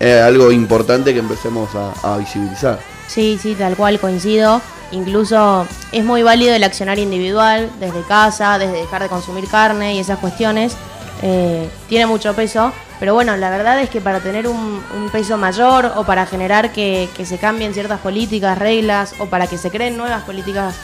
eh, 0.00 0.20
algo 0.20 0.50
importante 0.52 1.12
que 1.12 1.20
empecemos 1.20 1.68
a- 1.74 2.14
a 2.14 2.18
visibilizar. 2.18 2.78
Sí, 3.08 3.38
sí, 3.40 3.54
tal 3.54 3.76
cual, 3.76 4.00
coincido. 4.00 4.60
Incluso 4.92 5.66
es 5.92 6.04
muy 6.04 6.22
válido 6.22 6.54
el 6.54 6.62
accionar 6.64 6.98
individual, 6.98 7.70
desde 7.80 8.02
casa, 8.02 8.58
desde 8.58 8.74
dejar 8.78 9.02
de 9.02 9.08
consumir 9.08 9.46
carne 9.48 9.94
y 9.94 9.98
esas 10.00 10.18
cuestiones. 10.18 10.74
eh, 11.22 11.68
tiene 11.88 12.04
mucho 12.06 12.34
peso, 12.34 12.72
pero 12.98 13.12
bueno, 13.14 13.36
la 13.36 13.50
verdad 13.50 13.80
es 13.80 13.90
que 13.90 14.00
para 14.00 14.20
tener 14.20 14.48
un, 14.48 14.82
peso 15.12 15.36
mayor 15.36 15.92
o 15.96 16.04
para 16.04 16.26
generar 16.26 16.72
que, 16.72 17.08
se 17.24 17.38
cambien 17.38 17.74
ciertas 17.74 18.00
políticas, 18.00 18.58
reglas 18.58 19.14
o 19.18 19.26
para 19.26 19.46
que 19.46 19.58
se 19.58 19.70
creen 19.70 19.96
nuevas 19.96 20.24
políticas 20.24 20.74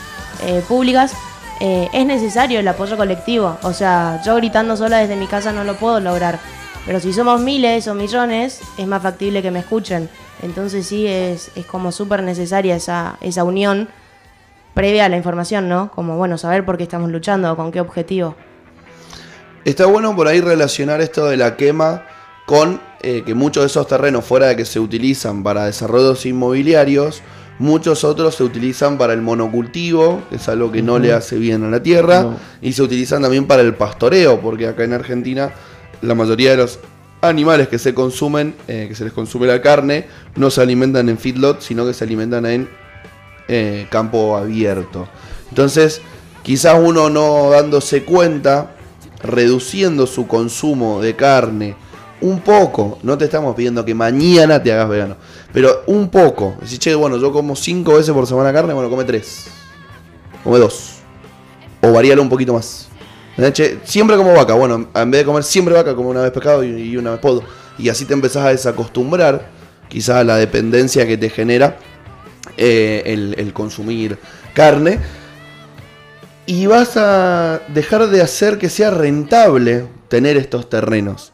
eh, 0.45 0.63
públicas, 0.67 1.13
eh, 1.59 1.89
es 1.91 2.05
necesario 2.05 2.59
el 2.59 2.67
apoyo 2.67 2.97
colectivo. 2.97 3.57
O 3.63 3.73
sea, 3.73 4.21
yo 4.25 4.35
gritando 4.35 4.77
sola 4.77 4.97
desde 4.97 5.15
mi 5.15 5.27
casa 5.27 5.51
no 5.51 5.63
lo 5.63 5.75
puedo 5.75 5.99
lograr. 5.99 6.39
Pero 6.85 6.99
si 6.99 7.13
somos 7.13 7.39
miles 7.41 7.87
o 7.87 7.95
millones, 7.95 8.61
es 8.77 8.87
más 8.87 9.01
factible 9.01 9.41
que 9.41 9.51
me 9.51 9.59
escuchen. 9.59 10.09
Entonces 10.41 10.85
sí, 10.85 11.07
es, 11.07 11.51
es 11.55 11.65
como 11.65 11.91
súper 11.91 12.21
necesaria 12.21 12.75
esa, 12.75 13.17
esa 13.21 13.43
unión 13.43 13.89
previa 14.73 15.05
a 15.05 15.09
la 15.09 15.17
información, 15.17 15.69
¿no? 15.69 15.91
Como, 15.91 16.17
bueno, 16.17 16.37
saber 16.37 16.65
por 16.65 16.77
qué 16.77 16.83
estamos 16.83 17.09
luchando, 17.09 17.55
con 17.55 17.71
qué 17.71 17.79
objetivo. 17.79 18.35
Está 19.65 19.85
bueno 19.85 20.15
por 20.15 20.27
ahí 20.27 20.41
relacionar 20.41 21.01
esto 21.01 21.25
de 21.25 21.37
la 21.37 21.55
quema 21.55 22.03
con 22.45 22.81
eh, 23.01 23.23
que 23.25 23.33
muchos 23.33 23.63
de 23.63 23.67
esos 23.67 23.87
terrenos, 23.87 24.25
fuera 24.25 24.47
de 24.47 24.55
que 24.57 24.65
se 24.65 24.79
utilizan 24.79 25.43
para 25.43 25.65
desarrollos 25.65 26.25
inmobiliarios, 26.25 27.21
muchos 27.59 28.03
otros 28.03 28.35
se 28.35 28.43
utilizan 28.43 28.97
para 28.97 29.13
el 29.13 29.21
monocultivo, 29.21 30.21
que 30.29 30.35
es 30.35 30.49
algo 30.49 30.71
que 30.71 30.81
no 30.81 30.99
le 30.99 31.13
hace 31.13 31.37
bien 31.37 31.63
a 31.63 31.69
la 31.69 31.81
tierra, 31.81 32.23
No. 32.23 32.37
y 32.61 32.73
se 32.73 32.81
utilizan 32.81 33.21
también 33.21 33.47
para 33.47 33.61
el 33.61 33.73
pastoreo, 33.75 34.41
porque 34.41 34.67
acá 34.67 34.83
en 34.83 34.93
Argentina 34.93 35.51
la 36.01 36.15
mayoría 36.15 36.51
de 36.51 36.57
los 36.57 36.79
animales 37.21 37.69
que 37.69 37.79
se 37.79 37.93
consumen, 37.93 38.55
eh, 38.67 38.87
que 38.89 38.95
se 38.95 39.05
les 39.05 39.13
consume 39.13 39.47
la 39.47 39.61
carne, 39.61 40.07
no 40.35 40.49
se 40.49 40.61
alimentan 40.61 41.07
en 41.07 41.17
feedlot, 41.17 41.61
sino 41.61 41.85
que 41.85 41.93
se 41.93 42.03
alimentan 42.03 42.45
en 42.45 42.69
eh, 43.47 43.87
campo 43.89 44.35
abierto. 44.35 45.07
Entonces, 45.49 46.01
quizás 46.41 46.77
uno 46.81 47.09
no 47.09 47.49
dándose 47.51 48.03
cuenta, 48.03 48.75
reduciendo 49.23 50.05
su 50.05 50.27
consumo 50.27 51.01
de 51.01 51.15
carne 51.15 51.75
un 52.21 52.39
poco, 52.39 52.99
no 53.03 53.17
te 53.17 53.25
estamos 53.25 53.53
pidiendo 53.55 53.83
que 53.83 53.93
mañana 53.93 54.61
te 54.61 54.71
hagas 54.71 54.87
vegano, 54.87 55.17
pero 55.51 55.83
un 55.87 56.09
poco. 56.09 56.55
Decís, 56.61 56.79
che, 56.79 56.95
bueno, 56.95 57.17
yo 57.17 57.33
como 57.33 57.55
cinco 57.55 57.95
veces 57.95 58.13
por 58.13 58.25
semana 58.25 58.53
carne, 58.53 58.73
bueno, 58.73 58.89
come 58.89 59.03
tres, 59.03 59.47
come 60.43 60.57
dos, 60.57 60.99
o 61.81 61.91
varíalo 61.91 62.21
un 62.21 62.29
poquito 62.29 62.53
más. 62.53 62.87
Siempre 63.83 64.15
como 64.15 64.33
vaca, 64.33 64.53
bueno, 64.53 64.87
en 64.93 65.11
vez 65.11 65.21
de 65.21 65.25
comer 65.25 65.43
siempre 65.43 65.73
vaca, 65.73 65.95
como 65.95 66.09
una 66.09 66.21
vez 66.21 66.31
pescado 66.31 66.63
y, 66.63 66.95
una 66.95 67.11
vez 67.11 67.19
pollo. 67.19 67.43
Y 67.77 67.89
así 67.89 68.05
te 68.05 68.13
empezás 68.13 68.45
a 68.45 68.49
desacostumbrar, 68.49 69.49
quizás 69.89 70.17
a 70.17 70.23
la 70.23 70.37
dependencia 70.37 71.05
que 71.07 71.17
te 71.17 71.29
genera 71.29 71.77
eh, 72.55 73.33
el 73.35 73.51
consumir 73.53 74.17
carne. 74.53 74.99
Y 76.45 76.65
vas 76.65 76.97
a 76.97 77.61
dejar 77.73 78.07
de 78.09 78.21
hacer 78.21 78.57
que 78.57 78.69
sea 78.69 78.91
rentable 78.91 79.85
tener 80.09 80.35
estos 80.37 80.69
terrenos. 80.69 81.31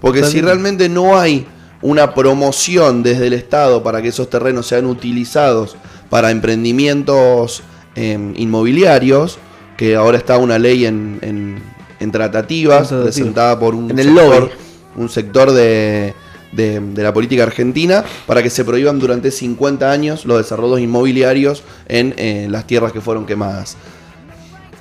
Porque 0.00 0.20
si 0.24 0.40
realmente 0.40 0.88
no 0.88 1.18
hay 1.18 1.46
una 1.82 2.14
promoción 2.14 3.02
desde 3.02 3.26
el 3.28 3.32
Estado 3.32 3.82
para 3.82 4.02
que 4.02 4.08
esos 4.08 4.28
terrenos 4.28 4.66
sean 4.66 4.84
utilizados 4.86 5.76
para 6.10 6.30
emprendimientos 6.30 7.62
eh, 7.96 8.32
inmobiliarios, 8.36 9.38
que 9.76 9.96
ahora 9.96 10.18
está 10.18 10.36
una 10.36 10.58
ley 10.58 10.84
en, 10.84 11.18
en- 11.22 11.62
en 12.00 12.12
tratativas, 12.12 12.82
En 12.82 12.88
tratativas. 12.88 13.14
presentada 13.14 13.58
por 13.58 13.74
un 13.74 13.90
En 13.90 13.98
el 13.98 14.06
sector, 14.06 14.50
un 14.96 15.08
sector 15.08 15.50
de, 15.52 16.14
de- 16.52 16.80
de 16.80 17.02
la 17.02 17.12
política 17.12 17.42
argentina, 17.44 18.04
para 18.26 18.42
que 18.42 18.50
se 18.50 18.64
prohíban 18.64 18.98
durante 18.98 19.30
50 19.30 19.90
años 19.90 20.24
los 20.26 20.38
desarrollos 20.38 20.80
inmobiliarios 20.80 21.62
en 21.88 22.14
eh, 22.18 22.46
las 22.50 22.66
tierras 22.66 22.92
que 22.92 23.00
fueron 23.00 23.24
quemadas. 23.26 23.76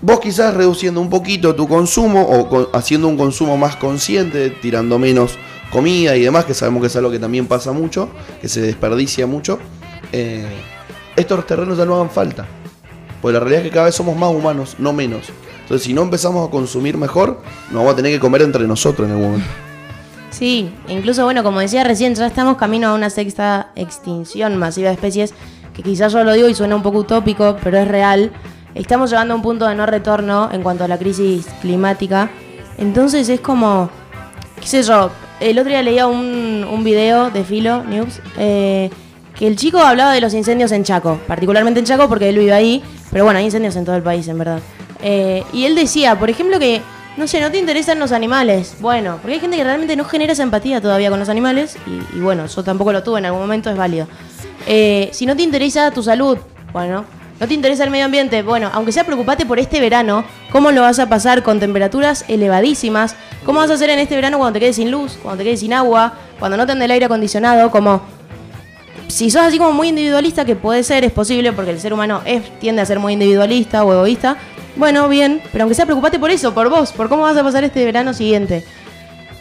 Vos 0.02 0.20
quizás 0.20 0.54
reduciendo 0.54 1.02
un 1.02 1.10
poquito 1.10 1.56
tu 1.56 1.68
consumo 1.68 2.22
o 2.22 2.70
haciendo 2.76 3.08
un 3.08 3.18
consumo 3.18 3.58
más 3.58 3.76
consciente, 3.76 4.50
tirando 4.50 4.98
menos 4.98 5.38
comida 5.72 6.16
y 6.16 6.22
demás, 6.22 6.46
que 6.46 6.54
sabemos 6.54 6.82
que 6.82 6.88
es 6.88 6.96
algo 6.96 7.12
que 7.12 7.20
también 7.20 7.48
pasa 7.48 7.74
mucho, 7.74 8.10
que 8.42 8.48
se 8.48 8.62
desperdicia 8.62 9.28
mucho, 9.28 9.60
eh, 10.12 10.48
estos 11.16 11.46
terrenos 11.46 11.78
ya 11.78 11.86
no 11.86 11.96
hagan 11.96 12.10
falta. 12.10 12.46
Porque 13.22 13.34
la 13.34 13.40
realidad 13.42 13.64
es 13.64 13.70
que 13.70 13.74
cada 13.74 13.86
vez 13.88 13.96
somos 13.96 14.16
más 14.16 14.34
humanos, 14.34 14.76
no 14.80 14.94
menos. 14.94 15.28
Entonces 15.62 15.86
si 15.86 15.94
no 15.94 16.02
empezamos 16.02 16.48
a 16.48 16.52
consumir 16.52 16.98
mejor, 16.98 17.42
nos 17.66 17.76
vamos 17.76 17.94
a 17.94 17.96
tener 17.96 18.14
que 18.14 18.20
comer 18.20 18.42
entre 18.42 18.66
nosotros 18.68 19.08
en 19.08 19.16
algún 19.16 19.32
momento. 19.32 19.52
Sí, 20.32 20.74
incluso, 20.88 21.26
bueno, 21.26 21.44
como 21.44 21.60
decía 21.60 21.84
recién, 21.84 22.16
ya 22.16 22.26
estamos 22.26 22.56
camino 22.56 22.88
a 22.88 22.94
una 22.94 23.10
sexta 23.10 23.72
extinción 23.76 24.56
masiva 24.58 24.90
de 24.90 24.94
especies, 24.94 25.34
que 25.74 25.84
quizás 25.84 26.14
yo 26.14 26.24
lo 26.24 26.34
digo 26.34 26.48
y 26.48 26.56
suena 26.56 26.76
un 26.76 26.84
poco 26.84 27.00
utópico, 27.00 27.58
pero 27.62 27.80
es 27.80 27.88
real. 27.88 28.32
Estamos 28.76 29.10
llegando 29.10 29.34
a 29.34 29.38
un 29.38 29.44
punto 29.44 29.68
de 29.68 29.76
no 29.76 29.86
retorno 29.86 30.50
en 30.52 30.62
cuanto 30.62 30.84
a 30.84 30.88
la 30.88 30.98
crisis 30.98 31.48
climática. 31.62 32.30
Entonces 32.78 33.28
es 33.30 33.40
como, 33.40 33.90
qué 34.60 34.68
sé 34.68 34.84
yo, 34.84 35.12
el 35.40 35.58
otro 35.58 35.70
día 35.70 35.82
leía 35.82 36.08
un, 36.08 36.66
un 36.70 36.84
video 36.84 37.30
de 37.30 37.44
Filo 37.44 37.84
News 37.84 38.22
eh, 38.38 38.90
que 39.40 39.48
el 39.48 39.56
chico 39.56 39.80
hablaba 39.80 40.14
de 40.14 40.22
los 40.22 40.34
incendios 40.34 40.72
en 40.74 40.84
Chaco, 40.84 41.20
particularmente 41.26 41.80
en 41.80 41.86
Chaco 41.86 42.10
porque 42.10 42.28
él 42.28 42.38
vive 42.38 42.54
ahí, 42.54 42.84
pero 43.10 43.24
bueno, 43.24 43.40
hay 43.40 43.46
incendios 43.46 43.76
en 43.78 43.86
todo 43.86 43.96
el 43.96 44.04
país, 44.04 44.28
en 44.28 44.38
verdad. 44.38 44.60
Eh, 45.02 45.44
y 45.54 45.64
él 45.64 45.76
decía, 45.76 46.20
por 46.20 46.30
ejemplo, 46.30 46.60
que, 46.60 46.82
no 47.16 47.26
sé, 47.26 47.40
no 47.40 47.50
te 47.50 47.58
interesan 47.58 48.00
los 48.00 48.12
animales. 48.12 48.76
Bueno, 48.82 49.18
porque 49.22 49.36
hay 49.36 49.40
gente 49.40 49.56
que 49.56 49.64
realmente 49.64 49.96
no 49.96 50.04
genera 50.04 50.34
esa 50.34 50.44
empatía 50.44 50.82
todavía 50.82 51.10
con 51.10 51.20
los 51.20 51.30
animales, 51.30 51.78
y, 52.14 52.20
bueno, 52.20 52.48
yo 52.48 52.64
tampoco 52.64 52.92
lo 52.92 53.02
tuve 53.02 53.20
en 53.20 53.28
algún 53.28 53.40
momento, 53.40 53.70
es 53.70 53.78
válido. 53.78 54.08
Eh, 54.68 55.10
si 55.14 55.26
no 55.26 55.38
te 55.38 55.44
interesa 55.44 55.90
tu 55.92 56.04
salud, 56.04 56.38
bueno, 56.74 57.06
no 57.40 57.48
te 57.48 57.54
interesa 57.54 57.86
el 57.86 57.90
medio 57.90 58.06
ambiente, 58.06 58.42
bueno, 58.42 58.70
aunque 58.74 58.92
sea 58.92 59.06
preocupate 59.06 59.46
por 59.46 59.60
este 59.60 59.80
verano, 59.80 60.26
¿cómo 60.52 60.72
lo 60.72 60.82
vas 60.82 61.00
a 61.00 61.08
pasar 61.08 61.42
con 61.42 61.60
temperaturas 61.60 62.26
elevadísimas? 62.28 63.16
¿Cómo 63.46 63.60
vas 63.60 63.70
a 63.70 63.76
hacer 63.76 63.90
en 63.90 64.00
este 64.00 64.16
verano 64.16 64.38
cuando 64.38 64.54
te 64.54 64.60
quedes 64.60 64.76
sin 64.76 64.92
luz, 64.92 65.18
cuando 65.22 65.40
te 65.40 65.46
quedes 65.46 65.62
sin 65.62 65.74
agua, 65.74 66.14
cuando 66.38 66.58
no 66.58 66.66
te 66.66 66.74
ande 66.74 66.86
el 66.86 66.92
aire 66.92 67.06
acondicionado? 67.06 67.72
Como 67.72 68.02
si 69.08 69.32
sos 69.32 69.42
así 69.42 69.58
como 69.58 69.72
muy 69.72 69.88
individualista, 69.88 70.44
que 70.44 70.56
puede 70.56 70.84
ser, 70.84 71.06
es 71.06 71.12
posible, 71.12 71.54
porque 71.54 71.72
el 71.72 71.80
ser 71.80 71.94
humano 71.94 72.22
es, 72.26 72.44
tiende 72.60 72.82
a 72.82 72.86
ser 72.86 73.00
muy 73.00 73.14
individualista 73.14 73.86
o 73.86 73.94
egoísta, 73.94 74.38
bueno, 74.76 75.08
bien, 75.08 75.42
pero 75.52 75.64
aunque 75.64 75.76
sea 75.76 75.86
preocupate 75.86 76.20
por 76.20 76.32
eso, 76.32 76.54
por 76.54 76.70
vos, 76.70 76.92
por 76.92 77.10
cómo 77.10 77.24
vas 77.24 77.38
a 77.38 77.44
pasar 77.44 77.64
este 77.64 77.84
verano 77.86 78.14
siguiente. 78.14 78.66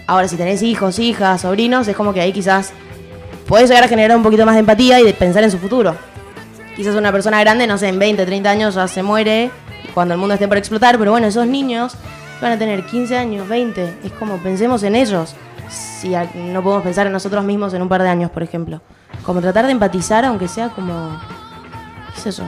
Ahora, 0.07 0.27
si 0.27 0.37
tenés 0.37 0.63
hijos, 0.63 0.99
hijas, 0.99 1.43
sobrinos, 1.43 1.87
es 1.87 1.97
como 1.97 2.15
que 2.15 2.21
ahí 2.21 2.33
quizás 2.33 2.73
podés 3.47 3.69
llegar 3.69 3.85
a 3.85 3.89
generar 3.89 4.17
un 4.17 4.23
poquito 4.23 4.47
más 4.47 4.55
de 4.55 4.61
empatía 4.61 5.01
y 5.01 5.05
de 5.05 5.13
pensar 5.13 5.45
en 5.45 5.51
su 5.51 5.59
futuro. 5.59 5.97
Quizás 6.79 6.95
una 6.95 7.11
persona 7.11 7.41
grande, 7.41 7.66
no 7.66 7.76
sé, 7.76 7.89
en 7.89 7.99
20, 7.99 8.24
30 8.24 8.49
años 8.49 8.76
ya 8.76 8.87
se 8.87 9.03
muere 9.03 9.51
cuando 9.95 10.14
el 10.14 10.20
mundo 10.20 10.35
esté 10.35 10.47
por 10.47 10.59
explotar, 10.59 10.97
pero 10.97 11.11
bueno, 11.11 11.26
esos 11.26 11.45
niños 11.45 11.95
van 12.41 12.53
a 12.53 12.57
tener 12.57 12.87
15 12.87 13.16
años, 13.16 13.49
20. 13.49 13.95
Es 14.05 14.12
como 14.12 14.39
pensemos 14.39 14.85
en 14.85 14.95
ellos. 14.95 15.35
Si 15.68 16.11
no 16.37 16.62
podemos 16.62 16.85
pensar 16.85 17.09
en 17.09 17.12
nosotros 17.12 17.45
mismos 17.45 17.74
en 17.74 17.83
un 17.83 17.89
par 17.89 18.05
de 18.05 18.09
años, 18.09 18.31
por 18.31 18.45
ejemplo. 18.45 18.81
Como 19.24 19.41
tratar 19.41 19.66
de 19.66 19.72
empatizar, 19.72 20.24
aunque 20.24 20.47
sea 20.47 20.68
como. 20.68 21.20
¿Qué 22.14 22.20
sé 22.20 22.31
yo? 22.31 22.45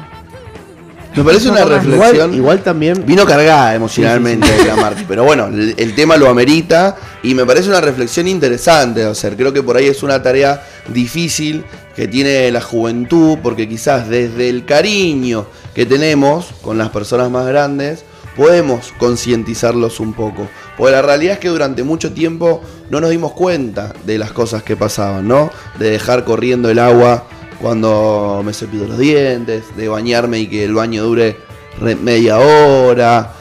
Me 1.17 1.25
parece 1.25 1.49
Un 1.49 1.57
una 1.57 1.65
reflexión. 1.65 2.15
Igual, 2.15 2.35
igual 2.35 2.61
también. 2.61 3.05
Vino 3.05 3.27
cargada 3.27 3.75
emocionalmente 3.75 4.47
la 4.65 4.77
Marti, 4.77 5.05
pero 5.09 5.25
bueno, 5.25 5.49
el, 5.49 5.75
el 5.77 5.95
tema 5.97 6.17
lo 6.17 6.31
amerita 6.31 6.97
y 7.25 7.35
me 7.35 7.45
parece 7.45 7.69
una 7.69 7.81
reflexión 7.81 8.29
interesante 8.29 9.01
de 9.01 9.11
hacer. 9.11 9.37
Creo 9.37 9.53
que 9.53 9.65
por 9.65 9.77
ahí 9.77 9.89
es 9.89 10.05
una 10.05 10.23
tarea 10.23 10.63
difícil 10.87 11.65
que 12.01 12.09
tiene 12.09 12.51
la 12.51 12.63
juventud, 12.63 13.37
porque 13.43 13.69
quizás 13.69 14.09
desde 14.09 14.49
el 14.49 14.65
cariño 14.65 15.45
que 15.75 15.85
tenemos 15.85 16.47
con 16.63 16.79
las 16.79 16.89
personas 16.89 17.31
más 17.31 17.47
grandes, 17.47 18.07
podemos 18.39 18.95
concientizarlos 18.97 20.01
un 20.01 20.15
poco. 20.15 20.49
Porque 20.79 20.93
la 20.93 21.03
realidad 21.03 21.35
es 21.35 21.41
que 21.41 21.49
durante 21.49 21.83
mucho 21.83 22.11
tiempo 22.15 22.63
no 22.89 23.03
nos 23.03 23.11
dimos 23.11 23.33
cuenta 23.33 23.93
de 24.07 24.17
las 24.17 24.33
cosas 24.33 24.63
que 24.63 24.77
pasaban, 24.77 25.29
¿no? 25.29 25.51
De 25.79 25.91
dejar 25.91 26.25
corriendo 26.25 26.71
el 26.71 26.79
agua 26.79 27.27
cuando 27.61 28.41
me 28.47 28.55
cepillo 28.55 28.87
los 28.87 28.97
dientes, 28.97 29.65
de 29.77 29.89
bañarme 29.91 30.39
y 30.39 30.47
que 30.47 30.65
el 30.65 30.73
baño 30.73 31.03
dure 31.03 31.37
re- 31.79 31.97
media 31.97 32.39
hora. 32.39 33.33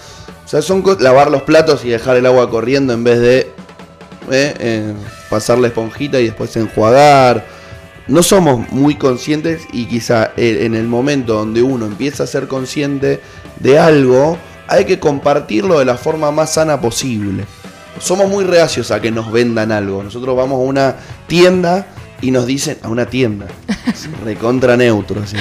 O 0.43 0.49
sea, 0.49 0.61
son 0.61 0.83
lavar 0.99 1.31
los 1.31 1.43
platos 1.43 1.85
y 1.85 1.89
dejar 1.91 2.17
el 2.17 2.25
agua 2.25 2.49
corriendo 2.49 2.91
en 2.91 3.05
vez 3.05 3.21
de 3.21 3.37
eh, 3.39 4.53
eh, 4.59 4.93
pasar 5.29 5.59
la 5.59 5.67
esponjita 5.67 6.19
y 6.19 6.25
después 6.25 6.53
enjuagar. 6.57 7.57
No 8.09 8.23
somos 8.23 8.71
muy 8.71 8.95
conscientes 8.95 9.67
y 9.71 9.85
quizá 9.85 10.31
eh, 10.35 10.61
en 10.61 10.73
el 10.73 10.87
momento 10.87 11.35
donde 11.35 11.61
uno 11.61 11.85
empieza 11.85 12.23
a 12.23 12.27
ser 12.27 12.47
consciente 12.47 13.21
de 13.59 13.77
algo, 13.77 14.35
hay 14.67 14.85
que 14.85 14.99
compartirlo 14.99 15.77
de 15.77 15.85
la 15.85 15.95
forma 15.95 16.31
más 16.31 16.53
sana 16.53 16.81
posible. 16.81 17.45
Somos 17.99 18.27
muy 18.27 18.45
reacios 18.45 18.89
a 18.89 18.99
que 18.99 19.11
nos 19.11 19.31
vendan 19.31 19.71
algo. 19.71 20.01
Nosotros 20.01 20.35
vamos 20.35 20.55
a 20.55 20.63
una 20.63 20.95
tienda 21.27 21.85
y 22.19 22.31
nos 22.31 22.47
dicen, 22.47 22.79
a 22.81 22.89
una 22.89 23.05
tienda, 23.05 23.45
recontra 24.25 24.75
neutro, 24.75 25.21
así. 25.21 25.37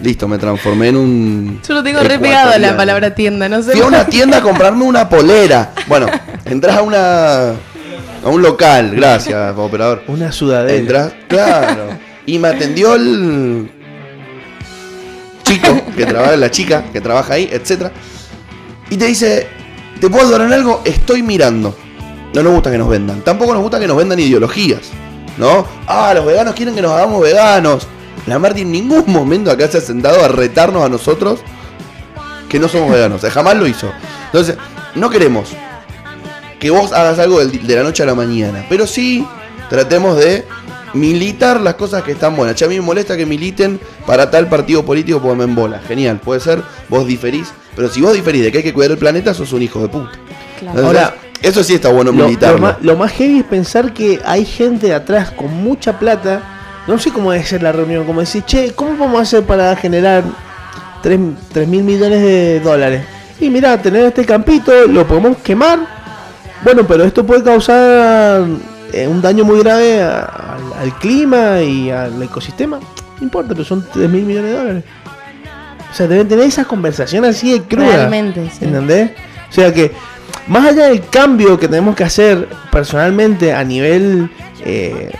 Listo, 0.00 0.26
me 0.26 0.38
transformé 0.38 0.88
en 0.88 0.96
un... 0.96 1.60
Yo 1.66 1.74
lo 1.74 1.84
tengo 1.84 2.00
re 2.00 2.18
pegado 2.18 2.54
a 2.54 2.58
la 2.58 2.76
palabra 2.76 3.14
tienda, 3.14 3.48
no 3.48 3.62
sé. 3.62 3.70
Fui 3.70 3.82
a 3.82 3.86
una 3.86 4.04
tienda 4.04 4.38
a 4.38 4.42
comprarme 4.42 4.82
una 4.82 5.08
polera. 5.08 5.72
Bueno, 5.86 6.06
entras 6.44 6.76
a 6.76 6.82
una 6.82 7.54
a 8.24 8.28
un 8.28 8.42
local, 8.42 8.92
gracias, 8.96 9.54
operador. 9.56 10.02
Una 10.08 10.32
sudadera. 10.32 10.76
Entras, 10.76 11.12
claro. 11.28 11.88
Y 12.26 12.38
me 12.38 12.48
atendió 12.48 12.94
el 12.94 13.70
chico 15.42 15.82
que 15.94 16.06
trabaja, 16.06 16.36
la 16.36 16.50
chica 16.50 16.84
que 16.92 17.00
trabaja 17.00 17.34
ahí, 17.34 17.48
etcétera. 17.52 17.92
Y 18.90 18.96
te 18.96 19.06
dice, 19.06 19.46
¿te 20.00 20.08
puedo 20.08 20.30
donar 20.30 20.52
algo? 20.52 20.80
Estoy 20.84 21.22
mirando. 21.22 21.76
No 22.32 22.42
nos 22.42 22.54
gusta 22.54 22.70
que 22.70 22.78
nos 22.78 22.88
vendan. 22.88 23.20
Tampoco 23.20 23.52
nos 23.52 23.62
gusta 23.62 23.78
que 23.78 23.86
nos 23.86 23.96
vendan 23.96 24.18
ideologías. 24.18 24.80
¿No? 25.36 25.66
Ah, 25.86 26.12
los 26.14 26.24
veganos 26.24 26.54
quieren 26.54 26.74
que 26.74 26.82
nos 26.82 26.92
hagamos 26.92 27.22
veganos. 27.22 27.86
La 28.26 28.38
Marti 28.38 28.62
en 28.62 28.72
ningún 28.72 29.04
momento 29.06 29.50
acá 29.50 29.68
se 29.68 29.78
ha 29.78 29.80
sentado 29.80 30.24
a 30.24 30.28
retarnos 30.28 30.82
a 30.82 30.88
nosotros 30.88 31.40
que 32.48 32.58
no 32.58 32.68
somos 32.68 32.90
veganos. 32.90 33.18
O 33.18 33.20
sea, 33.20 33.30
jamás 33.30 33.56
lo 33.56 33.66
hizo. 33.66 33.92
Entonces, 34.26 34.56
no 34.94 35.10
queremos 35.10 35.50
que 36.64 36.70
vos 36.70 36.94
hagas 36.94 37.18
algo 37.18 37.44
de 37.44 37.76
la 37.76 37.82
noche 37.82 38.02
a 38.04 38.06
la 38.06 38.14
mañana. 38.14 38.64
Pero 38.70 38.86
sí 38.86 39.22
tratemos 39.68 40.16
de 40.16 40.46
militar 40.94 41.60
las 41.60 41.74
cosas 41.74 42.02
que 42.02 42.12
están 42.12 42.34
buenas. 42.34 42.56
Che, 42.56 42.64
a 42.64 42.68
mí 42.68 42.76
me 42.76 42.80
molesta 42.80 43.18
que 43.18 43.26
militen 43.26 43.78
para 44.06 44.30
tal 44.30 44.48
partido 44.48 44.82
político 44.82 45.20
porque 45.20 45.36
me 45.36 45.44
embola. 45.44 45.80
Genial, 45.80 46.20
puede 46.20 46.40
ser, 46.40 46.62
vos 46.88 47.06
diferís. 47.06 47.52
Pero 47.76 47.90
si 47.90 48.00
vos 48.00 48.14
diferís 48.14 48.44
de 48.44 48.50
que 48.50 48.58
hay 48.58 48.64
que 48.64 48.72
cuidar 48.72 48.92
el 48.92 48.96
planeta, 48.96 49.34
sos 49.34 49.52
un 49.52 49.60
hijo 49.60 49.78
de 49.82 49.88
puta. 49.88 50.12
Claro. 50.58 50.78
Entonces, 50.78 50.84
Ahora, 50.84 51.14
eso 51.42 51.62
sí 51.62 51.74
está 51.74 51.90
bueno 51.90 52.12
Lo, 52.12 52.30
lo 52.30 52.58
más, 52.58 52.76
lo 52.80 52.96
más 52.96 53.12
heavy 53.12 53.40
es 53.40 53.44
pensar 53.44 53.92
que 53.92 54.20
hay 54.24 54.46
gente 54.46 54.94
atrás 54.94 55.32
con 55.32 55.54
mucha 55.54 55.98
plata. 55.98 56.40
No 56.86 56.98
sé 56.98 57.10
cómo 57.10 57.30
debe 57.30 57.44
ser 57.44 57.62
la 57.62 57.72
reunión. 57.72 58.06
Como 58.06 58.20
decir, 58.20 58.42
che, 58.46 58.72
¿cómo 58.72 58.96
vamos 58.96 59.18
a 59.18 59.22
hacer 59.24 59.42
para 59.42 59.76
generar 59.76 60.24
3, 61.02 61.18
mil 61.68 61.84
millones 61.84 62.22
de 62.22 62.60
dólares? 62.60 63.04
Y 63.38 63.50
mira, 63.50 63.76
tener 63.82 64.06
este 64.06 64.24
campito, 64.24 64.72
lo 64.86 65.06
podemos 65.06 65.36
quemar. 65.42 66.03
Bueno, 66.64 66.86
pero 66.86 67.04
esto 67.04 67.24
puede 67.26 67.42
causar 67.42 68.44
eh, 68.92 69.06
un 69.06 69.20
daño 69.20 69.44
muy 69.44 69.60
grave 69.60 70.02
a- 70.02 70.22
al, 70.24 70.72
al 70.80 70.98
clima 70.98 71.60
y 71.62 71.90
al 71.90 72.22
ecosistema. 72.22 72.78
No 72.78 73.22
importa, 73.22 73.50
pero 73.54 73.64
son 73.64 73.86
3 73.92 74.08
mil 74.10 74.24
millones 74.24 74.50
de 74.52 74.56
dólares. 74.58 74.84
O 75.90 75.94
sea, 75.96 76.06
deben 76.08 76.26
tener 76.26 76.46
esas 76.46 76.66
conversaciones 76.66 77.36
así 77.36 77.52
de 77.52 77.62
crudas. 77.62 77.94
Realmente, 77.94 78.50
sí. 78.50 78.64
¿Entendés? 78.64 79.10
O 79.48 79.52
sea 79.52 79.72
que, 79.72 79.92
más 80.48 80.66
allá 80.66 80.86
del 80.88 81.06
cambio 81.08 81.58
que 81.58 81.68
tenemos 81.68 81.94
que 81.94 82.02
hacer 82.04 82.48
personalmente 82.72 83.52
a 83.52 83.62
nivel 83.62 84.28
eh, 84.64 85.12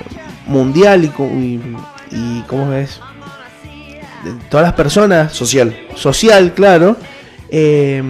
mundial 0.47 1.05
y, 1.05 1.09
co- 1.09 1.27
y, 1.31 1.61
y 2.11 2.43
¿cómo 2.49 2.73
es? 2.73 3.01
De 4.25 4.33
todas 4.51 4.65
las 4.67 4.73
personas, 4.75 5.33
Social. 5.33 5.77
social, 5.95 6.53
claro. 6.55 6.97
eh, 7.51 8.03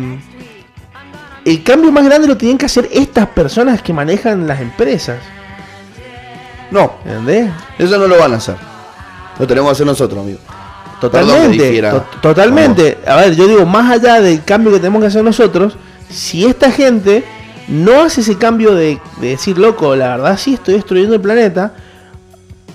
el 1.45 1.63
cambio 1.63 1.93
más 1.93 2.05
grande 2.05 2.27
lo 2.27 2.37
tienen 2.37 2.59
que 2.59 2.67
hacer 2.67 2.89
estas 2.93 3.27
personas 3.29 3.83
que 3.83 3.93
manejan 3.93 4.47
las 4.47 4.61
empresas. 4.61 5.19
No, 6.71 6.95
¿Entendés? 7.05 7.51
eso 7.79 7.99
no 7.99 8.07
lo 8.07 8.19
van 8.19 8.33
a 8.33 8.37
hacer. 8.37 8.57
Lo 9.39 9.47
tenemos 9.47 9.69
que 9.71 9.73
hacer 9.73 9.87
nosotros, 9.87 10.21
amigo. 10.23 10.39
Totalmente, 11.01 11.83
to- 11.83 12.05
totalmente. 12.23 12.99
A 13.07 13.17
ver, 13.17 13.35
yo 13.37 13.47
digo, 13.47 13.67
más 13.67 13.91
allá 13.93 14.21
del 14.21 14.43
cambio 14.45 14.73
que 14.73 14.79
tenemos 14.79 15.01
que 15.03 15.09
hacer 15.09 15.23
nosotros, 15.23 15.77
si 16.09 16.47
esta 16.47 16.71
gente 16.71 17.25
no 17.69 18.03
hace 18.03 18.23
ese 18.23 18.37
cambio 18.39 18.75
de, 18.75 18.99
de 19.21 19.29
decir, 19.29 19.59
loco, 19.59 19.95
la 19.97 20.17
verdad 20.17 20.39
sí 20.39 20.55
estoy 20.55 20.75
destruyendo 20.75 21.15
el 21.15 21.21
planeta, 21.21 21.75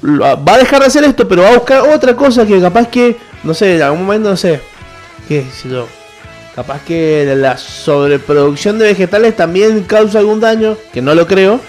va 0.04 0.54
a 0.54 0.58
dejar 0.58 0.82
de 0.82 0.86
hacer 0.88 1.04
esto, 1.06 1.28
pero 1.28 1.42
va 1.44 1.50
a 1.50 1.54
buscar 1.56 1.82
otra 1.90 2.16
cosa 2.16 2.46
que 2.46 2.60
capaz 2.62 2.88
que, 2.88 3.18
no 3.44 3.54
sé, 3.54 3.78
en 3.78 3.82
algún 3.82 4.06
momento, 4.06 4.30
no 4.30 4.38
sé, 4.38 4.62
qué 5.28 5.46
sé 5.52 5.70
yo, 5.70 5.88
capaz 6.56 6.82
que 6.84 7.34
la 7.38 7.58
sobreproducción 7.58 8.80
de 8.80 8.86
vegetales 8.88 9.36
también 9.36 9.84
causa 9.84 10.20
algún 10.20 10.40
daño, 10.40 10.76
que 10.94 11.02
no 11.02 11.14
lo 11.16 11.26
creo. 11.28 11.60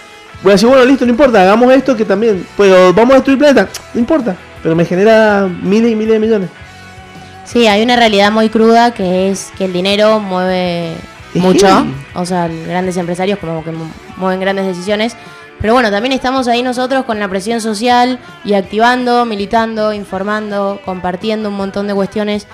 Voy 0.42 0.50
a 0.50 0.54
decir, 0.54 0.68
bueno, 0.68 0.84
listo, 0.84 1.04
no 1.04 1.10
importa, 1.10 1.42
hagamos 1.42 1.72
esto 1.72 1.96
que 1.96 2.04
también, 2.04 2.46
pero 2.56 2.92
vamos 2.94 3.12
a 3.12 3.14
destruir 3.16 3.38
planeta, 3.38 3.68
no 3.92 4.00
importa, 4.00 4.36
pero 4.62 4.74
me 4.74 4.84
genera 4.84 5.46
miles 5.62 5.92
y 5.92 5.94
miles 5.96 6.14
de 6.14 6.18
millones. 6.18 6.50
Sí, 7.44 7.66
hay 7.66 7.82
una 7.82 7.96
realidad 7.96 8.30
muy 8.32 8.48
cruda 8.48 8.92
que 8.94 9.30
es 9.30 9.50
que 9.58 9.64
el 9.66 9.72
dinero 9.72 10.18
mueve 10.20 10.94
mucho. 11.34 11.66
O 12.14 12.24
sea, 12.24 12.48
grandes 12.48 12.96
empresarios 12.96 13.38
como 13.38 13.62
que 13.64 13.72
mu- 13.72 13.90
mueven 14.16 14.40
grandes 14.40 14.66
decisiones. 14.66 15.16
Pero 15.60 15.74
bueno, 15.74 15.90
también 15.90 16.12
estamos 16.12 16.48
ahí 16.48 16.62
nosotros 16.62 17.04
con 17.04 17.18
la 17.20 17.28
presión 17.28 17.60
social 17.60 18.18
y 18.44 18.54
activando, 18.54 19.26
militando, 19.26 19.92
informando, 19.92 20.80
compartiendo 20.84 21.50
un 21.50 21.56
montón 21.56 21.86
de 21.86 21.94
cuestiones, 21.94 22.46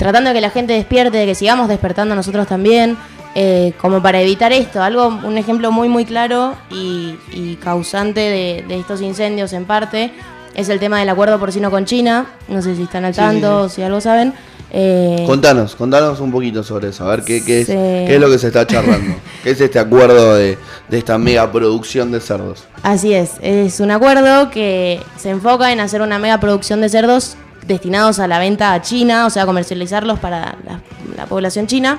tratando 0.00 0.30
de 0.30 0.34
que 0.34 0.40
la 0.40 0.50
gente 0.50 0.72
despierte, 0.72 1.18
de 1.18 1.26
que 1.26 1.34
sigamos 1.34 1.68
despertando 1.68 2.14
nosotros 2.14 2.46
también, 2.48 2.96
eh, 3.34 3.74
como 3.80 4.02
para 4.02 4.20
evitar 4.20 4.50
esto. 4.52 4.82
Algo, 4.82 5.06
un 5.06 5.38
ejemplo 5.38 5.70
muy 5.70 5.88
muy 5.88 6.04
claro 6.04 6.54
y, 6.70 7.14
y 7.32 7.56
causante 7.62 8.20
de, 8.20 8.64
de 8.66 8.78
estos 8.80 9.00
incendios 9.02 9.52
en 9.52 9.66
parte 9.66 10.10
es 10.54 10.68
el 10.68 10.80
tema 10.80 10.98
del 10.98 11.08
acuerdo 11.10 11.38
porcino 11.38 11.70
con 11.70 11.84
China. 11.84 12.26
No 12.48 12.60
sé 12.62 12.74
si 12.74 12.82
están 12.84 13.04
al 13.04 13.12
Sí, 13.14 13.20
tanto, 13.20 13.68
si 13.68 13.82
algo 13.82 14.00
saben. 14.00 14.32
Eh, 14.72 15.24
Contanos, 15.26 15.74
contanos 15.74 16.20
un 16.20 16.30
poquito 16.30 16.62
sobre 16.62 16.88
eso, 16.90 17.04
a 17.04 17.10
ver 17.10 17.24
qué, 17.24 17.44
qué 17.44 17.60
es, 17.62 17.66
Sí. 17.66 17.72
qué 17.74 18.14
es 18.14 18.20
lo 18.20 18.30
que 18.30 18.38
se 18.38 18.46
está 18.46 18.66
charlando. 18.66 19.16
¿Qué 19.42 19.50
es 19.50 19.60
este 19.60 19.78
acuerdo 19.80 20.34
de, 20.36 20.56
de 20.88 20.98
esta 20.98 21.18
mega 21.18 21.50
producción 21.52 22.10
de 22.12 22.20
cerdos? 22.20 22.64
Así 22.82 23.12
es, 23.12 23.32
es 23.42 23.80
un 23.80 23.90
acuerdo 23.90 24.50
que 24.50 25.00
se 25.18 25.30
enfoca 25.30 25.72
en 25.72 25.80
hacer 25.80 26.02
una 26.02 26.18
mega 26.20 26.38
producción 26.38 26.80
de 26.80 26.88
cerdos 26.88 27.36
destinados 27.66 28.18
a 28.18 28.26
la 28.26 28.38
venta 28.38 28.72
a 28.72 28.82
China, 28.82 29.26
o 29.26 29.30
sea, 29.30 29.46
comercializarlos 29.46 30.18
para 30.18 30.56
la, 30.66 30.80
la 31.16 31.26
población 31.26 31.66
china. 31.66 31.98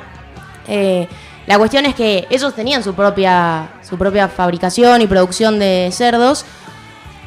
Eh, 0.67 1.07
la 1.47 1.57
cuestión 1.57 1.85
es 1.85 1.95
que 1.95 2.27
ellos 2.29 2.53
tenían 2.53 2.83
su 2.83 2.93
propia, 2.93 3.69
su 3.87 3.97
propia 3.97 4.27
fabricación 4.27 5.01
y 5.01 5.07
producción 5.07 5.59
de 5.59 5.89
cerdos. 5.91 6.45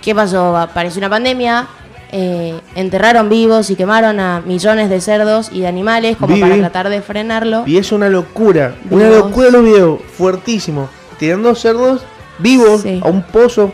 ¿Qué 0.02 0.14
pasó? 0.14 0.56
Apareció 0.56 0.98
una 1.00 1.10
pandemia, 1.10 1.66
eh, 2.12 2.60
enterraron 2.74 3.28
vivos 3.28 3.70
y 3.70 3.76
quemaron 3.76 4.20
a 4.20 4.40
millones 4.44 4.88
de 4.90 5.00
cerdos 5.00 5.50
y 5.52 5.60
de 5.60 5.66
animales 5.66 6.16
como 6.16 6.34
Vi, 6.34 6.40
para 6.40 6.54
vi. 6.54 6.60
tratar 6.60 6.88
de 6.90 7.00
frenarlo. 7.02 7.64
Y 7.66 7.76
es 7.78 7.90
una 7.90 8.08
locura, 8.08 8.74
una 8.90 9.08
locura 9.08 9.50
los 9.50 9.64
videos, 9.64 10.00
fuertísimo. 10.16 10.88
Tirando 11.18 11.54
cerdos 11.54 12.02
vivos 12.38 12.82
Sí. 12.82 13.00
a 13.02 13.08
un 13.08 13.22
pozo, 13.22 13.72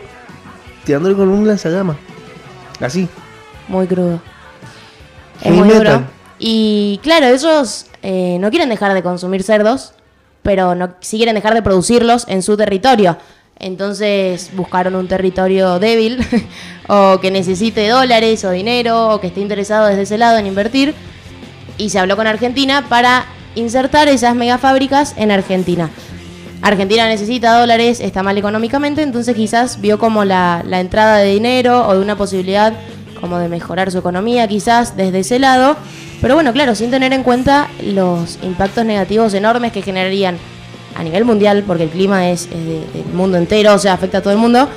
tirándole 0.85 1.15
con 1.15 1.29
un 1.29 1.47
lanzallamas. 1.47 1.97
Así. 2.79 3.07
Muy 3.67 3.85
crudo. 3.87 4.19
Es 5.43 5.51
muy 5.51 5.69
duro. 5.69 6.03
Y 6.39 6.99
claro, 7.03 7.27
ellos 7.27 7.85
eh, 8.01 8.37
no 8.39 8.49
quieren 8.49 8.69
dejar 8.69 8.93
de 8.93 9.03
consumir 9.03 9.43
cerdos, 9.43 9.93
pero 10.41 10.75
no, 10.75 10.95
sí 10.99 11.17
quieren 11.17 11.35
dejar 11.35 11.53
de 11.53 11.61
producirlos 11.61 12.25
en 12.27 12.41
su 12.41 12.57
territorio. 12.57 13.17
Entonces 13.59 14.49
buscaron 14.53 14.95
un 14.95 15.07
territorio 15.07 15.77
débil 15.77 16.25
o 16.87 17.19
que 17.21 17.29
necesite 17.29 17.87
dólares 17.87 18.43
o 18.43 18.49
dinero 18.49 19.09
o 19.09 19.21
que 19.21 19.27
esté 19.27 19.39
interesado 19.41 19.85
desde 19.85 20.01
ese 20.01 20.17
lado 20.17 20.39
en 20.39 20.47
invertir. 20.47 20.95
Y 21.77 21.89
se 21.89 21.99
habló 21.99 22.15
con 22.15 22.25
Argentina 22.25 22.85
para 22.89 23.25
insertar 23.53 24.07
esas 24.07 24.35
megafábricas 24.35 25.13
en 25.17 25.29
Argentina. 25.29 25.91
Argentina 26.63 27.07
necesita 27.07 27.59
dólares, 27.59 27.99
está 27.99 28.21
mal 28.21 28.37
económicamente, 28.37 29.01
entonces 29.01 29.35
quizás 29.35 29.81
vio 29.81 29.97
como 29.97 30.25
la, 30.25 30.63
la 30.65 30.79
entrada 30.79 31.17
de 31.17 31.33
dinero 31.33 31.87
o 31.87 31.93
de 31.93 31.99
una 31.99 32.15
posibilidad 32.15 32.73
como 33.21 33.37
de 33.37 33.47
mejorar 33.47 33.91
su 33.91 33.99
economía, 33.99 34.47
quizás 34.47 34.97
desde 34.97 35.19
ese 35.19 35.39
lado. 35.39 35.77
Pero 36.19 36.33
bueno, 36.35 36.51
claro, 36.53 36.75
sin 36.75 36.91
tener 36.91 37.13
en 37.13 37.23
cuenta 37.23 37.69
los 37.83 38.39
impactos 38.43 38.83
negativos 38.85 39.33
enormes 39.33 39.71
que 39.71 39.81
generarían 39.81 40.37
a 40.95 41.03
nivel 41.03 41.23
mundial, 41.23 41.63
porque 41.65 41.83
el 41.83 41.89
clima 41.89 42.29
es, 42.29 42.43
es 42.47 42.49
de- 42.51 42.85
del 42.93 43.13
mundo 43.13 43.37
entero, 43.37 43.73
o 43.73 43.79
sea, 43.79 43.93
afecta 43.93 44.17
a 44.17 44.21
todo 44.21 44.33
el 44.33 44.39
mundo, 44.39 44.67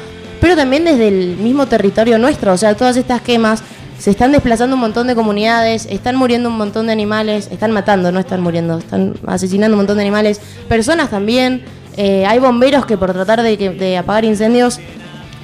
pero 0.40 0.55
también 0.57 0.84
desde 0.84 1.09
el 1.09 1.36
mismo 1.38 1.66
territorio 1.66 2.18
nuestro, 2.18 2.53
o 2.53 2.57
sea, 2.57 2.74
todas 2.76 2.97
estas 2.97 3.20
quemas 3.22 3.62
se 3.99 4.11
están 4.11 4.30
desplazando 4.32 4.74
un 4.76 4.80
montón 4.80 5.07
de 5.07 5.14
comunidades, 5.14 5.86
están 5.90 6.16
muriendo 6.16 6.49
un 6.49 6.57
montón 6.57 6.86
de 6.86 6.92
animales, 6.92 7.49
están 7.51 7.72
matando, 7.72 8.12
no 8.12 8.20
están 8.20 8.40
muriendo, 8.40 8.78
están 8.78 9.14
asesinando 9.26 9.74
un 9.74 9.78
montón 9.80 9.97
de 9.97 10.03
animales, 10.03 10.40
personas 10.68 11.11
también, 11.11 11.64
eh, 11.97 12.26
hay 12.26 12.38
bomberos 12.38 12.86
que 12.86 12.97
por 12.97 13.12
tratar 13.12 13.42
de 13.42 13.97
apagar 13.99 14.24
incendios 14.24 14.80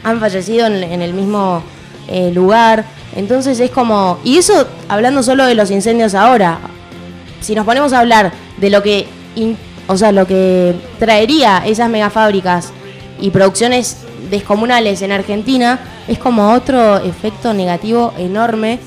han 0.02 0.18
fallecido 0.20 0.66
en, 0.66 0.82
en 0.82 1.00
el 1.02 1.14
mismo 1.14 1.62
eh, 2.10 2.30
lugar, 2.32 2.84
entonces 3.16 3.58
es 3.60 3.70
como, 3.70 4.18
y 4.24 4.36
eso 4.38 4.66
hablando 4.88 5.22
solo 5.22 5.46
de 5.46 5.54
los 5.54 5.70
incendios 5.70 6.14
ahora, 6.14 6.58
si 7.40 7.54
nos 7.54 7.64
ponemos 7.64 7.92
a 7.92 8.00
hablar 8.00 8.32
de 8.58 8.70
lo 8.70 8.82
que, 8.82 9.06
in- 9.36 9.56
o 9.86 9.96
sea, 9.96 10.12
lo 10.12 10.26
que 10.26 10.74
traería 10.98 11.62
esas 11.64 11.88
megafábricas 11.88 12.72
y 13.20 13.30
producciones 13.30 13.98
descomunales 14.30 15.02
en 15.02 15.12
Argentina, 15.12 15.78
es 16.06 16.18
como 16.18 16.52
otro 16.52 16.98
efecto 16.98 17.52
negativo 17.54 18.12
enorme, 18.18 18.78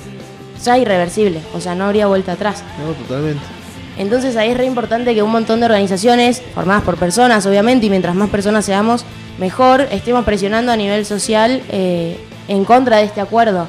ya 0.63 0.77
irreversible, 0.77 1.39
o 1.53 1.59
sea, 1.59 1.75
no 1.75 1.85
habría 1.85 2.07
vuelta 2.07 2.33
atrás. 2.33 2.63
No, 2.85 2.93
totalmente. 2.93 3.41
Entonces 3.97 4.35
ahí 4.37 4.49
es 4.51 4.57
re 4.57 4.65
importante 4.65 5.13
que 5.13 5.21
un 5.21 5.31
montón 5.31 5.59
de 5.59 5.65
organizaciones, 5.67 6.41
formadas 6.55 6.83
por 6.83 6.95
personas 6.97 7.45
obviamente, 7.45 7.85
y 7.85 7.89
mientras 7.89 8.15
más 8.15 8.29
personas 8.29 8.65
seamos, 8.65 9.05
mejor 9.37 9.87
estemos 9.91 10.23
presionando 10.25 10.71
a 10.71 10.75
nivel 10.77 11.05
social 11.05 11.61
eh, 11.69 12.17
en 12.47 12.65
contra 12.65 12.97
de 12.97 13.03
este 13.05 13.21
acuerdo. 13.21 13.67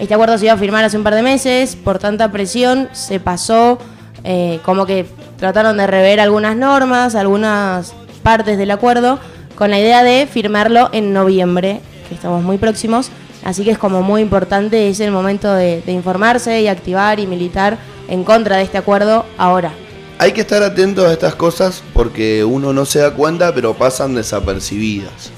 Este 0.00 0.14
acuerdo 0.14 0.38
se 0.38 0.44
iba 0.44 0.54
a 0.54 0.58
firmar 0.58 0.84
hace 0.84 0.96
un 0.96 1.02
par 1.02 1.14
de 1.14 1.22
meses, 1.22 1.74
por 1.76 1.98
tanta 1.98 2.30
presión 2.30 2.88
se 2.92 3.18
pasó, 3.18 3.78
eh, 4.22 4.60
como 4.64 4.86
que 4.86 5.06
trataron 5.38 5.76
de 5.76 5.86
rever 5.86 6.20
algunas 6.20 6.56
normas, 6.56 7.14
algunas 7.14 7.94
partes 8.22 8.58
del 8.58 8.70
acuerdo, 8.70 9.18
con 9.56 9.70
la 9.70 9.80
idea 9.80 10.04
de 10.04 10.26
firmarlo 10.26 10.88
en 10.92 11.12
noviembre, 11.12 11.80
que 12.08 12.14
estamos 12.14 12.42
muy 12.44 12.58
próximos. 12.58 13.10
Así 13.44 13.64
que 13.64 13.70
es 13.70 13.78
como 13.78 14.02
muy 14.02 14.22
importante, 14.22 14.88
es 14.88 15.00
el 15.00 15.10
momento 15.10 15.52
de, 15.52 15.80
de 15.82 15.92
informarse 15.92 16.60
y 16.60 16.68
activar 16.68 17.18
y 17.18 17.26
militar 17.26 17.78
en 18.08 18.24
contra 18.24 18.56
de 18.56 18.62
este 18.62 18.78
acuerdo 18.78 19.24
ahora. 19.36 19.72
Hay 20.18 20.32
que 20.32 20.40
estar 20.40 20.62
atentos 20.62 21.06
a 21.06 21.12
estas 21.12 21.34
cosas 21.34 21.82
porque 21.92 22.44
uno 22.44 22.72
no 22.72 22.84
se 22.84 22.98
da 22.98 23.12
cuenta, 23.14 23.54
pero 23.54 23.74
pasan 23.74 24.14
desapercibidas. 24.14 25.37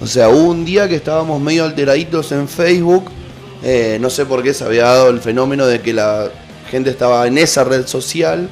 O 0.00 0.06
sea, 0.06 0.28
hubo 0.28 0.50
un 0.50 0.64
día 0.64 0.88
que 0.88 0.94
estábamos 0.96 1.40
medio 1.40 1.64
alteraditos 1.64 2.30
en 2.32 2.48
Facebook. 2.48 3.04
eh, 3.64 3.98
no 4.00 4.08
sé 4.08 4.24
por 4.24 4.42
qué 4.44 4.54
se 4.54 4.62
había 4.64 4.84
dado 4.84 5.10
el 5.10 5.18
fenómeno 5.20 5.66
de 5.66 5.80
que 5.80 5.92
la 5.92 6.28
gente 6.70 6.90
estaba 6.90 7.26
en 7.26 7.38
esa 7.38 7.64
red 7.64 7.86
social. 7.88 8.48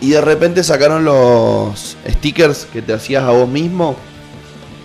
Y 0.00 0.10
de 0.10 0.20
repente 0.20 0.64
sacaron 0.64 1.04
los 1.04 1.96
stickers 2.08 2.66
que 2.72 2.82
te 2.82 2.92
hacías 2.92 3.22
a 3.22 3.30
vos 3.30 3.48
mismo. 3.48 3.94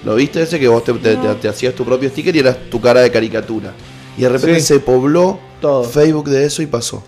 ¿Lo 0.05 0.15
viste 0.15 0.41
ese? 0.43 0.59
Que 0.59 0.67
vos 0.67 0.83
te, 0.83 0.93
te- 0.93 1.15
te- 1.15 1.35
te 1.35 1.49
hacías 1.49 1.73
tu 1.73 1.83
propio 1.83 2.07
sticker 2.09 2.35
y 2.35 2.39
eras 2.39 2.57
tu 2.69 2.79
cara 2.79 3.01
de 3.01 3.11
caricatura. 3.11 3.73
Y 4.17 4.21
de 4.21 4.29
repente 4.29 4.59
Sí. 4.61 4.67
se 4.67 4.79
pobló 4.79 5.39
Todo. 5.59 5.83
Facebook 5.83 6.29
de 6.29 6.45
eso 6.45 6.61
y 6.61 6.67
pasó. 6.67 7.03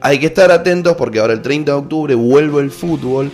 Hay 0.00 0.18
que 0.18 0.26
estar 0.26 0.50
atentos 0.50 0.96
porque 0.96 1.20
ahora 1.20 1.34
el 1.34 1.42
30 1.42 1.72
de 1.72 1.78
octubre 1.78 2.14
vuelve 2.14 2.62
el 2.62 2.70
fútbol. 2.70 3.30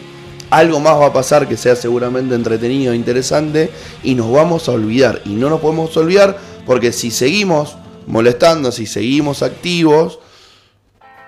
Algo 0.50 0.80
más 0.80 0.94
va 1.00 1.06
a 1.06 1.12
pasar 1.12 1.46
que 1.46 1.56
sea 1.56 1.76
seguramente 1.76 2.34
entretenido 2.34 2.92
e 2.92 2.96
interesante 2.96 3.70
y 4.02 4.14
nos 4.14 4.30
vamos 4.30 4.68
a 4.68 4.72
olvidar. 4.72 5.22
Y 5.24 5.30
no 5.30 5.48
nos 5.48 5.60
podemos 5.60 5.96
olvidar 5.96 6.36
porque 6.66 6.92
si 6.92 7.10
seguimos 7.10 7.76
molestando, 8.06 8.72
si 8.72 8.86
seguimos 8.86 9.42
activos, 9.42 10.18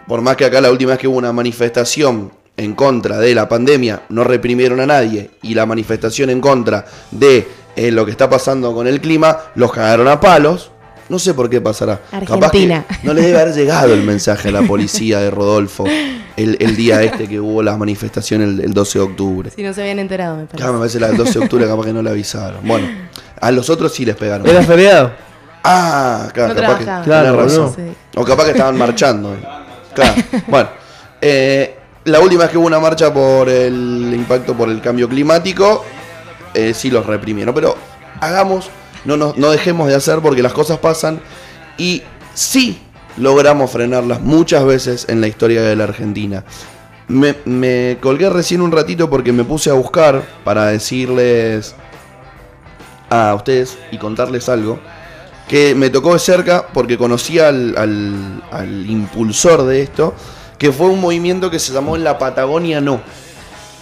por 0.09 0.21
más 0.23 0.37
que 0.37 0.45
acá 0.45 0.61
la 0.61 0.71
última 0.71 0.91
vez 0.91 0.99
que 0.99 1.09
hubo 1.09 1.19
una 1.19 1.33
manifestación 1.33 2.33
en 2.57 2.75
contra 2.75 3.19
de 3.19 3.35
la 3.35 3.49
pandemia 3.49 4.03
no 4.11 4.25
reprimieron 4.25 4.81
a 4.81 4.87
nadie 4.87 5.31
y 5.43 5.55
la 5.55 5.65
manifestación 5.65 6.29
en 6.29 6.41
contra 6.41 6.85
de 7.11 7.49
eh, 7.77 7.91
lo 7.91 8.05
que 8.05 8.11
está 8.11 8.29
pasando 8.29 8.75
con 8.75 8.87
el 8.87 9.01
clima 9.01 9.39
los 9.55 9.73
cagaron 9.73 10.09
a 10.09 10.21
palos. 10.21 10.71
No 11.09 11.19
sé 11.19 11.35
por 11.35 11.49
qué 11.49 11.61
pasará. 11.61 12.01
Capaz 12.11 12.27
que 12.27 12.33
Argentina. 12.35 12.87
no 13.03 13.15
le 13.15 13.23
debe 13.23 13.41
haber 13.41 13.55
llegado 13.55 13.95
el 13.95 14.03
mensaje 14.05 14.49
a 14.49 14.53
la 14.53 14.63
policía 14.63 15.21
de 15.21 15.31
Rodolfo 15.31 15.85
el, 16.37 16.57
el 16.61 16.77
día 16.77 17.03
este 17.03 17.29
que 17.29 17.39
hubo 17.41 17.63
la 17.63 17.77
manifestación 17.77 18.43
el, 18.43 18.61
el 18.61 18.73
12 18.75 18.99
de 18.99 19.05
octubre. 19.05 19.51
Si 19.55 19.63
no 19.63 19.73
se 19.73 19.83
habían 19.83 19.99
enterado, 19.99 20.37
me 20.37 20.43
parece. 20.45 20.57
Claro, 20.57 20.73
me 20.75 20.79
parece 20.81 21.01
la 21.01 21.09
del 21.09 21.17
12 21.19 21.39
de 21.39 21.45
octubre 21.45 21.67
capaz 21.67 21.85
que 21.85 21.93
no 21.93 22.03
le 22.03 22.11
avisaron. 22.11 22.61
Bueno, 22.67 22.89
a 23.41 23.51
los 23.51 23.69
otros 23.71 23.93
sí 23.93 24.05
les 24.05 24.17
pegaron. 24.17 24.47
Era 24.47 24.63
feriado. 24.63 25.13
Ah, 25.65 26.29
claro, 26.33 26.55
No 26.55 26.61
capaz 26.61 26.79
que 26.79 26.85
Claro, 27.05 27.37
razón. 27.43 27.73
Sí. 27.77 27.83
O 28.17 28.25
capaz 28.25 28.45
que 28.47 28.51
estaban 28.53 28.77
marchando. 28.77 29.37
Claro. 29.95 30.15
Bueno, 30.49 30.69
eh, 31.21 31.77
la 32.05 32.19
última 32.21 32.43
vez 32.45 32.51
que 32.51 32.59
hubo 32.59 32.67
una 32.67 32.81
marcha 32.81 33.13
por 33.13 33.49
el 33.49 34.11
impacto 34.15 34.55
por 34.55 34.69
el 34.69 34.81
cambio 34.81 35.09
climático, 35.09 35.85
eh, 36.55 36.73
sí 36.75 36.91
los 36.91 37.07
reprimieron. 37.07 37.55
Pero 37.55 37.77
hagamos, 38.21 38.71
no, 39.05 39.17
nos- 39.17 39.37
no 39.37 39.51
dejemos 39.51 39.87
de 39.89 39.95
hacer 39.95 40.19
porque 40.21 40.43
las 40.43 40.53
cosas 40.53 40.79
pasan 40.79 41.21
y 41.79 42.03
sí 42.35 42.81
logramos 43.17 43.71
frenarlas 43.71 44.21
muchas 44.21 44.65
veces 44.65 45.07
en 45.09 45.21
la 45.21 45.29
historia 45.29 45.63
de 45.63 45.77
la 45.77 45.85
Argentina. 45.85 46.45
Me, 47.09 47.99
colgué 48.01 48.31
recién 48.31 48.63
un 48.63 48.73
ratito 48.73 49.11
porque 49.11 49.33
me 49.33 49.45
puse 49.45 49.69
a 49.71 49.75
buscar 49.75 50.23
para 50.45 50.67
decirles 50.67 51.75
a 53.11 53.35
ustedes 53.35 53.77
y 53.91 53.99
contarles 53.99 54.49
algo 54.49 54.79
que 55.49 55.75
me 55.75 55.91
tocó 55.91 56.15
de 56.15 56.19
cerca 56.21 56.69
porque 56.73 56.97
conocí 56.97 57.39
al, 57.39 57.77
al- 57.77 58.43
al 58.51 58.89
impulsor 58.89 59.65
de 59.65 59.83
esto, 59.83 60.15
que 60.57 60.73
fue 60.73 60.87
un 60.87 61.01
movimiento 61.01 61.51
que 61.51 61.59
se 61.59 61.73
llamó 61.75 61.97
en 61.97 62.05
la 62.05 62.17
Patagonia 62.19 62.81
No, 62.81 63.03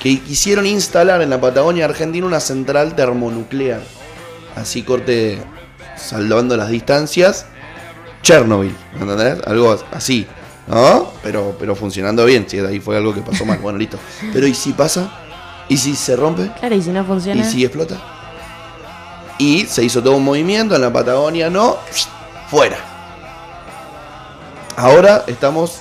que 0.00 0.18
quisieron 0.20 0.66
instalar 0.66 1.22
en 1.22 1.30
la 1.30 1.40
Patagonia 1.40 1.84
Argentina 1.84 2.26
una 2.26 2.40
central 2.40 2.96
termonuclear, 2.96 3.82
así 4.56 4.82
corte, 4.82 5.38
salvando 5.96 6.56
las 6.56 6.70
distancias, 6.70 7.46
Chernobyl, 8.22 8.74
¿entendés? 8.98 9.38
Algo 9.46 9.76
así, 9.92 10.26
¿no? 10.66 11.10
Pero, 11.22 11.56
pero 11.58 11.74
funcionando 11.74 12.24
bien, 12.24 12.44
si 12.48 12.58
ahí 12.58 12.80
fue 12.80 12.96
algo 12.96 13.14
que 13.14 13.20
pasó 13.22 13.44
mal, 13.44 13.58
bueno, 13.58 13.78
listo. 13.78 13.98
Pero 14.32 14.46
¿y 14.46 14.54
si 14.54 14.72
pasa? 14.72 15.10
¿Y 15.68 15.76
si 15.76 15.94
se 15.96 16.16
rompe? 16.16 16.50
Claro, 16.58 16.74
y 16.74 16.82
si 16.82 16.90
no 16.90 17.04
funciona. 17.04 17.40
¿Y 17.40 17.44
si 17.44 17.64
explota? 17.64 17.96
Y 19.38 19.64
se 19.66 19.82
hizo 19.84 20.02
todo 20.02 20.16
un 20.16 20.24
movimiento 20.24 20.74
en 20.74 20.82
la 20.82 20.92
Patagonia, 20.92 21.48
no, 21.48 21.76
fuera. 22.50 22.76
Ahora 24.76 25.24
estamos 25.26 25.80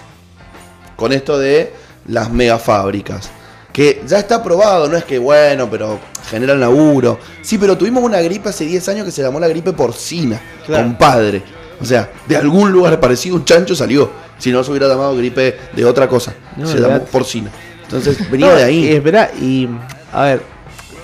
con 0.95 1.11
esto 1.13 1.37
de 1.37 1.73
las 2.07 2.31
megafábricas. 2.31 3.29
Que 3.71 4.01
ya 4.07 4.17
está 4.19 4.43
probado, 4.43 4.87
no 4.89 4.97
es 4.97 5.03
que 5.05 5.19
bueno, 5.19 5.69
pero 5.69 5.99
generan 6.29 6.59
laburo. 6.59 7.19
Sí, 7.41 7.57
pero 7.57 7.77
tuvimos 7.77 8.03
una 8.03 8.19
gripe 8.21 8.49
hace 8.49 8.65
10 8.65 8.89
años 8.89 9.05
que 9.05 9.11
se 9.11 9.21
llamó 9.21 9.39
la 9.39 9.47
gripe 9.47 9.73
porcina, 9.73 10.41
Claro. 10.65 10.83
compadre. 10.85 11.43
O 11.81 11.85
sea, 11.85 12.09
de 12.27 12.35
algún 12.35 12.71
lugar 12.71 12.99
parecido 12.99 13.35
un 13.35 13.45
chancho 13.45 13.75
salió. 13.75 14.09
Si 14.37 14.51
no 14.51 14.63
se 14.63 14.71
hubiera 14.71 14.87
llamado 14.87 15.15
gripe 15.15 15.57
de 15.75 15.85
otra 15.85 16.07
cosa. 16.07 16.33
No, 16.57 16.67
se 16.67 16.79
llamó 16.79 17.03
porcina. 17.05 17.49
Entonces, 17.83 18.29
venía 18.31 18.47
No, 18.47 18.55
de 18.55 18.63
ahí. 18.63 18.85
y 18.85 18.91
espera, 18.91 19.31
y 19.39 19.67
a 20.13 20.23
ver, 20.23 20.41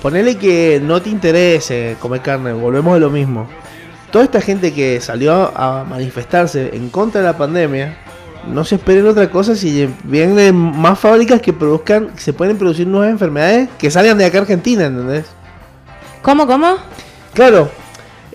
ponele 0.02 0.36
que 0.38 0.80
no 0.84 1.02
te 1.02 1.10
interese 1.10 1.98
comer 2.00 2.22
carne, 2.22 2.54
volvemos 2.54 2.96
a 2.96 3.00
lo 3.00 3.10
mismo. 3.10 3.48
Toda 4.12 4.24
esta 4.24 4.40
gente 4.40 4.74
que 4.74 5.02
salió 5.02 5.52
a 5.56 5.84
manifestarse 5.84 6.72
en 6.74 6.90
contra 6.90 7.22
de 7.22 7.28
la 7.28 7.38
pandemia, 7.38 7.98
no 8.48 8.64
se 8.64 8.76
esperen 8.76 9.08
otra 9.08 9.30
cosa 9.30 9.56
si 9.56 9.90
vienen 10.04 10.56
más 10.56 11.00
fábricas 11.00 11.42
que 11.42 11.52
produzcan, 11.52 12.12
se 12.16 12.32
pueden 12.32 12.58
producir 12.58 12.88
nuevas 12.88 13.10
enfermedades 13.10 13.68
que 13.78 13.90
salgan 13.92 14.18
de 14.18 14.26
acá 14.26 14.38
a 14.38 14.42
Argentina, 14.42 14.86
¿entendés? 14.86 15.26
¿Cómo, 16.22 16.48
cómo? 16.48 16.78
Claro, 17.34 17.70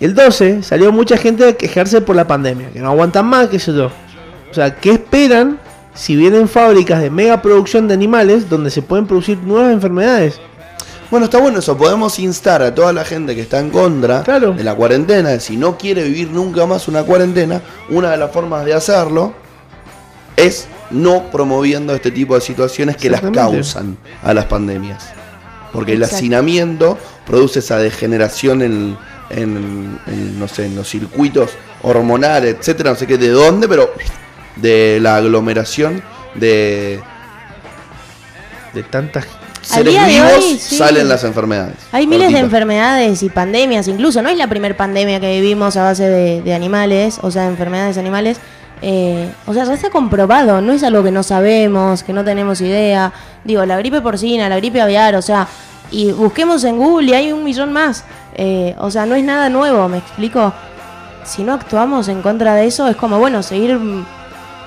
el 0.01 0.15
12 0.15 0.63
salió 0.63 0.93
mucha 0.93 1.17
gente 1.17 1.47
a 1.49 1.53
quejarse 1.55 2.01
por 2.01 2.17
la 2.17 2.27
pandemia, 2.27 2.71
que 2.71 2.81
no 2.81 2.89
aguantan 2.89 3.27
más, 3.27 3.49
qué 3.49 3.59
sé 3.59 3.73
yo. 3.73 3.91
O 4.51 4.55
sea, 4.55 4.75
¿qué 4.77 4.93
esperan 4.93 5.59
si 5.95 6.17
vienen 6.17 6.49
fábricas 6.49 7.01
de 7.03 7.11
mega 7.11 7.43
producción 7.43 7.87
de 7.89 7.95
animales 7.95 8.49
donde 8.49 8.71
se 8.71 8.83
pueden 8.83 9.07
producir 9.07 9.39
nuevas 9.39 9.73
enfermedades? 9.73 10.41
Bueno, 11.11 11.27
está 11.27 11.39
bueno 11.39 11.59
eso. 11.59 11.77
Podemos 11.77 12.19
instar 12.21 12.63
a 12.63 12.73
toda 12.75 12.93
la 12.93 13.05
gente 13.05 13.35
que 13.35 13.41
está 13.41 13.59
en 13.59 13.71
contra 13.71 14.23
Claro. 14.23 14.53
de 14.53 14.63
la 14.63 14.75
cuarentena, 14.75 15.31
de 15.31 15.41
si 15.41 15.57
no 15.57 15.77
quiere 15.77 16.05
vivir 16.05 16.31
nunca 16.31 16.67
más 16.67 16.87
una 16.89 17.03
cuarentena, 17.03 17.61
una 17.89 18.13
de 18.13 18.17
las 18.17 18.31
formas 18.31 18.65
de 18.65 18.75
hacerlo 18.75 19.33
es 20.37 20.69
no 20.91 21.25
promoviendo 21.31 21.95
este 21.95 22.11
tipo 22.11 22.35
de 22.35 22.41
situaciones 22.41 22.97
que 22.97 23.11
las 23.11 23.21
causan 23.21 23.97
a 24.23 24.33
las 24.33 24.47
pandemias. 24.47 25.11
Porque 25.73 25.93
el 25.93 25.99
Exacto. 25.99 26.17
hacinamiento 26.17 26.99
produce 27.27 27.59
esa 27.59 27.79
degeneración 27.79 28.63
en, 28.63 28.97
en- 29.31 29.99
en, 30.07 30.39
no 30.39 30.47
sé, 30.49 30.67
en 30.67 30.77
los 30.77 30.89
circuitos 30.89 31.51
hormonales, 31.83 32.57
etcétera, 32.59 32.91
no 32.91 32.97
sé 32.97 33.07
qué 33.07 33.17
de 33.19 33.29
dónde, 33.29 33.69
pero 33.69 33.91
de 34.57 34.99
la 35.01 35.17
aglomeración 35.17 36.03
de 36.35 37.01
De 38.75 38.83
tantas. 38.85 39.27
seres 39.63 39.95
de 39.95 40.07
vivos 40.07 40.33
hoy, 40.37 40.59
sí. 40.59 40.77
salen 40.77 41.09
las 41.09 41.25
enfermedades. 41.25 41.77
Hay 41.93 42.07
miles 42.07 42.33
de 42.33 42.39
enfermedades 42.39 43.23
y 43.23 43.29
pandemias, 43.31 43.89
incluso 43.89 44.23
no 44.23 44.29
es 44.29 44.37
la 44.37 44.47
primera 44.49 44.77
pandemia 44.77 45.21
que 45.21 45.41
vivimos 45.41 45.77
a 45.77 45.85
base 45.85 46.09
de, 46.09 46.43
de 46.43 46.55
animales, 46.55 47.19
o 47.23 47.31
sea, 47.31 47.47
enfermedades 47.47 47.99
animales. 47.99 48.39
Eh, 48.83 49.31
o 49.47 49.53
sea, 49.53 49.65
ya 49.65 49.75
está 49.75 49.91
comprobado, 49.91 50.63
no 50.63 50.73
es 50.73 50.83
algo 50.83 51.03
que 51.05 51.11
no 51.11 51.23
sabemos, 51.23 52.03
que 52.03 52.15
no 52.15 52.25
tenemos 52.25 52.61
idea. 52.63 53.13
Digo, 53.45 53.67
la 53.67 53.77
gripe 53.77 54.01
porcina, 54.01 54.49
la 54.49 54.57
gripe 54.57 54.81
aviar, 54.81 55.17
o 55.17 55.23
sea, 55.23 55.47
y 55.91 56.13
busquemos 56.13 56.65
en 56.65 56.79
Google 56.79 57.11
y 57.11 57.15
hay 57.15 57.33
un 57.33 57.45
millón 57.45 57.73
más. 57.73 58.05
Eh, 58.35 58.75
o 58.79 58.91
sea, 58.91 59.07
no 59.07 59.15
es 59.15 59.25
nada 59.25 59.49
nuevo, 59.49 59.89
¿me 59.89 59.99
explico? 59.99 60.53
Si 61.25 61.43
no 61.43 61.53
actuamos 61.53 62.09
en 62.09 62.23
contra 62.23 62.55
de 62.55 62.67
eso, 62.67 62.89
es 62.89 62.97
como, 62.97 63.19
bueno, 63.19 63.43
seguir 63.43 63.79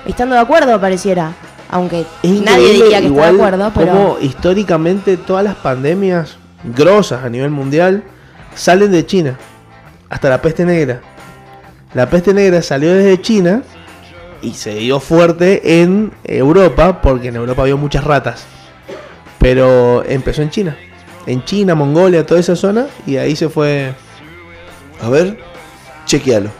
estando 0.06 0.34
de 0.34 0.40
acuerdo, 0.40 0.80
pareciera. 0.80 1.32
Aunque 1.70 2.04
Es 2.22 2.40
nadie 2.42 2.72
diría 2.72 2.82
que 2.82 2.84
está 2.84 3.00
de 3.00 3.06
igual 3.06 3.34
acuerdo, 3.34 3.72
pero. 3.74 3.92
cómo 3.92 4.16
históricamente 4.20 5.16
todas 5.16 5.42
las 5.42 5.56
pandemias 5.56 6.36
grosas 6.62 7.24
a 7.24 7.28
nivel 7.28 7.50
mundial 7.50 8.04
salen 8.54 8.92
de 8.92 9.04
China. 9.06 9.38
Hasta 10.08 10.28
la 10.28 10.40
peste 10.40 10.64
negra. 10.64 11.00
La 11.94 12.08
peste 12.08 12.32
negra 12.34 12.62
salió 12.62 12.92
desde 12.92 13.20
China 13.20 13.62
y 14.42 14.54
se 14.54 14.74
dio 14.74 15.00
fuerte 15.00 15.82
en 15.82 16.12
Europa 16.22 17.00
porque 17.00 17.28
en 17.28 17.36
Europa 17.36 17.62
había 17.62 17.76
muchas 17.76 18.04
ratas. 18.04 18.44
Pero 19.38 20.04
empezó 20.06 20.42
en 20.42 20.50
China. 20.50 20.76
En 21.26 21.44
China, 21.44 21.74
Mongolia, 21.74 22.26
toda 22.26 22.40
esa 22.40 22.56
zona 22.56 22.86
y 23.06 23.16
ahí 23.16 23.36
se 23.36 23.48
fue... 23.48 23.94
A 25.00 25.08
ver, 25.08 25.38
chequealo. 26.06 26.50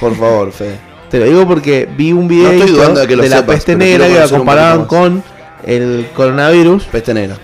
Por 0.00 0.14
favor, 0.16 0.52
Fede. 0.52 0.78
Te 1.10 1.18
lo 1.18 1.24
digo 1.24 1.46
porque 1.46 1.88
vi 1.96 2.12
un 2.12 2.28
video 2.28 2.50
de 2.50 3.06
que 3.06 3.16
la 3.16 3.22
sepas, 3.24 3.42
peste 3.42 3.76
negra 3.76 4.06
que 4.06 4.18
la 4.18 4.28
comparaban 4.28 4.84
con 4.84 5.22
el 5.64 6.06
coronavirus 6.14 6.84
Peste 6.84 7.14
negra. 7.14 7.36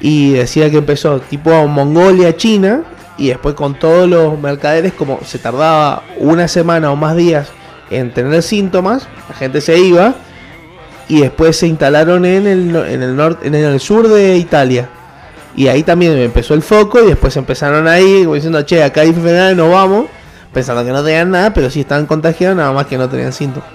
y 0.00 0.32
decía 0.32 0.70
que 0.70 0.78
empezó 0.78 1.20
tipo 1.20 1.66
Mongolia, 1.68 2.36
China 2.36 2.82
y 3.16 3.28
después 3.28 3.54
con 3.54 3.78
todos 3.78 4.08
los 4.08 4.38
mercaderes 4.38 4.92
como 4.92 5.20
se 5.24 5.38
tardaba 5.38 6.02
una 6.18 6.48
semana 6.48 6.90
o 6.90 6.96
más 6.96 7.16
días 7.16 7.48
en 7.90 8.12
tener 8.12 8.42
síntomas, 8.42 9.06
la 9.28 9.34
gente 9.36 9.60
se 9.60 9.78
iba 9.78 10.14
y 11.08 11.20
después 11.20 11.56
se 11.56 11.68
instalaron 11.68 12.24
en 12.24 12.46
el, 12.46 12.74
en 12.74 13.02
el 13.02 13.14
norte, 13.14 13.46
en 13.46 13.54
el 13.54 13.78
sur 13.78 14.08
de 14.08 14.36
Italia. 14.36 14.88
Y 15.56 15.68
ahí 15.68 15.82
también 15.82 16.16
empezó 16.18 16.54
el 16.54 16.62
foco 16.62 17.02
y 17.02 17.06
después 17.06 17.36
empezaron 17.36 17.86
ahí 17.86 18.22
como 18.22 18.34
diciendo, 18.34 18.62
che, 18.62 18.82
acá 18.82 19.02
hay 19.02 19.08
enfermedades, 19.08 19.56
no 19.56 19.70
vamos, 19.70 20.06
pensando 20.52 20.84
que 20.84 20.90
no 20.90 21.02
tenían 21.04 21.30
nada, 21.30 21.54
pero 21.54 21.70
sí 21.70 21.80
estaban 21.80 22.06
contagiados, 22.06 22.56
nada 22.56 22.72
más 22.72 22.86
que 22.86 22.98
no 22.98 23.08
tenían 23.08 23.32
síntomas. 23.32 23.68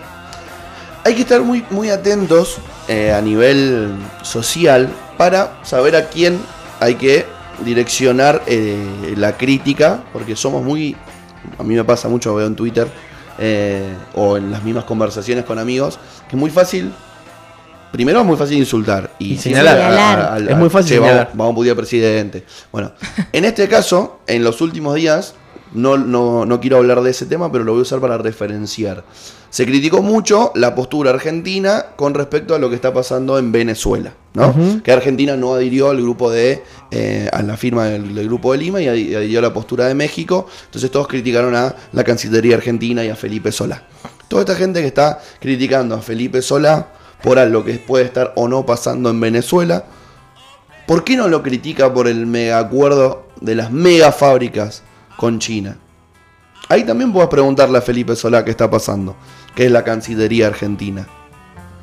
Hay 1.05 1.15
que 1.15 1.21
estar 1.21 1.41
muy, 1.41 1.63
muy 1.69 1.89
atentos 1.89 2.57
eh, 2.87 3.13
a 3.13 3.21
nivel 3.21 3.93
social 4.21 4.89
para 5.17 5.59
saber 5.63 5.95
a 5.95 6.09
quién 6.09 6.39
hay 6.79 6.95
que 6.95 7.25
direccionar 7.63 8.41
eh, 8.47 9.13
la 9.15 9.37
crítica, 9.37 10.03
porque 10.11 10.35
somos 10.35 10.63
muy, 10.63 10.95
a 11.57 11.63
mí 11.63 11.75
me 11.75 11.83
pasa 11.83 12.09
mucho, 12.09 12.35
veo 12.35 12.47
en 12.47 12.55
Twitter 12.55 12.87
eh, 13.37 13.93
o 14.15 14.37
en 14.37 14.51
las 14.51 14.63
mismas 14.63 14.83
conversaciones 14.83 15.45
con 15.45 15.59
amigos, 15.59 15.97
que 16.29 16.35
es 16.35 16.39
muy 16.39 16.49
fácil, 16.49 16.91
primero 17.91 18.21
es 18.21 18.25
muy 18.25 18.37
fácil 18.37 18.57
insultar 18.57 19.11
y, 19.19 19.33
Y 19.33 19.37
señalar. 19.37 19.77
Señalar. 19.77 20.51
Es 20.51 20.57
muy 20.57 20.69
fácil 20.69 20.89
"Che, 20.89 20.99
vamos, 20.99 21.11
señalar". 21.11 21.31
vamos 21.33 21.51
a 21.51 21.55
putear 21.55 21.75
presidente. 21.75 22.43
Bueno, 22.71 22.91
en 23.33 23.45
este 23.45 23.67
caso, 23.67 24.19
en 24.27 24.43
los 24.43 24.61
últimos 24.61 24.95
días, 24.95 25.35
no, 25.73 25.97
no, 25.97 26.45
no 26.45 26.59
quiero 26.59 26.77
hablar 26.77 27.01
de 27.01 27.11
ese 27.11 27.25
tema, 27.25 27.51
pero 27.51 27.63
lo 27.63 27.73
voy 27.73 27.79
a 27.79 27.81
usar 27.83 27.99
para 27.99 28.17
referenciar. 28.17 29.03
Se 29.51 29.65
criticó 29.65 30.01
mucho 30.03 30.51
la 30.55 30.75
postura 30.75 31.09
argentina 31.09 31.87
con 31.95 32.13
respecto 32.13 32.53
a 32.53 32.59
lo 32.59 32.69
que 32.69 32.75
está 32.75 32.93
pasando 32.93 33.39
en 33.39 33.51
Venezuela, 33.51 34.13
¿no? 34.35 34.53
Que 34.83 34.91
Argentina 34.91 35.35
no 35.35 35.55
adhirió 35.55 35.89
al 35.89 35.97
grupo 35.97 36.29
de, 36.29 36.63
eh, 36.91 37.27
a 37.33 37.41
la 37.41 37.57
firma 37.57 37.85
del, 37.85 38.13
del 38.13 38.27
grupo 38.27 38.51
de 38.51 38.59
Lima 38.59 38.79
y 38.79 38.87
adhirió 38.87 39.39
a 39.39 39.41
la 39.41 39.51
postura 39.53 39.87
de 39.87 39.95
México. 39.95 40.45
Entonces 40.65 40.91
todos 40.91 41.07
criticaron 41.07 41.55
a 41.55 41.73
la 41.93 42.03
Cancillería 42.03 42.57
Argentina 42.57 43.03
y 43.03 43.09
a 43.09 43.15
Felipe 43.15 43.51
Solá. 43.51 43.83
Toda 44.27 44.43
esta 44.43 44.55
gente 44.55 44.81
que 44.81 44.87
está 44.87 45.19
criticando 45.39 45.95
a 45.95 46.01
Felipe 46.01 46.43
Solá 46.43 46.87
por 47.23 47.39
algo 47.39 47.63
que 47.63 47.73
puede 47.75 48.05
estar 48.05 48.33
o 48.35 48.47
no 48.47 48.65
pasando 48.65 49.09
en 49.09 49.19
Venezuela, 49.19 49.85
¿por 50.87 51.03
qué 51.03 51.15
no 51.15 51.27
lo 51.27 51.43
critica 51.43 51.93
por 51.93 52.07
el 52.07 52.25
mega 52.25 52.59
acuerdo 52.59 53.27
de 53.41 53.55
las 53.55 53.71
mega 53.71 54.11
fábricas 54.11 54.83
con 55.17 55.39
China? 55.39 55.77
Ahí 56.69 56.83
también 56.83 57.11
puedes 57.11 57.29
preguntarle 57.29 57.77
a 57.79 57.81
Felipe 57.81 58.15
Solá 58.15 58.45
qué 58.45 58.51
está 58.51 58.69
pasando, 58.69 59.15
que 59.55 59.65
es 59.65 59.71
la 59.71 59.83
Cancillería 59.83 60.47
Argentina. 60.47 61.07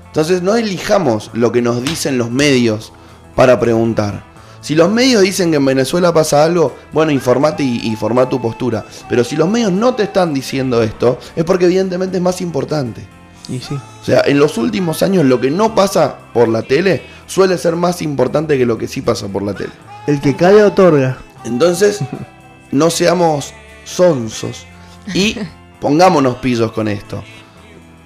Entonces 0.07 0.43
no 0.43 0.55
elijamos 0.57 1.31
lo 1.35 1.53
que 1.53 1.61
nos 1.61 1.83
dicen 1.83 2.19
los 2.19 2.31
medios 2.31 2.93
para 3.35 3.59
preguntar. 3.59 4.25
Si 4.61 4.75
los 4.75 4.91
medios 4.91 5.23
dicen 5.23 5.51
que 5.51 5.59
en 5.59 5.65
Venezuela 5.65 6.13
pasa 6.13 6.43
algo, 6.43 6.75
bueno, 6.93 7.13
informate 7.13 7.63
y, 7.63 7.81
y 7.85 7.97
tu 8.29 8.41
postura. 8.41 8.85
Pero 9.09 9.23
si 9.23 9.37
los 9.37 9.49
medios 9.49 9.73
no 9.73 9.95
te 9.95 10.05
están 10.05 10.33
diciendo 10.33 10.83
esto, 10.83 11.19
es 11.37 11.45
porque 11.45 11.67
evidentemente 11.67 12.17
es 12.17 12.23
más 12.23 12.41
importante. 12.41 13.07
Y 13.49 13.61
sí. 13.61 13.75
O 13.75 14.05
sea, 14.05 14.23
en 14.27 14.39
los 14.39 14.59
últimos 14.59 15.03
años 15.03 15.25
lo 15.25 15.41
que 15.41 15.51
no 15.51 15.75
pasa 15.75 16.17
por 16.35 16.49
la 16.49 16.63
tele 16.63 17.03
suele 17.27 17.59
ser 17.59 17.77
más 17.77 18.03
importante 18.03 18.59
que 18.59 18.67
lo 18.67 18.77
que 18.79 18.89
sí 18.89 19.03
pasa 19.03 19.29
por 19.29 19.43
la 19.43 19.55
tele. 19.55 19.71
El 20.07 20.21
que 20.21 20.35
calla 20.35 20.67
otorga. 20.67 21.19
Entonces, 21.45 22.01
no 22.73 22.91
seamos 22.91 23.53
sonsos 23.85 24.67
y 25.15 25.37
pongámonos 25.81 26.37
pillos 26.37 26.73
con 26.73 26.89
esto. 26.89 27.23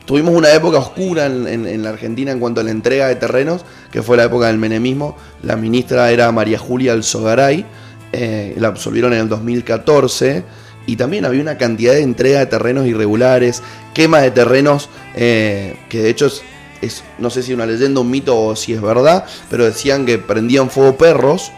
Tuvimos 0.04 0.34
una 0.34 0.52
época 0.52 0.78
oscura 0.78 1.26
en, 1.26 1.46
en- 1.46 1.66
en 1.66 1.82
la 1.84 1.90
Argentina 1.90 2.32
en 2.32 2.40
cuanto 2.40 2.60
a 2.60 2.64
la 2.64 2.70
entrega 2.72 3.06
de 3.06 3.14
terrenos, 3.16 3.64
que 3.92 4.02
fue 4.02 4.16
la 4.16 4.24
época 4.24 4.48
del 4.48 4.58
menemismo. 4.58 5.16
La 5.42 5.56
ministra 5.56 6.10
era 6.10 6.32
María 6.32 6.58
Julia 6.58 6.92
Alzogaray, 6.94 7.64
eh, 8.12 8.54
la 8.58 8.68
absolvieron 8.68 9.12
en 9.12 9.20
el 9.20 9.28
2014. 9.28 10.44
Y 10.86 10.96
también 10.96 11.24
había 11.24 11.42
una 11.42 11.56
cantidad 11.58 11.92
de 11.92 12.02
entrega 12.02 12.40
de 12.40 12.46
terrenos 12.46 12.86
irregulares, 12.86 13.62
quema 13.94 14.20
de 14.20 14.30
terrenos, 14.30 14.88
eh, 15.14 15.76
que 15.88 16.02
de 16.02 16.10
hecho 16.10 16.26
es, 16.26 16.42
es, 16.80 17.04
no 17.18 17.30
sé 17.30 17.42
si 17.42 17.52
una 17.52 17.66
leyenda, 17.66 18.00
un 18.00 18.10
mito 18.10 18.38
o 18.40 18.56
si 18.56 18.72
es 18.72 18.80
verdad, 18.80 19.24
pero 19.50 19.64
decían 19.64 20.06
que 20.06 20.18
prendían 20.18 20.70
fuego 20.70 20.96
perros 20.96 21.52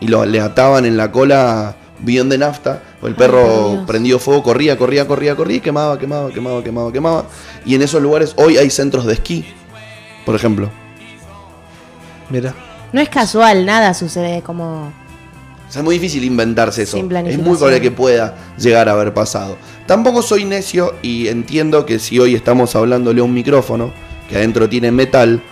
y 0.00 0.08
lo, 0.08 0.24
le 0.24 0.40
ataban 0.40 0.84
en 0.86 0.96
la 0.96 1.10
cola 1.10 1.76
bidón 1.98 2.28
de 2.28 2.38
nafta. 2.38 2.82
o 3.00 3.06
El 3.06 3.12
Ay, 3.14 3.18
perro 3.18 3.70
Dios. 3.70 3.84
prendió 3.86 4.18
fuego, 4.18 4.42
corría, 4.42 4.76
corría, 4.76 5.06
corría, 5.06 5.34
corría 5.34 5.56
y 5.56 5.60
quemaba, 5.60 5.98
quemaba, 5.98 6.30
quemaba, 6.30 6.62
quemaba, 6.62 6.92
quemaba. 6.92 7.24
Y 7.64 7.74
en 7.74 7.82
esos 7.82 8.02
lugares 8.02 8.34
hoy 8.36 8.58
hay 8.58 8.70
centros 8.70 9.06
de 9.06 9.14
esquí, 9.14 9.44
por 10.24 10.34
ejemplo. 10.34 10.70
Mira. 12.30 12.54
No 12.92 13.00
es 13.00 13.08
casual, 13.08 13.64
nada 13.64 13.94
sucede 13.94 14.42
como. 14.42 14.92
O 15.72 15.74
sea, 15.74 15.80
es 15.80 15.84
muy 15.84 15.94
difícil 15.94 16.22
inventarse 16.22 16.82
eso. 16.82 16.98
Es 16.98 17.38
muy 17.38 17.56
probable 17.56 17.80
que 17.80 17.90
pueda 17.90 18.36
llegar 18.58 18.90
a 18.90 18.92
haber 18.92 19.14
pasado. 19.14 19.56
Tampoco 19.86 20.20
soy 20.20 20.44
necio 20.44 20.96
y 21.00 21.28
entiendo 21.28 21.86
que 21.86 21.98
si 21.98 22.18
hoy 22.18 22.34
estamos 22.34 22.76
hablándole 22.76 23.22
a 23.22 23.24
un 23.24 23.32
micrófono 23.32 23.90
que 24.28 24.36
adentro 24.36 24.68
tiene 24.68 24.92
metal, 24.92 25.42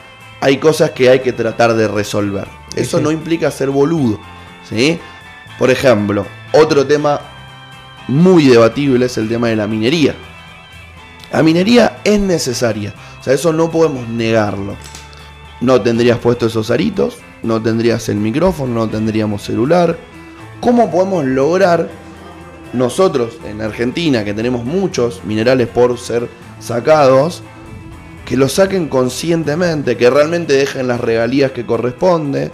hay 0.43 0.59
cosas 0.59 0.91
que 0.91 1.09
hay 1.09 1.21
que 1.21 1.33
tratar 1.33 1.73
de 1.73 1.89
resolver. 1.89 2.47
Eso 2.77 2.99
Sí. 2.99 3.03
no 3.03 3.11
implica 3.11 3.51
ser 3.51 3.71
boludo. 3.71 4.21
¿sí? 4.69 4.99
Por 5.59 5.71
ejemplo, 5.71 6.27
otro 6.53 6.87
tema 6.87 7.19
muy 8.07 8.45
debatible 8.47 9.07
es 9.07 9.17
el 9.17 9.27
tema 9.27 9.49
de 9.49 9.57
la 9.57 9.67
minería. 9.67 10.15
La 11.33 11.43
minería 11.43 12.01
es 12.05 12.21
necesaria. 12.21 12.93
O 13.19 13.25
sea, 13.25 13.33
eso 13.33 13.55
no 13.55 13.71
podemos 13.71 14.07
negarlo. 14.07 14.77
No 15.63 15.81
tendrías 15.81 16.19
puesto 16.19 16.45
esos 16.45 16.71
aritos, 16.71 17.17
no 17.43 17.63
tendrías 17.63 18.07
el 18.11 18.17
micrófono, 18.17 18.75
no 18.75 18.87
tendríamos 18.91 19.43
celular. 19.43 20.10
¿Cómo 20.61 20.91
podemos 20.91 21.25
lograr 21.25 21.89
nosotros 22.73 23.39
en 23.49 23.61
Argentina, 23.63 24.25
que 24.25 24.35
tenemos 24.35 24.65
muchos 24.65 25.25
minerales 25.25 25.69
por 25.69 25.99
ser 25.99 26.29
sacados, 26.61 27.43
que 28.27 28.37
los 28.37 28.53
saquen 28.53 28.89
conscientemente, 28.89 29.97
que 29.97 30.11
realmente 30.11 30.53
dejen 30.53 30.87
las 30.87 31.01
regalías 31.01 31.51
que 31.53 31.67
corresponde 31.67 32.53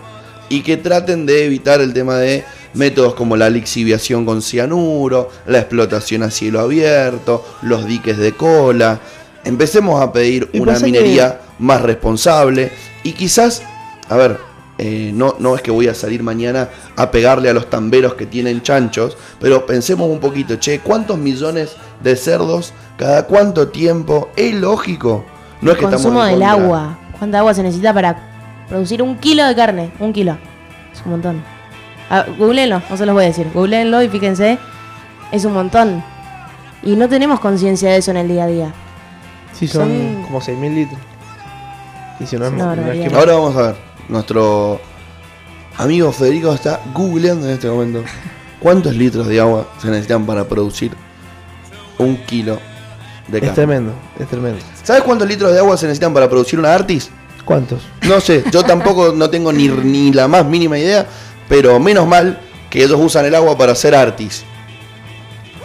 y 0.48 0.62
que 0.62 0.76
traten 0.76 1.26
de 1.26 1.44
evitar 1.44 1.80
el 1.80 1.92
tema 1.92 2.16
de 2.16 2.44
métodos 2.74 3.14
como 3.14 3.36
la 3.36 3.50
lixiviación 3.50 4.24
con 4.24 4.40
cianuro, 4.40 5.28
la 5.46 5.58
explotación 5.58 6.22
a 6.22 6.30
cielo 6.30 6.60
abierto, 6.60 7.44
los 7.62 7.84
diques 7.86 8.16
de 8.16 8.32
cola. 8.32 9.00
Empecemos 9.44 10.00
a 10.00 10.12
pedir 10.12 10.48
una 10.54 10.74
que- 10.78 10.84
minería 10.84 11.40
más 11.58 11.82
responsable 11.82 12.70
y 13.02 13.12
quizás, 13.12 13.62
a 14.08 14.16
ver, 14.16 14.38
eh, 14.78 15.10
no, 15.14 15.36
no 15.38 15.54
es 15.56 15.62
que 15.62 15.70
voy 15.70 15.88
a 15.88 15.94
salir 15.94 16.22
mañana 16.22 16.68
a 16.96 17.10
pegarle 17.10 17.48
a 17.48 17.54
los 17.54 17.70
tamberos 17.70 18.14
que 18.14 18.26
tienen 18.26 18.62
chanchos, 18.62 19.16
pero 19.40 19.64
pensemos 19.66 20.08
un 20.10 20.20
poquito, 20.20 20.56
che, 20.56 20.80
¿cuántos 20.80 21.16
millones 21.18 21.76
de 22.02 22.14
cerdos 22.16 22.72
cada 22.98 23.26
cuánto 23.26 23.68
tiempo? 23.68 24.28
¿Es 24.36 24.54
lógico? 24.54 25.24
No 25.62 25.72
es 25.72 25.78
que 25.78 25.84
estamos 25.84 26.02
consumo 26.04 26.24
del 26.24 26.34
contra. 26.34 26.50
agua. 26.52 26.98
¿Cuánta 27.18 27.38
agua 27.38 27.54
se 27.54 27.62
necesita 27.62 27.94
para 27.94 28.66
producir 28.68 29.00
un 29.02 29.16
kilo 29.16 29.44
de 29.46 29.54
carne? 29.54 29.92
Un 29.98 30.12
kilo. 30.12 30.36
Es 30.92 31.00
un 31.04 31.12
montón. 31.12 31.42
Ah, 32.10 32.26
googleenlo, 32.38 32.82
no 32.90 32.96
se 32.96 33.06
los 33.06 33.14
voy 33.14 33.24
a 33.24 33.28
decir. 33.28 33.48
Googleenlo 33.54 34.02
y 34.02 34.08
fíjense. 34.08 34.58
Es 35.32 35.44
un 35.46 35.54
montón. 35.54 36.04
Y 36.82 36.94
no 36.94 37.08
tenemos 37.08 37.40
conciencia 37.40 37.90
de 37.90 37.96
eso 37.96 38.10
en 38.10 38.18
el 38.18 38.28
día 38.28 38.44
a 38.44 38.46
día. 38.46 38.72
Sí, 39.54 39.66
son, 39.66 39.88
Son- 39.88 40.22
como 40.24 40.40
6.000 40.40 40.74
litros. 40.74 41.00
Y 42.20 42.26
si 42.26 42.36
no 42.36 42.46
es 42.46 42.52
No, 42.52 42.64
Ahora 43.18 43.32
vamos 43.34 43.56
a 43.56 43.62
ver 43.62 43.76
nuestro 44.08 44.80
Amigo 45.78 46.10
Federico 46.12 46.52
está 46.54 46.80
googleando 46.94 47.46
en 47.46 47.52
este 47.54 47.68
momento 47.68 48.02
cuántos 48.60 48.94
litros 48.94 49.26
de 49.26 49.40
agua 49.40 49.68
se 49.80 49.88
necesitan 49.88 50.24
para 50.24 50.44
producir 50.48 50.92
un 51.98 52.16
kilo 52.24 52.58
de 53.28 53.38
Es 53.38 53.42
carne. 53.44 53.54
tremendo, 53.54 53.92
es 54.18 54.26
tremendo. 54.28 54.58
¿Sabes 54.82 55.02
cuántos 55.02 55.28
litros 55.28 55.52
de 55.52 55.58
agua 55.58 55.76
se 55.76 55.86
necesitan 55.86 56.14
para 56.14 56.28
producir 56.28 56.58
una 56.58 56.74
Artis? 56.74 57.10
¿Cuántos? 57.44 57.82
No 58.08 58.20
sé, 58.20 58.42
yo 58.50 58.62
tampoco 58.66 59.12
no 59.12 59.28
tengo 59.30 59.52
ni, 59.52 59.68
ni 59.68 60.12
la 60.12 60.28
más 60.28 60.46
mínima 60.46 60.78
idea, 60.78 61.06
pero 61.48 61.78
menos 61.78 62.06
mal 62.06 62.40
que 62.70 62.82
ellos 62.84 62.98
usan 63.00 63.24
el 63.26 63.34
agua 63.34 63.56
para 63.56 63.72
hacer 63.72 63.94
Artis 63.94 64.44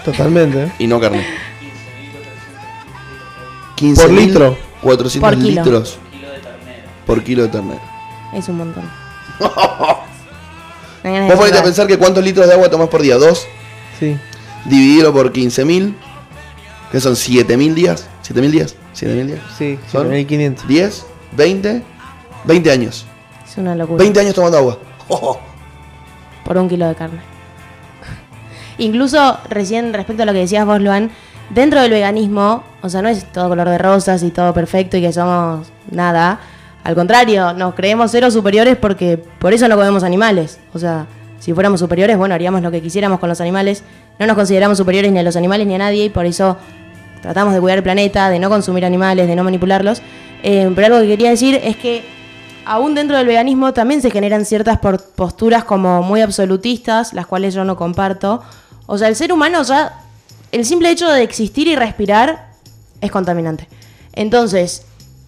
Totalmente. 0.04 0.64
¿eh? 0.64 0.72
y 0.80 0.88
no 0.88 1.00
carne. 1.00 1.26
15 3.76 4.02
Por 4.02 4.12
litro. 4.12 4.58
400 4.82 5.30
Por 5.30 5.40
kilo. 5.40 5.64
litros 5.64 5.98
por 7.06 7.24
kilo 7.24 7.44
de 7.44 7.50
ternera. 7.50 7.82
Es 8.34 8.48
un 8.50 8.58
montón. 8.58 8.84
Vos 11.04 11.36
ponete 11.36 11.58
a 11.58 11.64
pensar 11.64 11.88
que 11.88 11.98
cuántos 11.98 12.24
litros 12.24 12.48
de 12.48 12.54
agua 12.54 12.70
tomás 12.70 12.88
por 12.90 13.02
día. 13.02 13.16
Dos, 13.18 13.48
Sí. 14.00 14.18
dividido 14.66 15.12
por 15.14 15.32
15.000, 15.34 15.96
que 16.92 17.00
son 17.00 17.16
7.000 17.16 17.74
días. 17.74 18.08
¿7.000 18.24 18.52
días? 18.52 18.76
¿7.000 18.96 19.26
días? 19.28 19.40
Sí, 19.58 19.80
¿Son? 19.92 20.04
7500. 20.10 20.68
10, 20.68 21.06
20, 21.34 21.84
20 22.46 22.72
años. 22.72 23.06
Es 23.50 23.58
una 23.58 23.76
locura. 23.76 23.98
20 24.04 24.20
años 24.20 24.36
tomando 24.36 24.58
agua. 24.60 24.78
Oh, 25.08 25.40
por 26.46 26.58
un 26.58 26.70
kilo 26.70 26.88
de 26.88 26.96
carne. 26.96 27.20
Incluso 28.78 29.38
recién 29.50 29.94
respecto 29.94 30.24
a 30.24 30.26
lo 30.26 30.34
que 30.34 30.40
decías 30.40 30.66
vos, 30.66 30.80
Luan, 30.80 31.10
dentro 31.50 31.82
del 31.82 31.92
veganismo, 31.92 32.64
o 32.82 32.90
sea, 32.90 33.02
no 33.02 33.10
es 33.10 33.26
todo 33.32 33.50
color 33.50 33.70
de 33.70 33.78
rosas 33.78 34.22
y 34.24 34.30
todo 34.30 34.54
perfecto 34.54 34.98
y 34.98 35.02
que 35.02 35.12
somos 35.12 35.68
nada. 35.90 36.40
Al 36.84 36.96
contrario, 36.96 37.54
nos 37.54 37.76
creemos 37.76 38.12
seres 38.12 38.34
superiores 38.34 38.76
porque 38.78 39.18
por 39.18 39.54
eso 39.54 39.68
no 39.68 39.76
comemos 39.76 40.04
animales. 40.04 40.60
O 40.74 40.80
sea, 40.80 41.06
si 41.40 41.54
fuéramos 41.54 41.80
superiores, 41.80 42.18
bueno, 42.18 42.34
haríamos 42.36 42.62
lo 42.62 42.72
que 42.72 42.82
quisiéramos 42.82 43.20
con 43.20 43.30
los 43.30 43.40
animales. 43.42 43.84
No 44.20 44.26
nos 44.26 44.36
consideramos 44.36 44.78
superiores 44.78 45.12
ni 45.12 45.20
a 45.20 45.24
los 45.24 45.36
animales 45.36 45.68
ni 45.68 45.76
a 45.76 45.78
nadie 45.78 46.06
y 46.06 46.10
por 46.10 46.26
eso 46.26 46.58
tratamos 47.22 47.54
de 47.54 47.60
cuidar 47.60 47.78
el 47.78 47.84
planeta, 47.84 48.30
de 48.30 48.40
no 48.40 48.50
consumir 48.50 48.86
animales, 48.86 49.28
de 49.28 49.36
no 49.36 49.44
manipularlos. 49.44 50.02
Eh, 50.44 50.72
pero 50.76 50.88
algo 50.88 51.02
que 51.02 51.08
quería 51.08 51.30
decir 51.30 51.60
es 51.64 51.78
que 51.78 52.04
aún 52.66 52.96
dentro 52.96 53.18
del 53.18 53.28
veganismo 53.28 53.74
también 53.74 54.02
se 54.02 54.10
generan 54.10 54.46
ciertas 54.46 54.80
posturas 55.16 55.64
como 55.64 56.02
muy 56.02 56.22
absolutistas, 56.22 57.14
las 57.14 57.28
cuales 57.28 57.54
yo 57.54 57.64
no 57.64 57.76
comparto. 57.76 58.42
O 58.88 58.98
sea, 58.98 59.08
el 59.08 59.16
ser 59.16 59.32
humano 59.32 59.62
ya, 59.64 60.00
el 60.52 60.66
simple 60.66 60.90
hecho 60.90 61.08
de 61.10 61.22
existir 61.24 61.68
y 61.68 61.76
respirar 61.76 62.50
es 63.02 63.12
contaminante. 63.12 63.68
Entonces, 64.14 64.86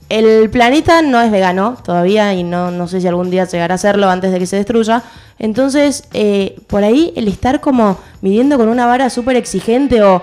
el 0.09 0.49
planeta 0.49 1.01
no 1.01 1.21
es 1.21 1.31
vegano 1.31 1.77
todavía 1.83 2.33
y 2.33 2.43
no, 2.43 2.71
no 2.71 2.87
sé 2.87 3.01
si 3.01 3.07
algún 3.07 3.29
día 3.29 3.45
llegará 3.45 3.75
a 3.75 3.77
serlo 3.77 4.09
antes 4.09 4.31
de 4.31 4.39
que 4.39 4.45
se 4.45 4.57
destruya. 4.57 5.03
Entonces, 5.39 6.05
eh, 6.13 6.55
por 6.67 6.83
ahí 6.83 7.13
el 7.15 7.27
estar 7.27 7.61
como 7.61 7.97
midiendo 8.21 8.57
con 8.57 8.67
una 8.67 8.85
vara 8.85 9.09
súper 9.09 9.35
exigente 9.35 10.01
o, 10.03 10.21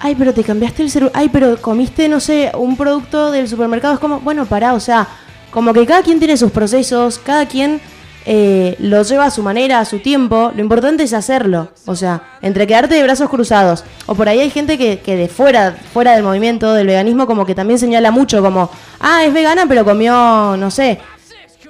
ay, 0.00 0.14
pero 0.14 0.32
te 0.32 0.44
cambiaste 0.44 0.82
el 0.82 0.90
celular, 0.90 1.12
ay, 1.14 1.28
pero 1.30 1.60
comiste, 1.60 2.08
no 2.08 2.20
sé, 2.20 2.52
un 2.56 2.76
producto 2.76 3.30
del 3.30 3.48
supermercado, 3.48 3.94
es 3.94 4.00
como, 4.00 4.20
bueno, 4.20 4.46
pará, 4.46 4.74
o 4.74 4.80
sea, 4.80 5.08
como 5.50 5.72
que 5.72 5.86
cada 5.86 6.02
quien 6.02 6.18
tiene 6.18 6.36
sus 6.36 6.52
procesos, 6.52 7.18
cada 7.18 7.46
quien 7.46 7.80
eh, 8.26 8.76
lo 8.80 9.02
lleva 9.02 9.26
a 9.26 9.30
su 9.30 9.42
manera, 9.42 9.78
a 9.78 9.84
su 9.84 10.00
tiempo, 10.00 10.50
lo 10.54 10.60
importante 10.60 11.04
es 11.04 11.12
hacerlo, 11.12 11.70
o 11.86 11.94
sea, 11.94 12.22
entre 12.42 12.66
quedarte 12.66 12.96
de 12.96 13.02
brazos 13.04 13.30
cruzados, 13.30 13.84
o 14.06 14.16
por 14.16 14.28
ahí 14.28 14.40
hay 14.40 14.50
gente 14.50 14.76
que, 14.76 14.98
que 14.98 15.14
de 15.14 15.28
fuera, 15.28 15.76
fuera 15.92 16.14
del 16.14 16.24
movimiento 16.24 16.74
del 16.74 16.88
veganismo, 16.88 17.26
como 17.26 17.46
que 17.46 17.54
también 17.54 17.78
señala 17.78 18.10
mucho, 18.10 18.42
como, 18.42 18.68
ah, 18.98 19.24
es 19.24 19.32
vegana, 19.32 19.66
pero 19.68 19.84
comió, 19.84 20.56
no 20.56 20.70
sé, 20.72 20.98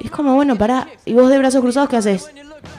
es 0.03 0.11
como, 0.11 0.35
bueno, 0.35 0.57
pará, 0.57 0.89
¿y 1.05 1.13
vos 1.13 1.29
de 1.29 1.39
brazos 1.39 1.61
cruzados 1.61 1.89
qué 1.89 1.97
haces? 1.97 2.31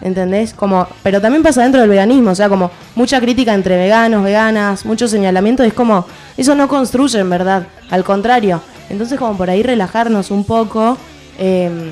¿Entendés? 0.02 0.54
Como, 0.54 0.88
pero 1.04 1.22
también 1.22 1.44
pasa 1.44 1.62
dentro 1.64 1.80
del 1.80 1.90
veganismo, 1.90 2.32
o 2.32 2.36
sea, 2.36 2.50
como 2.50 2.72
mucha 2.96 3.20
crítica 3.20 3.54
entre 3.54 3.78
veganos, 3.78 4.24
veganas, 4.24 4.86
mucho 4.86 5.08
señalamiento, 5.08 5.64
es 5.64 5.74
como, 5.74 6.06
eso 6.36 6.56
no 6.56 6.68
construye 6.68 7.20
en 7.20 7.30
verdad, 7.30 7.68
al 7.90 8.04
contrario. 8.04 8.62
Entonces 8.90 9.20
como 9.20 9.38
por 9.38 9.50
ahí 9.50 9.64
relajarnos 9.64 10.32
un 10.32 10.46
poco, 10.46 10.98
eh, 11.38 11.92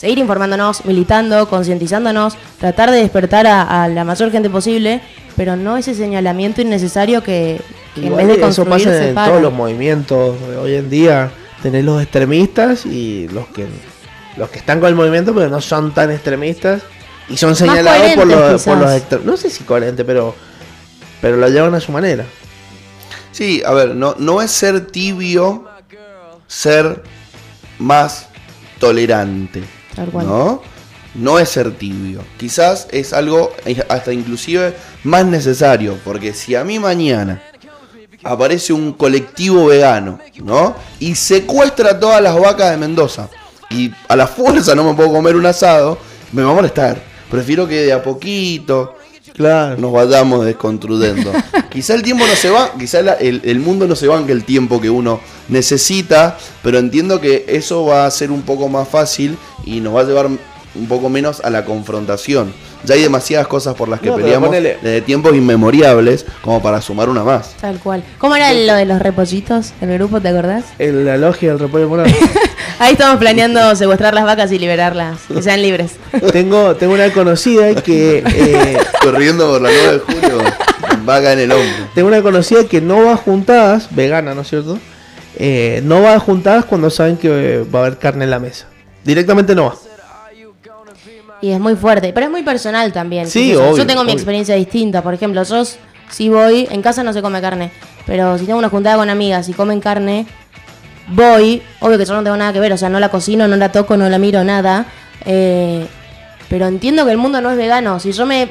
seguir 0.00 0.18
informándonos, 0.18 0.86
militando, 0.86 1.46
concientizándonos, 1.46 2.34
tratar 2.58 2.90
de 2.90 3.00
despertar 3.00 3.46
a, 3.46 3.84
a 3.84 3.88
la 3.88 4.02
mayor 4.02 4.32
gente 4.32 4.48
posible, 4.48 5.02
pero 5.36 5.56
no 5.56 5.76
ese 5.76 5.94
señalamiento 5.94 6.62
innecesario 6.62 7.22
que, 7.22 7.60
que 7.94 8.00
en 8.00 8.06
Igual 8.06 8.26
vez 8.26 8.40
de 8.40 8.48
eso 8.48 8.64
pasa 8.64 8.96
en 8.96 9.08
separa. 9.08 9.28
todos 9.28 9.42
los 9.42 9.52
movimientos 9.52 10.40
de 10.48 10.56
hoy 10.56 10.74
en 10.76 10.88
día. 10.88 11.30
Tenés 11.62 11.84
los 11.84 12.00
extremistas 12.02 12.86
y 12.86 13.28
los 13.28 13.46
que 13.48 13.66
los 14.38 14.48
que 14.48 14.58
están 14.58 14.80
con 14.80 14.88
el 14.88 14.94
movimiento 14.94 15.34
pero 15.34 15.50
no 15.50 15.60
son 15.60 15.92
tan 15.92 16.10
extremistas 16.10 16.80
y 17.28 17.36
son 17.36 17.54
señalados 17.54 18.12
por 18.14 18.26
los, 18.26 18.62
por 18.62 18.78
los 18.78 19.24
no 19.26 19.36
sé 19.36 19.50
si 19.50 19.64
coherente 19.64 20.02
pero 20.06 20.34
pero 21.20 21.36
lo 21.36 21.46
llevan 21.48 21.74
a 21.74 21.80
su 21.80 21.92
manera. 21.92 22.24
Sí, 23.32 23.62
a 23.66 23.72
ver, 23.74 23.94
no, 23.94 24.14
no 24.18 24.40
es 24.40 24.50
ser 24.50 24.86
tibio, 24.86 25.68
ser 26.46 27.02
más 27.78 28.28
tolerante. 28.78 29.79
¿No? 29.96 30.62
No 31.14 31.38
es 31.38 31.48
ser 31.48 31.72
tibio. 31.76 32.22
Quizás 32.38 32.86
es 32.90 33.12
algo 33.12 33.52
hasta 33.88 34.12
inclusive 34.12 34.74
más 35.04 35.24
necesario. 35.24 35.98
Porque 36.04 36.32
si 36.32 36.54
a 36.54 36.64
mí 36.64 36.78
mañana 36.78 37.42
aparece 38.22 38.72
un 38.72 38.92
colectivo 38.92 39.66
vegano, 39.66 40.18
¿no? 40.42 40.76
Y 40.98 41.14
secuestra 41.14 41.98
todas 41.98 42.22
las 42.22 42.38
vacas 42.38 42.70
de 42.70 42.76
Mendoza. 42.76 43.28
Y 43.70 43.92
a 44.08 44.16
la 44.16 44.26
fuerza 44.26 44.74
no 44.74 44.84
me 44.84 44.94
puedo 44.94 45.12
comer 45.12 45.36
un 45.36 45.46
asado, 45.46 45.98
me 46.32 46.42
va 46.42 46.50
a 46.50 46.54
molestar. 46.54 47.00
Prefiero 47.30 47.66
que 47.66 47.82
de 47.82 47.92
a 47.92 48.02
poquito 48.02 48.96
Claro. 49.40 49.76
nos 49.78 49.90
vayamos 49.92 50.44
desconstruyendo. 50.44 51.32
quizá 51.70 51.94
el 51.94 52.02
tiempo 52.02 52.26
no 52.26 52.34
se 52.36 52.50
va, 52.50 52.72
quizá 52.78 53.00
la- 53.00 53.14
el, 53.14 53.40
el 53.44 53.58
mundo 53.58 53.86
no 53.88 53.96
se 53.96 54.06
banque 54.06 54.32
el 54.32 54.44
tiempo 54.44 54.80
que 54.80 54.90
uno 54.90 55.18
necesita, 55.48 56.36
pero 56.62 56.78
entiendo 56.78 57.20
que 57.20 57.44
eso 57.48 57.86
va 57.86 58.04
a 58.06 58.10
ser 58.10 58.30
un 58.30 58.42
poco 58.42 58.68
más 58.68 58.86
fácil 58.88 59.38
y 59.64 59.80
nos 59.80 59.96
va 59.96 60.00
a 60.00 60.04
llevar 60.04 60.26
un 60.26 60.86
poco 60.88 61.08
menos 61.08 61.40
a 61.40 61.48
la 61.50 61.64
confrontación. 61.64 62.52
Ya 62.84 62.94
hay 62.94 63.02
demasiadas 63.02 63.46
cosas 63.46 63.74
por 63.74 63.88
las 63.88 64.00
que 64.00 64.08
No, 64.08 64.16
peleamos 64.16 64.50
ponele- 64.50 64.78
desde 64.80 65.00
tiempos 65.02 65.34
inmemoriables 65.34 66.24
como 66.42 66.62
para 66.62 66.80
sumar 66.80 67.08
una 67.08 67.22
más. 67.24 67.54
Tal 67.60 67.78
cual. 67.78 68.02
¿Cómo 68.18 68.36
era 68.36 68.52
lo 68.52 68.74
de 68.74 68.84
los 68.86 69.00
repollitos, 69.00 69.72
el 69.80 69.92
grupo, 69.94 70.20
te 70.20 70.28
acordás? 70.28 70.64
En 70.78 71.04
la 71.04 71.16
logia 71.16 71.50
del 71.50 71.58
repollo 71.58 71.88
morado. 71.88 72.10
Ahí 72.82 72.92
estamos 72.92 73.18
planeando 73.18 73.76
secuestrar 73.76 74.14
las 74.14 74.24
vacas 74.24 74.50
y 74.52 74.58
liberarlas, 74.58 75.20
que 75.28 75.42
sean 75.42 75.60
libres. 75.60 75.96
tengo 76.32 76.74
tengo 76.76 76.94
una 76.94 77.12
conocida 77.12 77.74
que 77.74 78.24
eh, 78.26 78.78
Corriendo 79.02 79.50
por 79.50 79.60
la 79.60 79.68
9 79.70 79.92
de 79.92 79.98
julio, 79.98 80.38
vaca 81.04 81.34
en 81.34 81.40
el 81.40 81.52
hombro. 81.52 81.88
tengo 81.94 82.08
una 82.08 82.22
conocida 82.22 82.64
que 82.64 82.80
no 82.80 83.04
va 83.04 83.12
a 83.12 83.16
juntadas, 83.18 83.94
vegana, 83.94 84.34
¿no 84.34 84.40
es 84.40 84.48
cierto? 84.48 84.78
Eh, 85.36 85.82
no 85.84 86.00
va 86.00 86.14
a 86.14 86.20
juntadas 86.20 86.64
cuando 86.64 86.88
saben 86.88 87.18
que 87.18 87.28
eh, 87.28 87.64
va 87.64 87.80
a 87.80 87.82
haber 87.82 87.98
carne 87.98 88.24
en 88.24 88.30
la 88.30 88.38
mesa. 88.38 88.66
Directamente 89.04 89.54
no 89.54 89.66
va. 89.66 89.74
Y 91.42 91.50
es 91.50 91.60
muy 91.60 91.76
fuerte, 91.76 92.14
pero 92.14 92.24
es 92.24 92.32
muy 92.32 92.42
personal 92.42 92.94
también. 92.94 93.28
Sí, 93.28 93.54
obvio, 93.54 93.76
Yo 93.76 93.86
tengo 93.86 94.04
mi 94.04 94.12
experiencia 94.12 94.54
distinta. 94.54 95.02
Por 95.02 95.12
ejemplo, 95.12 95.42
yo 95.42 95.64
si 96.08 96.30
voy, 96.30 96.66
en 96.70 96.80
casa 96.80 97.02
no 97.02 97.12
se 97.12 97.20
come 97.20 97.42
carne, 97.42 97.72
pero 98.06 98.38
si 98.38 98.46
tengo 98.46 98.58
una 98.58 98.70
juntada 98.70 98.96
con 98.96 99.10
amigas 99.10 99.50
y 99.50 99.52
comen 99.52 99.80
carne, 99.80 100.26
voy. 101.10 101.62
Obvio 101.80 101.98
que 101.98 102.04
yo 102.04 102.14
no 102.14 102.22
tengo 102.22 102.36
nada 102.36 102.52
que 102.52 102.60
ver, 102.60 102.72
o 102.72 102.76
sea, 102.78 102.88
no 102.88 102.98
la 103.00 103.08
cocino, 103.10 103.46
no 103.48 103.56
la 103.56 103.70
toco, 103.72 103.96
no 103.96 104.08
la 104.08 104.18
miro, 104.18 104.42
nada. 104.44 104.86
eh, 105.24 105.86
pero 106.48 106.66
entiendo 106.66 107.04
que 107.04 107.12
el 107.12 107.18
mundo 107.18 107.40
no 107.40 107.50
es 107.50 107.56
vegano. 107.56 108.00
Si 108.00 108.10
yo 108.12 108.26
me 108.26 108.48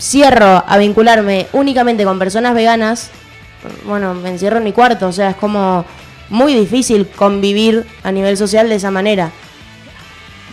cierro 0.00 0.64
a 0.66 0.78
vincularme 0.78 1.46
únicamente 1.52 2.04
con 2.04 2.18
personas 2.18 2.54
veganas, 2.54 3.10
bueno, 3.84 4.14
me 4.14 4.30
encierro 4.30 4.56
en 4.58 4.64
mi 4.64 4.72
cuarto. 4.72 5.08
O 5.08 5.12
sea, 5.12 5.30
es 5.30 5.36
como 5.36 5.84
muy 6.30 6.54
difícil 6.54 7.06
convivir 7.08 7.84
a 8.02 8.10
nivel 8.10 8.36
social 8.38 8.68
de 8.70 8.76
esa 8.76 8.90
manera. 8.90 9.30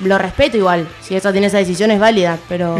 Lo 0.04 0.18
respeto 0.18 0.58
igual, 0.58 0.88
si 1.02 1.16
esa 1.16 1.32
tiene 1.32 1.48
esa 1.48 1.58
decisión 1.58 1.92
es 1.92 2.00
válida, 2.00 2.38
pero 2.48 2.78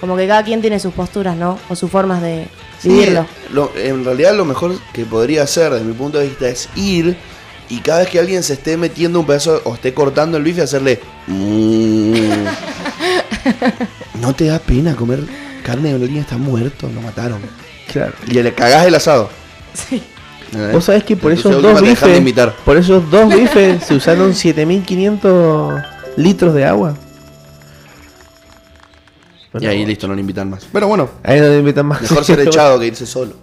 como 0.00 0.16
que 0.16 0.26
cada 0.26 0.42
quien 0.42 0.60
tiene 0.62 0.78
sus 0.80 0.92
posturas, 0.94 1.36
¿no? 1.36 1.58
O 1.68 1.76
sus 1.76 1.90
formas 1.90 2.22
de 2.22 2.46
Sí, 2.78 2.88
vivirlo. 2.88 3.26
lo- 3.52 3.72
en 3.76 4.04
realidad 4.04 4.34
lo 4.34 4.46
mejor 4.46 4.74
que 4.94 5.04
podría 5.04 5.42
hacer 5.42 5.70
desde 5.72 5.84
mi 5.84 5.92
punto 5.92 6.18
de 6.18 6.28
vista 6.28 6.48
es 6.48 6.68
ir 6.76 7.16
y 7.70 7.78
cada 7.80 8.00
vez 8.00 8.08
que 8.08 8.18
alguien 8.18 8.42
se 8.42 8.54
esté 8.54 8.76
metiendo 8.76 9.20
un 9.20 9.26
pedazo 9.26 9.60
o 9.64 9.74
esté 9.74 9.94
cortando 9.94 10.36
el 10.36 10.42
bife 10.42 10.62
hacerle... 10.62 11.00
"Mm". 11.28 12.44
¿No 14.20 14.34
te 14.34 14.46
da 14.46 14.58
pena 14.58 14.94
comer 14.94 15.20
carne 15.64 15.88
de 15.90 15.94
alguien 15.94 16.18
está 16.20 16.36
muerto? 16.36 16.90
Lo 16.92 17.00
mataron. 17.00 17.40
Claro. 17.92 18.12
Y 18.26 18.34
le 18.34 18.52
cagás 18.54 18.86
el 18.86 18.94
asado. 18.94 19.30
Sí. 19.74 20.02
¿Eh? 20.54 20.70
Vos 20.72 20.84
sabés 20.84 21.04
que 21.04 21.16
por 21.16 21.32
esos 21.32 21.62
dos 21.62 21.80
de 21.80 21.88
bifes, 21.90 22.52
por 22.64 22.76
esos 22.76 23.08
dos 23.10 23.32
bifes 23.32 23.84
se 23.84 23.94
usaron 23.94 24.34
7500 24.34 25.80
litros 26.16 26.54
de 26.54 26.64
agua. 26.64 26.96
Y 29.58 29.66
ahí 29.66 29.84
listo, 29.84 30.06
no 30.06 30.14
le 30.14 30.20
invitan 30.20 30.50
más. 30.50 30.66
Pero 30.72 30.86
bueno, 30.88 31.08
Ahí 31.24 31.40
no 31.40 31.46
te 31.46 31.58
invitan 31.58 31.86
más. 31.86 32.02
mejor 32.02 32.24
ser 32.24 32.40
echado 32.40 32.78
que 32.78 32.86
irse 32.86 33.06
solo. 33.06 33.34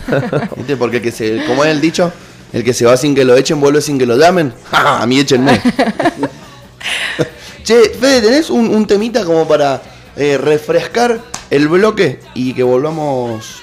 ¿Viste? 0.56 0.76
Porque 0.76 0.96
el 0.98 1.02
que 1.02 1.12
se, 1.12 1.44
como 1.46 1.64
es 1.64 1.70
el 1.70 1.80
dicho, 1.80 2.12
el 2.56 2.64
que 2.64 2.72
se 2.72 2.86
va 2.86 2.96
sin 2.96 3.14
que 3.14 3.22
lo 3.22 3.36
echen 3.36 3.60
vuelve 3.60 3.82
sin 3.82 3.98
que 3.98 4.06
lo 4.06 4.16
llamen. 4.16 4.54
A 4.72 5.04
mí 5.06 5.20
échenme. 5.20 5.60
Che, 7.62 7.90
Fede, 7.90 8.22
¿tenés 8.22 8.48
un, 8.48 8.74
un 8.74 8.86
temita 8.86 9.26
como 9.26 9.46
para 9.46 9.82
eh, 10.16 10.38
refrescar 10.38 11.20
el 11.50 11.68
bloque 11.68 12.20
y 12.32 12.54
que 12.54 12.62
volvamos 12.62 13.56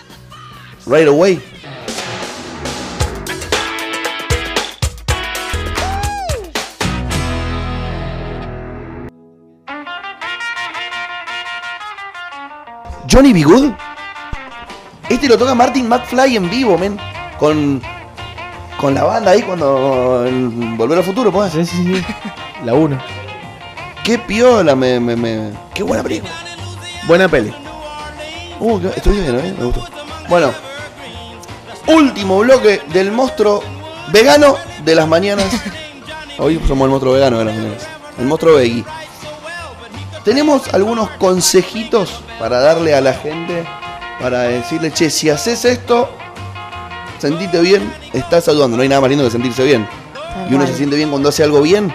right 0.85 1.07
away? 1.07 1.41
Johnny 13.09 13.33
B. 13.33 13.41
Good. 13.41 13.71
Este 15.09 15.27
lo 15.27 15.37
toca 15.37 15.55
Martin 15.55 15.87
McFly 15.87 16.35
en 16.35 16.49
vivo, 16.49 16.77
men. 16.77 16.99
Con, 17.39 17.81
con 18.83 18.93
la 18.93 19.05
banda 19.05 19.31
ahí 19.31 19.41
cuando. 19.41 20.25
Volver 20.75 20.97
al 20.97 21.03
futuro, 21.05 21.31
pues. 21.31 21.53
Sí, 21.53 21.65
sí, 21.65 21.95
sí. 21.95 22.05
La 22.65 22.73
1. 22.73 23.01
Qué 24.03 24.19
piola, 24.19 24.75
me, 24.75 24.99
me, 24.99 25.15
me- 25.15 25.51
Qué 25.73 25.83
buena 25.83 26.03
película. 26.03 26.33
Buena 27.07 27.29
peli. 27.29 27.53
Uh, 28.59 28.79
estoy 28.93 29.21
bien, 29.21 29.39
¿eh? 29.39 29.55
Me 29.57 29.65
gustó. 29.65 29.85
Bueno. 30.27 30.51
Último 31.87 32.39
bloque 32.39 32.81
del 32.91 33.13
monstruo 33.13 33.63
vegano 34.11 34.57
de 34.83 34.95
las 34.95 35.07
mañanas. 35.07 35.45
Hoy 36.37 36.59
somos 36.67 36.85
el 36.85 36.89
monstruo 36.89 37.13
vegano 37.13 37.39
de 37.39 37.45
las 37.45 37.55
mañanas. 37.55 37.87
El 38.19 38.25
monstruo 38.25 38.55
veggie. 38.55 38.83
Tenemos 40.25 40.73
algunos 40.73 41.09
consejitos 41.11 42.21
para 42.37 42.59
darle 42.59 42.93
a 42.93 42.99
la 42.99 43.13
gente. 43.13 43.63
Para 44.19 44.41
decirle, 44.41 44.91
che, 44.91 45.09
si 45.09 45.29
haces 45.29 45.63
esto, 45.63 46.09
sentite 47.27 47.59
bien, 47.61 47.91
estás 48.13 48.47
ayudando. 48.47 48.75
No 48.77 48.83
hay 48.83 48.89
nada 48.89 49.01
más 49.01 49.09
lindo 49.09 49.23
que 49.25 49.31
sentirse 49.31 49.63
bien. 49.63 49.87
Tal 50.13 50.45
Y 50.45 50.49
uno 50.49 50.57
cual. 50.59 50.67
se 50.67 50.75
siente 50.77 50.95
bien 50.95 51.09
cuando 51.09 51.29
hace 51.29 51.43
algo 51.43 51.61
bien. 51.61 51.93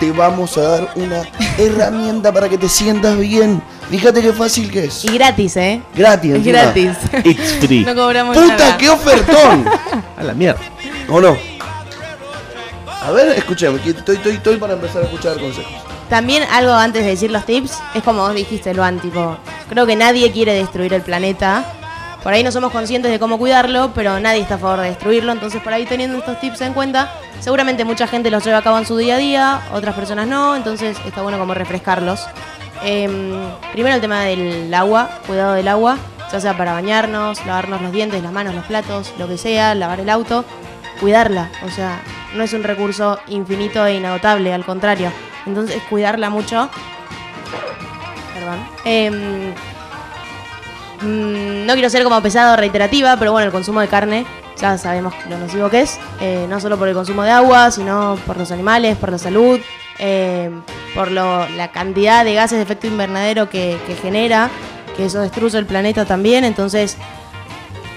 Te 0.00 0.12
vamos 0.12 0.56
a 0.58 0.62
dar 0.62 0.92
una 0.96 1.22
herramienta 1.58 2.30
para 2.32 2.48
que 2.48 2.58
te 2.58 2.68
sientas 2.68 3.18
bien. 3.18 3.62
Fíjate 3.90 4.20
qué 4.20 4.32
fácil 4.32 4.70
que 4.70 4.84
es. 4.84 5.04
Y 5.04 5.08
gratis, 5.08 5.56
¿eh? 5.56 5.80
Gratis, 5.94 6.30
Es 6.32 6.36
encima. 6.38 6.58
gratis. 6.62 6.90
It's 7.24 7.52
free. 7.66 7.84
no 7.84 7.94
cobramos 7.94 8.36
¡Puta, 8.36 8.56
nada. 8.56 8.76
qué 8.76 8.90
ofertón! 8.90 9.64
A 10.18 10.22
la 10.22 10.34
mierda. 10.34 10.60
¿O 11.08 11.20
no? 11.20 11.36
A 13.02 13.10
ver, 13.12 13.28
escuchame, 13.38 13.78
que 13.80 13.90
estoy, 13.90 14.16
estoy, 14.16 14.32
estoy 14.34 14.56
para 14.56 14.72
empezar 14.74 15.02
a 15.02 15.04
escuchar 15.06 15.38
consejos. 15.38 15.70
También 16.10 16.42
algo 16.52 16.72
antes 16.72 17.04
de 17.04 17.10
decir 17.10 17.30
los 17.30 17.44
tips, 17.46 17.72
es 17.94 18.02
como 18.02 18.22
vos 18.22 18.34
dijiste, 18.34 18.74
Luan, 18.74 18.98
tipo, 19.00 19.36
creo 19.68 19.86
que 19.86 19.96
nadie 19.96 20.30
quiere 20.32 20.52
destruir 20.54 20.92
el 20.92 21.02
planeta. 21.02 21.64
Por 22.26 22.34
ahí 22.34 22.42
no 22.42 22.50
somos 22.50 22.72
conscientes 22.72 23.12
de 23.12 23.20
cómo 23.20 23.38
cuidarlo, 23.38 23.92
pero 23.94 24.18
nadie 24.18 24.40
está 24.40 24.56
a 24.56 24.58
favor 24.58 24.80
de 24.80 24.88
destruirlo. 24.88 25.30
Entonces, 25.30 25.62
por 25.62 25.72
ahí 25.72 25.86
teniendo 25.86 26.18
estos 26.18 26.40
tips 26.40 26.60
en 26.62 26.72
cuenta, 26.72 27.08
seguramente 27.38 27.84
mucha 27.84 28.08
gente 28.08 28.32
los 28.32 28.44
lleva 28.44 28.58
a 28.58 28.62
cabo 28.62 28.78
en 28.78 28.84
su 28.84 28.96
día 28.96 29.14
a 29.14 29.18
día, 29.18 29.60
otras 29.72 29.94
personas 29.94 30.26
no. 30.26 30.56
Entonces, 30.56 30.96
está 31.06 31.22
bueno 31.22 31.38
como 31.38 31.54
refrescarlos. 31.54 32.26
Em, 32.82 33.48
primero 33.70 33.94
el 33.94 34.00
tema 34.00 34.24
del 34.24 34.74
agua, 34.74 35.08
cuidado 35.24 35.54
del 35.54 35.68
agua, 35.68 35.98
ya 36.32 36.40
sea 36.40 36.56
para 36.56 36.72
bañarnos, 36.72 37.46
lavarnos 37.46 37.80
los 37.80 37.92
dientes, 37.92 38.20
las 38.20 38.32
manos, 38.32 38.56
los 38.56 38.64
platos, 38.64 39.14
lo 39.20 39.28
que 39.28 39.38
sea, 39.38 39.76
lavar 39.76 40.00
el 40.00 40.10
auto, 40.10 40.44
cuidarla. 40.98 41.48
O 41.64 41.70
sea, 41.70 42.02
no 42.34 42.42
es 42.42 42.52
un 42.52 42.64
recurso 42.64 43.20
infinito 43.28 43.86
e 43.86 43.94
inagotable, 43.94 44.52
al 44.52 44.64
contrario. 44.64 45.12
Entonces, 45.46 45.80
cuidarla 45.88 46.28
mucho. 46.28 46.70
Perdón. 48.34 48.58
Em, 48.84 49.54
mm, 51.02 51.66
no 51.66 51.72
quiero 51.74 51.90
ser 51.90 52.02
como 52.04 52.20
pesado 52.22 52.54
o 52.54 52.56
reiterativa, 52.56 53.16
pero 53.16 53.32
bueno, 53.32 53.46
el 53.46 53.52
consumo 53.52 53.80
de 53.80 53.88
carne 53.88 54.26
ya 54.60 54.78
sabemos 54.78 55.12
lo 55.28 55.38
nocivo 55.38 55.68
que 55.68 55.82
es. 55.82 55.98
eh, 56.20 56.46
no 56.48 56.60
solo 56.60 56.78
por 56.78 56.88
el 56.88 56.94
consumo 56.94 57.22
de 57.22 57.30
agua, 57.30 57.70
sino 57.70 58.18
por 58.26 58.36
los 58.38 58.50
animales, 58.50 58.96
por 58.96 59.10
la 59.12 59.18
salud, 59.18 59.60
eh, 59.98 60.50
por 60.94 61.10
lo- 61.10 61.46
la 61.50 61.70
cantidad 61.72 62.24
de 62.24 62.34
gases 62.34 62.56
de 62.58 62.62
efecto 62.64 62.86
invernadero 62.86 63.48
que, 63.50 63.78
que 63.86 63.94
genera, 63.96 64.48
que 64.96 65.06
eso 65.06 65.20
destruye 65.20 65.58
el 65.58 65.66
planeta 65.66 66.04
también. 66.06 66.44
Entonces, 66.44 66.96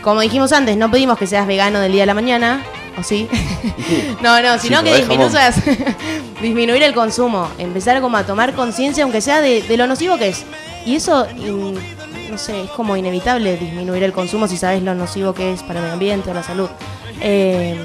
como 0.04 0.20
dijimos 0.22 0.52
antes, 0.52 0.76
no 0.78 0.92
pedimos 0.92 1.18
que 1.18 1.28
seas 1.28 1.48
vegano 1.48 1.80
del 1.80 1.92
día 1.94 2.04
a 2.04 2.08
la 2.08 2.14
mañana, 2.14 2.62
¿o 2.98 3.04
sí? 3.04 3.30
no, 4.22 4.42
no, 4.42 4.58
sino 4.60 4.80
Sí, 4.80 4.86
que 4.86 4.96
disminuyas, 4.98 5.56
disminuir 6.42 6.84
el 6.84 6.94
consumo, 6.94 7.50
empezar 7.58 8.02
como 8.02 8.18
a 8.18 8.24
tomar 8.26 8.54
conciencia, 8.54 9.04
aunque 9.04 9.22
sea 9.22 9.40
de, 9.42 9.62
de 9.62 9.78
lo 9.78 9.88
nocivo 9.88 10.18
que 10.18 10.30
es. 10.30 10.44
Y 10.86 10.96
eso, 10.96 11.26
no 12.30 12.38
sé, 12.38 12.64
es 12.64 12.70
como 12.72 12.96
inevitable 12.96 13.58
disminuir 13.58 14.04
el 14.04 14.14
consumo 14.14 14.48
si 14.48 14.58
sabes 14.58 14.82
lo 14.84 14.96
nocivo 14.96 15.34
que 15.34 15.54
es 15.54 15.64
para 15.64 15.80
el 15.80 15.84
medio 15.84 15.94
ambiente 15.94 16.32
o 16.32 16.34
la 16.34 16.44
salud. 16.44 16.70
Eh, 17.22 17.78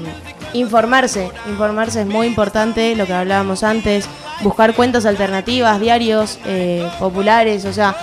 informarse, 0.53 1.31
informarse 1.49 2.01
es 2.01 2.07
muy 2.07 2.27
importante, 2.27 2.95
lo 2.95 3.05
que 3.05 3.13
hablábamos 3.13 3.63
antes, 3.63 4.07
buscar 4.41 4.73
cuentas 4.75 5.05
alternativas, 5.05 5.79
diarios 5.79 6.39
eh, 6.45 6.89
populares, 6.99 7.65
o 7.65 7.73
sea, 7.73 7.95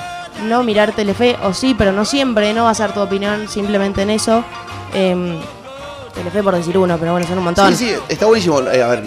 no 0.44 0.62
mirar 0.62 0.92
Telefe, 0.92 1.36
o 1.42 1.54
sí, 1.54 1.74
pero 1.76 1.92
no 1.92 2.04
siempre, 2.04 2.52
no 2.52 2.64
basar 2.64 2.92
tu 2.92 3.00
opinión 3.00 3.48
simplemente 3.48 4.02
en 4.02 4.10
eso. 4.10 4.44
Eh, 4.94 5.38
Telefe 6.14 6.42
por 6.42 6.54
decir 6.54 6.76
uno, 6.76 6.98
pero 6.98 7.12
bueno, 7.12 7.26
son 7.26 7.38
un 7.38 7.44
montón. 7.44 7.74
Sí, 7.74 7.86
sí, 7.88 7.94
está 8.08 8.26
buenísimo. 8.26 8.60
Eh, 8.60 8.82
a 8.82 8.88
ver, 8.88 9.04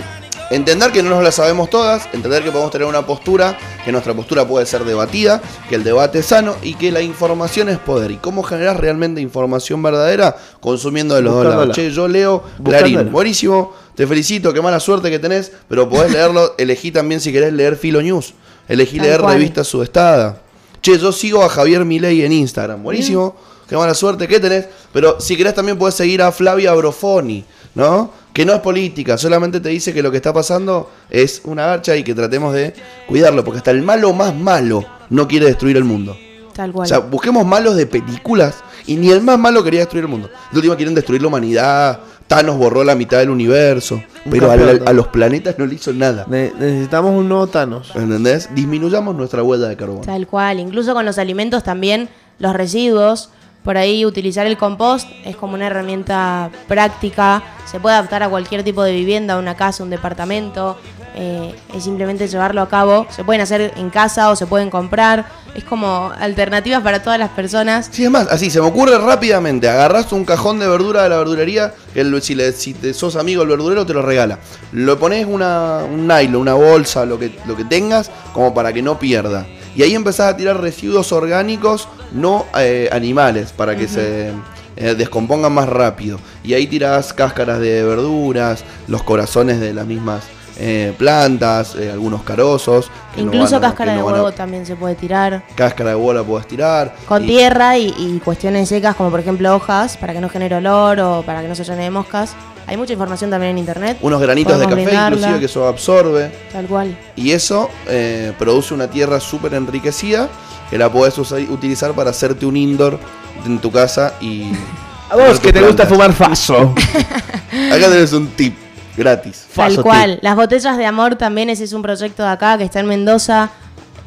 entender 0.51 0.91
que 0.91 1.01
no 1.03 1.09
nos 1.09 1.23
la 1.23 1.31
sabemos 1.31 1.69
todas, 1.69 2.07
entender 2.13 2.43
que 2.43 2.51
podemos 2.51 2.71
tener 2.71 2.87
una 2.87 3.05
postura, 3.05 3.57
que 3.83 3.91
nuestra 3.91 4.13
postura 4.13 4.47
puede 4.47 4.65
ser 4.65 4.83
debatida, 4.83 5.41
que 5.69 5.75
el 5.75 5.83
debate 5.83 6.19
es 6.19 6.27
sano 6.27 6.55
y 6.61 6.75
que 6.75 6.91
la 6.91 7.01
información 7.01 7.69
es 7.69 7.77
poder. 7.77 8.11
¿Y 8.11 8.17
cómo 8.17 8.43
generar 8.43 8.79
realmente 8.79 9.21
información 9.21 9.81
verdadera? 9.81 10.35
Consumiendo 10.59 11.15
de 11.15 11.21
los 11.21 11.33
dos 11.33 11.45
lados. 11.45 11.75
Che, 11.75 11.91
yo 11.91 12.07
leo 12.07 12.43
Buscándola. 12.57 12.79
Clarín. 12.79 13.11
Buenísimo, 13.11 13.73
te 13.95 14.05
felicito, 14.07 14.53
qué 14.53 14.61
mala 14.61 14.79
suerte 14.79 15.09
que 15.09 15.19
tenés, 15.19 15.51
pero 15.67 15.89
podés 15.89 16.11
leerlo, 16.11 16.55
elegí 16.57 16.91
también 16.91 17.21
si 17.21 17.31
querés 17.31 17.53
leer 17.53 17.75
Filo 17.75 18.01
News. 18.01 18.33
Elegí 18.67 18.97
Tal 18.97 19.07
leer 19.07 19.21
cual. 19.21 19.33
Revista 19.33 19.63
Subestada. 19.63 20.41
Che, 20.81 20.97
yo 20.97 21.11
sigo 21.11 21.43
a 21.43 21.49
Javier 21.49 21.85
Milei 21.85 22.23
en 22.23 22.31
Instagram. 22.31 22.83
Buenísimo. 22.83 23.35
Qué 23.67 23.75
mala 23.75 23.95
suerte 23.95 24.27
que 24.27 24.39
tenés. 24.39 24.67
Pero 24.93 25.19
si 25.19 25.35
querés 25.35 25.55
también 25.55 25.77
podés 25.77 25.95
seguir 25.95 26.21
a 26.21 26.31
Flavia 26.31 26.73
Brofoni, 26.73 27.43
¿no? 27.73 28.11
Que 28.35 28.45
no 28.45 28.53
es 28.53 28.59
política, 28.59 29.17
solamente 29.17 29.61
te 29.61 29.69
dice 29.69 29.93
que 29.93 30.03
lo 30.03 30.11
que 30.11 30.17
está 30.17 30.33
pasando 30.33 30.91
es 31.09 31.41
una 31.45 31.67
garcha 31.67 31.95
y 31.95 32.03
que 32.03 32.13
tratemos 32.13 32.53
de 32.53 32.73
cuidarlo, 33.07 33.45
porque 33.45 33.59
hasta 33.59 33.71
el 33.71 33.81
malo 33.81 34.11
más 34.11 34.35
malo 34.35 34.83
no 35.09 35.25
quiere 35.25 35.45
destruir 35.45 35.77
el 35.77 35.85
mundo. 35.85 36.17
Tal 36.53 36.73
cual. 36.73 36.83
O 36.85 36.87
sea, 36.89 36.99
busquemos 36.99 37.45
malos 37.45 37.77
de 37.77 37.85
películas 37.85 38.55
y 38.85 38.97
ni 38.97 39.09
el 39.09 39.21
más 39.21 39.39
malo 39.39 39.63
quería 39.63 39.79
destruir 39.79 40.03
el 40.03 40.09
mundo. 40.11 40.29
De 40.51 40.57
última 40.57 40.75
quieren 40.75 40.93
destruir 40.93 41.21
la 41.21 41.29
humanidad, 41.29 41.99
Thanos 42.27 42.57
borró 42.57 42.83
la 42.83 42.93
mitad 42.95 43.19
del 43.19 43.29
universo, 43.29 43.95
Un 44.25 44.31
pero 44.31 44.51
a 44.51 44.91
los 44.91 45.07
planetas 45.07 45.57
no 45.57 45.65
le 45.65 45.75
hizo 45.75 45.93
nada. 45.93 46.25
Ne- 46.27 46.51
necesitamos 46.59 47.11
un 47.17 47.29
nuevo 47.29 47.47
Thanos. 47.47 47.93
¿Entendés? 47.95 48.49
Disminuyamos 48.53 49.15
nuestra 49.15 49.43
huella 49.43 49.67
de 49.69 49.77
carbono. 49.77 50.01
Tal 50.01 50.27
cual, 50.27 50.59
incluso 50.59 50.93
con 50.93 51.05
los 51.05 51.17
alimentos 51.19 51.63
también, 51.63 52.09
los 52.39 52.53
residuos, 52.53 53.29
por 53.65 53.75
ahí 53.77 54.05
utilizar 54.05 54.47
el 54.47 54.57
compost 54.57 55.09
es 55.25 55.35
como 55.35 55.55
una 55.55 55.67
herramienta 55.67 56.49
práctica, 56.67 57.43
se 57.69 57.79
puede 57.79 57.95
adaptar 57.95 58.23
a 58.23 58.29
cualquier 58.29 58.63
tipo 58.63 58.83
de 58.83 58.93
vivienda, 58.93 59.37
una 59.37 59.55
casa, 59.55 59.83
un 59.83 59.89
departamento, 59.89 60.77
eh, 61.17 61.55
es 61.73 61.83
simplemente 61.83 62.27
llevarlo 62.27 62.61
a 62.61 62.69
cabo, 62.69 63.07
se 63.09 63.23
pueden 63.23 63.41
hacer 63.41 63.73
en 63.77 63.89
casa 63.89 64.29
o 64.29 64.35
se 64.35 64.45
pueden 64.45 64.69
comprar, 64.69 65.25
es 65.55 65.63
como 65.63 66.11
alternativas 66.19 66.83
para 66.83 67.01
todas 67.01 67.17
las 67.17 67.29
personas. 67.31 67.89
Sí, 67.91 68.03
es 68.03 68.11
más, 68.11 68.27
así 68.29 68.49
se 68.49 68.59
me 68.61 68.67
ocurre 68.67 68.97
rápidamente. 68.99 69.67
Agarrás 69.69 70.11
un 70.11 70.25
cajón 70.25 70.59
de 70.59 70.67
verdura 70.67 71.03
de 71.03 71.09
la 71.09 71.17
verdulería, 71.17 71.73
el- 71.95 72.21
si, 72.21 72.35
le, 72.35 72.51
si 72.51 72.73
te 72.73 72.93
sos 72.93 73.15
amigo 73.15 73.41
del 73.41 73.49
verdurero 73.49 73.85
te 73.85 73.93
lo 73.93 74.01
regala. 74.01 74.39
Lo 74.73 74.99
pones 74.99 75.25
una, 75.25 75.79
un 75.89 76.05
nylon, 76.07 76.35
una 76.35 76.53
bolsa, 76.53 77.05
lo 77.05 77.17
que, 77.17 77.35
lo 77.47 77.55
que 77.55 77.63
tengas, 77.65 78.11
como 78.33 78.53
para 78.53 78.71
que 78.73 78.81
no 78.81 78.99
pierda. 78.99 79.47
Y 79.75 79.83
ahí 79.83 79.93
empezás 79.93 80.33
a 80.33 80.37
tirar 80.37 80.59
residuos 80.61 81.11
orgánicos, 81.11 81.87
no 82.13 82.45
eh, 82.57 82.89
animales, 82.91 83.51
para 83.51 83.75
que 83.75 83.87
se 83.87 84.31
eh, 84.77 84.95
descompongan 84.95 85.51
más 85.53 85.67
rápido. 85.67 86.17
Y 86.43 86.53
ahí 86.53 86.65
tirás 86.67 87.13
cáscaras 87.13 87.59
de 87.59 87.83
verduras, 87.83 88.63
los 88.87 89.03
corazones 89.03 89.59
de 89.59 89.73
las 89.73 89.85
mismas 89.85 90.23
eh, 90.57 90.93
plantas, 90.97 91.75
eh, 91.75 91.91
algunos 91.91 92.23
carozos. 92.23 92.89
que 93.13 93.21
no 93.21 93.27
Incluso 93.33 93.55
van 93.55 93.65
a- 93.65 93.67
cáscara 93.67 93.91
que 93.91 93.95
de 93.97 94.01
a- 94.01 94.05
huevo 94.05 94.31
también 94.31 94.65
se 94.65 94.77
puede 94.77 94.95
tirar. 94.95 95.43
Cáscara 95.55 95.89
de 95.89 95.95
huevo 95.97 96.13
la 96.13 96.23
puedes 96.23 96.47
tirar. 96.47 96.95
Con 97.07 97.23
y- 97.25 97.27
tierra 97.27 97.77
y, 97.77 97.93
y 97.97 98.21
cuestiones 98.23 98.69
secas 98.69 98.95
como 98.95 99.09
por 99.11 99.19
ejemplo 99.19 99.53
hojas 99.53 99.97
para 99.97 100.13
que 100.13 100.21
no 100.21 100.29
genere 100.29 100.55
olor 100.55 100.99
o 101.01 101.23
para 101.25 101.41
que 101.41 101.49
no 101.49 101.55
se 101.55 101.65
llene 101.65 101.83
de 101.83 101.89
moscas. 101.91 102.33
Hay 102.67 102.77
mucha 102.77 102.93
información 102.93 103.29
también 103.29 103.51
en 103.51 103.57
internet. 103.59 103.97
Unos 104.01 104.19
granitos 104.21 104.53
de 104.59 104.65
Podemos 104.65 104.73
café, 104.75 104.85
brindarla. 104.85 105.17
inclusive, 105.17 105.39
que 105.39 105.45
eso 105.45 105.67
absorbe. 105.67 106.31
Tal 106.51 106.65
cual. 106.65 106.97
Y 107.15 107.31
eso 107.31 107.69
eh, 107.87 108.33
produce 108.39 108.73
una 108.73 108.87
tierra 108.89 109.19
súper 109.19 109.53
enriquecida 109.53 110.29
que 110.69 110.77
la 110.77 110.91
podés 110.91 111.17
usar- 111.19 111.47
utilizar 111.49 111.91
para 111.93 112.09
hacerte 112.09 112.45
un 112.45 112.57
indoor 112.57 112.99
en 113.45 113.59
tu 113.59 113.71
casa 113.71 114.13
y. 114.19 114.51
A 115.09 115.15
vos 115.15 115.39
que 115.39 115.53
te 115.53 115.61
gusta 115.61 115.85
fumar 115.85 116.11
faso. 116.13 116.73
Acá 117.71 117.89
tenés 117.89 118.11
un 118.13 118.27
tip 118.29 118.55
gratis. 118.97 119.45
Tal 119.55 119.69
Faso 119.69 119.83
cual. 119.83 120.17
Las 120.23 120.35
botellas 120.35 120.77
de 120.77 120.85
amor 120.87 121.15
también, 121.15 121.49
ese 121.51 121.63
es 121.65 121.73
un 121.73 121.83
proyecto 121.83 122.23
de 122.23 122.29
acá 122.29 122.57
que 122.57 122.63
está 122.63 122.79
en 122.79 122.87
Mendoza. 122.87 123.51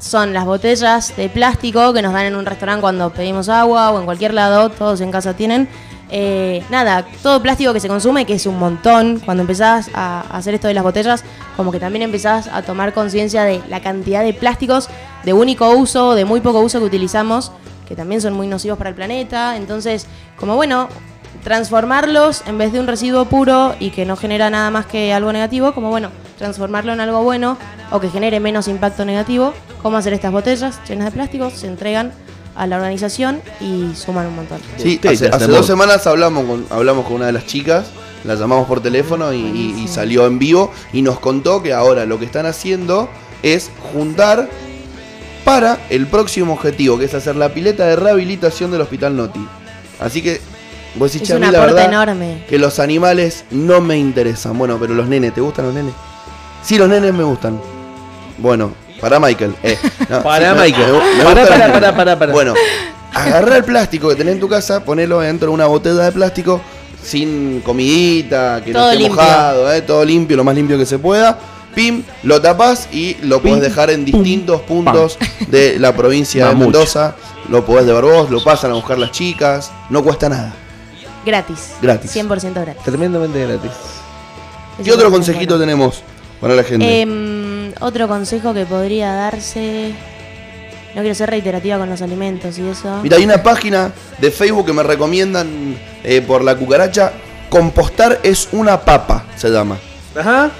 Son 0.01 0.33
las 0.33 0.45
botellas 0.45 1.17
de 1.17 1.29
plástico 1.29 1.93
que 1.93 2.03
nos 2.03 2.13
dan 2.13 2.27
en 2.27 2.35
un 2.37 2.45
restaurante 2.47 2.81
cuando 2.81 3.11
pedimos 3.11 3.49
agua 3.49 3.91
o 3.93 3.99
en 4.01 4.05
cualquier 4.07 4.35
lado, 4.35 4.71
todos 4.71 5.01
en 5.01 5.13
casa 5.13 5.35
tienen. 5.35 5.69
Eh, 6.11 6.65
nada, 6.71 7.07
todo 7.23 7.43
plástico 7.43 7.73
que 7.73 7.81
se 7.81 7.89
consume, 7.89 8.25
que 8.25 8.35
es 8.35 8.47
un 8.47 8.59
montón, 8.59 9.21
cuando 9.25 9.43
empezás 9.43 9.91
a 9.95 10.21
hacer 10.31 10.55
esto 10.55 10.69
de 10.69 10.75
las 10.75 10.83
botellas, 10.83 11.23
como 11.57 11.71
que 11.71 11.81
también 11.81 12.03
empezás 12.03 12.49
a 12.49 12.63
tomar 12.63 12.95
conciencia 12.95 13.45
de 13.45 13.61
la 13.69 13.81
cantidad 13.81 14.23
de 14.23 14.33
plásticos 14.33 14.89
de 15.25 15.33
único 15.33 15.71
uso, 15.73 16.15
de 16.15 16.25
muy 16.25 16.41
poco 16.41 16.61
uso 16.61 16.79
que 16.79 16.87
utilizamos, 16.87 17.53
que 17.87 17.95
también 17.95 18.21
son 18.21 18.35
muy 18.35 18.47
nocivos 18.47 18.79
para 18.79 18.91
el 18.91 18.97
planeta. 18.97 19.57
Entonces, 19.57 20.07
como 20.37 20.57
bueno, 20.57 20.89
transformarlos 21.45 22.43
en 22.47 22.59
vez 22.59 22.73
de 22.73 22.81
un 22.81 22.87
residuo 22.87 23.25
puro 23.27 23.75
y 23.79 23.91
que 23.91 24.05
no 24.05 24.17
genera 24.17 24.51
nada 24.51 24.71
más 24.71 24.87
que 24.87 25.13
algo 25.13 25.33
negativo, 25.33 25.73
como 25.73 25.91
bueno, 25.91 26.11
transformarlo 26.39 26.93
en 26.93 27.01
algo 27.01 27.23
bueno 27.23 27.59
o 27.91 28.01
que 28.01 28.11
genere 28.11 28.41
menos 28.41 28.69
impacto 28.69 29.05
negativo, 29.05 29.53
como 29.83 29.97
hacer 29.97 30.13
estas 30.13 30.33
botellas 30.33 30.81
llenas 30.89 31.07
de 31.07 31.13
plásticos, 31.13 31.55
se 31.55 31.67
entregan 31.67 32.13
a 32.59 32.67
la 32.67 32.77
organización 32.77 33.41
y 33.61 33.95
suman 33.95 34.27
un 34.27 34.37
montón. 34.37 34.59
Sí, 34.77 35.01
hace, 35.09 35.29
dos 35.47 35.65
semanas 35.67 36.07
hablamos 36.07 36.45
con, 36.45 36.67
hablamos 36.71 37.05
con 37.07 37.15
una 37.15 37.27
de 37.27 37.33
las 37.33 37.47
chicas, 37.47 37.87
la 38.25 38.35
llamamos 38.35 38.67
por 38.67 38.81
teléfono 38.81 39.33
y, 39.33 39.37
y- 39.37 39.41
y 39.41 39.43
Buenísimo. 39.47 39.89
salió 39.89 40.27
en 40.27 40.39
vivo 40.39 40.73
y 40.93 41.03
nos 41.03 41.21
contó 41.21 41.63
que 41.63 41.73
ahora 41.73 42.05
lo 42.05 42.19
que 42.19 42.25
están 42.25 42.47
haciendo 42.47 43.09
es 43.43 43.71
juntar 43.93 44.49
para 45.45 45.79
el 45.89 46.07
próximo 46.09 46.53
objetivo, 46.55 46.99
que 46.99 47.05
es 47.07 47.15
hacer 47.15 47.37
la 47.37 47.49
pileta 47.55 47.87
de 47.87 47.97
rehabilitación 47.97 48.71
del 48.71 48.81
Hospital 48.83 49.17
Noti. 49.17 49.47
Así 50.01 50.21
que, 50.21 50.41
vos 50.97 51.13
decís, 51.13 51.23
Es 51.23 51.29
"Che, 51.29 51.33
a 51.35 51.37
un 51.37 51.43
mí 51.47 51.53
la 51.53 51.59
aporte 51.59 51.75
verdad 51.75 51.93
enorme. 51.93 52.45
que 52.49 52.59
los 52.59 52.79
animales 52.81 53.45
no 53.51 53.81
me 53.81 53.97
interesan. 53.97 54.59
Bueno, 54.59 54.77
pero 54.81 54.95
los 54.95 55.07
nenes, 55.09 55.33
¿te 55.33 55.41
gustan 55.41 55.67
los 55.67 55.75
nenes? 55.75 55.95
Sí, 56.63 56.77
los 56.77 56.89
nenes 56.89 57.15
me 57.15 57.23
gustan. 57.23 57.59
Bueno, 58.37 58.73
para 59.01 59.19
Michael. 59.21 59.55
eh, 59.63 59.79
no, 60.09 60.23
Para 60.23 60.55
Michael. 60.55 60.93
me- 60.93 61.15
me 61.19 61.25
Para, 61.25 61.47
para, 61.47 61.73
para, 61.73 61.97
para, 61.97 62.19
para. 62.19 62.33
Bueno, 62.33 62.55
agarrá 63.15 63.57
el 63.57 63.65
plástico 63.65 64.09
que 64.09 64.17
tenés 64.17 64.35
en 64.35 64.41
tu 64.41 64.49
casa, 64.49 64.85
ponelo 64.85 65.21
dentro 65.21 65.49
de 65.49 65.55
una 65.55 65.67
botella 65.67 66.03
de 66.05 66.13
plástico 66.13 66.61
sin 67.03 67.61
comidita, 67.61 68.61
que 68.65 68.73
no 68.73 68.87
esté 68.91 68.99
limpio. 68.99 69.17
mojado, 69.17 69.73
eh, 69.73 69.83
todo 69.83 70.05
limpio, 70.05 70.37
lo 70.37 70.45
más 70.45 70.55
limpio 70.55 70.77
que 70.79 70.87
se 70.87 70.99
pueda. 70.99 71.39
Pim, 71.75 72.03
lo 72.25 72.41
tapás 72.43 72.89
y 72.93 73.17
lo 73.23 73.41
podés 73.41 73.61
dejar 73.61 73.91
en 73.91 74.05
pum, 74.05 74.23
distintos 74.23 74.63
puntos 74.63 75.17
de 75.47 75.79
la 75.79 75.95
provincia 75.95 76.49
de. 76.49 76.55
Mendoza. 76.55 77.15
Lo 77.49 77.65
podés 77.65 77.87
deber 77.87 78.05
vos, 78.05 78.31
lo 78.31 78.43
pasan 78.43 78.73
a 78.73 78.75
buscar 78.75 78.99
las 78.99 79.11
chicas. 79.13 79.71
No 79.89 80.03
cuesta 80.03 80.29
nada. 80.29 80.53
Gratis. 81.25 81.73
Gratis. 81.81 82.15
100% 82.17 82.53
gratis. 82.55 82.83
Tremendamente 82.85 83.47
gratis. 83.47 83.71
¿Qué 84.83 84.93
otro 84.93 85.11
consejito 85.11 85.55
bueno. 85.57 85.61
tenemos 85.61 86.03
para 86.41 86.55
la 86.55 86.63
gente? 86.65 87.01
Em, 87.03 87.38
otro 87.81 88.09
consejo 88.09 88.55
que 88.55 88.67
podría 88.67 89.13
darse. 89.13 89.93
No 90.95 91.03
quiero 91.03 91.15
ser 91.15 91.31
reiterativa 91.31 91.79
con 91.79 91.89
los 91.89 92.03
alimentos 92.03 92.59
y 92.59 92.69
eso. 92.69 93.01
Mira, 93.03 93.17
hay 93.19 93.25
una 93.25 93.43
página 93.43 93.93
de 94.19 94.31
Facebook 94.31 94.67
que 94.67 94.73
me 94.73 94.83
recomiendan 94.83 95.77
eh, 96.03 96.23
por 96.23 96.43
la 96.43 96.57
cucaracha. 96.57 97.13
Compostar 97.51 98.21
es 98.23 98.49
una 98.53 98.81
papa, 98.81 99.25
se 99.37 99.49
llama. 99.51 99.79
Ajá. 100.17 100.51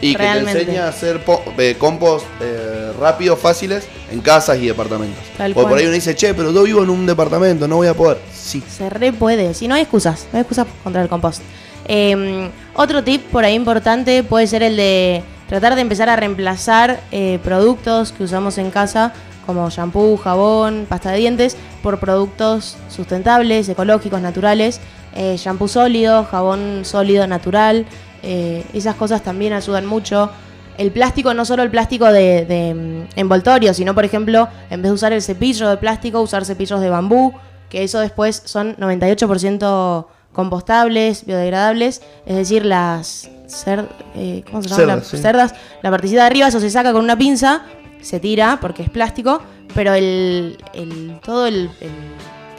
Y 0.00 0.14
que 0.14 0.22
te 0.22 0.38
enseña 0.38 0.84
a 0.84 0.88
hacer 0.88 1.20
eh, 1.58 1.74
compost 1.78 2.24
eh, 2.40 2.92
rápidos, 3.00 3.38
fáciles, 3.38 3.88
en 4.10 4.20
casas 4.20 4.58
y 4.58 4.66
departamentos. 4.66 5.18
Tal 5.36 5.52
Porque 5.52 5.64
por 5.64 5.70
cual. 5.70 5.80
ahí 5.80 5.86
uno 5.86 5.94
dice, 5.94 6.14
che, 6.14 6.34
pero 6.34 6.52
yo 6.52 6.62
vivo 6.62 6.82
en 6.84 6.90
un 6.90 7.04
departamento, 7.04 7.66
no 7.66 7.76
voy 7.76 7.88
a 7.88 7.94
poder. 7.94 8.18
Sí. 8.32 8.62
Se 8.68 8.88
re 8.88 9.12
puede. 9.12 9.54
Si 9.54 9.66
no 9.66 9.74
hay 9.74 9.82
excusas, 9.82 10.26
no 10.32 10.38
hay 10.38 10.42
excusas 10.42 10.66
contra 10.84 11.02
el 11.02 11.08
compost. 11.08 11.42
Em, 11.86 12.50
otro 12.74 13.02
tip 13.02 13.22
por 13.30 13.44
ahí 13.44 13.54
importante 13.54 14.22
puede 14.22 14.46
ser 14.46 14.62
el 14.62 14.76
de 14.76 15.22
tratar 15.48 15.74
de 15.74 15.80
empezar 15.80 16.08
a 16.08 16.16
reemplazar 16.16 17.00
eh, 17.10 17.38
productos 17.42 18.12
que 18.12 18.22
usamos 18.24 18.58
en 18.58 18.70
casa, 18.70 19.12
como 19.46 19.68
shampoo, 19.70 20.16
jabón, 20.18 20.86
pasta 20.88 21.10
de 21.10 21.18
dientes, 21.18 21.56
por 21.82 21.98
productos 21.98 22.76
sustentables, 22.88 23.68
ecológicos, 23.68 24.20
naturales. 24.20 24.80
Eh, 25.14 25.36
shampoo 25.38 25.68
sólido, 25.68 26.24
jabón 26.24 26.84
sólido, 26.84 27.26
natural. 27.26 27.86
eh, 28.22 28.64
esas 28.74 28.96
cosas 28.96 29.22
también 29.22 29.52
ayudan 29.52 29.86
mucho. 29.86 30.30
El 30.76 30.90
plástico, 30.90 31.34
no 31.34 31.44
solo 31.44 31.62
el 31.62 31.70
plástico 31.70 32.12
de, 32.12 32.44
de, 32.44 32.74
mm, 32.74 33.18
envoltorio, 33.18 33.72
sino 33.74 33.94
por 33.94 34.04
ejemplo, 34.04 34.48
en 34.70 34.82
vez 34.82 34.90
de 34.90 34.94
usar 34.94 35.12
el 35.12 35.22
cepillo 35.22 35.68
de 35.68 35.76
plástico, 35.76 36.20
usar 36.20 36.44
cepillos 36.44 36.80
de 36.80 36.90
bambú, 36.90 37.32
que 37.70 37.84
eso 37.84 38.00
después 38.00 38.42
son 38.44 38.76
98% 38.76 40.06
compostables, 40.32 41.24
biodegradables, 41.26 42.02
es 42.26 42.36
decir, 42.36 42.64
las 42.66 43.30
cer- 43.48 43.88
eh, 44.14 44.42
¿cómo 44.50 44.62
se 44.62 44.68
llama? 44.68 44.76
Cerdas, 44.80 44.96
las 44.98 45.06
sí. 45.08 45.18
cerdas, 45.18 45.54
la 45.82 45.90
partecita 45.90 46.20
de 46.22 46.26
arriba, 46.26 46.48
eso 46.48 46.60
se 46.60 46.70
saca 46.70 46.92
con 46.92 47.02
una 47.02 47.16
pinza, 47.18 47.62
se 48.00 48.20
tira 48.20 48.58
porque 48.60 48.82
es 48.84 48.90
plástico, 48.90 49.42
pero 49.74 49.94
el, 49.94 50.58
el- 50.74 51.18
todo 51.24 51.46
el, 51.46 51.70
el- 51.80 51.90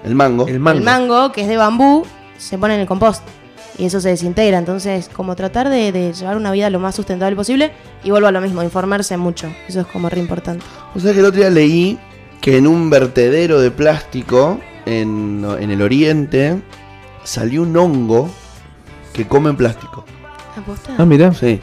El 0.04 0.16
mango. 0.16 0.48
El 0.48 0.60
mango. 0.60 0.78
el 0.80 0.84
mango, 0.84 1.32
que 1.32 1.42
es 1.42 1.48
de 1.48 1.58
bambú, 1.58 2.06
se 2.38 2.58
pone 2.58 2.76
en 2.76 2.82
el 2.82 2.88
compost. 2.88 3.24
Y 3.78 3.86
eso 3.86 4.02
se 4.02 4.10
desintegra. 4.10 4.58
Entonces, 4.58 5.08
como 5.08 5.38
tratar 5.38 5.70
de, 5.70 5.94
de 5.94 6.12
llevar 6.12 6.36
una 6.36 6.52
vida 6.52 6.70
lo 6.70 6.80
más 6.82 6.96
sustentable 6.96 7.34
posible. 7.36 7.72
Y 8.04 8.12
vuelvo 8.12 8.28
a 8.28 8.32
lo 8.32 8.42
mismo, 8.42 8.62
informarse 8.62 9.16
mucho. 9.16 9.48
Eso 9.70 9.80
es 9.82 9.88
como 9.88 10.10
re 10.10 10.20
importante. 10.20 10.66
O 10.96 11.00
sea 11.00 11.14
que 11.14 11.20
el 11.20 11.26
otro 11.26 11.40
día 11.40 11.50
leí 11.50 11.98
que 12.42 12.58
en 12.58 12.68
un 12.68 12.90
vertedero 12.90 13.62
de 13.62 13.72
plástico 13.72 14.60
en, 14.86 15.46
en 15.60 15.72
el 15.72 15.82
oriente 15.82 16.62
salió 17.24 17.62
un 17.62 17.76
hongo 17.78 18.30
que 19.14 19.26
come 19.28 19.54
plástico. 19.54 20.04
¿Aposta? 20.60 20.94
Ah, 20.98 21.06
mira. 21.06 21.34
Sí. 21.34 21.60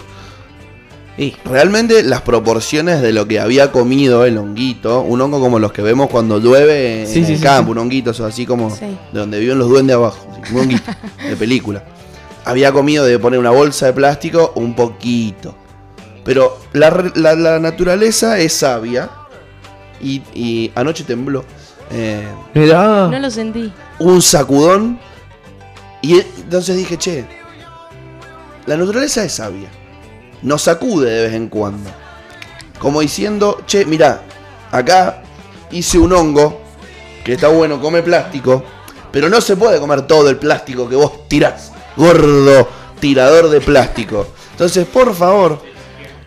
Y 1.19 1.35
Realmente 1.47 2.03
las 2.03 2.21
proporciones 2.21 3.01
de 3.01 3.13
lo 3.13 3.27
que 3.27 3.41
había 3.41 3.73
comido 3.73 4.27
el 4.27 4.37
honguito, 4.37 5.01
un 5.01 5.21
hongo 5.23 5.41
como 5.41 5.59
los 5.59 5.73
que 5.73 5.81
vemos 5.81 6.11
cuando 6.11 6.39
llueve 6.39 7.03
en 7.03 7.09
Sí, 7.09 7.21
el 7.21 7.39
sí, 7.39 7.43
campo, 7.43 7.69
sí. 7.69 7.73
un 7.73 7.79
honguito, 7.79 8.11
eso 8.11 8.27
así 8.27 8.45
como 8.45 8.69
Sí. 8.71 8.85
de 9.13 9.19
donde 9.21 9.39
viven 9.41 9.59
los 9.59 9.69
duendes 9.69 9.97
abajo, 9.97 10.29
así, 10.43 10.53
un 10.55 10.61
honguito 10.61 10.91
de 11.27 11.37
película. 11.37 11.85
Había 12.45 12.71
comido 12.73 13.05
de 13.07 13.19
poner 13.19 13.41
una 13.41 13.51
bolsa 13.51 13.87
de 13.87 13.93
plástico 13.95 14.53
un 14.57 14.75
poquito. 14.77 15.57
Pero 16.23 16.59
la, 16.75 17.11
la- 17.15 17.35
la 17.35 17.59
naturaleza 17.61 18.39
es 18.39 18.53
sabia 18.53 19.09
y, 20.03 20.21
y 20.35 20.71
anoche 20.75 21.03
tembló. 21.05 21.45
Eh, 21.91 22.27
Mirá. 22.53 23.09
No 23.09 23.19
lo 23.19 23.31
sentí. 23.31 23.73
un 24.01 24.21
sacudón. 24.21 24.99
Y 26.03 26.21
entonces 26.21 26.77
dije, 26.77 26.99
che, 26.99 27.25
la 28.67 28.77
naturaleza 28.77 29.25
es 29.25 29.33
sabia. 29.33 29.69
Nos 30.43 30.63
sacude 30.63 31.11
de 31.11 31.23
vez 31.23 31.35
en 31.35 31.49
cuando. 31.49 31.91
Como 32.79 33.01
diciendo, 33.01 33.63
che, 33.67 33.85
mirá, 33.85 34.23
acá 34.71 35.23
hice 35.71 35.99
un 35.99 36.13
hongo, 36.13 36.61
que 37.25 37.35
está 37.35 37.49
bueno, 37.49 37.81
come 37.81 38.03
plástico, 38.03 38.63
pero 39.11 39.29
no 39.29 39.41
se 39.41 39.57
puede 39.57 39.81
comer 39.81 40.03
todo 40.03 40.29
el 40.29 40.37
plástico 40.37 40.89
que 40.89 40.97
vos 40.97 41.29
tirás. 41.29 41.73
Gordo 41.97 42.69
tirador 43.01 43.49
de 43.51 43.61
plástico. 43.61 44.27
Entonces, 44.53 44.87
por 44.87 45.15
favor, 45.15 45.61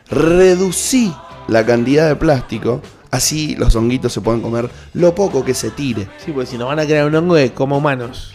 reducí 0.10 1.14
la 1.48 1.66
cantidad 1.66 2.08
de 2.08 2.16
plástico. 2.16 2.82
Así 3.12 3.56
los 3.56 3.76
honguitos 3.76 4.14
se 4.14 4.22
pueden 4.22 4.42
comer 4.42 4.70
lo 4.94 5.16
poco 5.16 5.44
que 5.44 5.54
se 5.54 5.72
tire. 5.72 6.08
Sí, 6.24 6.32
porque 6.32 6.50
si 6.50 6.58
nos 6.58 6.68
van 6.68 6.80
a 6.80 6.86
crear 6.86 7.08
un 7.08 7.16
hongo 7.16 7.36
de 7.36 7.54
como 7.54 7.78
humanos. 7.78 8.34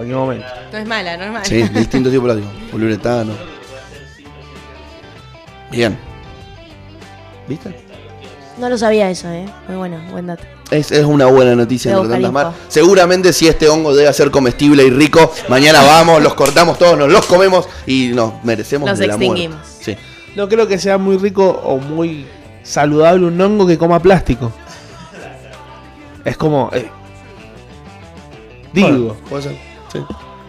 En 0.00 0.08
cualquier 0.10 0.16
momento. 0.16 0.46
No 0.72 0.78
es 0.78 0.86
mala, 0.86 1.16
no 1.16 1.24
es 1.24 1.32
mala. 1.32 1.44
Sí, 1.44 1.62
distintos 1.62 2.12
tipos 2.12 2.28
de 2.34 2.42
plástico. 2.42 2.70
Poliuretano. 2.70 3.32
Bien. 5.70 5.98
¿Viste? 7.48 7.74
No 8.58 8.68
lo 8.68 8.78
sabía 8.78 9.10
eso, 9.10 9.28
¿eh? 9.30 9.46
Muy 9.68 9.76
bueno, 9.76 9.98
buen 10.12 10.26
dato. 10.26 10.44
Es, 10.70 10.90
es 10.92 11.04
una 11.04 11.26
buena 11.26 11.54
noticia 11.56 11.92
entre 11.92 12.08
tantas 12.08 12.32
más. 12.32 12.54
Seguramente 12.68 13.32
si 13.32 13.48
este 13.48 13.68
hongo 13.68 13.94
debe 13.94 14.12
ser 14.12 14.30
comestible 14.30 14.84
y 14.84 14.90
rico, 14.90 15.32
mañana 15.48 15.82
vamos, 15.82 16.22
los 16.22 16.34
cortamos 16.34 16.78
todos, 16.78 16.96
nos 16.98 17.10
los 17.10 17.26
comemos 17.26 17.68
y 17.86 18.08
nos 18.14 18.42
merecemos 18.44 18.88
Nos 18.88 18.98
de 18.98 19.06
la 19.08 19.16
muerte. 19.16 19.42
extinguimos. 19.44 19.66
Sí. 19.80 19.96
No 20.36 20.48
creo 20.48 20.66
que 20.66 20.78
sea 20.78 20.96
muy 20.98 21.16
rico 21.18 21.48
o 21.64 21.78
muy 21.78 22.26
saludable 22.62 23.26
un 23.26 23.40
hongo 23.40 23.66
que 23.66 23.76
coma 23.76 24.00
plástico. 24.00 24.52
Es 26.24 26.36
como. 26.36 26.70
eh, 26.72 26.88
digo, 28.72 28.88
Bueno, 28.88 29.14
puede 29.28 29.42
ser. 29.42 29.73
Sí. 29.94 30.00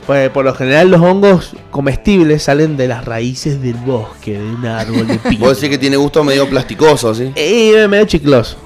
pues, 0.05 0.29
por 0.31 0.43
lo 0.43 0.53
general 0.53 0.89
los 0.91 0.99
hongos 1.01 1.55
comestibles 1.71 2.43
salen 2.43 2.75
de 2.75 2.87
las 2.89 3.05
raíces 3.05 3.61
del 3.61 3.75
bosque, 3.75 4.33
de 4.37 4.43
un 4.43 4.65
árbol 4.65 5.07
de 5.07 5.15
pino. 5.29 5.45
Vos 5.45 5.55
decís 5.55 5.69
que 5.69 5.77
tiene 5.77 5.95
gusto 5.97 6.23
medio 6.23 6.49
plasticoso, 6.49 7.15
¿sí? 7.15 7.31
Eh, 7.35 7.87
medio 7.87 8.05
chicloso. 8.05 8.57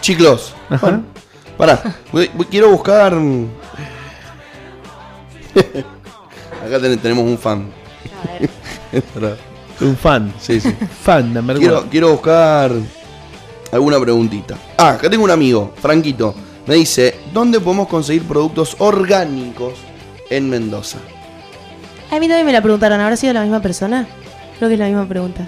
Chiclos. 0.00 0.54
Ajá. 0.70 0.86
Bueno, 0.86 1.02
pará. 1.58 1.82
voy- 2.12 2.30
voy- 2.34 2.46
quiero 2.46 2.70
buscar. 2.70 3.12
Acá 5.54 6.78
ten- 6.80 6.98
tenemos 6.98 7.24
un 7.24 7.38
fan. 7.38 7.66
Pará. 9.14 9.36
Un 9.80 9.96
fan. 9.96 10.32
Sí, 10.38 10.60
sí. 10.60 10.74
Fan, 11.02 11.32
number 11.32 11.56
Quiero, 11.58 11.78
one. 11.80 11.88
quiero 11.90 12.10
buscar 12.12 12.70
alguna 13.72 13.98
preguntita. 13.98 14.56
Ah, 14.76 14.90
acá 14.90 15.08
tengo 15.08 15.24
un 15.24 15.30
amigo, 15.30 15.72
Franquito. 15.80 16.34
Me 16.66 16.74
dice, 16.74 17.14
¿dónde 17.32 17.60
podemos 17.60 17.88
conseguir 17.88 18.24
productos 18.24 18.76
orgánicos 18.78 19.74
en 20.30 20.48
Mendoza? 20.50 20.98
A 22.10 22.18
mí 22.18 22.26
también 22.26 22.46
me 22.46 22.52
la 22.52 22.62
preguntaron. 22.62 23.00
¿Habrá 23.00 23.16
sido 23.16 23.32
la 23.32 23.42
misma 23.42 23.60
persona? 23.62 24.06
Creo 24.58 24.68
que 24.68 24.74
es 24.74 24.80
la 24.80 24.86
misma 24.86 25.06
pregunta. 25.06 25.46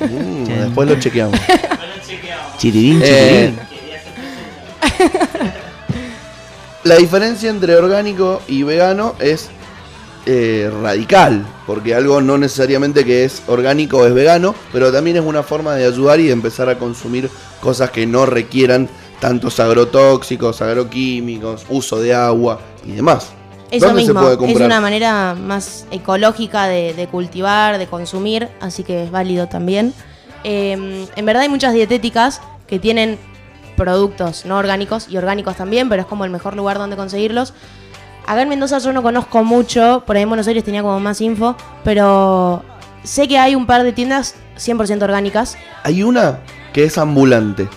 Mm, 0.00 0.44
después 0.44 0.88
lo 0.88 0.98
chequeamos. 0.98 1.38
Chirirín, 2.58 3.00
Eh, 3.04 3.52
chirirín. 3.52 3.60
La 6.84 6.96
diferencia 6.96 7.50
entre 7.50 7.76
orgánico 7.76 8.40
y 8.48 8.62
vegano 8.62 9.14
es 9.18 9.50
eh, 10.26 10.70
radical, 10.82 11.44
porque 11.66 11.94
algo 11.94 12.20
no 12.20 12.38
necesariamente 12.38 13.04
que 13.04 13.24
es 13.24 13.42
orgánico 13.46 14.06
es 14.06 14.14
vegano, 14.14 14.54
pero 14.72 14.90
también 14.92 15.16
es 15.16 15.22
una 15.22 15.42
forma 15.42 15.74
de 15.74 15.86
ayudar 15.86 16.20
y 16.20 16.26
de 16.26 16.32
empezar 16.32 16.68
a 16.68 16.78
consumir 16.78 17.28
cosas 17.60 17.90
que 17.90 18.06
no 18.06 18.26
requieran 18.26 18.88
tantos 19.20 19.58
agrotóxicos, 19.60 20.62
agroquímicos, 20.62 21.66
uso 21.68 22.00
de 22.00 22.14
agua 22.14 22.60
y 22.84 22.92
demás. 22.92 23.32
Eso 23.70 23.86
¿Dónde 23.86 24.02
mismo, 24.02 24.30
es 24.30 24.60
una 24.60 24.80
manera 24.80 25.34
más 25.34 25.86
ecológica 25.90 26.66
de, 26.66 26.94
de 26.94 27.06
cultivar, 27.06 27.76
de 27.78 27.86
consumir, 27.86 28.48
así 28.60 28.82
que 28.82 29.04
es 29.04 29.10
válido 29.10 29.46
también. 29.46 29.92
Eh, 30.44 31.06
en 31.14 31.26
verdad 31.26 31.42
hay 31.42 31.48
muchas 31.48 31.74
dietéticas 31.74 32.40
que 32.66 32.78
tienen 32.78 33.18
productos 33.76 34.44
no 34.44 34.56
orgánicos 34.56 35.08
y 35.08 35.16
orgánicos 35.16 35.56
también, 35.56 35.88
pero 35.88 36.02
es 36.02 36.08
como 36.08 36.24
el 36.24 36.30
mejor 36.30 36.56
lugar 36.56 36.78
donde 36.78 36.96
conseguirlos. 36.96 37.54
Acá 38.26 38.42
en 38.42 38.48
Mendoza 38.48 38.78
yo 38.78 38.92
no 38.92 39.02
conozco 39.02 39.42
mucho, 39.44 40.02
por 40.06 40.16
ahí 40.16 40.22
en 40.22 40.28
Buenos 40.28 40.46
Aires 40.48 40.64
tenía 40.64 40.82
como 40.82 41.00
más 41.00 41.20
info, 41.20 41.56
pero 41.84 42.62
sé 43.02 43.26
que 43.28 43.38
hay 43.38 43.54
un 43.54 43.66
par 43.66 43.84
de 43.84 43.92
tiendas 43.92 44.34
100% 44.58 45.02
orgánicas. 45.02 45.56
Hay 45.84 46.02
una 46.02 46.40
que 46.74 46.84
es 46.84 46.98
ambulante, 46.98 47.68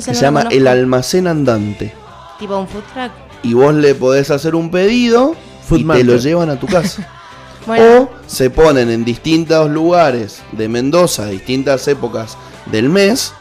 Se 0.00 0.14
llama 0.14 0.46
El 0.50 0.66
Almacén 0.66 1.26
Andante. 1.26 1.92
Tipo 2.38 2.58
un 2.58 2.68
food 2.68 2.82
truck. 2.92 3.12
Y 3.42 3.54
vos 3.54 3.74
le 3.74 3.94
podés 3.94 4.30
hacer 4.30 4.54
un 4.54 4.70
pedido 4.70 5.34
Food 5.66 5.80
y 5.80 5.84
te 5.84 6.04
lo 6.04 6.16
llevan 6.16 6.50
a 6.50 6.56
tu 6.56 6.66
casa. 6.66 7.08
Bueno, 7.66 8.02
O 8.02 8.10
se 8.26 8.50
ponen 8.50 8.90
en 8.90 9.06
distintos 9.06 9.70
lugares 9.70 10.42
de 10.52 10.68
Mendoza, 10.68 11.24
distintas 11.28 11.88
épocas 11.88 12.36
del 12.66 12.90
mes, 12.90 13.32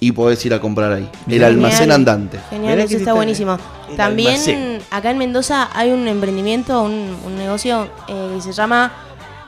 y 0.00 0.12
podés 0.12 0.44
ir 0.44 0.52
a 0.52 0.60
comprar 0.60 0.92
ahí. 0.92 1.08
El 1.26 1.44
almacén 1.44 1.90
andante. 1.90 2.38
Genial, 2.50 2.74
Mirá 2.74 2.84
eso 2.84 2.98
está 2.98 3.14
buenísimo. 3.14 3.58
También 3.96 4.32
almacén. 4.32 4.82
acá 4.90 5.10
en 5.10 5.16
Mendoza 5.16 5.70
hay 5.72 5.92
un 5.92 6.08
emprendimiento, 6.08 6.82
un, 6.82 7.16
un 7.24 7.36
negocio 7.36 7.88
eh, 8.08 8.32
que 8.34 8.42
se 8.42 8.52
llama 8.52 8.92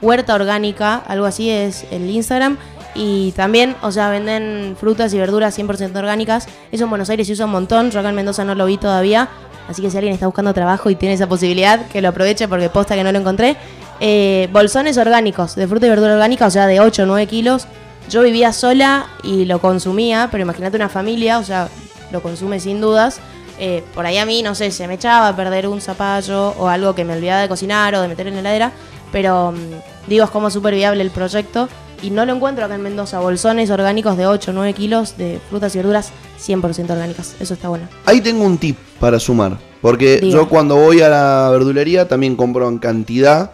Huerta 0.01 0.35
Orgánica, 0.35 0.97
algo 1.07 1.27
así 1.27 1.49
es 1.49 1.85
el 1.91 2.09
Instagram. 2.09 2.57
Y 2.95 3.33
también, 3.33 3.75
o 3.83 3.91
sea, 3.91 4.11
venden 4.11 4.77
frutas 4.79 5.15
y 5.15 5.19
verduras 5.19 5.59
100% 5.59 5.97
orgánicas. 5.97 6.47
Eso 6.71 6.85
en 6.85 6.91
Buenos 6.91 7.09
Aires 7.11 7.27
se 7.27 7.33
usa 7.33 7.47
un 7.47 7.53
montón. 7.53 7.91
Yo 7.91 8.01
acá 8.01 8.11
en 8.11 8.15
Mendoza 8.15 8.45
no 8.45 8.55
lo 8.55 8.67
vi 8.67 8.77
todavía. 8.77 9.29
Así 9.69 9.81
que 9.81 9.91
si 9.91 9.97
alguien 9.97 10.15
está 10.15 10.27
buscando 10.27 10.53
trabajo 10.53 10.91
y 10.91 10.97
tiene 10.97 11.15
esa 11.15 11.29
posibilidad, 11.29 11.87
que 11.87 12.03
lo 12.03 12.09
aproveche 12.09 12.49
porque 12.49 12.69
posta 12.69 12.95
que 12.95 13.05
no 13.05 13.13
lo 13.13 13.19
encontré. 13.19 13.57
Eh, 14.01 14.49
bolsones 14.53 14.99
orgánicos, 14.99 15.55
de 15.55 15.67
fruta 15.69 15.87
y 15.87 15.89
verdura 15.89 16.15
orgánica, 16.15 16.47
o 16.47 16.51
sea, 16.51 16.67
de 16.67 16.81
8 16.81 17.05
o 17.05 17.07
9 17.07 17.27
kilos. 17.27 17.67
Yo 18.11 18.23
vivía 18.23 18.53
sola 18.53 19.07
y 19.23 19.45
lo 19.45 19.61
consumía, 19.61 20.29
pero 20.31 20.43
imagínate 20.43 20.77
una 20.77 20.89
familia, 20.89 21.39
o 21.39 21.45
sea, 21.45 21.69
lo 22.11 22.21
consume 22.21 22.59
sin 22.59 22.81
dudas. 22.81 23.21
Eh, 23.59 23.85
por 23.95 24.05
ahí 24.05 24.19
a 24.19 24.27
mí, 24.27 24.43
no 24.43 24.55
sé, 24.55 24.73
se 24.73 24.89
me 24.89 24.95
echaba 24.95 25.29
a 25.29 25.37
perder 25.37 25.69
un 25.69 25.81
zapallo 25.81 26.49
o 26.59 26.69
algo 26.69 26.95
que 26.95 27.05
me 27.05 27.15
olvidaba 27.15 27.43
de 27.43 27.49
cocinar 27.49 27.95
o 27.95 28.03
de 28.03 28.09
meter 28.09 28.27
en 28.27 28.35
la 28.35 28.41
heladera. 28.41 28.73
Pero 29.13 29.53
mm, 29.53 30.09
digo, 30.09 30.25
es 30.25 30.31
como 30.31 30.51
súper 30.51 30.75
viable 30.75 31.03
el 31.03 31.11
proyecto. 31.11 31.69
Y 32.03 32.11
no 32.11 32.27
lo 32.27 32.35
encuentro 32.35 32.65
acá 32.65 32.75
en 32.75 32.83
Mendoza. 32.83 33.21
Bolsones 33.21 33.71
orgánicos 33.71 34.17
de 34.17 34.27
8 34.27 34.51
o 34.51 34.55
9 34.55 34.75
kilos 34.75 35.17
de 35.17 35.41
frutas 35.49 35.73
y 35.75 35.79
verduras 35.79 36.11
100% 36.45 36.91
orgánicas. 36.91 37.37
Eso 37.39 37.55
está 37.55 37.69
bueno. 37.69 37.89
Ahí 38.05 38.21
tengo 38.21 38.45
un 38.45 38.59
tip 38.59 38.77
para 38.99 39.21
sumar. 39.21 39.57
Porque 39.81 40.21
yo 40.31 40.49
cuando 40.49 40.77
voy 40.77 41.01
a 41.01 41.09
la 41.09 41.49
verdulería 41.51 42.09
también 42.09 42.37
compro 42.37 42.69
en 42.69 42.79
cantidad 42.79 43.53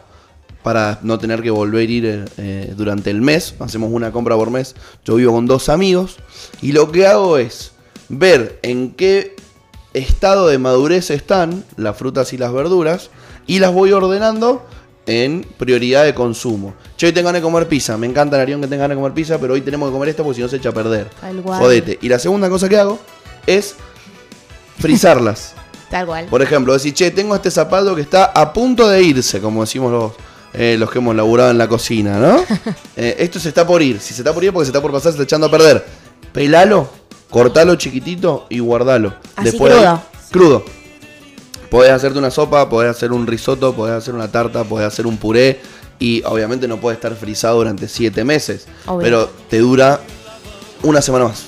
para 0.62 0.98
no 1.02 1.18
tener 1.18 1.42
que 1.42 1.50
volver 1.50 1.88
a 1.88 1.90
ir 1.90 2.24
eh, 2.38 2.74
durante 2.76 3.10
el 3.10 3.20
mes. 3.20 3.54
Hacemos 3.58 3.90
una 3.92 4.12
compra 4.12 4.34
por 4.36 4.50
mes. 4.50 4.74
Yo 5.04 5.16
vivo 5.16 5.32
con 5.32 5.46
dos 5.46 5.68
amigos. 5.68 6.16
Y 6.62 6.72
lo 6.72 6.90
que 6.90 7.06
hago 7.06 7.38
es 7.38 7.72
ver 8.08 8.58
en 8.62 8.92
qué 8.92 9.36
estado 9.94 10.48
de 10.48 10.58
madurez 10.58 11.10
están 11.10 11.64
las 11.76 11.96
frutas 11.96 12.32
y 12.32 12.38
las 12.38 12.52
verduras. 12.52 13.10
Y 13.46 13.60
las 13.60 13.72
voy 13.72 13.92
ordenando 13.92 14.66
en 15.08 15.40
prioridad 15.56 16.04
de 16.04 16.14
consumo. 16.14 16.74
Che, 16.96 17.06
hoy 17.06 17.12
tengo 17.12 17.26
ganas 17.26 17.40
de 17.40 17.44
comer 17.46 17.66
pizza. 17.66 17.96
Me 17.96 18.06
encanta 18.06 18.36
el 18.36 18.42
Arión 18.42 18.60
que 18.60 18.66
tenga 18.66 18.82
ganas 18.82 18.94
de 18.96 19.00
comer 19.00 19.14
pizza, 19.14 19.38
pero 19.38 19.54
hoy 19.54 19.62
tenemos 19.62 19.88
que 19.88 19.92
comer 19.94 20.10
esto 20.10 20.22
porque 20.22 20.36
si 20.36 20.42
no 20.42 20.48
se 20.48 20.56
echa 20.56 20.68
a 20.68 20.72
perder. 20.72 21.08
Tal 21.20 21.36
cual. 21.40 21.58
Jodete. 21.60 21.98
Y 22.02 22.08
la 22.10 22.18
segunda 22.18 22.48
cosa 22.50 22.68
que 22.68 22.76
hago 22.76 22.98
es 23.46 23.74
frizarlas. 24.78 25.54
Tal 25.90 26.04
cual. 26.06 26.26
Por 26.26 26.42
ejemplo, 26.42 26.74
decir, 26.74 26.92
che, 26.92 27.10
tengo 27.10 27.34
este 27.34 27.50
zapato 27.50 27.94
que 27.96 28.02
está 28.02 28.26
a 28.26 28.52
punto 28.52 28.86
de 28.88 29.02
irse, 29.02 29.40
como 29.40 29.62
decimos 29.62 29.90
los, 29.90 30.12
eh, 30.52 30.76
los 30.78 30.90
que 30.90 30.98
hemos 30.98 31.16
laburado 31.16 31.50
en 31.50 31.56
la 31.56 31.66
cocina, 31.66 32.18
¿no? 32.18 32.44
Eh, 32.96 33.16
esto 33.20 33.38
se 33.40 33.48
está 33.48 33.66
por 33.66 33.80
ir. 33.80 33.98
Si 34.00 34.12
se 34.12 34.20
está 34.20 34.34
por 34.34 34.44
ir 34.44 34.52
porque 34.52 34.66
se 34.66 34.70
está 34.70 34.82
por 34.82 34.90
pasar, 34.92 35.12
se 35.12 35.16
está 35.16 35.22
echando 35.22 35.46
a 35.46 35.50
perder. 35.50 35.86
Pelalo, 36.32 36.90
cortalo 37.30 37.76
chiquitito 37.76 38.46
y 38.50 38.58
guardalo. 38.58 39.14
Así 39.36 39.48
ahí- 39.50 39.56
crudo. 39.56 40.02
crudo. 40.30 40.64
Podés 41.70 41.92
hacerte 41.92 42.18
una 42.18 42.30
sopa, 42.30 42.68
podés 42.68 42.90
hacer 42.90 43.12
un 43.12 43.26
risotto, 43.26 43.74
podés 43.74 43.94
hacer 43.96 44.14
una 44.14 44.30
tarta, 44.30 44.64
podés 44.64 44.86
hacer 44.86 45.06
un 45.06 45.16
puré. 45.16 45.60
Y 46.00 46.22
obviamente 46.24 46.68
no 46.68 46.78
puede 46.78 46.94
estar 46.94 47.14
frizado 47.14 47.56
durante 47.58 47.88
siete 47.88 48.24
meses. 48.24 48.66
Obvio. 48.86 49.02
Pero 49.02 49.30
te 49.50 49.58
dura 49.58 50.00
una 50.82 51.02
semana 51.02 51.26
más. 51.26 51.46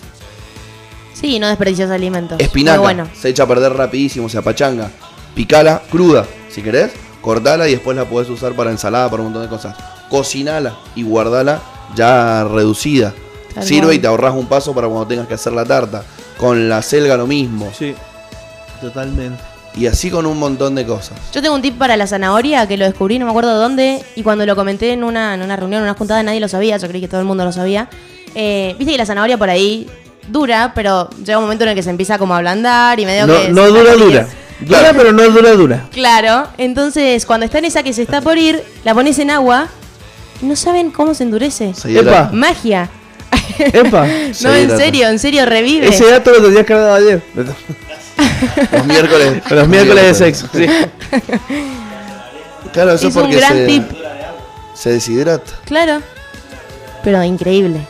Sí, 1.14 1.38
no 1.38 1.48
desperdicias 1.48 1.90
alimentos. 1.90 2.40
Espinaca, 2.40 2.78
Muy 2.78 2.86
bueno. 2.86 3.08
se 3.14 3.28
echa 3.28 3.44
a 3.44 3.46
perder 3.46 3.74
rapidísimo, 3.74 4.28
se 4.28 4.38
apachanga. 4.38 4.90
Picala 5.34 5.82
cruda, 5.90 6.26
si 6.48 6.62
querés, 6.62 6.90
cortala 7.20 7.68
y 7.68 7.72
después 7.72 7.96
la 7.96 8.06
podés 8.06 8.28
usar 8.30 8.54
para 8.54 8.70
ensalada, 8.70 9.08
para 9.10 9.22
un 9.22 9.26
montón 9.28 9.42
de 9.42 9.48
cosas. 9.48 9.76
Cocinala 10.08 10.76
y 10.96 11.02
guardala 11.02 11.60
ya 11.94 12.44
reducida. 12.44 13.14
Tal 13.54 13.64
Sirve 13.64 13.94
y 13.94 13.98
te 13.98 14.06
ahorras 14.06 14.34
un 14.34 14.46
paso 14.46 14.74
para 14.74 14.88
cuando 14.88 15.06
tengas 15.06 15.28
que 15.28 15.34
hacer 15.34 15.52
la 15.52 15.64
tarta. 15.64 16.02
Con 16.38 16.68
la 16.68 16.82
selga 16.82 17.16
lo 17.16 17.26
mismo. 17.26 17.70
Sí, 17.76 17.94
totalmente. 18.80 19.49
Y 19.76 19.86
así 19.86 20.10
con 20.10 20.26
un 20.26 20.38
montón 20.38 20.74
de 20.74 20.84
cosas. 20.84 21.16
Yo 21.32 21.40
tengo 21.40 21.54
un 21.54 21.62
tip 21.62 21.78
para 21.78 21.96
la 21.96 22.06
zanahoria 22.06 22.66
que 22.66 22.76
lo 22.76 22.84
descubrí, 22.86 23.18
no 23.18 23.24
me 23.24 23.30
acuerdo 23.30 23.56
dónde, 23.58 24.02
y 24.16 24.22
cuando 24.22 24.44
lo 24.44 24.56
comenté 24.56 24.92
en 24.92 25.04
una, 25.04 25.34
en 25.34 25.42
una 25.42 25.54
reunión, 25.56 25.78
en 25.80 25.84
una 25.84 25.94
juntada, 25.94 26.22
nadie 26.22 26.40
lo 26.40 26.48
sabía, 26.48 26.76
yo 26.76 26.88
creí 26.88 27.00
que 27.00 27.08
todo 27.08 27.20
el 27.20 27.26
mundo 27.26 27.44
lo 27.44 27.52
sabía. 27.52 27.88
Eh, 28.34 28.74
Viste 28.78 28.92
que 28.92 28.98
la 28.98 29.06
zanahoria 29.06 29.38
por 29.38 29.48
ahí 29.48 29.86
dura, 30.28 30.72
pero 30.74 31.08
llega 31.24 31.38
un 31.38 31.44
momento 31.44 31.64
en 31.64 31.70
el 31.70 31.76
que 31.76 31.82
se 31.82 31.90
empieza 31.90 32.18
como 32.18 32.34
a 32.34 32.38
ablandar 32.38 32.98
y 33.00 33.06
medio 33.06 33.26
No, 33.26 33.40
que... 33.40 33.48
no 33.50 33.68
dura, 33.68 33.94
dura. 33.94 34.26
Dura, 34.60 34.92
pero 34.92 35.12
no 35.12 35.22
dura, 35.30 35.52
dura. 35.52 35.86
Claro, 35.92 36.46
entonces 36.58 37.24
cuando 37.24 37.46
está 37.46 37.58
en 37.58 37.64
esa 37.66 37.82
que 37.82 37.92
se 37.92 38.02
está 38.02 38.20
por 38.20 38.36
ir, 38.38 38.62
la 38.84 38.92
pones 38.94 39.18
en 39.18 39.30
agua 39.30 39.68
y 40.42 40.46
no 40.46 40.54
saben 40.56 40.90
cómo 40.90 41.14
se 41.14 41.22
endurece. 41.22 41.72
Epa, 41.84 42.30
Magia. 42.32 42.90
epa. 43.58 44.06
No, 44.42 44.54
en 44.54 44.70
serio, 44.76 45.08
en 45.08 45.18
serio, 45.18 45.46
revive. 45.46 45.88
Ese 45.88 46.10
dato 46.10 46.30
lo 46.32 46.42
tenías 46.42 46.66
que 46.66 46.72
haber 46.74 46.84
dado 46.86 46.96
ayer. 46.96 47.22
Los 48.72 48.86
miércoles. 48.86 49.42
Los 49.50 49.68
miércoles 49.68 50.04
de 50.04 50.14
sexo. 50.14 50.46
Sí. 50.52 50.66
Claro, 52.72 52.92
eso 52.92 53.08
Es 53.08 53.16
un 53.16 53.22
porque 53.22 53.36
gran 53.36 53.52
se, 53.54 53.66
tip. 53.66 53.90
se 54.74 54.90
deshidrata. 54.90 55.52
Claro. 55.64 56.00
Pero 57.02 57.22
increíble, 57.24 57.80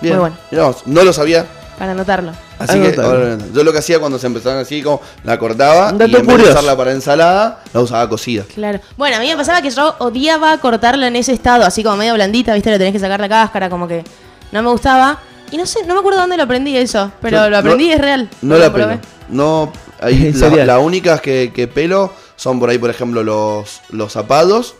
Bien. 0.00 0.14
Muy 0.16 0.20
bueno. 0.22 0.36
Mirá 0.50 0.64
vos, 0.64 0.82
no 0.86 1.04
lo 1.04 1.12
sabía. 1.12 1.46
para 1.78 1.92
anotarlo. 1.92 2.32
Así 2.58 2.78
que 2.80 2.86
Anotalo. 2.88 3.08
ahora, 3.08 3.38
yo 3.54 3.64
lo 3.64 3.72
que 3.72 3.78
hacía 3.78 3.98
cuando 4.00 4.18
se 4.18 4.26
empezaban 4.26 4.58
así, 4.58 4.82
como 4.82 5.00
la 5.24 5.38
cortaba 5.38 5.90
Un 5.92 6.00
y 6.00 6.04
en 6.04 6.10
vez 6.10 6.20
de 6.20 6.24
curioso. 6.26 6.50
usarla 6.52 6.76
para 6.76 6.92
ensalada, 6.92 7.62
la 7.72 7.80
usaba 7.80 8.08
cocida. 8.08 8.44
Claro. 8.54 8.80
Bueno, 8.96 9.16
a 9.16 9.20
mí 9.20 9.28
me 9.28 9.36
pasaba 9.36 9.62
que 9.62 9.70
yo 9.70 9.94
odiaba 9.98 10.58
cortarla 10.58 11.06
en 11.08 11.16
ese 11.16 11.32
estado, 11.32 11.64
así 11.64 11.82
como 11.84 11.96
medio 11.96 12.14
blandita, 12.14 12.54
¿viste? 12.54 12.70
Le 12.70 12.78
tenés 12.78 12.92
que 12.92 12.98
sacar 13.00 13.20
la 13.20 13.28
cáscara, 13.28 13.70
como 13.70 13.86
que 13.88 14.04
no 14.52 14.62
me 14.62 14.70
gustaba. 14.70 15.18
Y 15.52 15.56
no 15.58 15.66
sé, 15.66 15.84
no 15.86 15.94
me 15.94 16.00
acuerdo 16.00 16.18
dónde 16.20 16.36
lo 16.36 16.42
aprendí 16.42 16.76
eso, 16.76 17.12
pero 17.20 17.44
Yo 17.44 17.50
lo 17.50 17.58
aprendí 17.58 17.84
no- 17.84 17.90
y 17.90 17.92
es 17.92 18.00
real. 18.00 18.28
No 18.42 18.58
Lo 18.58 18.72
pelo. 18.72 18.98
No, 19.28 19.72
ahí 20.00 20.26
En 20.34 20.56
la- 20.56 20.64
las 20.66 20.78
únicas 20.82 21.20
que, 21.20 21.52
que 21.54 21.68
pelo 21.68 22.12
son 22.36 22.58
por 22.58 22.70
ahí, 22.70 22.78
por 22.78 22.90
ejemplo, 22.90 23.22
los, 23.22 23.80
los 23.90 24.12
zapados. 24.12 24.74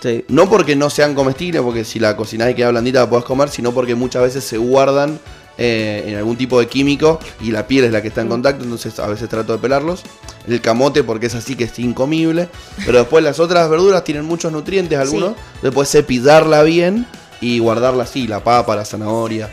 Sí. 0.00 0.24
No 0.28 0.48
porque 0.48 0.76
no 0.76 0.88
sean 0.88 1.14
comestibles, 1.14 1.60
porque 1.62 1.84
si 1.84 1.98
la 1.98 2.16
cocinás 2.16 2.50
y 2.50 2.54
queda 2.54 2.70
blandita 2.70 3.00
la 3.00 3.10
podés 3.10 3.24
comer, 3.24 3.50
sino 3.50 3.72
porque 3.72 3.94
muchas 3.94 4.22
veces 4.22 4.44
se 4.44 4.56
guardan 4.56 5.18
eh, 5.58 6.04
en 6.06 6.16
algún 6.16 6.36
tipo 6.38 6.58
de 6.58 6.68
químico 6.68 7.18
y 7.42 7.50
la 7.50 7.66
piel 7.66 7.84
es 7.84 7.92
la 7.92 8.00
que 8.00 8.08
está 8.08 8.22
en 8.22 8.28
contacto, 8.28 8.64
entonces 8.64 8.98
a 8.98 9.06
veces 9.08 9.28
trato 9.28 9.52
de 9.52 9.58
pelarlos. 9.58 10.02
El 10.48 10.62
camote 10.62 11.02
porque 11.04 11.26
es 11.26 11.34
así 11.34 11.54
que 11.54 11.64
es 11.64 11.78
incomible, 11.78 12.48
pero 12.86 12.96
después 12.98 13.22
las 13.22 13.38
otras 13.40 13.68
verduras 13.68 14.02
tienen 14.04 14.24
muchos 14.24 14.50
nutrientes 14.52 14.98
algunos, 14.98 15.32
después 15.60 15.90
cepillarla 15.90 16.62
bien 16.62 17.06
y 17.42 17.58
guardarla 17.58 18.04
así, 18.04 18.26
la 18.26 18.42
papa, 18.42 18.74
la 18.76 18.86
zanahoria, 18.86 19.50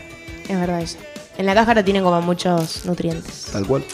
Es 0.48 0.58
verdad 0.58 0.80
eso. 0.80 0.96
En 1.36 1.46
la 1.46 1.54
cáscara 1.54 1.84
tienen 1.84 2.02
como 2.02 2.20
muchos 2.22 2.84
nutrientes, 2.84 3.48
tal 3.52 3.66
cual. 3.66 3.84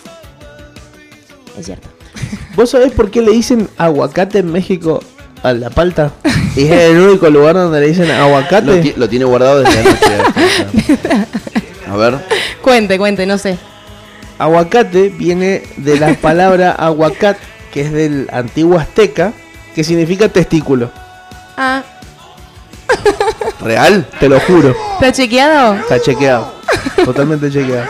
es 1.59 1.67
cierto. 1.67 1.89
¿Vos 2.57 2.71
sabés 2.71 2.93
por 2.93 3.11
qué 3.11 3.21
le 3.23 3.33
dicen 3.33 3.69
aguacate 3.77 4.39
en 4.39 4.51
México 4.53 5.01
a 5.43 5.53
la 5.53 5.71
palta? 5.71 6.13
Y 6.57 6.63
es 6.67 6.71
el 6.91 7.01
único 7.01 7.29
lugar 7.29 7.55
donde 7.57 7.81
le 7.81 7.89
dicen 7.89 8.09
Lo, 8.09 8.15
aguacate. 8.15 8.81
ti- 8.81 8.95
lo 8.97 9.09
tiene 9.09 9.25
guardado 9.25 9.63
desde 9.63 9.79
anoche. 9.81 11.27
A 11.91 11.97
ver, 11.97 12.19
Cuente, 12.63 12.99
cuente, 12.99 13.27
no 13.27 13.37
sé. 13.37 13.59
Aguacate 14.39 15.11
viene 15.11 15.63
de 15.77 15.99
la 16.01 16.15
palabra 16.15 16.73
aguacat, 16.73 17.37
que 17.73 17.83
es 17.83 17.93
del 17.93 18.29
antiguo 18.33 18.79
azteca, 18.79 19.33
que 19.75 19.85
significa 19.85 20.29
testículo. 20.29 20.91
Ah, 21.57 21.83
¿real? 23.61 24.07
Te 24.21 24.29
lo 24.29 24.41
juro. 24.41 24.75
¿está 24.95 25.13
chequeado? 25.13 25.75
Está 25.75 26.01
chequeado. 26.01 26.53
Totalmente 27.05 27.51
chequeado. 27.51 27.87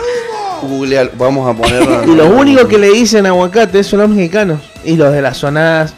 Google, 0.62 1.10
vamos 1.16 1.48
a 1.48 1.54
ponerlo. 1.54 2.04
Y 2.10 2.16
los 2.16 2.28
únicos 2.30 2.66
que 2.66 2.78
le 2.78 2.90
dicen 2.90 3.26
aguacate 3.26 3.84
son 3.84 4.00
los 4.00 4.08
mexicanos. 4.08 4.60
Y 4.84 4.96
los 4.96 5.12
de 5.12 5.22
las 5.22 5.36
zonas 5.36 5.94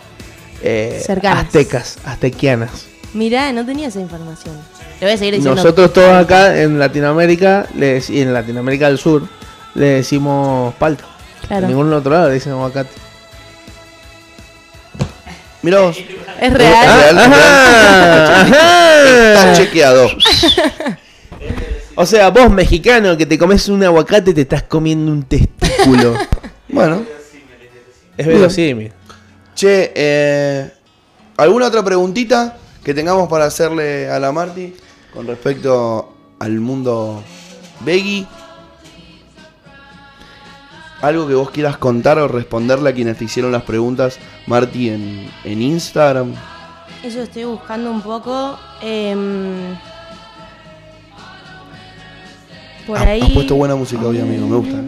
eh, 0.63 1.05
aztecas, 1.23 1.99
aztequianas. 2.05 2.87
Mirá, 3.15 3.53
no 3.53 3.65
tenía 3.65 3.89
esa 3.89 4.01
información. 4.01 4.57
Le 5.01 5.07
voy 5.07 5.15
a 5.15 5.19
seguir 5.19 5.35
diciendo. 5.35 5.57
Nosotros 5.57 5.93
todos 5.93 6.13
acá 6.13 6.61
en 6.61 6.79
Latinoamérica, 6.79 7.67
y 7.75 8.21
en 8.21 8.33
Latinoamérica 8.33 8.89
del 8.89 8.99
Sur, 8.99 9.23
le 9.75 9.87
decimos 9.87 10.75
palta. 10.75 11.05
Claro. 11.47 11.65
En 11.65 11.71
ningún 11.71 11.93
otro 11.93 12.13
lado 12.13 12.29
le 12.29 12.35
dicen 12.35 12.53
aguacate. 12.53 13.06
Mirá 15.63 15.81
vos. 15.81 15.97
Es 16.41 16.53
real. 16.53 16.87
Ah, 16.89 16.97
real, 17.13 17.19
Ajá, 17.19 18.47
Está 19.33 19.43
ajá. 19.43 19.53
chequeado. 19.57 20.09
O 21.95 22.05
sea, 22.05 22.29
vos 22.31 22.51
mexicano 22.51 23.17
que 23.17 23.25
te 23.27 23.39
comes 23.39 23.69
un 23.69 23.83
aguacate 23.83 24.35
te 24.35 24.43
estás 24.43 24.63
comiendo 24.65 25.11
un 25.13 25.23
testículo. 25.25 26.15
Bueno. 26.69 27.05
es 28.19 28.27
verosímil. 28.27 28.93
Che, 29.55 29.93
eh, 29.95 30.69
¿alguna 31.37 31.69
otra 31.69 31.83
preguntita 31.85 32.57
que 32.83 32.93
tengamos 32.93 33.29
para 33.29 33.45
hacerle 33.45 34.11
a 34.11 34.19
la 34.19 34.33
Marty 34.33 34.75
con 35.15 35.29
respecto 35.29 36.13
al 36.41 36.59
mundo 36.61 37.23
Veggie? 37.81 38.27
¿Algo 41.07 41.29
que 41.29 41.35
vos 41.35 41.51
quieras 41.51 41.77
contar 41.77 42.19
o 42.19 42.27
responderle 42.27 42.91
a 42.91 42.93
quienes 42.93 43.17
te 43.17 43.25
hicieron 43.25 43.53
las 43.53 43.63
preguntas, 43.63 44.19
Marty, 44.47 44.89
en, 44.91 45.31
en 45.45 45.63
Instagram? 45.63 46.33
Eso 47.03 47.23
estoy 47.23 47.45
buscando 47.45 47.91
un 47.93 48.03
poco. 48.03 48.59
em, 48.83 49.77
por 52.87 52.99
Ah, 52.99 53.03
ahí. 53.03 53.21
Has 53.23 53.31
puesto 53.31 53.55
buena 53.55 53.77
música 53.77 54.03
hoy, 54.05 54.19
amigo, 54.21 54.47
me 54.49 54.57
gusta. 54.57 54.83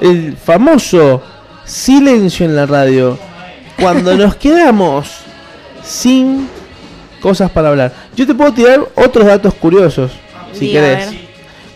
El 0.00 0.36
famoso 0.36 1.22
silencio 1.64 2.44
en 2.46 2.56
la 2.56 2.66
radio. 2.66 3.18
Cuando 3.80 4.16
nos 4.16 4.34
quedamos 4.44 5.08
sin 5.84 6.48
cosas 7.20 7.50
para 7.50 7.68
hablar. 7.68 7.92
Yo 8.16 8.26
te 8.26 8.34
puedo 8.34 8.52
tirar 8.52 8.80
otros 8.96 9.26
datos 9.26 9.54
curiosos, 9.54 10.12
si 10.52 10.66
Diga, 10.66 10.80
a 10.80 10.84
querés. 10.98 11.25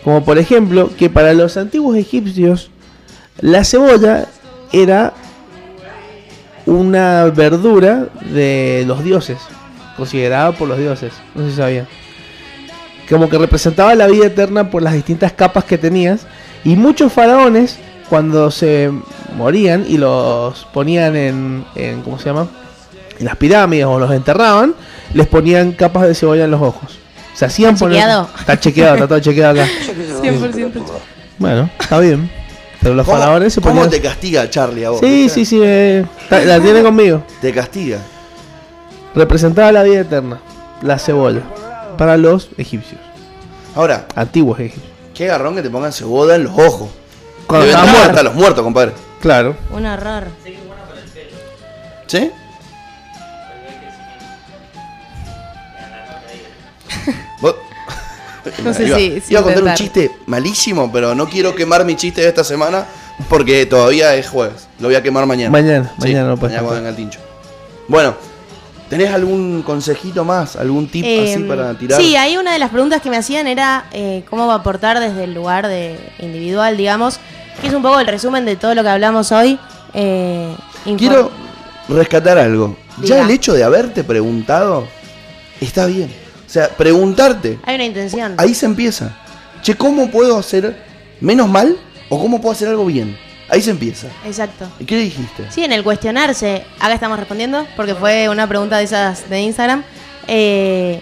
Como 0.03 0.23
por 0.23 0.37
ejemplo, 0.37 0.89
que 0.97 1.09
para 1.09 1.33
los 1.33 1.57
antiguos 1.57 1.95
egipcios, 1.95 2.71
la 3.39 3.63
cebolla 3.63 4.27
era 4.71 5.13
una 6.65 7.25
verdura 7.25 8.07
de 8.33 8.83
los 8.87 9.03
dioses, 9.03 9.37
considerada 9.97 10.51
por 10.53 10.67
los 10.67 10.77
dioses. 10.77 11.13
No 11.35 11.47
si 11.47 11.55
sabía. 11.55 11.87
Como 13.09 13.29
que 13.29 13.37
representaba 13.37 13.93
la 13.95 14.07
vida 14.07 14.27
eterna 14.27 14.69
por 14.69 14.81
las 14.81 14.93
distintas 14.93 15.33
capas 15.33 15.65
que 15.65 15.77
tenías. 15.77 16.25
Y 16.63 16.75
muchos 16.75 17.11
faraones, 17.11 17.77
cuando 18.09 18.51
se 18.51 18.91
morían 19.35 19.85
y 19.87 19.97
los 19.97 20.65
ponían 20.73 21.15
en, 21.15 21.65
en 21.75 22.01
¿cómo 22.01 22.19
se 22.19 22.25
llama? 22.25 22.47
En 23.19 23.25
las 23.25 23.35
pirámides 23.35 23.85
o 23.85 23.99
los 23.99 24.11
enterraban, 24.11 24.73
les 25.13 25.27
ponían 25.27 25.73
capas 25.73 26.07
de 26.07 26.15
cebolla 26.15 26.45
en 26.45 26.51
los 26.51 26.61
ojos. 26.61 26.99
Se 27.41 27.45
hacían 27.45 27.73
¿Está 27.73 27.85
poner. 27.85 27.97
chequeado? 28.01 28.29
Está 28.39 28.59
chequeado, 28.59 28.93
está 28.93 29.07
todo 29.07 29.19
chequeado 29.19 29.61
acá. 29.63 29.71
100%. 30.21 30.83
Bueno, 31.39 31.71
está 31.79 31.97
bien. 31.99 32.29
Pero 32.83 32.93
los 32.93 33.03
¿Cómo, 33.03 33.17
faraones 33.17 33.51
se 33.55 33.61
cómo 33.61 33.73
ponían. 33.81 33.89
te 33.89 33.99
castiga 33.99 34.47
Charlie 34.47 34.85
a 34.85 34.91
vos? 34.91 34.99
Sí, 34.99 35.27
sí, 35.27 35.43
sí, 35.43 35.59
eh, 35.63 36.05
la 36.29 36.59
tiene 36.59 36.83
conmigo. 36.83 37.23
Te 37.41 37.51
castiga. 37.51 37.97
Representaba 39.15 39.71
la 39.71 39.81
vida 39.81 40.01
eterna, 40.01 40.39
la 40.83 40.99
cebolla, 40.99 41.41
para 41.97 42.15
los 42.15 42.49
egipcios, 42.59 43.01
Ahora, 43.75 44.05
antiguos 44.13 44.59
egipcios. 44.59 44.85
qué 45.15 45.25
garrón 45.25 45.55
que 45.55 45.63
te 45.63 45.71
pongan 45.71 45.91
cebolla 45.93 46.35
en 46.35 46.43
los 46.43 46.53
ojos. 46.53 46.89
Cuando 47.47 47.65
Deben 47.65 47.79
estaba 47.79 47.85
estar 47.87 47.91
muerto. 48.03 48.09
hasta 48.11 48.23
los 48.23 48.33
muertos, 48.35 48.63
compadre. 48.63 48.91
Claro. 49.19 49.55
Un 49.71 49.87
error. 49.87 50.25
¿Sí? 52.05 52.31
Vos- 57.41 57.55
No 58.63 58.73
sé 58.73 58.85
iba, 58.87 58.97
si- 58.97 59.21
si 59.21 59.31
iba 59.33 59.39
a 59.41 59.43
contar 59.43 59.63
un 59.63 59.73
chiste 59.75 60.11
malísimo, 60.25 60.91
pero 60.91 61.13
no 61.13 61.27
quiero 61.29 61.53
quemar 61.53 61.85
mi 61.85 61.95
chiste 61.95 62.21
de 62.21 62.27
esta 62.29 62.43
semana 62.43 62.85
porque 63.29 63.65
todavía 63.67 64.15
es 64.15 64.27
jueves. 64.27 64.67
Lo 64.79 64.87
voy 64.87 64.95
a 64.95 65.03
quemar 65.03 65.25
mañana. 65.27 65.51
Mañana, 65.51 65.91
Sí, 65.99 66.07
mañana 66.07 66.29
no 66.29 66.37
puedes 66.37 66.55
mañana 66.55 66.61
cuando 66.67 66.75
venga 66.83 66.89
el 66.89 66.95
tincho. 66.95 67.19
Bueno, 67.87 68.15
¿tenés 68.89 69.11
algún 69.13 69.61
consejito 69.61 70.25
más? 70.25 70.55
¿Algún 70.55 70.87
tip 70.87 71.03
así 71.05 71.33
Em, 71.33 71.47
para 71.47 71.73
tirar? 71.75 72.01
Sí, 72.01 72.15
ahí 72.15 72.35
una 72.37 72.51
de 72.53 72.57
las 72.59 72.71
preguntas 72.71 72.99
que 73.01 73.11
me 73.11 73.17
hacían 73.17 73.45
era 73.47 73.85
eh, 73.91 74.23
cómo 74.27 74.47
va 74.47 74.53
a 74.53 74.57
aportar 74.57 74.99
desde 74.99 75.25
el 75.25 75.35
lugar 75.35 75.67
de 75.67 75.99
individual, 76.19 76.77
digamos, 76.77 77.19
que 77.61 77.67
es 77.67 77.73
un 77.75 77.83
poco 77.83 77.99
el 77.99 78.07
resumen 78.07 78.43
de 78.45 78.55
todo 78.55 78.73
lo 78.73 78.81
que 78.81 78.89
hablamos 78.89 79.31
hoy. 79.31 79.59
eh, 79.93 80.55
Quiero 80.97 81.29
rescatar 81.89 82.39
algo. 82.39 82.75
Ya 83.01 83.15
Diga. 83.17 83.21
el 83.25 83.31
hecho 83.31 83.53
de 83.53 83.63
haberte 83.63 84.03
preguntado 84.03 84.87
está 85.59 85.85
bien. 85.85 86.11
O 86.51 86.53
sea, 86.53 86.67
preguntarte, 86.67 87.59
Hay 87.63 87.75
una 87.75 87.85
intención. 87.85 88.33
ahí 88.37 88.53
se 88.53 88.65
empieza. 88.65 89.15
Che, 89.61 89.73
¿cómo 89.75 90.11
puedo 90.11 90.37
hacer 90.37 90.75
menos 91.21 91.47
mal 91.47 91.77
o 92.09 92.19
cómo 92.19 92.41
puedo 92.41 92.51
hacer 92.51 92.67
algo 92.67 92.85
bien? 92.87 93.17
Ahí 93.47 93.61
se 93.61 93.71
empieza. 93.71 94.07
Exacto. 94.25 94.67
¿Y 94.77 94.83
qué 94.83 94.95
le 94.95 95.01
dijiste? 95.03 95.45
Sí, 95.49 95.63
en 95.63 95.71
el 95.71 95.81
cuestionarse, 95.81 96.65
acá 96.77 96.93
estamos 96.93 97.17
respondiendo, 97.17 97.65
porque 97.77 97.95
fue 97.95 98.27
una 98.27 98.47
pregunta 98.47 98.79
de 98.79 98.83
esas 98.83 99.29
de 99.29 99.39
Instagram. 99.41 99.83
eh, 100.27 100.99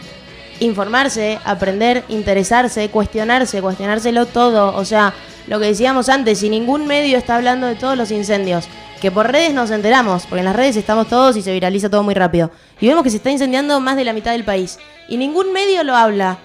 informarse, 0.60 1.40
aprender, 1.46 2.04
interesarse, 2.10 2.90
cuestionarse, 2.90 3.60
cuestionárselo 3.60 4.28
todo. 4.28 4.76
O 4.76 4.86
sea, 4.86 5.16
lo 5.48 5.60
que 5.60 5.66
decíamos 5.66 6.10
antes, 6.10 6.38
si 6.40 6.50
ningún 6.50 6.86
medio 6.86 7.18
está 7.18 7.38
hablando 7.38 7.66
de 7.66 7.74
todos 7.76 7.98
los 7.98 8.12
incendios, 8.12 8.66
que 9.00 9.12
por 9.12 9.32
redes 9.32 9.54
nos 9.54 9.72
enteramos, 9.72 10.24
porque 10.26 10.40
en 10.40 10.46
las 10.46 10.56
redes 10.56 10.76
estamos 10.76 11.08
todos 11.08 11.38
y 11.38 11.42
se 11.42 11.54
viraliza 11.54 11.90
todo 11.90 12.04
muy 12.04 12.14
rápido. 12.14 12.52
Y 12.80 12.88
vemos 12.88 13.04
que 13.04 13.10
se 13.10 13.18
está 13.18 13.32
incendiando 13.32 13.80
más 13.80 13.96
de 13.96 14.04
la 14.04 14.14
mitad 14.14 14.32
del 14.32 14.44
país. 14.44 14.80
Y 15.08 15.18
ningún 15.18 15.54
medio 15.54 15.84
lo 15.84 15.96
habla. 15.96 16.38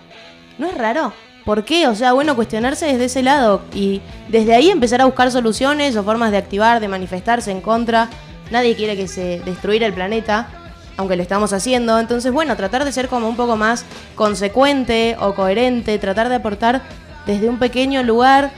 ¿No 0.59 0.67
es 0.69 0.75
raro? 0.77 1.13
¿Por 1.45 1.65
qué? 1.65 1.89
O 1.89 1.95
sea, 1.95 2.13
bueno, 2.13 2.37
cuestionarse 2.37 2.87
desde 2.87 3.05
ese 3.05 3.23
lado 3.23 3.63
y 3.75 4.01
desde 4.29 4.55
ahí 4.55 4.71
empezar 4.71 5.03
a 5.03 5.05
buscar 5.05 5.31
soluciones 5.31 5.95
o 5.97 6.05
formas 6.05 6.31
de 6.31 6.39
activar, 6.39 6.81
de 6.81 6.89
manifestarse 6.89 7.51
en 7.51 7.61
contra. 7.61 8.09
Nadie 8.51 8.77
quiere 8.77 8.97
que 8.97 9.09
se 9.09 9.41
destruyera 9.45 9.87
el 9.87 9.93
planeta, 9.93 10.49
aunque 10.97 11.17
lo 11.17 11.23
estamos 11.23 11.53
haciendo. 11.53 11.99
Entonces, 11.99 12.33
bueno, 12.33 12.57
tratar 12.57 12.85
de 12.85 12.93
ser 12.93 13.09
como 13.09 13.29
un 13.29 13.37
poco 13.37 13.57
más 13.57 13.85
consecuente 14.15 15.17
o 15.21 15.35
coherente, 15.35 15.99
tratar 15.99 16.29
de 16.29 16.37
aportar 16.37 16.83
desde 17.27 17.49
un 17.49 17.59
pequeño 17.59 18.03
lugar 18.03 18.53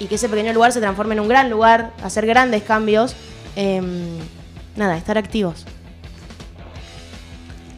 y 0.00 0.06
que 0.06 0.16
ese 0.16 0.28
pequeño 0.28 0.52
lugar 0.52 0.72
se 0.72 0.80
transforme 0.80 1.14
en 1.14 1.20
un 1.20 1.28
gran 1.28 1.50
lugar, 1.50 1.92
hacer 2.02 2.26
grandes 2.26 2.62
cambios. 2.62 3.14
Em, 3.56 4.18
nada, 4.76 4.96
estar 4.96 5.16
activos. 5.18 5.64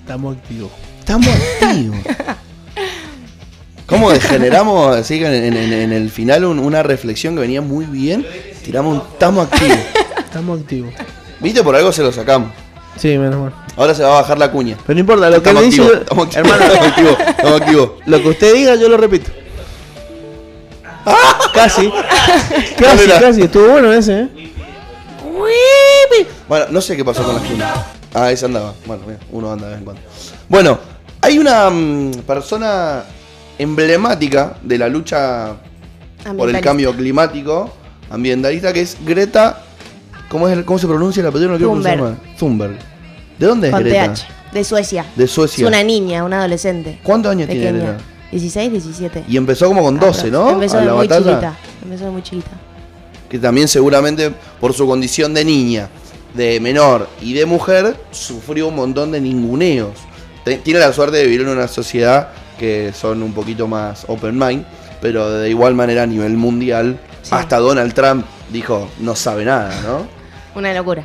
Estamos 0.00 0.36
activos. 0.36 0.70
Estamos 1.00 1.28
activos. 1.28 1.98
¿Cómo 3.86 4.10
degeneramos 4.10 4.96
así 4.96 5.18
que 5.20 5.26
en, 5.26 5.56
en- 5.56 5.72
en 5.72 5.92
el 5.92 6.10
final 6.10 6.44
un- 6.44 6.58
una 6.58 6.82
reflexión 6.82 7.34
que 7.34 7.40
venía 7.42 7.60
muy 7.62 7.84
bien? 7.86 8.26
Tiramos 8.64 8.94
un 8.96 9.08
estamos 9.12 9.46
activos. 9.46 9.78
Estamos 10.18 10.60
activos. 10.60 10.92
¿Viste? 11.40 11.62
Por 11.62 11.76
algo 11.76 11.92
se 11.92 12.02
lo 12.02 12.10
sacamos. 12.12 12.50
Sí, 12.96 13.16
menos 13.18 13.40
mal. 13.40 13.52
Ahora 13.76 13.94
se 13.94 14.02
va 14.02 14.08
a 14.18 14.20
bajar 14.22 14.38
la 14.38 14.50
cuña. 14.50 14.76
Pero 14.86 14.94
no 14.94 15.00
importa, 15.00 15.26
lo 15.30 15.42
que 15.42 15.48
Estamos 15.50 15.62
dice. 15.64 15.82
activos, 15.82 16.00
estamos 16.02 16.26
activos, 16.26 16.46
Hermano, 16.50 16.64
estamos 16.72 16.88
activos, 16.88 17.16
estamos 17.28 17.60
activos. 17.60 17.90
lo 18.06 18.22
que 18.22 18.28
usted 18.28 18.54
diga, 18.54 18.74
yo 18.74 18.88
lo 18.88 18.96
repito. 18.96 19.30
Casi. 21.54 21.88
¿Cuál 21.88 22.04
Casi, 22.78 23.08
casi. 23.20 23.42
Estuvo 23.42 23.68
bueno 23.68 23.92
ese, 23.92 24.22
¿eh? 24.22 24.28
Bueno, 26.48 26.66
no 26.70 26.80
sé 26.80 26.96
qué 26.96 27.04
pasó 27.04 27.22
con 27.24 27.34
las 27.34 27.44
cuñas. 27.44 27.72
Ah, 28.14 28.30
ese 28.30 28.46
andaba. 28.46 28.72
Bueno, 28.86 29.02
mira, 29.06 29.18
uno 29.30 29.52
anda 29.52 29.66
de 29.66 29.70
vez 29.72 29.78
en 29.80 29.84
cuando. 29.84 30.02
Bueno, 30.48 30.78
hay 31.20 31.38
una 31.38 31.68
mm, 31.70 32.10
persona 32.26 33.04
emblemática 33.58 34.56
de 34.62 34.78
la 34.78 34.88
lucha 34.88 35.54
por 36.36 36.48
el 36.48 36.60
cambio 36.60 36.94
climático 36.94 37.72
ambientalista 38.10 38.72
que 38.72 38.82
es 38.82 38.96
Greta. 39.04 39.62
¿Cómo, 40.28 40.48
es 40.48 40.56
el- 40.56 40.64
cómo 40.64 40.78
se 40.78 40.86
pronuncia 40.86 41.20
el 41.20 41.26
apellido? 41.28 41.50
No 41.50 41.56
quiero 41.56 41.72
Thunberg. 41.72 41.96
pronunciar. 41.98 42.36
Thunberg. 42.38 42.78
¿De 43.38 43.46
dónde 43.46 43.68
es 43.68 43.74
Con 43.74 43.82
Greta? 43.84 44.14
TH, 44.14 44.26
de 44.54 44.64
Suecia. 44.64 45.06
De 45.14 45.26
Suecia. 45.26 45.62
Es 45.64 45.68
una 45.68 45.82
niña, 45.82 46.24
una 46.24 46.38
adolescente. 46.38 46.98
¿Cuántos 47.02 47.32
años 47.32 47.48
tiene 47.48 47.66
Pequeña. 47.72 47.84
Greta? 47.92 48.04
16, 48.42 48.72
17. 48.72 49.24
Y 49.28 49.36
empezó 49.36 49.66
como 49.68 49.82
con 49.82 49.98
12, 49.98 50.30
¿no? 50.30 50.50
Empezó 50.50 50.78
de 50.78 50.84
muy 50.92 51.06
batalla. 51.06 51.30
chiquita. 51.30 51.56
Empezó 51.82 52.04
de 52.04 52.10
muy 52.10 52.22
chiquita. 52.22 52.50
que 53.28 53.38
también 53.38 53.66
seguramente 53.68 54.30
por 54.60 54.72
su 54.72 54.86
condición 54.86 55.34
de 55.34 55.44
niña, 55.44 55.88
de 56.34 56.60
menor 56.60 57.08
y 57.20 57.32
de 57.32 57.44
mujer, 57.46 57.96
sufrió 58.10 58.68
un 58.68 58.76
montón 58.76 59.10
de 59.12 59.20
ninguneos. 59.20 59.94
Tiene 60.62 60.78
la 60.80 60.92
suerte 60.92 61.16
de 61.16 61.24
vivir 61.24 61.40
en 61.40 61.48
una 61.48 61.66
sociedad 61.66 62.28
que 62.58 62.92
son 62.94 63.22
un 63.22 63.32
poquito 63.32 63.66
más 63.66 64.04
open 64.08 64.38
mind, 64.38 64.64
pero 65.00 65.28
de 65.30 65.50
igual 65.50 65.74
manera 65.74 66.04
a 66.04 66.06
nivel 66.06 66.36
mundial, 66.36 66.98
Sí. 67.22 67.30
hasta 67.34 67.58
Donald 67.58 67.92
Trump 67.92 68.24
dijo, 68.52 68.88
no 69.00 69.16
sabe 69.16 69.44
nada, 69.44 69.74
¿no? 69.82 70.06
Una 70.54 70.72
locura. 70.72 71.04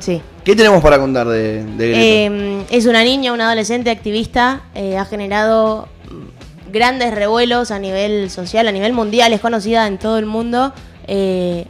Sí. 0.00 0.20
¿Qué 0.44 0.56
tenemos 0.56 0.82
para 0.82 0.98
contar 0.98 1.28
de, 1.28 1.62
de 1.64 1.88
Greta? 1.88 2.00
Eh, 2.00 2.64
es 2.70 2.86
una 2.86 3.04
niña, 3.04 3.32
una 3.32 3.46
adolescente 3.46 3.88
activista. 3.90 4.62
eh, 4.74 4.96
ha 4.98 5.04
generado 5.04 5.86
grandes 6.72 7.14
revuelos 7.14 7.70
a 7.70 7.78
nivel 7.78 8.30
social, 8.30 8.66
a 8.66 8.72
nivel 8.72 8.92
mundial, 8.92 9.32
es 9.32 9.40
conocida 9.40 9.86
en 9.86 9.98
todo 9.98 10.18
el 10.18 10.26
mundo. 10.26 10.72
eh, 11.06 11.66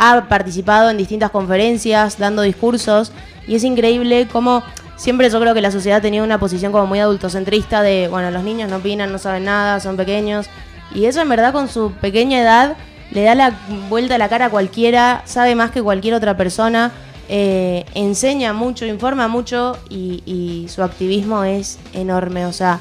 ha 0.00 0.28
participado 0.28 0.90
en 0.90 0.96
distintas 0.96 1.30
conferencias, 1.30 2.18
dando 2.18 2.42
discursos, 2.42 3.10
y 3.48 3.56
es 3.56 3.64
increíble 3.64 4.28
cómo 4.30 4.62
siempre 4.96 5.28
yo 5.28 5.40
creo 5.40 5.54
que 5.54 5.60
la 5.60 5.72
sociedad 5.72 6.00
tenía 6.00 6.22
una 6.22 6.38
posición 6.38 6.70
como 6.70 6.86
muy 6.86 7.00
adultocentrista 7.00 7.82
de, 7.82 8.06
bueno, 8.08 8.30
los 8.30 8.44
niños 8.44 8.70
no 8.70 8.76
opinan, 8.76 9.10
no 9.10 9.18
saben 9.18 9.44
nada, 9.44 9.80
son 9.80 9.96
pequeños, 9.96 10.46
y 10.94 11.06
eso 11.06 11.20
en 11.20 11.28
verdad 11.28 11.52
con 11.52 11.68
su 11.68 11.90
pequeña 12.00 12.40
edad 12.40 12.76
le 13.10 13.24
da 13.24 13.34
la 13.34 13.58
vuelta 13.88 14.14
a 14.14 14.18
la 14.18 14.28
cara 14.28 14.46
a 14.46 14.50
cualquiera, 14.50 15.22
sabe 15.24 15.56
más 15.56 15.72
que 15.72 15.82
cualquier 15.82 16.14
otra 16.14 16.36
persona, 16.36 16.92
eh, 17.28 17.84
enseña 17.94 18.52
mucho, 18.52 18.86
informa 18.86 19.28
mucho 19.28 19.76
y, 19.90 20.22
y 20.26 20.68
su 20.68 20.82
activismo 20.82 21.44
es 21.44 21.78
enorme. 21.92 22.46
O 22.46 22.52
sea, 22.52 22.78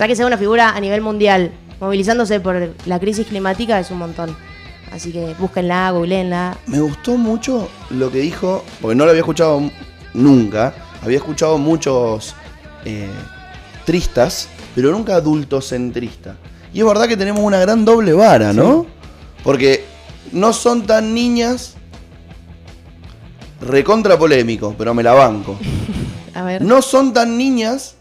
ya 0.00 0.08
que 0.08 0.16
sea 0.16 0.26
una 0.26 0.38
figura 0.38 0.70
a 0.70 0.80
nivel 0.80 1.02
mundial, 1.02 1.52
movilizándose 1.78 2.40
por 2.40 2.74
la 2.86 2.98
crisis 2.98 3.26
climática 3.26 3.78
es 3.78 3.90
un 3.90 3.98
montón. 3.98 4.34
Así 4.90 5.12
que 5.12 5.34
búsquenla, 5.38 5.90
googleenla. 5.90 6.56
Me 6.66 6.80
gustó 6.80 7.18
mucho 7.18 7.68
lo 7.90 8.10
que 8.10 8.20
dijo, 8.20 8.64
porque 8.80 8.94
no 8.94 9.04
lo 9.04 9.10
había 9.10 9.20
escuchado 9.20 9.60
nunca. 10.14 10.72
Había 11.02 11.18
escuchado 11.18 11.58
muchos 11.58 12.34
eh, 12.86 13.10
tristas, 13.84 14.48
pero 14.74 14.90
nunca 14.90 15.16
adultocentristas. 15.16 16.34
Y 16.72 16.80
es 16.80 16.86
verdad 16.86 17.06
que 17.06 17.18
tenemos 17.18 17.42
una 17.42 17.58
gran 17.58 17.84
doble 17.84 18.14
vara, 18.14 18.54
¿no? 18.54 18.86
Porque 19.44 19.84
no 20.32 20.54
son 20.54 20.86
tan 20.86 21.12
niñas. 21.12 21.74
Recontra 23.60 24.18
polémico, 24.18 24.74
pero 24.78 24.94
me 24.94 25.02
la 25.02 25.12
banco. 25.12 25.58
A 26.34 26.42
ver. 26.42 26.62
No 26.62 26.80
son 26.80 27.12
tan 27.12 27.36
niñas 27.36 27.96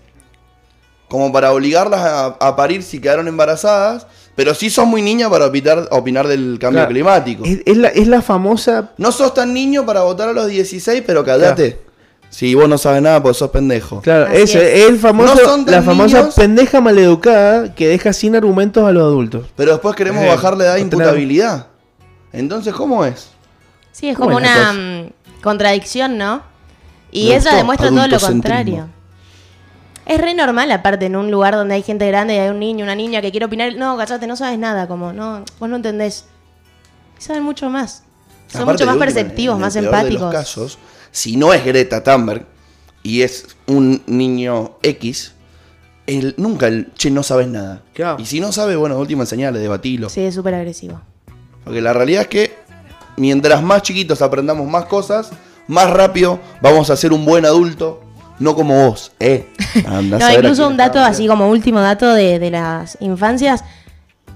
como 1.10 1.32
para 1.32 1.52
obligarlas 1.52 2.00
a, 2.02 2.26
a 2.40 2.56
parir 2.56 2.84
si 2.84 3.02
quedaron 3.02 3.28
embarazadas, 3.28 4.08
pero 4.36 4.54
sí 4.54 4.70
son 4.70 4.88
muy 4.88 5.02
niñas 5.02 5.30
para 5.30 5.48
opinar, 5.48 5.88
opinar 5.92 6.28
del 6.28 6.58
cambio 6.62 6.80
Claro. 6.82 6.90
climático. 6.90 7.44
Es, 7.46 7.60
es 7.66 7.76
la, 7.78 7.90
es 7.90 8.08
la 8.08 8.22
famosa. 8.22 8.92
No 8.98 9.12
sos 9.12 9.34
tan 9.34 9.54
niño 9.54 9.86
para 9.86 10.02
votar 10.02 10.30
a 10.30 10.34
los 10.34 10.48
16, 10.48 11.04
pero 11.06 11.26
callate. 11.26 11.82
Si 12.30 12.54
vos 12.54 12.70
no 12.70 12.78
sabes 12.78 13.02
nada, 13.02 13.22
pues 13.24 13.38
sos 13.38 13.50
pendejo. 13.50 14.02
Claro, 14.02 14.28
ese 14.28 14.60
es. 14.76 14.84
es 14.84 14.90
el 14.90 15.00
famoso, 15.00 15.34
No 15.34 15.42
son 15.42 15.66
tan 15.66 15.76
la 15.76 15.82
famosa 15.82 16.20
niños. 16.20 16.36
pendeja 16.36 16.80
maleducada 16.80 17.74
que 17.74 17.88
deja 17.88 18.14
sin 18.14 18.36
argumentos 18.36 18.88
a 18.88 18.92
los 18.92 19.02
adultos. 19.02 19.48
Pero 19.56 19.72
después 19.72 19.96
queremos 19.96 20.24
Eh, 20.24 20.28
bajarle 20.28 20.64
edad 20.66 20.76
de 20.76 20.82
imputabilidad. 20.82 21.68
Entonces, 22.32 22.72
¿cómo 22.76 23.04
es? 23.04 23.30
Sí, 23.92 24.10
es 24.10 24.16
¿Cómo 24.16 24.28
como 24.28 24.38
una 24.38 24.54
cosa? 24.54 24.74
mm, 24.74 25.10
contradicción, 25.42 26.18
¿no? 26.20 26.44
Y 27.12 27.32
ella 27.32 27.56
demuestra 27.56 27.90
todo 27.90 28.08
lo 28.08 28.20
contrario. 28.20 28.88
Es 30.10 30.20
re 30.20 30.34
normal, 30.34 30.72
aparte, 30.72 31.06
en 31.06 31.16
un 31.16 31.30
lugar 31.30 31.54
donde 31.54 31.76
hay 31.76 31.84
gente 31.84 32.08
grande 32.08 32.34
y 32.34 32.40
hay 32.40 32.50
un 32.50 32.58
niño, 32.58 32.84
una 32.84 32.96
niña 32.96 33.22
que 33.22 33.30
quiere 33.30 33.46
opinar. 33.46 33.76
No, 33.76 33.96
callate, 33.96 34.26
no 34.26 34.36
sabes 34.36 34.58
nada, 34.58 34.88
como, 34.88 35.14
no, 35.14 35.46
vos 35.60 35.70
no 35.70 35.76
entendés. 35.76 36.26
Saben 37.20 37.44
mucho 37.44 37.70
más. 37.70 38.02
Son 38.48 38.64
Aparte, 38.64 38.84
mucho 38.84 38.86
más 38.88 38.98
perceptivos, 38.98 39.54
en 39.54 39.58
el 39.58 39.62
más 39.62 39.74
peor 39.74 39.84
de 39.84 39.90
empáticos. 39.90 40.22
los 40.22 40.32
casos, 40.34 40.78
si 41.12 41.38
no 41.38 41.54
es 41.54 41.64
Greta 41.64 42.04
Thunberg 42.04 42.48
y 43.04 43.22
es 43.22 43.56
un 43.68 44.02
niño 44.08 44.78
X, 44.82 45.34
el, 46.08 46.34
nunca 46.38 46.70
el 46.70 46.92
che 46.96 47.12
no 47.12 47.22
sabes 47.22 47.48
nada. 47.48 47.84
Claro. 47.94 48.20
Y 48.20 48.26
si 48.26 48.40
no 48.40 48.52
sabe, 48.52 48.76
bueno, 48.76 48.98
última 48.98 49.28
señal, 49.28 49.54
debatilo. 49.54 50.10
Sí, 50.10 50.22
es 50.22 50.34
súper 50.34 50.56
agresivo. 50.56 51.00
Porque 51.64 51.82
la 51.82 51.94
realidad 51.94 52.24
es 52.24 52.28
que 52.30 52.58
mientras 53.16 53.62
más 53.62 53.84
chiquitos 53.84 54.24
aprendamos 54.24 54.68
más 54.68 54.86
cosas, 54.86 55.30
más 55.68 55.88
rápido 55.92 56.40
vamos 56.64 56.90
a 56.90 56.96
ser 56.96 57.14
un 57.14 57.26
buen 57.26 57.46
adulto, 57.46 58.02
no 58.40 58.56
como 58.56 58.88
vos, 58.88 59.12
¿eh? 59.20 59.48
No, 59.86 60.18
a 60.26 60.34
incluso 60.34 60.68
un 60.68 60.78
dato 60.78 61.00
así 61.00 61.28
como 61.28 61.50
último 61.50 61.80
dato 61.82 62.14
de, 62.14 62.40
de 62.40 62.52
las 62.52 62.98
infancias. 63.02 63.64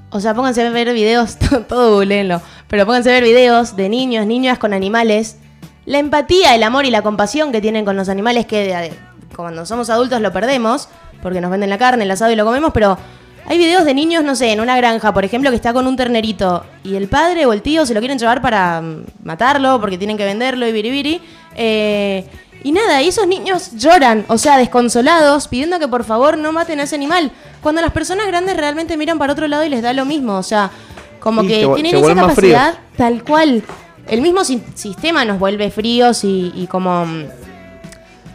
O 0.10 0.20
sea, 0.20 0.34
pónganse 0.34 0.62
a 0.62 0.70
ver 0.70 0.94
videos, 0.94 1.38
todo 1.68 1.96
googleenlo, 1.96 2.42
pero 2.68 2.86
pónganse 2.86 3.10
a 3.10 3.14
ver 3.14 3.24
videos 3.24 3.76
de 3.76 3.90
niños, 3.90 4.28
niñas 4.28 4.60
con 4.60 4.74
animales. 4.74 5.38
La 5.86 6.00
empatía, 6.00 6.56
el 6.56 6.64
amor 6.64 6.86
y 6.86 6.92
la 6.92 7.02
compasión 7.02 7.52
que 7.52 7.62
tienen 7.62 7.84
con 7.84 7.98
los 7.98 8.10
animales 8.10 8.46
que 8.46 8.72
eh, 8.72 8.94
cuando 9.36 9.66
somos 9.66 9.90
adultos 9.90 10.22
lo 10.22 10.32
perdemos, 10.32 10.88
porque 11.22 11.42
nos 11.42 11.50
venden 11.50 11.70
la 11.70 11.78
carne, 11.78 12.04
el 12.04 12.12
asado 12.12 12.32
y 12.32 12.36
lo 12.36 12.46
comemos, 12.46 12.72
pero 12.74 12.98
hay 13.46 13.58
videos 13.58 13.84
de 13.84 13.94
niños, 13.94 14.24
no 14.24 14.36
sé, 14.36 14.52
en 14.52 14.62
una 14.62 14.78
granja, 14.78 15.14
por 15.14 15.26
ejemplo, 15.26 15.50
que 15.50 15.56
está 15.56 15.74
con 15.74 15.86
un 15.86 15.98
ternerito 15.98 16.64
y 16.84 16.96
el 16.96 17.08
padre 17.08 17.46
o 17.46 17.54
el 17.54 17.62
tío 17.62 17.86
se 17.86 17.94
lo 17.94 18.00
quieren 18.00 18.18
llevar 18.18 18.42
para 18.42 18.82
mm, 18.82 19.06
matarlo 19.24 19.82
porque 19.82 19.98
tienen 19.98 20.18
que 20.18 20.26
venderlo 20.26 20.68
y 20.68 20.72
biribiri. 20.72 21.22
Eh, 21.56 22.26
y 22.64 22.72
nada, 22.72 23.02
y 23.02 23.10
esos 23.10 23.28
niños 23.28 23.72
lloran, 23.76 24.26
o 24.30 24.38
sea, 24.38 24.58
desconsolados, 24.58 25.48
pidiendo 25.48 25.80
que 25.80 25.88
por 25.88 26.04
favor 26.06 26.38
no 26.38 26.52
maten 26.52 26.80
a 26.80 26.84
ese 26.84 26.96
animal. 26.96 27.32
Cuando 27.62 27.82
las 27.82 27.92
personas 27.92 28.26
grandes 28.28 28.56
realmente 28.58 28.96
miran 28.98 29.18
para 29.20 29.34
otro 29.34 29.48
lado 29.48 29.64
y 29.66 29.70
les 29.70 29.82
da 29.82 29.94
lo 29.94 30.06
mismo, 30.06 30.38
o 30.38 30.44
sea, 30.44 30.72
como 31.20 31.42
que 31.44 31.62
se 31.66 31.74
tienen 31.74 31.92
se 31.92 32.00
esa 32.00 32.16
capacidad 32.16 32.76
tal 32.98 33.24
cual. 33.24 33.64
El 34.08 34.22
mismo 34.22 34.44
si- 34.44 34.62
sistema 34.76 35.24
nos 35.24 35.40
vuelve 35.40 35.72
fríos 35.72 36.24
y, 36.26 36.52
y 36.56 36.68
como, 36.68 37.06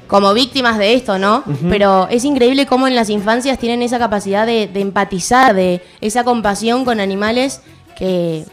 como 0.07 0.33
víctimas 0.33 0.79
de 0.79 0.95
esto, 0.95 1.19
¿no? 1.19 1.45
Pero 1.69 2.09
es 2.11 2.25
increíble 2.25 2.67
cómo 2.67 2.87
en 2.89 2.95
las 2.95 3.11
infancias 3.11 3.59
tienen 3.59 3.83
esa 3.83 3.99
capacidad 3.99 4.47
de, 4.47 4.67
de 4.67 4.81
empatizar, 4.81 5.55
de 5.55 5.83
esa 6.01 6.25
compasión 6.25 6.87
con 6.87 7.01
animales 7.01 7.61
que 7.99 8.45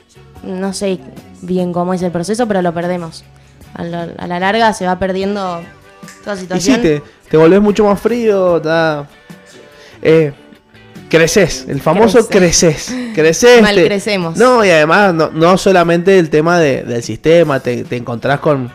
no 0.44 0.74
sé 0.74 1.00
bien 1.42 1.72
cómo 1.72 1.94
es 1.94 2.02
el 2.02 2.12
proceso, 2.12 2.46
pero 2.48 2.62
lo 2.62 2.74
perdemos. 2.74 3.24
A 3.76 3.84
la, 3.84 4.08
a 4.18 4.28
la 4.28 4.40
larga 4.40 4.74
se 4.74 4.86
va 4.86 4.98
perdiendo 4.98 5.62
toda 6.24 6.36
Y 6.36 6.38
sí, 6.38 6.42
situación. 6.44 6.82
te, 6.82 7.02
te 7.30 7.38
volvés 7.38 7.62
mucho 7.62 7.86
más 7.86 8.00
frío, 8.00 8.62
ta- 8.62 9.06
eh, 10.02 10.32
creces, 11.10 11.66
el 11.68 11.82
famoso 11.82 12.28
creces. 12.28 12.94
Creces. 13.14 13.62
Mal 13.62 13.76
te- 13.76 13.86
crecemos. 13.86 14.38
No, 14.38 14.64
y 14.64 14.70
además 14.70 15.14
no, 15.14 15.30
no 15.34 15.58
solamente 15.58 16.18
el 16.20 16.30
tema 16.30 16.60
de- 16.60 16.84
del 16.84 17.04
sistema, 17.04 17.60
te, 17.60 17.84
te 17.84 17.98
encontrás 17.98 18.40
con 18.40 18.72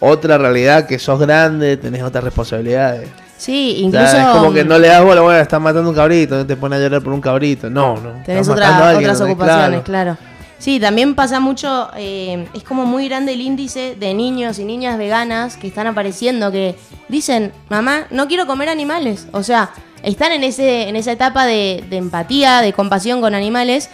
otra 0.00 0.38
realidad 0.38 0.86
que 0.86 0.98
sos 0.98 1.18
grande, 1.18 1.76
tenés 1.76 2.02
otras 2.02 2.22
responsabilidades. 2.24 3.08
Sí, 3.38 3.82
O 3.86 3.90
sea, 3.90 4.00
incluso 4.00 4.16
es 4.16 4.26
como 4.38 4.52
que 4.52 4.64
no 4.64 4.78
le 4.78 4.88
das 4.88 5.02
bola, 5.04 5.20
bueno, 5.20 5.38
estás 5.40 5.60
matando 5.60 5.90
un 5.90 5.94
cabrito, 5.96 6.36
no 6.36 6.46
te 6.46 6.56
pones 6.56 6.78
a 6.78 6.82
llorar 6.82 7.02
por 7.02 7.12
un 7.12 7.20
cabrito. 7.20 7.68
No, 7.68 7.96
no. 7.96 8.22
tenés 8.24 8.48
otra- 8.48 8.64
matando 8.66 8.84
a 8.84 8.88
alguien, 8.90 9.10
otras 9.10 9.20
¿no? 9.20 9.26
ocupaciones, 9.26 9.80
claro. 9.82 10.16
Sí, 10.58 10.80
también 10.80 11.14
pasa 11.14 11.38
mucho, 11.38 11.90
eh, 11.96 12.48
es 12.54 12.62
como 12.62 12.86
muy 12.86 13.08
grande 13.08 13.34
el 13.34 13.40
índice 13.42 13.94
de 13.94 14.14
niños 14.14 14.58
y 14.58 14.64
niñas 14.64 14.96
veganas 14.96 15.56
que 15.56 15.66
están 15.66 15.86
apareciendo, 15.86 16.50
que 16.50 16.76
dicen, 17.08 17.52
mamá, 17.68 18.06
no 18.10 18.26
quiero 18.26 18.46
comer 18.46 18.68
animales. 18.70 19.28
O 19.32 19.42
sea, 19.42 19.70
están 20.02 20.32
en, 20.32 20.44
ese, 20.44 20.88
en 20.88 20.96
esa 20.96 21.12
etapa 21.12 21.44
de, 21.44 21.84
de 21.90 21.98
empatía, 21.98 22.62
de 22.62 22.72
compasión 22.72 23.20
con 23.20 23.34
animales, 23.34 23.90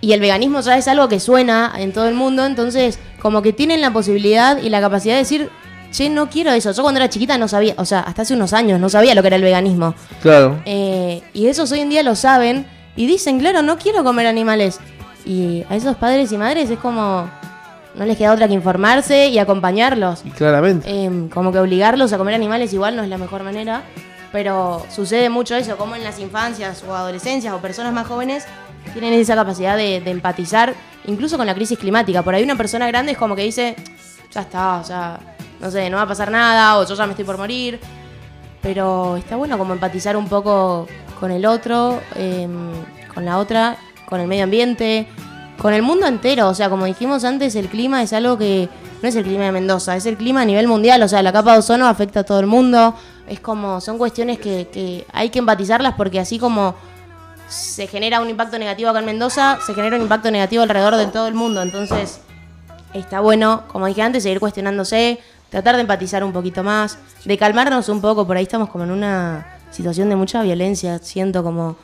y 0.00 0.12
el 0.12 0.20
veganismo 0.20 0.60
ya 0.60 0.76
es 0.76 0.88
algo 0.88 1.08
que 1.08 1.20
suena 1.20 1.72
en 1.76 1.92
todo 1.92 2.08
el 2.08 2.14
mundo, 2.14 2.44
entonces 2.44 2.98
como 3.20 3.40
que 3.40 3.52
tienen 3.52 3.80
la 3.80 3.92
posibilidad 3.92 4.60
y 4.60 4.68
la 4.68 4.80
capacidad 4.80 5.14
de 5.14 5.20
decir, 5.20 5.48
che, 5.92 6.10
no 6.10 6.28
quiero 6.28 6.50
eso. 6.50 6.72
Yo 6.72 6.82
cuando 6.82 6.98
era 6.98 7.08
chiquita 7.08 7.38
no 7.38 7.46
sabía, 7.46 7.74
o 7.76 7.84
sea, 7.84 8.00
hasta 8.00 8.22
hace 8.22 8.34
unos 8.34 8.52
años 8.52 8.80
no 8.80 8.88
sabía 8.88 9.14
lo 9.14 9.22
que 9.22 9.28
era 9.28 9.36
el 9.36 9.42
veganismo. 9.42 9.94
Claro. 10.20 10.60
Eh, 10.64 11.22
y 11.32 11.46
esos 11.46 11.70
hoy 11.70 11.80
en 11.80 11.90
día 11.90 12.02
lo 12.02 12.16
saben 12.16 12.66
y 12.96 13.06
dicen, 13.06 13.38
claro, 13.38 13.62
no 13.62 13.78
quiero 13.78 14.02
comer 14.02 14.26
animales. 14.26 14.80
Y 15.24 15.64
a 15.68 15.76
esos 15.76 15.96
padres 15.96 16.32
y 16.32 16.38
madres 16.38 16.70
es 16.70 16.78
como, 16.78 17.28
no 17.94 18.04
les 18.04 18.16
queda 18.16 18.32
otra 18.32 18.48
que 18.48 18.54
informarse 18.54 19.28
y 19.28 19.38
acompañarlos. 19.38 20.22
Y 20.24 20.30
claramente. 20.30 20.88
Eh, 20.88 21.28
como 21.32 21.52
que 21.52 21.58
obligarlos 21.58 22.12
a 22.12 22.18
comer 22.18 22.34
animales 22.34 22.72
igual 22.72 22.96
no 22.96 23.02
es 23.02 23.08
la 23.08 23.18
mejor 23.18 23.42
manera, 23.42 23.82
pero 24.32 24.84
sucede 24.90 25.28
mucho 25.28 25.54
eso, 25.54 25.76
como 25.76 25.94
en 25.94 26.04
las 26.04 26.18
infancias 26.18 26.82
o 26.84 26.94
adolescencias 26.94 27.52
o 27.52 27.58
personas 27.58 27.92
más 27.92 28.06
jóvenes 28.06 28.46
tienen 28.92 29.12
esa 29.12 29.34
capacidad 29.34 29.76
de, 29.76 30.00
de 30.00 30.10
empatizar, 30.10 30.74
incluso 31.06 31.36
con 31.36 31.46
la 31.46 31.54
crisis 31.54 31.78
climática. 31.78 32.22
Por 32.22 32.34
ahí 32.34 32.42
una 32.42 32.56
persona 32.56 32.86
grande 32.88 33.12
es 33.12 33.18
como 33.18 33.36
que 33.36 33.42
dice, 33.42 33.76
ya 34.32 34.40
está, 34.40 34.78
o 34.78 34.84
sea, 34.84 35.20
no 35.60 35.70
sé, 35.70 35.88
no 35.88 35.96
va 35.96 36.02
a 36.02 36.08
pasar 36.08 36.30
nada, 36.30 36.78
o 36.78 36.86
yo 36.86 36.94
ya 36.94 37.06
me 37.06 37.12
estoy 37.12 37.24
por 37.24 37.38
morir. 37.38 37.78
Pero 38.60 39.16
está 39.16 39.36
bueno 39.36 39.58
como 39.58 39.72
empatizar 39.72 40.16
un 40.16 40.28
poco 40.28 40.86
con 41.18 41.30
el 41.30 41.46
otro, 41.46 42.00
eh, 42.16 42.48
con 43.12 43.24
la 43.24 43.38
otra, 43.38 43.76
con 44.12 44.20
el 44.20 44.28
medio 44.28 44.44
ambiente, 44.44 45.06
con 45.56 45.72
el 45.72 45.80
mundo 45.80 46.06
entero. 46.06 46.50
O 46.50 46.54
sea, 46.54 46.68
como 46.68 46.84
dijimos 46.84 47.24
antes, 47.24 47.56
el 47.56 47.68
clima 47.68 48.02
es 48.02 48.12
algo 48.12 48.36
que 48.36 48.68
no 49.00 49.08
es 49.08 49.16
el 49.16 49.24
clima 49.24 49.44
de 49.44 49.52
Mendoza, 49.52 49.96
es 49.96 50.04
el 50.04 50.18
clima 50.18 50.42
a 50.42 50.44
nivel 50.44 50.68
mundial. 50.68 51.02
O 51.02 51.08
sea, 51.08 51.22
la 51.22 51.32
capa 51.32 51.54
de 51.54 51.60
ozono 51.60 51.86
afecta 51.86 52.20
a 52.20 52.24
todo 52.24 52.38
el 52.38 52.46
mundo. 52.46 52.94
Es 53.26 53.40
como, 53.40 53.80
son 53.80 53.96
cuestiones 53.96 54.38
que, 54.38 55.06
hay 55.14 55.30
que 55.30 55.38
empatizarlas 55.38 55.94
porque 55.94 56.20
así 56.20 56.38
como 56.38 56.74
se 57.48 57.86
genera 57.86 58.20
un 58.20 58.28
impacto 58.28 58.58
negativo 58.58 58.90
acá 58.90 58.98
en 58.98 59.06
Mendoza, 59.06 59.60
se 59.64 59.72
genera 59.72 59.96
un 59.96 60.02
impacto 60.02 60.30
negativo 60.30 60.62
alrededor 60.62 60.96
de 60.96 61.06
todo 61.06 61.26
el 61.26 61.32
mundo. 61.32 61.62
Entonces, 61.62 62.20
está 62.92 63.20
bueno, 63.20 63.62
como 63.68 63.86
dije 63.86 64.02
antes, 64.02 64.24
seguir 64.24 64.40
cuestionándose, 64.40 65.20
tratar 65.48 65.76
de 65.76 65.80
empatizar 65.80 66.22
un 66.22 66.34
poquito 66.34 66.62
más, 66.62 66.98
de 67.24 67.38
calmarnos 67.38 67.88
un 67.88 68.02
poco, 68.02 68.26
por 68.26 68.36
ahí 68.36 68.42
estamos 68.42 68.68
como 68.68 68.84
en 68.84 68.90
una 68.90 69.56
situación 69.70 70.10
de 70.10 70.16
mucha 70.16 70.42
violencia, 70.42 70.98
siento 70.98 71.42
como, 71.42 71.76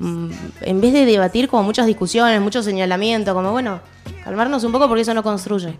en 0.00 0.80
vez 0.80 0.92
de 0.92 1.06
debatir 1.06 1.48
como 1.48 1.62
muchas 1.62 1.86
discusiones, 1.86 2.40
mucho 2.40 2.62
señalamiento, 2.62 3.34
como 3.34 3.52
bueno, 3.52 3.80
calmarnos 4.24 4.64
un 4.64 4.72
poco 4.72 4.88
porque 4.88 5.02
eso 5.02 5.14
no 5.14 5.22
construye, 5.22 5.76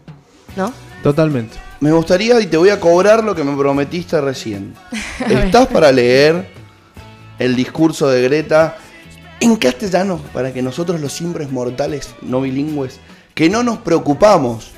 ¿no? 0.56 0.72
Totalmente. 1.02 1.56
Me 1.80 1.92
gustaría 1.92 2.40
y 2.40 2.46
te 2.46 2.56
voy 2.56 2.70
a 2.70 2.80
cobrar 2.80 3.22
lo 3.22 3.34
que 3.34 3.44
me 3.44 3.56
prometiste 3.56 4.20
recién. 4.20 4.74
¿Estás 5.28 5.66
para 5.66 5.92
leer 5.92 6.48
el 7.38 7.56
discurso 7.56 8.08
de 8.08 8.22
Greta 8.22 8.76
en 9.40 9.56
castellano 9.56 10.20
para 10.32 10.52
que 10.52 10.62
nosotros 10.62 11.00
los 11.00 11.12
simples 11.12 11.50
mortales 11.50 12.14
no 12.22 12.40
bilingües, 12.40 13.00
que 13.34 13.50
no 13.50 13.62
nos 13.62 13.78
preocupamos 13.78 14.70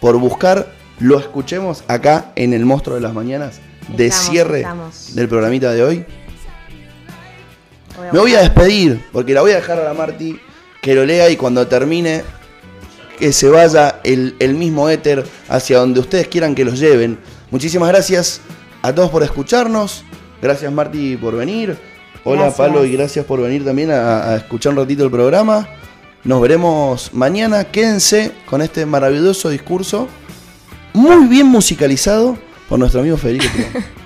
por 0.00 0.18
buscar, 0.18 0.72
lo 1.00 1.18
escuchemos 1.18 1.82
acá 1.88 2.32
en 2.36 2.52
el 2.52 2.64
Monstruo 2.64 2.96
de 2.96 3.02
las 3.02 3.14
Mañanas 3.14 3.60
de 3.96 4.06
Estamos, 4.06 4.30
cierre 4.30 4.58
estamos. 4.58 5.14
del 5.14 5.28
programita 5.28 5.72
de 5.72 5.82
hoy. 5.82 6.06
Voy 7.96 8.06
Me 8.12 8.18
voy 8.18 8.34
a 8.34 8.40
despedir 8.40 9.04
porque 9.12 9.34
la 9.34 9.40
voy 9.40 9.52
a 9.52 9.56
dejar 9.56 9.78
a 9.78 9.84
la 9.84 9.94
Marti 9.94 10.38
que 10.82 10.94
lo 10.94 11.04
lea 11.04 11.30
y 11.30 11.36
cuando 11.36 11.66
termine 11.66 12.22
que 13.18 13.32
se 13.32 13.48
vaya 13.48 14.00
el, 14.04 14.36
el 14.38 14.54
mismo 14.54 14.88
éter 14.88 15.24
hacia 15.48 15.78
donde 15.78 16.00
ustedes 16.00 16.28
quieran 16.28 16.54
que 16.54 16.64
los 16.64 16.78
lleven. 16.78 17.18
Muchísimas 17.50 17.88
gracias 17.88 18.40
a 18.82 18.94
todos 18.94 19.10
por 19.10 19.22
escucharnos. 19.22 20.04
Gracias 20.42 20.70
Marti 20.70 21.16
por 21.16 21.34
venir. 21.36 21.76
Hola 22.24 22.42
Gracias. 22.42 22.68
Palo 22.68 22.84
y 22.84 22.92
gracias 22.92 23.24
por 23.24 23.40
venir 23.40 23.64
también 23.64 23.90
a, 23.90 24.30
a 24.30 24.36
escuchar 24.36 24.72
un 24.72 24.78
ratito 24.78 25.04
el 25.04 25.10
programa. 25.10 25.68
Nos 26.24 26.40
veremos 26.42 27.14
mañana. 27.14 27.64
Quédense 27.64 28.32
con 28.46 28.60
este 28.60 28.84
maravilloso 28.84 29.48
discurso 29.48 30.08
muy 30.96 31.26
bien 31.26 31.46
musicalizado 31.46 32.38
por 32.68 32.78
nuestro 32.78 33.00
amigo 33.00 33.16
Federico. 33.16 33.46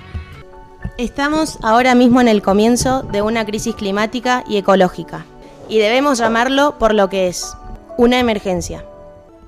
Estamos 1.01 1.57
ahora 1.63 1.95
mismo 1.95 2.21
en 2.21 2.27
el 2.27 2.43
comienzo 2.43 3.01
de 3.01 3.23
una 3.23 3.43
crisis 3.43 3.73
climática 3.73 4.43
y 4.47 4.57
ecológica, 4.57 5.25
y 5.67 5.79
debemos 5.79 6.19
llamarlo 6.19 6.77
por 6.77 6.93
lo 6.93 7.09
que 7.09 7.27
es, 7.27 7.57
una 7.97 8.19
emergencia. 8.19 8.85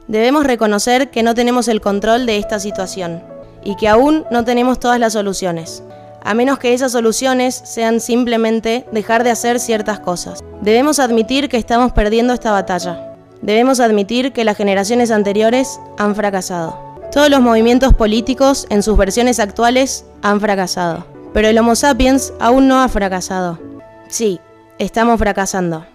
Debemos 0.07 0.47
reconocer 0.47 1.11
que 1.11 1.21
no 1.21 1.35
tenemos 1.35 1.67
el 1.67 1.79
control 1.79 2.25
de 2.25 2.37
esta 2.37 2.57
situación, 2.57 3.21
y 3.63 3.75
que 3.75 3.87
aún 3.87 4.25
no 4.31 4.43
tenemos 4.43 4.79
todas 4.79 4.99
las 4.99 5.13
soluciones, 5.13 5.83
a 6.23 6.33
menos 6.33 6.57
que 6.57 6.73
esas 6.73 6.91
soluciones 6.91 7.53
sean 7.53 7.99
simplemente 7.99 8.87
dejar 8.91 9.23
de 9.23 9.29
hacer 9.29 9.59
ciertas 9.59 9.99
cosas. 9.99 10.43
Debemos 10.61 10.97
admitir 10.97 11.49
que 11.49 11.57
estamos 11.57 11.91
perdiendo 11.91 12.33
esta 12.33 12.51
batalla. 12.51 13.13
Debemos 13.43 13.79
admitir 13.79 14.33
que 14.33 14.43
las 14.43 14.57
generaciones 14.57 15.11
anteriores 15.11 15.79
han 15.99 16.15
fracasado. 16.15 16.97
Todos 17.11 17.29
los 17.29 17.41
movimientos 17.41 17.93
políticos 17.93 18.65
en 18.71 18.81
sus 18.81 18.97
versiones 18.97 19.39
actuales 19.39 20.03
han 20.23 20.41
fracasado. 20.41 21.12
Pero 21.33 21.47
el 21.47 21.57
Homo 21.57 21.75
sapiens 21.75 22.31
aún 22.39 22.67
no 22.67 22.81
ha 22.81 22.87
fracasado. 22.87 23.59
Sí, 24.07 24.39
estamos 24.77 25.17
fracasando. 25.17 25.85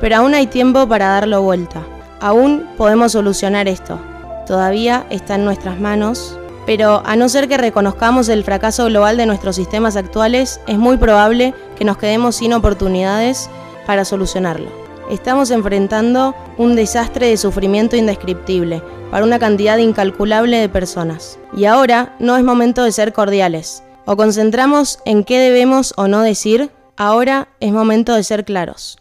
Pero 0.00 0.16
aún 0.16 0.34
hay 0.34 0.46
tiempo 0.46 0.88
para 0.88 1.08
darlo 1.08 1.42
vuelta. 1.42 1.82
Aún 2.20 2.66
podemos 2.76 3.12
solucionar 3.12 3.68
esto. 3.68 4.00
Todavía 4.46 5.06
está 5.10 5.36
en 5.36 5.44
nuestras 5.44 5.78
manos. 5.78 6.36
Pero 6.66 7.02
a 7.06 7.16
no 7.16 7.28
ser 7.28 7.48
que 7.48 7.56
reconozcamos 7.56 8.28
el 8.28 8.44
fracaso 8.44 8.86
global 8.86 9.16
de 9.16 9.26
nuestros 9.26 9.56
sistemas 9.56 9.96
actuales, 9.96 10.60
es 10.66 10.76
muy 10.76 10.96
probable 10.96 11.54
que 11.76 11.84
nos 11.84 11.96
quedemos 11.96 12.36
sin 12.36 12.52
oportunidades 12.52 13.48
para 13.86 14.04
solucionarlo. 14.04 14.68
Estamos 15.10 15.50
enfrentando 15.50 16.34
un 16.58 16.76
desastre 16.76 17.28
de 17.28 17.36
sufrimiento 17.36 17.96
indescriptible 17.96 18.82
para 19.10 19.24
una 19.24 19.38
cantidad 19.38 19.78
incalculable 19.78 20.58
de 20.58 20.68
personas. 20.68 21.38
Y 21.52 21.64
ahora 21.64 22.14
no 22.18 22.36
es 22.36 22.44
momento 22.44 22.84
de 22.84 22.92
ser 22.92 23.12
cordiales. 23.12 23.82
O 24.04 24.16
concentramos 24.16 24.98
en 25.04 25.24
qué 25.24 25.38
debemos 25.38 25.94
o 25.96 26.08
no 26.08 26.22
decir, 26.22 26.70
ahora 26.96 27.48
es 27.60 27.72
momento 27.72 28.14
de 28.14 28.24
ser 28.24 28.44
claros. 28.44 28.98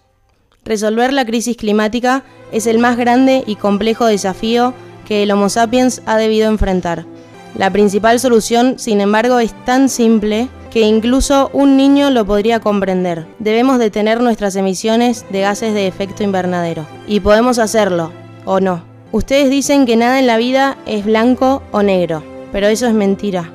Resolver 0.66 1.14
la 1.14 1.26
crisis 1.26 1.58
climática 1.58 2.24
es 2.52 2.68
el 2.68 2.80
más 2.80 2.98
grande 2.98 3.44
y 3.48 3.56
complejo 3.56 4.06
desafío 4.06 4.74
que 5.08 5.24
el 5.24 5.32
Homo 5.32 5.50
sapiens 5.50 6.02
ha 6.06 6.18
debido 6.18 6.48
enfrentar. 6.48 7.06
La 7.58 7.72
principal 7.72 8.20
solución, 8.20 8.78
sin 8.78 9.02
embargo, 9.02 9.40
es 9.40 9.54
tan 9.66 9.90
simple 9.90 10.50
que 10.70 10.82
incluso 10.82 11.50
un 11.52 11.78
niño 11.78 12.12
lo 12.12 12.26
podría 12.26 12.60
comprender. 12.60 13.26
Debemos 13.40 13.80
detener 13.80 14.22
nuestras 14.22 14.56
emisiones 14.56 15.26
de 15.32 15.42
gases 15.42 15.74
de 15.74 15.88
efecto 15.88 16.24
invernadero. 16.24 16.86
Y 17.08 17.22
podemos 17.22 17.58
hacerlo, 17.58 18.12
o 18.46 18.60
no. 18.60 18.84
Ustedes 19.12 19.50
dicen 19.50 19.88
que 19.88 19.96
nada 19.96 20.20
en 20.20 20.28
la 20.28 20.38
vida 20.38 20.78
es 20.86 21.04
blanco 21.04 21.64
o 21.72 21.82
negro, 21.82 22.24
pero 22.52 22.68
eso 22.68 22.86
es 22.86 22.94
mentira. 22.94 23.52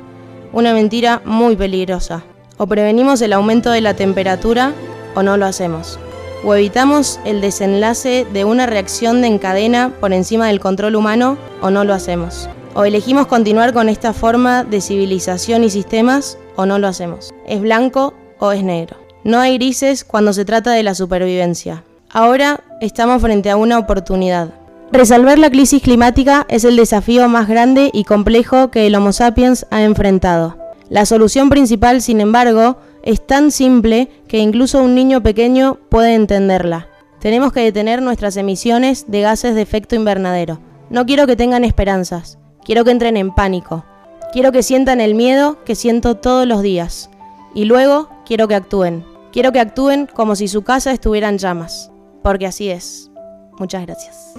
Una 0.55 0.73
mentira 0.73 1.21
muy 1.25 1.57
peligrosa. 1.57 2.23
O 2.59 2.69
prevenimos 2.69 3.21
el 3.23 3.33
aumento 3.33 3.73
de 3.73 3.81
la 3.81 3.95
temperatura 3.95 4.73
o 5.17 5.23
no 5.25 5.37
lo 5.37 5.47
hacemos. 5.47 5.99
O 6.45 6.55
evitamos 6.55 7.19
el 7.25 7.41
desenlace 7.41 8.25
de 8.33 8.45
una 8.45 8.67
reacción 8.67 9.21
de 9.21 9.27
encadena 9.27 9.93
por 9.99 10.13
encima 10.13 10.47
del 10.47 10.61
control 10.61 10.95
humano 10.95 11.39
o 11.61 11.71
no 11.71 11.83
lo 11.83 11.93
hacemos. 11.93 12.49
O 12.73 12.85
elegimos 12.85 13.27
continuar 13.27 13.73
con 13.73 13.89
esta 13.89 14.13
forma 14.13 14.63
de 14.63 14.81
civilización 14.81 15.65
y 15.65 15.71
sistemas 15.71 16.39
o 16.55 16.67
no 16.67 16.79
lo 16.79 16.87
hacemos. 16.87 17.35
Es 17.49 17.61
blanco 17.61 18.15
o 18.39 18.53
es 18.53 18.63
negro. 18.63 18.97
No 19.25 19.41
hay 19.41 19.59
grises 19.59 20.05
cuando 20.05 20.33
se 20.33 20.45
trata 20.45 20.71
de 20.71 20.85
la 20.85 20.95
supervivencia. 20.95 21.83
Ahora 22.11 22.61
estamos 22.81 23.21
frente 23.21 23.51
a 23.51 23.57
una 23.57 23.77
oportunidad. 23.77 24.51
Resolver 24.93 25.39
la 25.39 25.51
crisis 25.51 25.83
climática 25.83 26.47
es 26.49 26.65
el 26.65 26.77
desafío 26.77 27.29
más 27.29 27.49
grande 27.49 27.91
y 27.93 28.05
complejo 28.05 28.71
que 28.71 28.87
el 28.87 28.95
Homo 28.95 29.13
sapiens 29.13 29.67
ha 29.71 29.83
enfrentado. 29.83 30.57
La 30.89 31.07
solución 31.07 31.49
principal, 31.49 32.03
sin 32.03 32.21
embargo, 32.21 32.77
es 33.03 33.27
tan 33.27 33.51
simple 33.51 34.09
que 34.29 34.39
incluso 34.39 34.83
un 34.83 34.95
niño 34.95 35.23
pequeño 35.23 35.79
puede 35.89 36.15
entenderla. 36.15 36.89
Tenemos 37.21 37.53
que 37.53 37.61
detener 37.61 38.03
nuestras 38.03 38.37
emisiones 38.37 39.07
de 39.09 39.23
gases 39.23 39.55
de 39.55 39.63
efecto 39.63 39.97
invernadero. 39.97 40.61
No 40.91 41.07
quiero 41.07 41.27
que 41.27 41.37
tengan 41.37 41.65
esperanzas, 41.65 42.39
quiero 42.65 42.85
que 42.85 42.91
entren 42.91 43.17
en 43.17 43.35
pánico. 43.35 43.85
Quiero 44.33 44.53
que 44.53 44.63
sientan 44.63 45.01
el 45.01 45.15
miedo 45.15 45.63
que 45.65 45.75
siento 45.75 46.17
todos 46.17 46.47
los 46.47 46.61
días. 46.61 47.09
Y 47.55 47.67
luego 47.67 48.09
quiero 48.27 48.49
que 48.49 48.57
actúen. 48.57 49.05
Quiero 49.33 49.53
que 49.53 49.61
actúen 49.61 50.09
como 50.13 50.37
si 50.37 50.49
su 50.49 50.63
casa 50.63 50.93
estuviera 50.93 51.29
en 51.29 51.39
llamas. 51.39 51.93
Porque 52.23 52.47
así 52.47 52.69
es. 52.69 53.11
Muchas 53.59 53.87
gracias. 53.87 54.35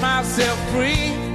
Myself 0.00 0.58
free. 0.70 1.29